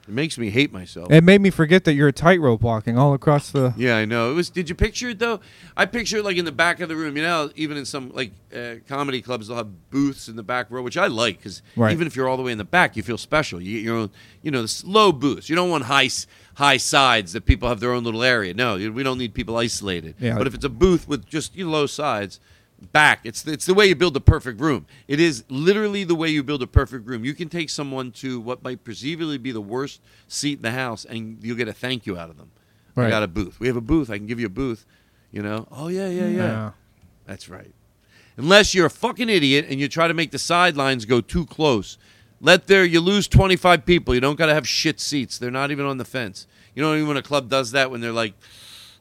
It 0.08 0.14
makes 0.14 0.38
me 0.38 0.50
hate 0.50 0.74
myself. 0.74 1.12
it 1.12 1.24
made 1.24 1.40
me 1.42 1.50
forget 1.52 1.84
that 1.86 1.94
you're 1.94 2.10
a 2.10 2.14
tightrope 2.14 2.62
walking 2.62 2.98
all 2.98 3.14
across 3.14 3.52
the. 3.52 3.74
Yeah, 3.78 3.96
I 3.98 4.06
know. 4.06 4.32
It 4.32 4.34
was. 4.34 4.50
Did 4.50 4.68
you 4.68 4.76
picture 4.76 5.10
it 5.10 5.20
though? 5.20 5.40
I 5.78 5.86
picture 5.86 6.18
it 6.18 6.26
like 6.26 6.36
in 6.38 6.46
the 6.46 6.52
back 6.52 6.80
of 6.82 6.90
the 6.90 6.96
room. 6.96 7.16
You 7.16 7.24
know, 7.24 7.52
even 7.56 7.78
in 7.78 7.86
some 7.86 8.10
like 8.14 8.32
uh, 8.56 8.76
comedy 8.88 9.22
clubs, 9.22 9.48
they'll 9.48 9.58
have 9.58 9.90
booths 9.92 10.28
in 10.28 10.36
the 10.36 10.44
back 10.44 10.68
row, 10.72 10.82
which 10.82 10.98
I 10.98 11.08
like 11.08 11.38
because 11.38 11.62
Right. 11.76 11.94
even 11.94 12.08
if 12.08 12.16
you're 12.16 12.28
all 12.28 12.38
the 12.38 12.44
way 12.44 12.52
in 12.52 12.58
the 12.58 12.64
back, 12.66 12.98
you 12.98 13.04
feel 13.04 13.18
special. 13.20 13.62
You 13.62 13.78
get 13.78 13.86
your 13.86 13.96
own, 13.98 14.10
you 14.42 14.50
know, 14.52 14.64
this 14.64 14.84
low 14.84 15.12
booths. 15.12 15.50
You 15.50 15.56
don't 15.56 15.70
want 15.70 15.84
high 15.86 16.06
s- 16.06 16.26
high 16.56 16.78
sides 16.78 17.34
that 17.34 17.46
people 17.46 17.70
have 17.70 17.80
their 17.80 17.92
own 17.92 18.04
little 18.04 18.24
area. 18.24 18.54
No, 18.54 18.76
we 18.76 19.04
don't 19.04 19.18
need 19.18 19.34
people 19.34 19.58
isolated. 19.58 20.16
Yeah. 20.20 20.38
But 20.38 20.48
if 20.48 20.54
it's 20.54 20.66
a 20.66 20.70
booth 20.70 21.08
with 21.08 21.26
just 21.26 21.56
you 21.56 21.66
know, 21.66 21.72
low 21.72 21.86
sides. 21.86 22.40
Back, 22.92 23.22
it's 23.24 23.48
it's 23.48 23.66
the 23.66 23.74
way 23.74 23.86
you 23.86 23.96
build 23.96 24.18
a 24.18 24.20
perfect 24.20 24.60
room. 24.60 24.88
It 25.08 25.22
is 25.22 25.46
literally 25.48 26.04
the 26.04 26.16
way 26.16 26.28
you 26.28 26.44
build 26.44 26.62
a 26.62 26.68
perfect 26.68 27.08
room. 27.08 27.24
You 27.24 27.34
can 27.34 27.48
take 27.48 27.70
someone 27.70 28.12
to 28.14 28.42
what 28.42 28.62
might 28.62 28.84
perceivably 28.84 29.38
be 29.38 29.54
the 29.54 29.62
worst 29.62 30.02
seat 30.28 30.58
in 30.58 30.64
the 30.64 30.72
house, 30.72 31.06
and 31.06 31.38
you'll 31.42 31.56
get 31.56 31.70
a 31.70 31.74
thank 31.74 32.06
you 32.06 32.18
out 32.18 32.30
of 32.30 32.36
them. 32.36 32.52
I 32.98 33.10
got 33.10 33.24
a 33.24 33.28
booth. 33.28 33.58
We 33.62 33.68
have 33.68 33.78
a 33.78 33.82
booth. 33.82 34.10
I 34.10 34.18
can 34.18 34.28
give 34.28 34.38
you 34.38 34.48
a 34.48 34.50
booth. 34.50 34.86
You 35.32 35.42
know? 35.42 35.66
Oh 35.72 35.88
yeah, 35.88 36.10
yeah, 36.10 36.28
yeah. 36.28 36.38
Yeah. 36.38 36.72
That's 37.26 37.48
right. 37.48 37.74
Unless 38.38 38.76
you're 38.76 38.88
a 38.88 38.92
fucking 38.92 39.30
idiot 39.30 39.66
and 39.70 39.80
you 39.80 39.88
try 39.88 40.08
to 40.08 40.14
make 40.14 40.32
the 40.32 40.40
sidelines 40.40 41.06
go 41.06 41.22
too 41.22 41.46
close. 41.46 41.98
Let 42.46 42.68
there 42.68 42.84
you 42.84 43.00
lose 43.00 43.28
25 43.30 43.86
people. 43.86 44.14
You 44.14 44.20
don't 44.22 44.38
got 44.38 44.48
to 44.48 44.54
have 44.54 44.68
shit 44.68 45.00
seats. 45.00 45.38
They're 45.38 45.50
not 45.50 45.72
even 45.72 45.86
on 45.86 45.98
the 45.98 46.04
fence. 46.06 46.46
You 46.76 46.84
know 46.84 46.94
even 46.94 47.08
when 47.08 47.18
a 47.18 47.22
club 47.24 47.50
does 47.50 47.72
that 47.72 47.90
when 47.90 48.02
they're 48.02 48.12
like, 48.12 48.34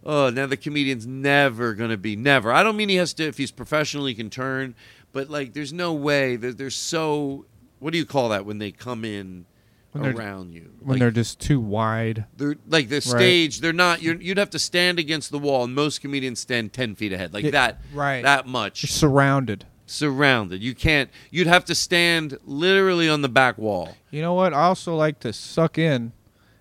"Oh, 0.04 0.30
now 0.30 0.46
the 0.46 0.56
comedian's 0.56 1.06
never 1.06 1.74
going 1.74 1.90
to 1.90 1.96
be 1.96 2.14
never." 2.16 2.52
I 2.52 2.62
don't 2.62 2.76
mean 2.76 2.88
he 2.88 2.96
has 2.96 3.12
to 3.14 3.24
if 3.24 3.36
he's 3.38 3.50
professional 3.50 4.06
he 4.06 4.14
can 4.14 4.30
turn, 4.30 4.74
but 5.12 5.28
like 5.28 5.54
there's 5.54 5.72
no 5.72 5.92
way 5.92 6.36
that 6.36 6.56
they're 6.56 6.70
so 6.70 7.46
what 7.80 7.92
do 7.92 7.98
you 7.98 8.06
call 8.06 8.28
that 8.28 8.46
when 8.46 8.58
they 8.58 8.70
come 8.70 9.04
in 9.04 9.44
When 9.90 10.04
they're- 10.04 10.14
around 10.16 10.52
you? 10.52 10.70
When 10.78 10.90
Like, 10.94 10.98
they're 11.00 11.10
just 11.10 11.40
too 11.40 11.58
wide. 11.60 12.26
they're 12.36 12.54
like 12.68 12.88
the 12.90 13.00
stage. 13.00 13.60
They're 13.60 13.72
not. 13.72 14.02
You're, 14.02 14.14
you'd 14.20 14.38
have 14.38 14.50
to 14.50 14.58
stand 14.60 15.00
against 15.00 15.30
the 15.32 15.38
wall, 15.40 15.64
and 15.64 15.74
most 15.74 16.00
comedians 16.00 16.38
stand 16.38 16.72
ten 16.72 16.94
feet 16.94 17.12
ahead, 17.12 17.32
like 17.34 17.44
Yeah, 17.44 17.50
that. 17.52 17.80
right. 17.92 18.22
That 18.22 18.46
much 18.46 18.84
You're 18.84 18.88
surrounded. 18.88 19.64
Surrounded. 19.86 20.62
You 20.62 20.74
can't. 20.74 21.10
You'd 21.30 21.46
have 21.46 21.64
to 21.66 21.74
stand 21.74 22.38
literally 22.44 23.08
on 23.08 23.22
the 23.22 23.28
back 23.28 23.58
wall. 23.58 23.96
You 24.10 24.22
know 24.22 24.34
what? 24.34 24.52
I 24.54 24.62
also 24.62 24.94
like 24.96 25.20
to 25.20 25.32
suck 25.32 25.78
in, 25.78 26.12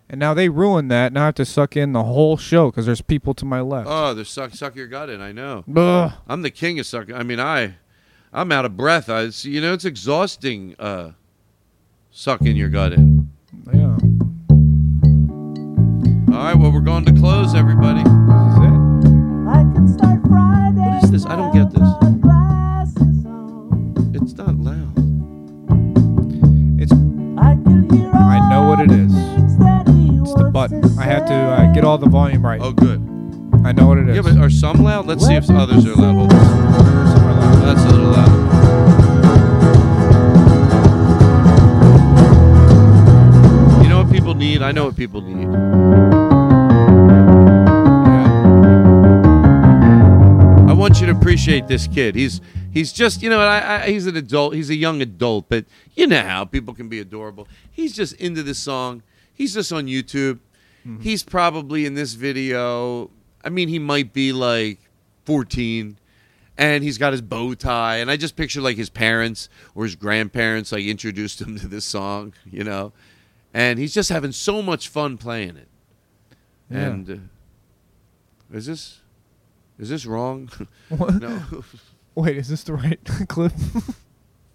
and 0.10 0.20
now 0.20 0.34
they 0.34 0.50
ruined 0.50 0.90
that. 0.92 1.14
Now 1.14 1.24
I 1.24 1.26
have 1.26 1.36
to 1.36 1.46
suck 1.46 1.76
in 1.78 1.94
the 1.94 2.04
whole 2.04 2.38
show 2.38 2.70
because 2.72 2.86
there's 2.86 3.02
people 3.02 3.34
to 3.36 3.46
my 3.46 3.62
left. 3.62 3.88
Oh, 3.90 4.14
the 4.14 4.26
suck 4.26 4.52
suck 4.52 4.76
your 4.76 4.88
gut 4.88 5.10
in. 5.10 5.22
I 5.22 5.32
know. 5.32 5.64
Ugh. 5.76 6.12
I'm 6.28 6.42
the 6.42 6.52
king 6.52 6.80
of 6.80 6.86
sucking. 6.86 7.16
I 7.16 7.24
mean, 7.24 7.40
I, 7.40 7.76
I'm 8.34 8.52
out 8.52 8.66
of 8.66 8.76
breath. 8.78 9.10
I. 9.10 9.20
it's- 9.22 9.46
You 9.46 9.62
know, 9.62 9.74
it's 9.74 9.86
exhausting. 9.86 10.76
Uh, 10.80 11.12
sucking 12.12 12.56
your 12.58 12.70
gut 12.70 12.92
in. 12.94 13.30
Yeah. 13.74 13.98
All 16.36 16.38
right. 16.48 16.56
Well, 16.56 16.72
we're 16.72 16.82
going 16.82 17.06
to 17.06 17.14
close, 17.14 17.54
everybody. 17.56 18.04
This 18.04 18.14
is 18.14 18.58
it. 18.64 18.82
What 20.24 21.04
is 21.04 21.12
this? 21.12 21.26
I 21.26 21.36
don't 21.36 21.54
get 21.54 21.70
this. 21.72 21.88
It's 24.22 24.34
not 24.34 24.56
loud. 24.58 24.94
It's. 26.80 26.92
I 26.92 27.58
I 28.14 28.50
know 28.50 28.68
what 28.68 28.80
it 28.80 28.92
is. 28.92 29.12
It's 30.22 30.34
the 30.36 30.50
button. 30.54 30.86
I 31.00 31.06
have 31.06 31.26
to 31.26 31.34
uh, 31.34 31.74
get 31.74 31.84
all 31.84 31.98
the 31.98 32.08
volume 32.08 32.46
right. 32.46 32.62
Oh, 32.62 32.72
good. 32.72 33.00
I 33.66 33.72
know 33.72 33.88
what 33.88 33.98
it 33.98 34.10
is. 34.10 34.16
Yeah, 34.16 34.22
but 34.22 34.38
are 34.38 34.50
some 34.50 34.84
loud? 34.84 35.08
Let's 35.08 35.26
see 35.26 35.34
if 35.34 35.50
others 35.50 35.86
are 35.86 35.96
loud. 35.96 36.16
Hold 36.16 36.34
on. 36.34 36.40
Some 36.40 37.26
are 37.26 37.34
loud. 37.34 37.64
That's 37.66 37.84
a 37.84 37.90
little 37.90 38.12
loud. 38.12 38.30
You 43.84 43.90
know 43.90 44.04
what 44.04 44.12
people 44.12 44.36
need? 44.36 44.62
I 44.62 44.72
know 44.72 44.86
what 44.86 44.96
people 44.96 45.22
need. 45.22 46.01
Want 50.82 51.00
you 51.00 51.06
to 51.06 51.12
appreciate 51.12 51.68
this 51.68 51.86
kid. 51.86 52.16
He's 52.16 52.42
he's 52.72 52.92
just 52.92 53.22
you 53.22 53.30
know 53.30 53.40
I, 53.40 53.84
I, 53.84 53.90
he's 53.92 54.08
an 54.08 54.18
adult. 54.18 54.56
He's 54.56 54.72
a 54.72 54.76
young 54.76 55.00
adult, 55.00 55.48
but 55.48 55.66
you 55.94 56.08
know 56.08 56.24
how 56.24 56.44
people 56.44 56.74
can 56.74 56.90
be 56.90 57.00
adorable. 57.00 57.48
He's 57.70 57.96
just 57.96 58.14
into 58.14 58.42
this 58.42 58.58
song. 58.58 59.04
He's 59.32 59.54
just 59.54 59.72
on 59.72 59.86
YouTube. 59.86 60.40
He's 61.00 61.22
probably 61.22 61.86
in 61.86 61.94
this 61.94 62.14
video. 62.16 63.12
I 63.44 63.50
mean, 63.50 63.70
he 63.70 63.78
might 63.78 64.12
be 64.14 64.34
like 64.34 64.80
14 65.26 65.98
and 66.58 66.84
he's 66.84 66.98
got 66.98 67.12
his 67.14 67.22
bow 67.22 67.54
tie 67.54 67.98
and 67.98 68.10
i 68.10 68.18
just 68.18 68.36
picture 68.36 68.60
like 68.60 68.76
his 68.76 68.90
parents 68.90 69.48
or 69.76 69.84
his 69.84 69.96
grandparents 69.96 70.72
like 70.72 70.84
introduced 70.84 71.40
him 71.40 71.58
to 71.60 71.68
this 71.68 71.86
song 71.86 72.34
you 72.50 72.64
know 72.64 72.92
and 73.54 73.78
he's 73.78 73.94
just 73.94 74.10
having 74.10 74.32
so 74.32 74.62
much 74.64 74.90
fun 74.90 75.16
playing 75.18 75.56
it 75.56 75.68
Yeah. 76.72 76.80
and 76.88 77.10
uh, 77.10 78.56
is 78.58 78.66
this 78.66 79.01
is 79.82 79.90
this 79.90 80.06
wrong 80.06 80.50
What? 80.90 81.16
no 81.22 81.42
Wait, 82.16 82.38
is 82.38 82.48
this 82.48 82.64
the 82.64 82.74
right 82.74 83.00
clip? 83.28 83.52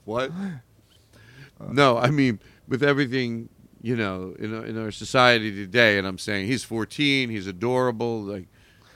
what 0.07 0.31
uh, 0.31 1.67
no 1.73 1.99
i 1.99 2.11
mean 2.11 2.39
with 2.69 2.83
everything 2.83 3.49
you 3.83 3.95
know, 3.95 4.35
in 4.41 4.53
our, 4.53 4.67
in 4.67 4.77
our 4.83 4.91
society 4.91 5.55
today. 5.55 5.97
And 5.99 6.09
I'm 6.09 6.19
saying 6.19 6.49
he's 6.49 6.65
14, 6.65 7.31
he's 7.31 7.47
adorable. 7.47 8.21
Like 8.23 8.49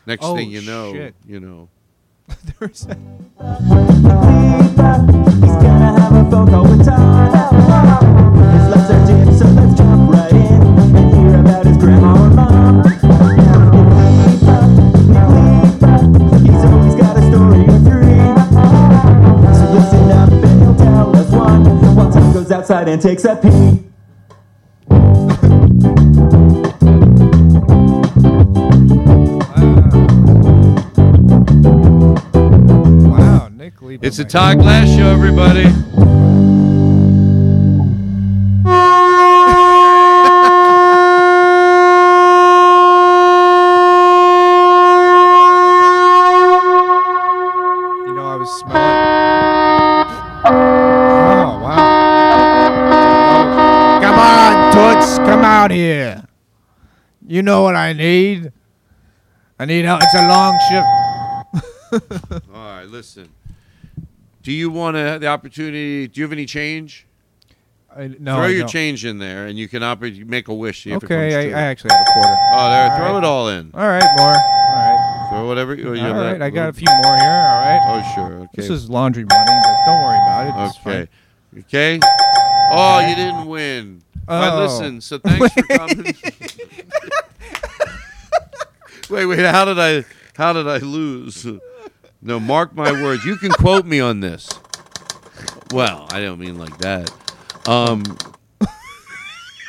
next 0.04 0.24
Oh, 0.24 0.34
thing 0.34 0.50
you 0.50 0.62
know, 0.62 0.92
shit. 0.92 1.14
you 1.24 1.38
know. 1.38 1.68
There's 2.58 2.86
a- 2.86 2.96
He's 2.96 3.04
gonna 5.62 6.00
have 6.00 6.26
a 6.26 6.30
phone 6.30 6.48
call 6.48 6.64
with 6.64 6.84
Tom. 6.84 7.32
His 8.52 8.68
lights 8.68 8.90
are 8.90 9.06
outside 22.60 22.88
and 22.90 23.00
takes 23.00 23.24
a 23.24 23.36
pee. 23.36 23.48
wow, 33.08 33.48
Nick 33.48 33.76
Lieberman. 33.76 33.98
It's 34.02 34.18
a 34.18 34.24
Todd 34.26 34.58
Glass 34.58 34.94
show, 34.94 35.06
everybody. 35.06 35.89
I 57.90 57.92
need? 57.94 58.52
I 59.58 59.64
need 59.64 59.84
help. 59.84 60.00
It's 60.02 60.14
a 60.14 60.28
long 60.28 60.58
shift. 60.70 60.86
All 62.54 62.60
right, 62.76 62.86
listen. 62.86 63.28
Do 64.42 64.52
you 64.52 64.70
want 64.70 64.96
to 64.96 65.18
the 65.20 65.26
opportunity? 65.26 66.06
Do 66.08 66.20
you 66.20 66.24
have 66.24 66.32
any 66.32 66.46
change? 66.46 67.06
I, 67.94 68.06
no, 68.20 68.36
throw 68.36 68.44
I 68.44 68.48
your 68.48 68.60
don't. 68.60 68.68
change 68.68 69.04
in 69.04 69.18
there, 69.18 69.46
and 69.46 69.58
you 69.58 69.66
can 69.68 69.82
make 70.28 70.46
a 70.48 70.54
wish. 70.54 70.84
see 70.84 70.90
if 70.92 70.98
it 70.98 71.00
comes 71.00 71.10
Okay. 71.10 71.52
I, 71.52 71.58
I 71.58 71.62
actually 71.62 71.90
have 71.92 72.06
a 72.08 72.12
quarter. 72.12 72.36
oh, 72.52 72.70
there, 72.70 72.90
All 72.90 72.96
throw 72.96 73.06
right. 73.12 73.18
it 73.18 73.24
all 73.24 73.48
in. 73.48 73.70
All 73.74 73.80
right, 73.80 74.08
more. 74.16 74.26
All 74.28 74.36
right. 74.36 75.26
Throw 75.30 75.46
whatever. 75.48 75.74
You, 75.74 75.94
you 75.94 76.00
All 76.06 76.14
have 76.14 76.16
right, 76.16 76.40
I 76.42 76.50
got 76.50 76.68
a 76.68 76.72
few 76.72 76.86
more 77.02 77.16
here. 77.16 77.24
All 77.28 77.60
right. 77.60 77.80
Oh, 77.86 78.14
sure. 78.14 78.32
Okay. 78.42 78.48
This 78.54 78.70
is 78.70 78.88
laundry 78.88 79.24
money, 79.24 79.44
but 79.44 79.84
don't 79.86 80.02
worry 80.04 80.16
about 80.18 80.46
it. 80.46 80.68
It's 80.68 80.78
okay. 80.86 81.08
fine. 81.52 81.64
Okay. 81.64 82.00
Oh, 82.72 83.00
you 83.08 83.16
didn't 83.16 83.46
win. 83.46 84.02
But 84.26 84.52
Oh. 84.54 84.62
listen. 84.62 85.00
So 85.00 85.18
thanks 85.18 85.52
for 85.52 85.62
coming. 85.76 86.14
Wait, 89.40 89.46
wait. 89.46 89.54
How 89.54 89.64
did 89.64 89.78
I? 89.78 90.04
How 90.36 90.52
did 90.52 90.66
I 90.68 90.78
lose? 90.78 91.46
No, 92.22 92.38
mark 92.38 92.74
my 92.74 92.92
words. 92.92 93.24
You 93.24 93.36
can 93.36 93.50
quote 93.50 93.86
me 93.86 94.00
on 94.00 94.20
this. 94.20 94.48
Well, 95.72 96.06
I 96.10 96.20
don't 96.20 96.38
mean 96.38 96.58
like 96.58 96.76
that. 96.78 97.10
Um, 97.66 98.02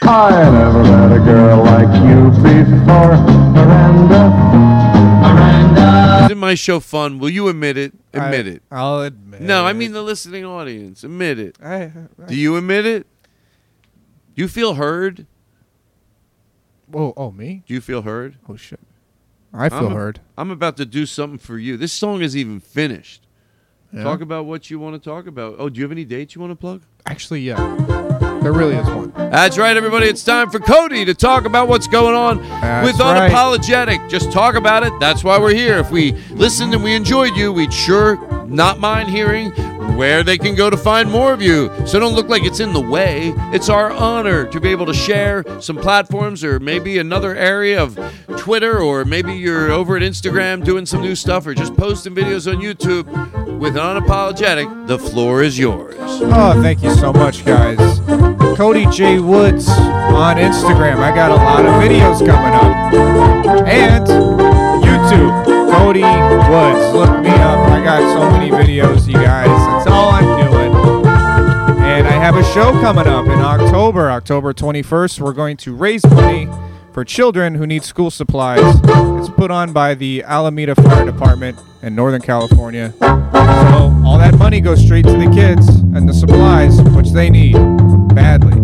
I 0.03 0.49
never 0.51 0.83
met 0.83 1.11
a 1.11 1.19
girl 1.19 1.63
like 1.63 1.87
you 2.03 2.31
before, 2.41 3.15
Miranda. 3.51 4.29
Miranda. 5.21 6.25
isn't 6.25 6.37
my 6.37 6.55
show 6.55 6.79
fun? 6.79 7.19
Will 7.19 7.29
you 7.29 7.47
admit 7.47 7.77
it? 7.77 7.93
Admit 8.13 8.47
I, 8.47 8.49
it. 8.49 8.63
I'll 8.71 9.01
admit. 9.01 9.41
No, 9.41 9.65
I 9.65 9.73
mean 9.73 9.93
the 9.93 10.01
listening 10.01 10.43
audience. 10.43 11.03
Admit 11.03 11.39
it. 11.39 11.57
I, 11.63 11.83
I, 11.83 11.91
Do 12.27 12.35
you 12.35 12.57
admit 12.57 12.85
it? 12.85 13.07
Do 14.35 14.41
you 14.41 14.47
feel 14.47 14.73
heard? 14.73 15.27
oh, 16.93 17.13
oh, 17.15 17.31
me? 17.31 17.63
Do 17.67 17.73
you 17.73 17.81
feel 17.81 18.01
heard? 18.01 18.37
Oh 18.49 18.55
shit! 18.55 18.79
I 19.53 19.69
feel 19.69 19.79
I'm 19.79 19.85
a- 19.87 19.95
heard. 19.95 20.19
I'm 20.37 20.51
about 20.51 20.77
to 20.77 20.85
do 20.85 21.05
something 21.05 21.37
for 21.39 21.57
you. 21.57 21.77
This 21.77 21.93
song 21.93 22.21
is 22.21 22.35
even 22.37 22.59
finished. 22.59 23.27
Yeah? 23.93 24.03
Talk 24.03 24.21
about 24.21 24.45
what 24.45 24.69
you 24.69 24.79
want 24.79 25.01
to 25.01 25.09
talk 25.09 25.27
about. 25.27 25.55
Oh, 25.57 25.67
do 25.67 25.77
you 25.79 25.83
have 25.83 25.91
any 25.91 26.05
dates 26.05 26.33
you 26.35 26.41
want 26.41 26.51
to 26.51 26.55
plug? 26.55 26.81
Actually, 27.05 27.41
yeah. 27.41 27.57
There 28.41 28.53
really 28.53 28.75
is 28.75 28.87
one. 28.87 29.11
That's 29.15 29.57
right, 29.57 29.75
everybody. 29.75 30.07
It's 30.07 30.23
time 30.23 30.49
for 30.49 30.59
Cody 30.59 31.05
to 31.05 31.13
talk 31.13 31.45
about 31.45 31.67
what's 31.67 31.87
going 31.87 32.15
on 32.15 32.41
That's 32.41 32.87
with 32.87 32.99
right. 32.99 33.29
Unapologetic. 33.31 34.09
Just 34.09 34.31
talk 34.31 34.55
about 34.55 34.83
it. 34.83 34.93
That's 34.99 35.23
why 35.23 35.37
we're 35.37 35.53
here. 35.53 35.77
If 35.77 35.91
we 35.91 36.13
listened 36.31 36.73
and 36.73 36.83
we 36.83 36.95
enjoyed 36.95 37.35
you, 37.35 37.51
we'd 37.51 37.73
sure 37.73 38.15
not 38.51 38.79
mind 38.79 39.09
hearing 39.09 39.51
where 39.95 40.23
they 40.23 40.37
can 40.37 40.55
go 40.55 40.69
to 40.69 40.77
find 40.77 41.09
more 41.09 41.33
of 41.33 41.41
you. 41.41 41.71
So 41.85 41.99
don't 41.99 42.15
look 42.15 42.27
like 42.29 42.43
it's 42.43 42.59
in 42.59 42.73
the 42.73 42.81
way. 42.81 43.33
It's 43.53 43.69
our 43.69 43.91
honor 43.91 44.45
to 44.47 44.59
be 44.59 44.69
able 44.69 44.85
to 44.85 44.93
share 44.93 45.43
some 45.61 45.77
platforms 45.77 46.43
or 46.43 46.59
maybe 46.59 46.97
another 46.97 47.35
area 47.35 47.81
of 47.81 47.99
Twitter 48.37 48.79
or 48.79 49.05
maybe 49.05 49.33
you're 49.33 49.71
over 49.71 49.97
at 49.97 50.03
Instagram 50.03 50.63
doing 50.63 50.85
some 50.85 51.01
new 51.01 51.15
stuff 51.15 51.45
or 51.45 51.53
just 51.53 51.75
posting 51.75 52.15
videos 52.15 52.51
on 52.51 52.61
YouTube 52.61 53.05
with 53.59 53.75
Unapologetic. 53.75 54.87
The 54.87 54.97
floor 54.97 55.43
is 55.43 55.59
yours. 55.59 55.95
Oh, 55.99 56.59
thank 56.61 56.81
you 56.81 56.93
so 56.95 57.13
much, 57.13 57.45
guys. 57.45 57.77
Cody 58.57 58.85
J 58.87 59.19
Woods 59.19 59.69
on 59.69 60.37
Instagram. 60.37 60.97
I 60.97 61.13
got 61.13 61.31
a 61.31 61.35
lot 61.35 61.65
of 61.65 61.73
videos 61.81 62.25
coming 62.25 62.53
up. 62.53 63.67
And 63.67 64.07
YouTube, 64.83 65.60
Cody 65.71 66.01
Woods. 66.01 66.93
Look 66.93 67.21
me 67.23 67.29
up. 67.29 67.59
I 67.69 67.83
got 67.83 68.01
so 68.13 68.29
many 68.31 68.49
videos, 68.49 69.07
you 69.07 69.13
guys. 69.13 69.47
That's 69.47 69.87
all 69.87 70.09
I'm 70.11 70.51
doing. 70.51 70.71
And 71.83 72.07
I 72.07 72.11
have 72.11 72.35
a 72.35 72.43
show 72.53 72.71
coming 72.81 73.07
up 73.07 73.25
in 73.25 73.39
October, 73.39 74.09
October 74.11 74.53
21st. 74.53 75.19
We're 75.19 75.33
going 75.33 75.57
to 75.57 75.75
raise 75.75 76.05
money 76.05 76.47
for 76.93 77.03
children 77.05 77.55
who 77.55 77.65
need 77.65 77.83
school 77.83 78.11
supplies. 78.11 78.59
It's 79.19 79.29
put 79.29 79.49
on 79.51 79.71
by 79.73 79.95
the 79.95 80.23
Alameda 80.23 80.75
Fire 80.75 81.05
Department 81.05 81.57
in 81.81 81.95
Northern 81.95 82.21
California. 82.21 82.93
So 82.99 83.07
all 84.05 84.17
that 84.17 84.35
money 84.37 84.59
goes 84.61 84.83
straight 84.83 85.05
to 85.05 85.13
the 85.17 85.29
kids 85.33 85.67
and 85.69 86.07
the 86.07 86.13
supplies, 86.13 86.81
which 86.81 87.11
they 87.11 87.29
need 87.29 87.53
badly. 88.13 88.57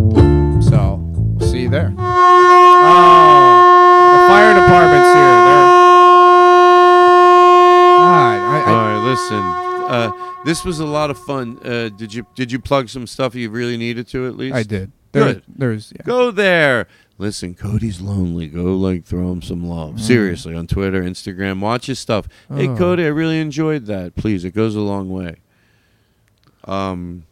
So 0.62 1.02
see 1.40 1.62
you 1.64 1.70
there. 1.70 1.94
Oh, 1.98 4.12
the 4.14 4.20
fire 4.28 4.54
department's 4.54 5.14
here. 5.14 5.38
They're. 5.48 5.68
God, 8.00 8.10
I, 8.10 8.38
I, 8.40 8.42
All 8.68 9.02
right, 9.02 9.07
listen. 9.18 9.38
Uh, 9.38 10.12
this 10.46 10.64
was 10.66 10.80
a 10.80 10.86
lot 10.86 11.10
of 11.10 11.18
fun. 11.18 11.60
Uh, 11.64 11.90
did 11.90 12.14
you 12.14 12.26
did 12.36 12.52
you 12.52 12.60
plug 12.60 12.90
some 12.90 13.08
stuff 13.08 13.36
you 13.36 13.50
really 13.50 13.78
needed 13.78 14.08
to 14.10 14.28
at 14.28 14.36
least? 14.38 14.56
I 14.56 14.64
did. 14.64 14.92
There, 15.14 15.34
Good. 15.36 15.44
There's 15.48 15.94
yeah. 15.96 16.04
Go 16.04 16.32
there. 16.32 16.88
Listen, 17.18 17.56
Cody's 17.56 18.00
lonely. 18.02 18.48
Go 18.48 18.76
like 18.76 19.06
throw 19.06 19.32
him 19.32 19.42
some 19.42 19.66
love. 19.68 20.00
Seriously, 20.02 20.54
on 20.54 20.68
Twitter, 20.68 21.02
Instagram, 21.02 21.60
watch 21.62 21.88
his 21.88 21.98
stuff. 22.00 22.28
Hey, 22.50 22.68
Mm. 22.68 22.76
Oh. 22.76 22.78
Cody, 22.78 23.04
I 23.06 23.08
really 23.08 23.40
enjoyed 23.40 23.86
that. 23.88 24.16
Please, 24.16 24.44
it 24.46 24.52
goes 24.54 24.76
a 24.76 24.82
long 24.82 25.10
way. 25.10 25.38
Um, 26.66 27.26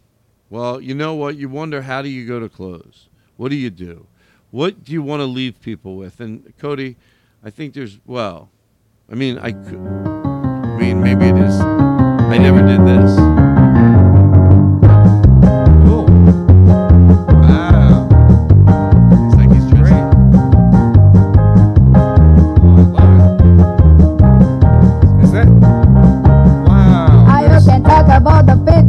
well, 0.50 0.80
you 0.80 0.96
know 0.96 1.14
what? 1.14 1.36
You 1.36 1.50
wonder 1.50 1.82
how 1.84 2.02
do 2.02 2.10
you 2.10 2.26
go 2.26 2.40
to 2.40 2.50
close? 2.50 3.10
What 3.38 3.50
do 3.50 3.56
you 3.56 3.70
do? 3.70 4.08
What 4.52 4.84
do 4.86 4.94
you 4.94 5.04
want 5.04 5.20
to 5.20 5.26
leave 5.26 5.62
people 5.62 5.98
with? 5.98 6.20
And 6.22 6.54
Cody, 6.58 6.96
I 7.44 7.50
think 7.50 7.74
there's 7.74 8.00
well, 8.06 8.50
I 9.12 9.16
mean, 9.16 9.38
I 9.38 9.52
could. 9.52 9.86
I 9.86 10.78
mean, 10.80 11.04
maybe 11.04 11.26
it 11.26 11.36
is. 11.38 11.75
I 12.36 12.38
never 12.38 12.60
did 12.68 12.82
this. 12.86 13.12
Ooh. 15.88 16.04
Wow. 17.32 18.10
It's 19.24 19.36
like 19.38 19.52
he's 19.54 19.64
Great. 19.72 19.80
dressed. 19.80 20.16
Oh, 22.60 22.96
I 22.98 23.00
love 23.16 23.40
it. 25.20 25.24
Is 25.24 25.32
that? 25.32 25.48
Wow. 26.68 27.26
I 27.30 27.30
there's- 27.48 27.66
can 27.66 27.82
talk 27.84 28.08
about 28.08 28.46
the 28.48 28.56
pit. 28.66 28.86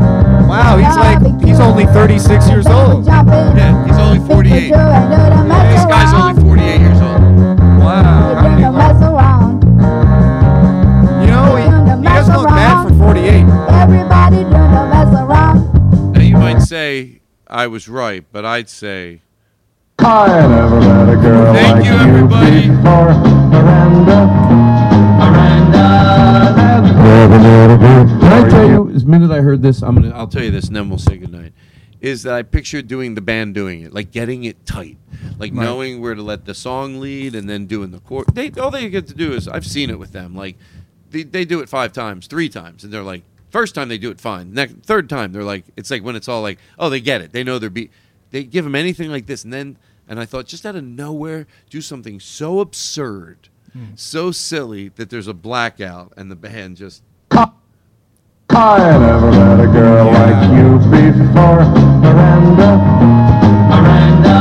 Wow, 0.49 0.77
he's 0.79 0.97
like 0.97 1.21
he's 1.45 1.61
only 1.61 1.87
36 1.87 2.49
years 2.49 2.67
old. 2.67 3.07
Yeah, 3.07 3.87
he's 3.87 3.97
only 3.99 4.19
48. 4.27 4.71
This 4.71 5.85
guy's 5.87 6.13
only 6.15 6.43
48 6.43 6.56
I 17.67 17.69
was 17.69 17.89
right, 17.89 18.25
but 18.31 18.45
I'd 18.45 18.69
say 18.69 19.23
I 19.99 20.29
never 20.49 20.79
met 20.79 21.09
a 21.13 21.17
girl 21.17 21.53
Thank 21.53 21.79
like 21.79 21.85
you, 21.85 21.91
everybody. 21.99 22.69
before, 22.69 23.13
Miranda. 23.51 24.27
Miranda. 25.19 26.93
Can 28.21 28.33
I 28.33 28.49
tell 28.49 28.69
you? 28.69 28.91
As 28.91 29.03
the 29.03 29.11
minute 29.11 29.33
I 29.33 29.41
heard 29.41 29.63
this, 29.63 29.83
I'm 29.83 29.97
gonna. 29.97 30.15
I'll 30.15 30.29
tell 30.29 30.45
you 30.45 30.53
this, 30.53 30.69
and 30.69 30.77
then 30.77 30.89
we'll 30.89 31.01
say 31.01 31.17
goodnight. 31.17 31.55
Is 32.01 32.23
that 32.23 32.35
I 32.35 32.45
pictured 32.45 32.87
doing 32.87 33.17
the 33.17 33.21
band 33.21 33.57
doing 33.57 33.81
it, 33.81 33.93
like 33.93 34.13
getting 34.13 34.45
it 34.45 34.65
tight, 34.65 34.97
like 35.41 35.51
Right. 35.53 35.65
knowing 35.65 36.01
where 36.01 36.15
to 36.15 36.23
let 36.23 36.45
the 36.45 36.55
song 36.55 37.01
lead, 37.01 37.35
and 37.35 37.51
then 37.51 37.67
doing 37.67 37.91
the 37.91 37.99
chord. 37.99 38.27
They 38.33 38.53
all 38.53 38.71
they 38.71 38.89
get 38.91 39.09
to 39.09 39.15
do 39.15 39.33
is 39.33 39.49
I've 39.49 39.67
seen 39.67 39.91
it 39.91 39.99
with 39.99 40.13
them. 40.13 40.37
Like 40.37 40.55
they, 41.11 41.25
they 41.25 41.45
do 41.45 41.59
it 41.59 41.69
five 41.69 41.93
times, 41.93 42.29
three 42.29 42.49
times, 42.49 42.85
and 42.85 42.93
they're 42.93 43.03
like, 43.03 43.25
first 43.57 43.75
time 43.75 43.89
they 43.89 43.97
do 43.99 44.11
it 44.11 44.21
fine. 44.21 44.53
Next 44.53 44.75
third 44.83 45.09
time 45.09 45.33
they're 45.33 45.43
like, 45.43 45.65
it's 45.77 45.91
like 45.91 46.03
when 46.05 46.15
it's 46.15 46.29
all 46.29 46.43
like, 46.43 46.59
oh, 46.79 46.91
they 46.91 47.01
get 47.01 47.23
it. 47.23 47.33
They 47.33 47.43
know 47.43 47.59
their 47.59 47.71
beat. 47.71 47.91
They 48.31 48.45
give 48.45 48.65
them 48.65 48.75
anything 48.75 49.11
like 49.11 49.25
this, 49.27 49.45
and 49.45 49.53
then 49.53 49.79
And 50.09 50.21
I 50.21 50.25
thought, 50.27 50.47
just 50.47 50.65
out 50.67 50.77
of 50.77 50.85
nowhere, 50.85 51.47
do 51.71 51.81
something 51.81 52.21
so 52.21 52.61
absurd, 52.61 53.49
Hmm. 53.73 53.85
so 53.97 54.31
silly 54.31 54.89
that 54.97 55.11
there's 55.11 55.27
a 55.27 55.35
blackout, 55.35 56.13
and 56.19 56.31
the 56.31 56.37
band 56.37 56.77
just 56.77 57.03
I 58.51 58.79
never 59.01 59.31
met 59.33 59.61
a 59.61 59.67
girl 59.67 60.07
like 60.07 60.41
you 60.57 60.79
before, 60.91 61.65
Miranda. 62.05 62.71
Miranda. 63.73 64.39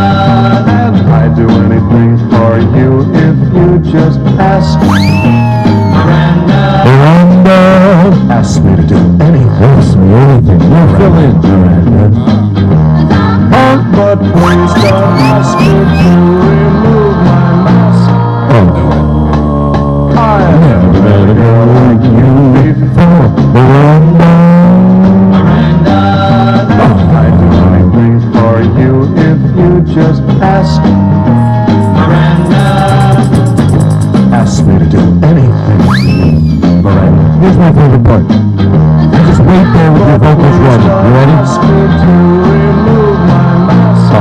I'd 1.19 1.33
do 1.35 1.47
anything 1.49 2.11
for 2.29 2.59
you 2.77 2.89
if 3.25 3.37
you 3.55 3.91
just 3.91 4.19
ask. 4.39 4.77
Miranda. 5.95 6.61
Miranda. 6.85 7.24
Ask 8.45 8.61
me 8.61 8.75
to 8.75 8.83
do 8.85 8.95
anything. 9.25 9.49
Ask 9.49 9.97
me 9.97 10.05
anything. 10.13 10.61
You 10.61 10.85
fill 10.97 11.17
in, 11.17 11.33
Miranda. 11.41 12.05
Oh, 13.57 13.75
but 13.95 14.17
please 14.21 14.73
don't 14.85 15.17
ask 15.33 15.57
me 15.57 15.65
to 15.65 16.11
remove 16.45 17.17
my 17.25 17.41
mask. 17.65 18.09
Oh. 18.53 18.69
I 20.15 20.21
never 20.61 20.91
met 21.01 21.25
a 21.25 21.33
girl 21.33 21.65
like 21.73 22.05
you 22.05 22.29
before, 22.61 23.27
Miranda. 23.49 24.29
Miranda. 25.33 25.97
I'd 27.17 27.33
do 27.41 27.49
anything 27.73 28.15
for 28.31 28.55
you 28.77 28.93
if 29.25 29.39
you 29.57 29.71
just 29.95 30.21
ask. 30.43 30.94
Here's 37.45 37.59
my 37.59 37.71
favorite 37.71 38.03
part. 38.03 38.23
You 38.23 39.21
just 39.29 39.41
wait 39.45 39.67
there 39.77 39.91
with 39.93 40.01
your 40.01 40.17
vocals 40.17 40.57
ready. 40.65 40.81
You 40.81 41.13
ready? 41.13 41.31
Ask 41.45 41.61
me 41.61 41.77
to 42.01 42.13
remove 42.49 43.19
my 43.29 43.69
mask. 43.69 44.13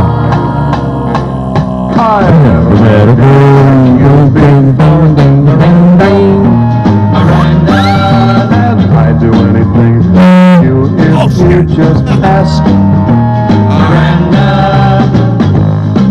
I 1.97 2.21
never 2.45 2.75
met 2.85 3.09
a 3.09 3.17
girl 3.17 3.97
you've 4.05 4.35
been 4.35 4.65
ding 4.77 5.15
ding 5.17 5.41
ding 5.47 5.81
ding. 5.97 6.45
Miranda. 7.17 7.81
And 8.61 8.93
I'd 8.93 9.17
do 9.19 9.33
anything 9.33 10.05
for 10.13 10.61
you 10.63 10.77
if 11.01 11.33
you 11.49 11.59
just 11.75 12.05
ask. 12.21 12.63
Miranda. 13.81 14.49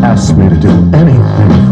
Ask 0.04 0.36
me 0.36 0.50
to 0.50 0.56
do 0.60 0.74
anything 0.98 1.63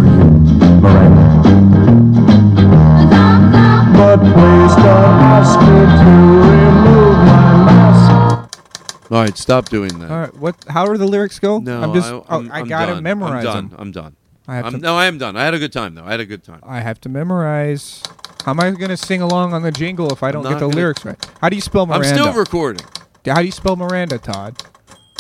all 9.12 9.22
right. 9.22 9.38
Stop 9.38 9.70
doing 9.70 9.98
that. 10.00 10.12
All 10.12 10.20
right, 10.20 10.36
what? 10.38 10.56
How 10.68 10.86
are 10.88 10.98
the 10.98 11.08
lyrics 11.08 11.40
go? 11.40 11.60
No, 11.60 11.82
I'm 11.82 11.94
just. 11.94 12.08
I, 12.10 12.12
oh, 12.14 12.26
I'm, 12.30 12.52
I 12.52 12.60
I'm 12.60 12.68
gotta 12.68 12.94
done. 12.94 13.04
memorize 13.04 13.46
I'm 13.46 13.54
done. 13.54 13.70
them. 13.70 13.78
I'm 13.80 13.92
done. 13.92 14.16
I 14.48 14.56
have 14.56 14.66
I'm, 14.66 14.72
to. 14.74 14.78
no, 14.80 14.96
I 14.96 15.06
am 15.06 15.18
done. 15.18 15.36
I 15.38 15.44
had 15.44 15.54
a 15.54 15.60
good 15.60 15.74
time 15.74 15.96
though. 15.96 16.04
I 16.06 16.12
had 16.12 16.20
a 16.20 16.26
good 16.26 16.44
time. 16.44 16.60
I 16.64 16.80
have 16.80 17.00
to 17.02 17.10
memorize. 17.10 18.04
How 18.46 18.52
am 18.52 18.60
I 18.60 18.72
gonna 18.72 18.98
sing 18.98 19.22
along 19.22 19.54
on 19.54 19.62
the 19.62 19.72
jingle 19.72 20.12
if 20.12 20.24
I 20.24 20.32
don't 20.32 20.44
get 20.44 20.54
the 20.54 20.60
gonna- 20.62 20.76
lyrics 20.76 21.06
right? 21.06 21.18
How 21.42 21.50
do 21.50 21.56
you 21.56 21.62
spell 21.62 21.86
Miranda? 21.86 22.08
I'm 22.08 22.16
still 22.16 22.34
recording. 22.34 22.86
How 23.26 23.40
do 23.40 23.46
you 23.46 23.52
spell 23.52 23.76
Miranda, 23.76 24.18
Todd? 24.18 24.62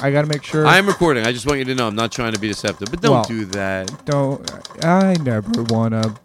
I 0.02 0.12
gotta 0.12 0.28
make 0.28 0.44
sure. 0.44 0.66
I 0.66 0.78
am 0.78 0.88
recording. 0.88 1.26
I 1.26 1.32
just 1.32 1.46
want 1.46 1.60
you 1.60 1.66
to 1.66 1.76
know 1.76 1.88
I'm 1.88 1.96
not 1.96 2.12
trying 2.12 2.34
to 2.34 2.40
be 2.40 2.48
deceptive, 2.48 2.90
but 2.90 3.02
don't 3.02 3.12
Well, 3.12 3.24
do 3.24 3.46
that. 3.46 4.06
Don't. 4.06 4.50
I 4.84 5.16
never 5.22 5.64
wanna 5.64 6.16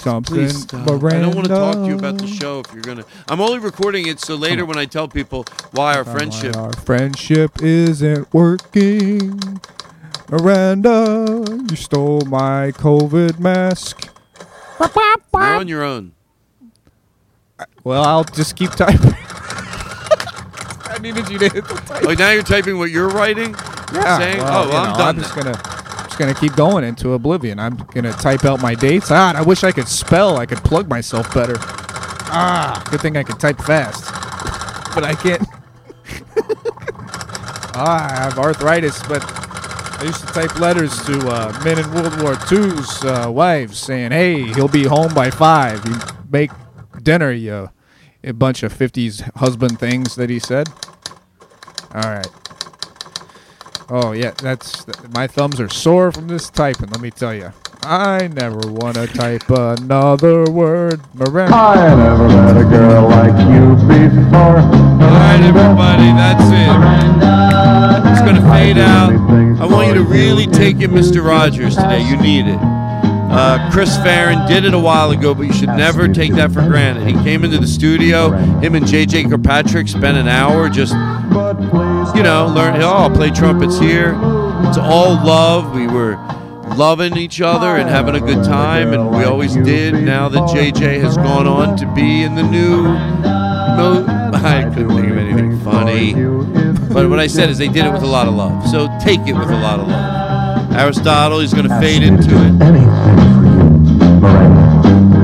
something. 0.00 0.34
Please 0.34 0.62
stop. 0.62 0.86
Miranda. 0.86 1.18
I 1.18 1.20
don't 1.20 1.34
want 1.34 1.48
to 1.48 1.54
talk 1.54 1.74
to 1.74 1.86
you 1.86 1.96
about 1.96 2.18
the 2.18 2.26
show 2.26 2.60
if 2.60 2.72
you're 2.72 2.82
gonna. 2.82 3.04
I'm 3.28 3.40
only 3.40 3.58
recording 3.58 4.06
it 4.06 4.20
so 4.20 4.34
later 4.34 4.64
when 4.64 4.78
I 4.78 4.86
tell 4.86 5.08
people 5.08 5.44
why 5.72 5.96
our 5.96 6.04
friendship. 6.04 6.56
Our 6.56 6.72
friendship 6.72 7.62
isn't 7.62 8.32
working. 8.32 9.60
Miranda, 10.30 11.44
you 11.70 11.76
stole 11.76 12.20
my 12.22 12.72
COVID 12.72 13.38
mask. 13.38 14.08
You're 14.80 15.42
on 15.42 15.68
your 15.68 15.82
own. 15.82 16.12
Well, 17.82 18.04
I'll 18.04 18.24
just 18.24 18.54
keep 18.56 18.70
typing. 18.72 19.14
I 20.98 21.00
needed 21.00 21.28
you 21.28 21.38
to 21.38 21.48
hit 21.48 21.64
the 21.68 21.74
type. 21.74 22.04
Oh, 22.08 22.12
now 22.14 22.32
you're 22.32 22.42
typing 22.42 22.76
what 22.76 22.90
you're 22.90 23.08
writing. 23.08 23.54
Yeah. 23.92 24.18
saying, 24.18 24.38
well, 24.38 24.64
oh, 24.64 24.68
well, 24.68 24.76
I'm 24.84 24.92
know, 24.92 24.98
done. 24.98 25.16
I'm 25.16 25.22
just 25.22 25.34
gonna, 25.36 25.52
just 25.52 26.18
gonna 26.18 26.34
keep 26.34 26.56
going 26.56 26.82
into 26.82 27.12
oblivion. 27.12 27.60
I'm 27.60 27.76
gonna 27.76 28.12
type 28.12 28.44
out 28.44 28.60
my 28.60 28.74
dates. 28.74 29.10
Ah, 29.10 29.32
I 29.36 29.42
wish 29.42 29.62
I 29.62 29.70
could 29.70 29.86
spell. 29.86 30.38
I 30.38 30.46
could 30.46 30.58
plug 30.58 30.88
myself 30.88 31.32
better. 31.32 31.54
Ah, 32.30 32.84
good 32.90 33.00
thing 33.00 33.16
I 33.16 33.22
can 33.22 33.38
type 33.38 33.58
fast, 33.58 34.04
but 34.94 35.04
I 35.04 35.14
can't. 35.14 35.42
ah, 37.76 38.10
I 38.10 38.24
have 38.24 38.38
arthritis, 38.38 39.00
but 39.06 39.22
I 40.00 40.04
used 40.04 40.26
to 40.26 40.26
type 40.26 40.58
letters 40.58 41.00
to 41.06 41.28
uh, 41.28 41.60
men 41.64 41.78
in 41.78 41.90
World 41.92 42.20
War 42.20 42.32
II's 42.50 43.04
uh, 43.04 43.30
wives 43.30 43.78
saying, 43.78 44.10
"Hey, 44.10 44.42
he'll 44.52 44.66
be 44.68 44.84
home 44.84 45.14
by 45.14 45.30
five. 45.30 45.84
You 45.86 45.94
make 46.28 46.50
dinner, 47.02 47.30
you." 47.30 47.70
A 48.24 48.32
bunch 48.32 48.64
of 48.64 48.76
50s 48.76 49.22
husband 49.36 49.78
things 49.78 50.16
that 50.16 50.28
he 50.28 50.40
said. 50.40 50.68
All 51.94 52.02
right. 52.02 52.26
Oh 53.90 54.12
yeah, 54.12 54.32
that's 54.32 54.86
my 55.14 55.26
thumbs 55.26 55.58
are 55.60 55.68
sore 55.70 56.12
from 56.12 56.28
this 56.28 56.50
typing. 56.50 56.90
Let 56.90 57.00
me 57.00 57.10
tell 57.10 57.34
you, 57.34 57.52
I 57.82 58.28
never 58.28 58.60
want 58.70 58.96
to 58.96 59.06
type 59.06 59.48
another 59.48 60.44
word. 60.50 61.00
Miranda. 61.14 61.56
I 61.56 61.94
never 61.96 62.28
met 62.28 62.56
a 62.58 62.64
girl 62.64 63.08
like 63.08 63.32
you 63.48 63.74
before. 63.88 64.58
All 64.58 65.14
right, 65.14 65.40
everybody, 65.40 66.12
that's 66.12 66.44
it. 66.44 68.12
It's 68.12 68.20
gonna 68.20 68.42
fade 68.52 68.76
out. 68.76 69.12
I 69.58 69.64
want 69.64 69.88
you 69.88 69.94
to 69.94 70.02
really 70.04 70.46
take 70.46 70.80
it, 70.82 70.90
Mr. 70.90 71.24
Rogers, 71.24 71.76
today. 71.76 72.02
You 72.02 72.18
need 72.18 72.46
it. 72.46 72.58
Uh, 73.30 73.70
Chris 73.70 73.96
Farren 73.98 74.46
did 74.48 74.64
it 74.64 74.72
a 74.72 74.78
while 74.78 75.10
ago, 75.10 75.34
but 75.34 75.42
you 75.42 75.52
should 75.52 75.68
never 75.68 76.08
take 76.08 76.32
that 76.32 76.50
for 76.50 76.62
granted. 76.62 77.06
He 77.06 77.12
came 77.22 77.44
into 77.44 77.58
the 77.58 77.66
studio. 77.66 78.30
Him 78.30 78.74
and 78.74 78.86
JJ 78.86 79.28
Kirkpatrick 79.28 79.86
spent 79.88 80.16
an 80.16 80.28
hour 80.28 80.68
just, 80.68 80.94
you 82.16 82.22
know, 82.22 82.50
learn. 82.54 82.80
Oh, 82.80 82.88
I'll 82.88 83.10
play 83.10 83.30
trumpets 83.30 83.78
here. 83.78 84.14
It's 84.64 84.78
all 84.78 85.14
love. 85.24 85.74
We 85.74 85.86
were 85.86 86.16
loving 86.74 87.16
each 87.16 87.40
other 87.40 87.76
and 87.76 87.88
having 87.88 88.14
a 88.14 88.20
good 88.20 88.44
time, 88.44 88.92
and 88.92 89.10
we 89.10 89.24
always 89.24 89.54
did. 89.56 89.94
Now 89.94 90.28
that 90.28 90.42
JJ 90.48 91.00
has 91.02 91.16
gone 91.16 91.46
on 91.46 91.76
to 91.76 91.86
be 91.94 92.22
in 92.22 92.34
the 92.34 92.42
new. 92.42 92.86
I 94.40 94.70
couldn't 94.74 94.90
think 94.90 95.10
of 95.10 95.18
anything 95.18 95.60
funny. 95.60 96.14
But 96.92 97.08
what 97.10 97.20
I 97.20 97.26
said 97.26 97.50
is 97.50 97.58
they 97.58 97.68
did 97.68 97.84
it 97.84 97.92
with 97.92 98.02
a 98.02 98.06
lot 98.06 98.26
of 98.26 98.34
love. 98.34 98.66
So 98.68 98.88
take 99.00 99.20
it 99.20 99.34
with 99.34 99.50
a 99.50 99.60
lot 99.60 99.80
of 99.80 99.88
love. 99.88 100.27
Aristotle, 100.72 101.40
he's 101.40 101.52
going 101.52 101.68
to 101.68 101.80
fade 101.80 102.02
into 102.02 102.30
it. 102.30 102.62
Anything 102.62 103.16
for 103.16 103.42
you, 103.44 104.20
Miranda. 104.20 104.62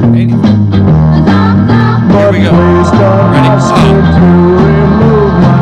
Anything. 0.06 0.40
Here 2.10 2.30
we 2.32 2.38
go. 2.38 2.50
Ready? 2.52 3.48
ask 3.48 3.72
Oh. 3.72 3.78
me 3.78 3.90
to 4.14 4.26
remove 4.64 5.34
my. 5.40 5.54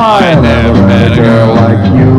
I 0.00 0.40
never 0.40 0.72
met 0.86 1.12
a 1.12 1.14
girl 1.16 1.54
like 1.54 1.82
you 1.98 2.10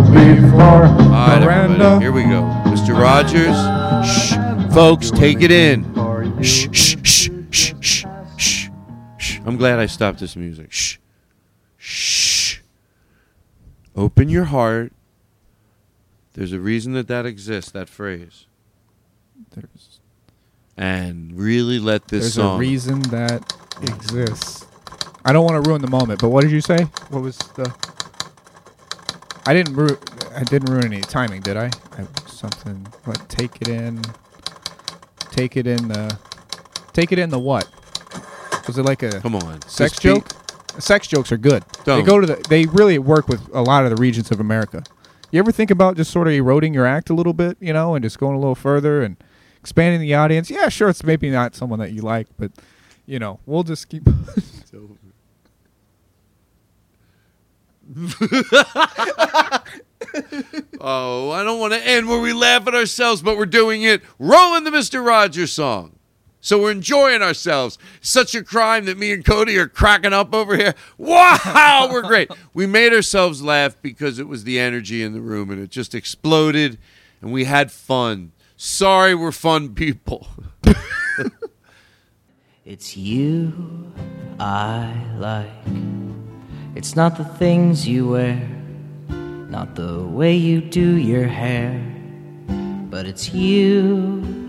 before. 0.42 0.86
All 0.86 1.10
right, 1.28 1.42
everybody, 1.42 2.00
here 2.04 2.12
we 2.12 2.24
go. 2.24 2.42
Mr. 2.66 2.92
Rogers, 3.00 3.56
shh, 4.08 4.36
folks, 4.74 5.12
take 5.12 5.42
it 5.42 5.52
in. 5.52 5.86
Shh, 6.44 6.68
shh, 6.72 6.96
shh, 7.04 7.30
shh, 7.52 7.74
shh, 8.38 8.70
shh. 9.18 9.40
I'm 9.46 9.58
glad 9.58 9.80
I 9.80 9.86
stopped 9.86 10.20
this 10.20 10.36
music. 10.36 10.72
Shh. 10.72 10.99
Open 14.00 14.30
your 14.30 14.46
heart. 14.46 14.94
There's 16.32 16.54
a 16.54 16.60
reason 16.60 16.94
that 16.94 17.10
that 17.10 17.26
exists, 17.26 17.70
that 17.72 17.90
phrase. 17.90 18.46
There's, 19.54 20.00
And 20.78 21.38
really 21.38 21.80
let 21.80 22.08
this 22.08 22.22
there's 22.22 22.34
song. 22.36 22.56
a 22.56 22.60
reason 22.60 23.02
that 23.12 23.54
exists. 23.82 24.66
I 25.26 25.34
don't 25.34 25.44
want 25.44 25.62
to 25.62 25.70
ruin 25.70 25.82
the 25.82 25.90
moment, 25.90 26.22
but 26.22 26.30
what 26.30 26.44
did 26.44 26.52
you 26.52 26.62
say? 26.62 26.84
What 27.10 27.22
was 27.22 27.38
the? 27.58 27.76
I 29.46 29.54
didn't 29.54 29.76
ru- 29.76 30.00
I 30.34 30.44
didn't 30.44 30.70
ruin 30.72 30.86
any 30.86 31.02
timing, 31.02 31.42
did 31.42 31.58
I? 31.58 31.66
I 31.98 32.08
something. 32.26 32.88
What? 33.04 33.28
Take 33.28 33.62
it 33.62 33.68
in. 33.68 34.02
Take 35.32 35.58
it 35.58 35.68
in 35.68 35.90
the. 35.90 36.18
Take 36.94 37.12
it 37.12 37.20
in 37.20 37.30
the 37.32 37.40
what? 37.40 37.68
Was 38.66 38.78
it 38.78 38.84
like 38.84 39.04
a 39.04 39.20
Come 39.20 39.36
on. 39.36 39.62
sex 39.64 40.00
joke? 40.00 40.30
Sex 40.80 41.08
jokes 41.08 41.32
are 41.32 41.38
good. 41.38 41.64
They 41.86 41.96
Don't. 41.98 42.06
go 42.06 42.20
to 42.20 42.28
the. 42.28 42.46
They 42.50 42.66
really 42.66 42.98
work 43.00 43.28
with 43.28 43.48
a 43.54 43.62
lot 43.62 43.84
of 43.84 43.90
the 43.90 43.96
regions 44.02 44.32
of 44.32 44.40
America. 44.40 44.84
You 45.32 45.40
ever 45.40 45.52
think 45.52 45.70
about 45.72 45.96
just 45.96 46.12
sort 46.12 46.28
of 46.28 46.34
eroding 46.34 46.74
your 46.74 46.86
act 46.86 47.10
a 47.10 47.14
little 47.14 47.34
bit, 47.34 47.58
you 47.60 47.72
know, 47.74 47.94
and 47.96 48.04
just 48.04 48.18
going 48.20 48.36
a 48.36 48.40
little 48.40 48.56
further 48.56 49.02
and 49.04 49.16
expanding 49.60 50.02
the 50.02 50.14
audience? 50.16 50.50
Yeah, 50.50 50.70
sure, 50.70 50.90
it's 50.90 51.04
maybe 51.04 51.30
not 51.30 51.56
someone 51.56 51.80
that 51.80 51.92
you 51.92 52.02
like, 52.02 52.28
but 52.38 52.52
you 53.06 53.20
know, 53.20 53.40
we'll 53.46 53.64
just 53.64 53.90
keep. 53.90 54.08
Oh, 60.82 61.32
I 61.32 61.44
don't 61.44 61.60
want 61.60 61.74
to 61.74 61.86
end 61.86 62.08
where 62.08 62.20
we 62.22 62.32
laugh 62.34 62.66
at 62.68 62.74
ourselves, 62.74 63.22
but 63.22 63.38
we're 63.38 63.46
doing 63.46 63.84
it. 63.84 64.02
Rolling 64.18 64.64
the 64.64 64.72
Mr. 64.72 65.06
Rogers 65.06 65.52
song. 65.52 65.99
So 66.42 66.62
we're 66.62 66.72
enjoying 66.72 67.22
ourselves. 67.22 67.78
Such 68.02 68.34
a 68.34 68.44
crime 68.44 68.86
that 68.86 68.98
me 68.98 69.12
and 69.12 69.26
Cody 69.26 69.58
are 69.58 69.68
cracking 69.68 70.14
up 70.14 70.34
over 70.34 70.56
here. 70.56 70.76
Wow, 70.98 71.90
we're 71.92 72.02
great. 72.02 72.32
We 72.54 72.66
made 72.66 72.94
ourselves 72.94 73.42
laugh 73.42 73.76
because 73.82 74.20
it 74.20 74.28
was 74.28 74.44
the 74.44 74.60
energy 74.60 75.02
in 75.02 75.14
the 75.14 75.22
room 75.22 75.50
and 75.50 75.62
it 75.62 75.70
just 75.70 75.96
exploded 75.96 76.78
and 77.22 77.32
we 77.32 77.46
had 77.46 77.72
fun. 77.72 78.32
Sorry, 78.58 79.16
we're 79.16 79.32
fun 79.32 79.74
people. 79.76 80.28
It's 82.70 82.96
you 82.96 83.92
I 84.40 84.94
like. 85.18 85.50
It's 86.76 86.96
not 86.96 87.18
the 87.18 87.24
things 87.24 87.88
you 87.88 88.10
wear, 88.10 88.48
not 89.50 89.74
the 89.74 90.04
way 90.06 90.36
you 90.36 90.62
do 90.62 90.98
your 90.98 91.26
hair, 91.26 91.84
but 92.92 93.08
it's 93.08 93.34
you 93.34 94.49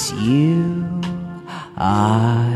It's 0.00 0.12
you 0.12 1.00
I 1.76 2.47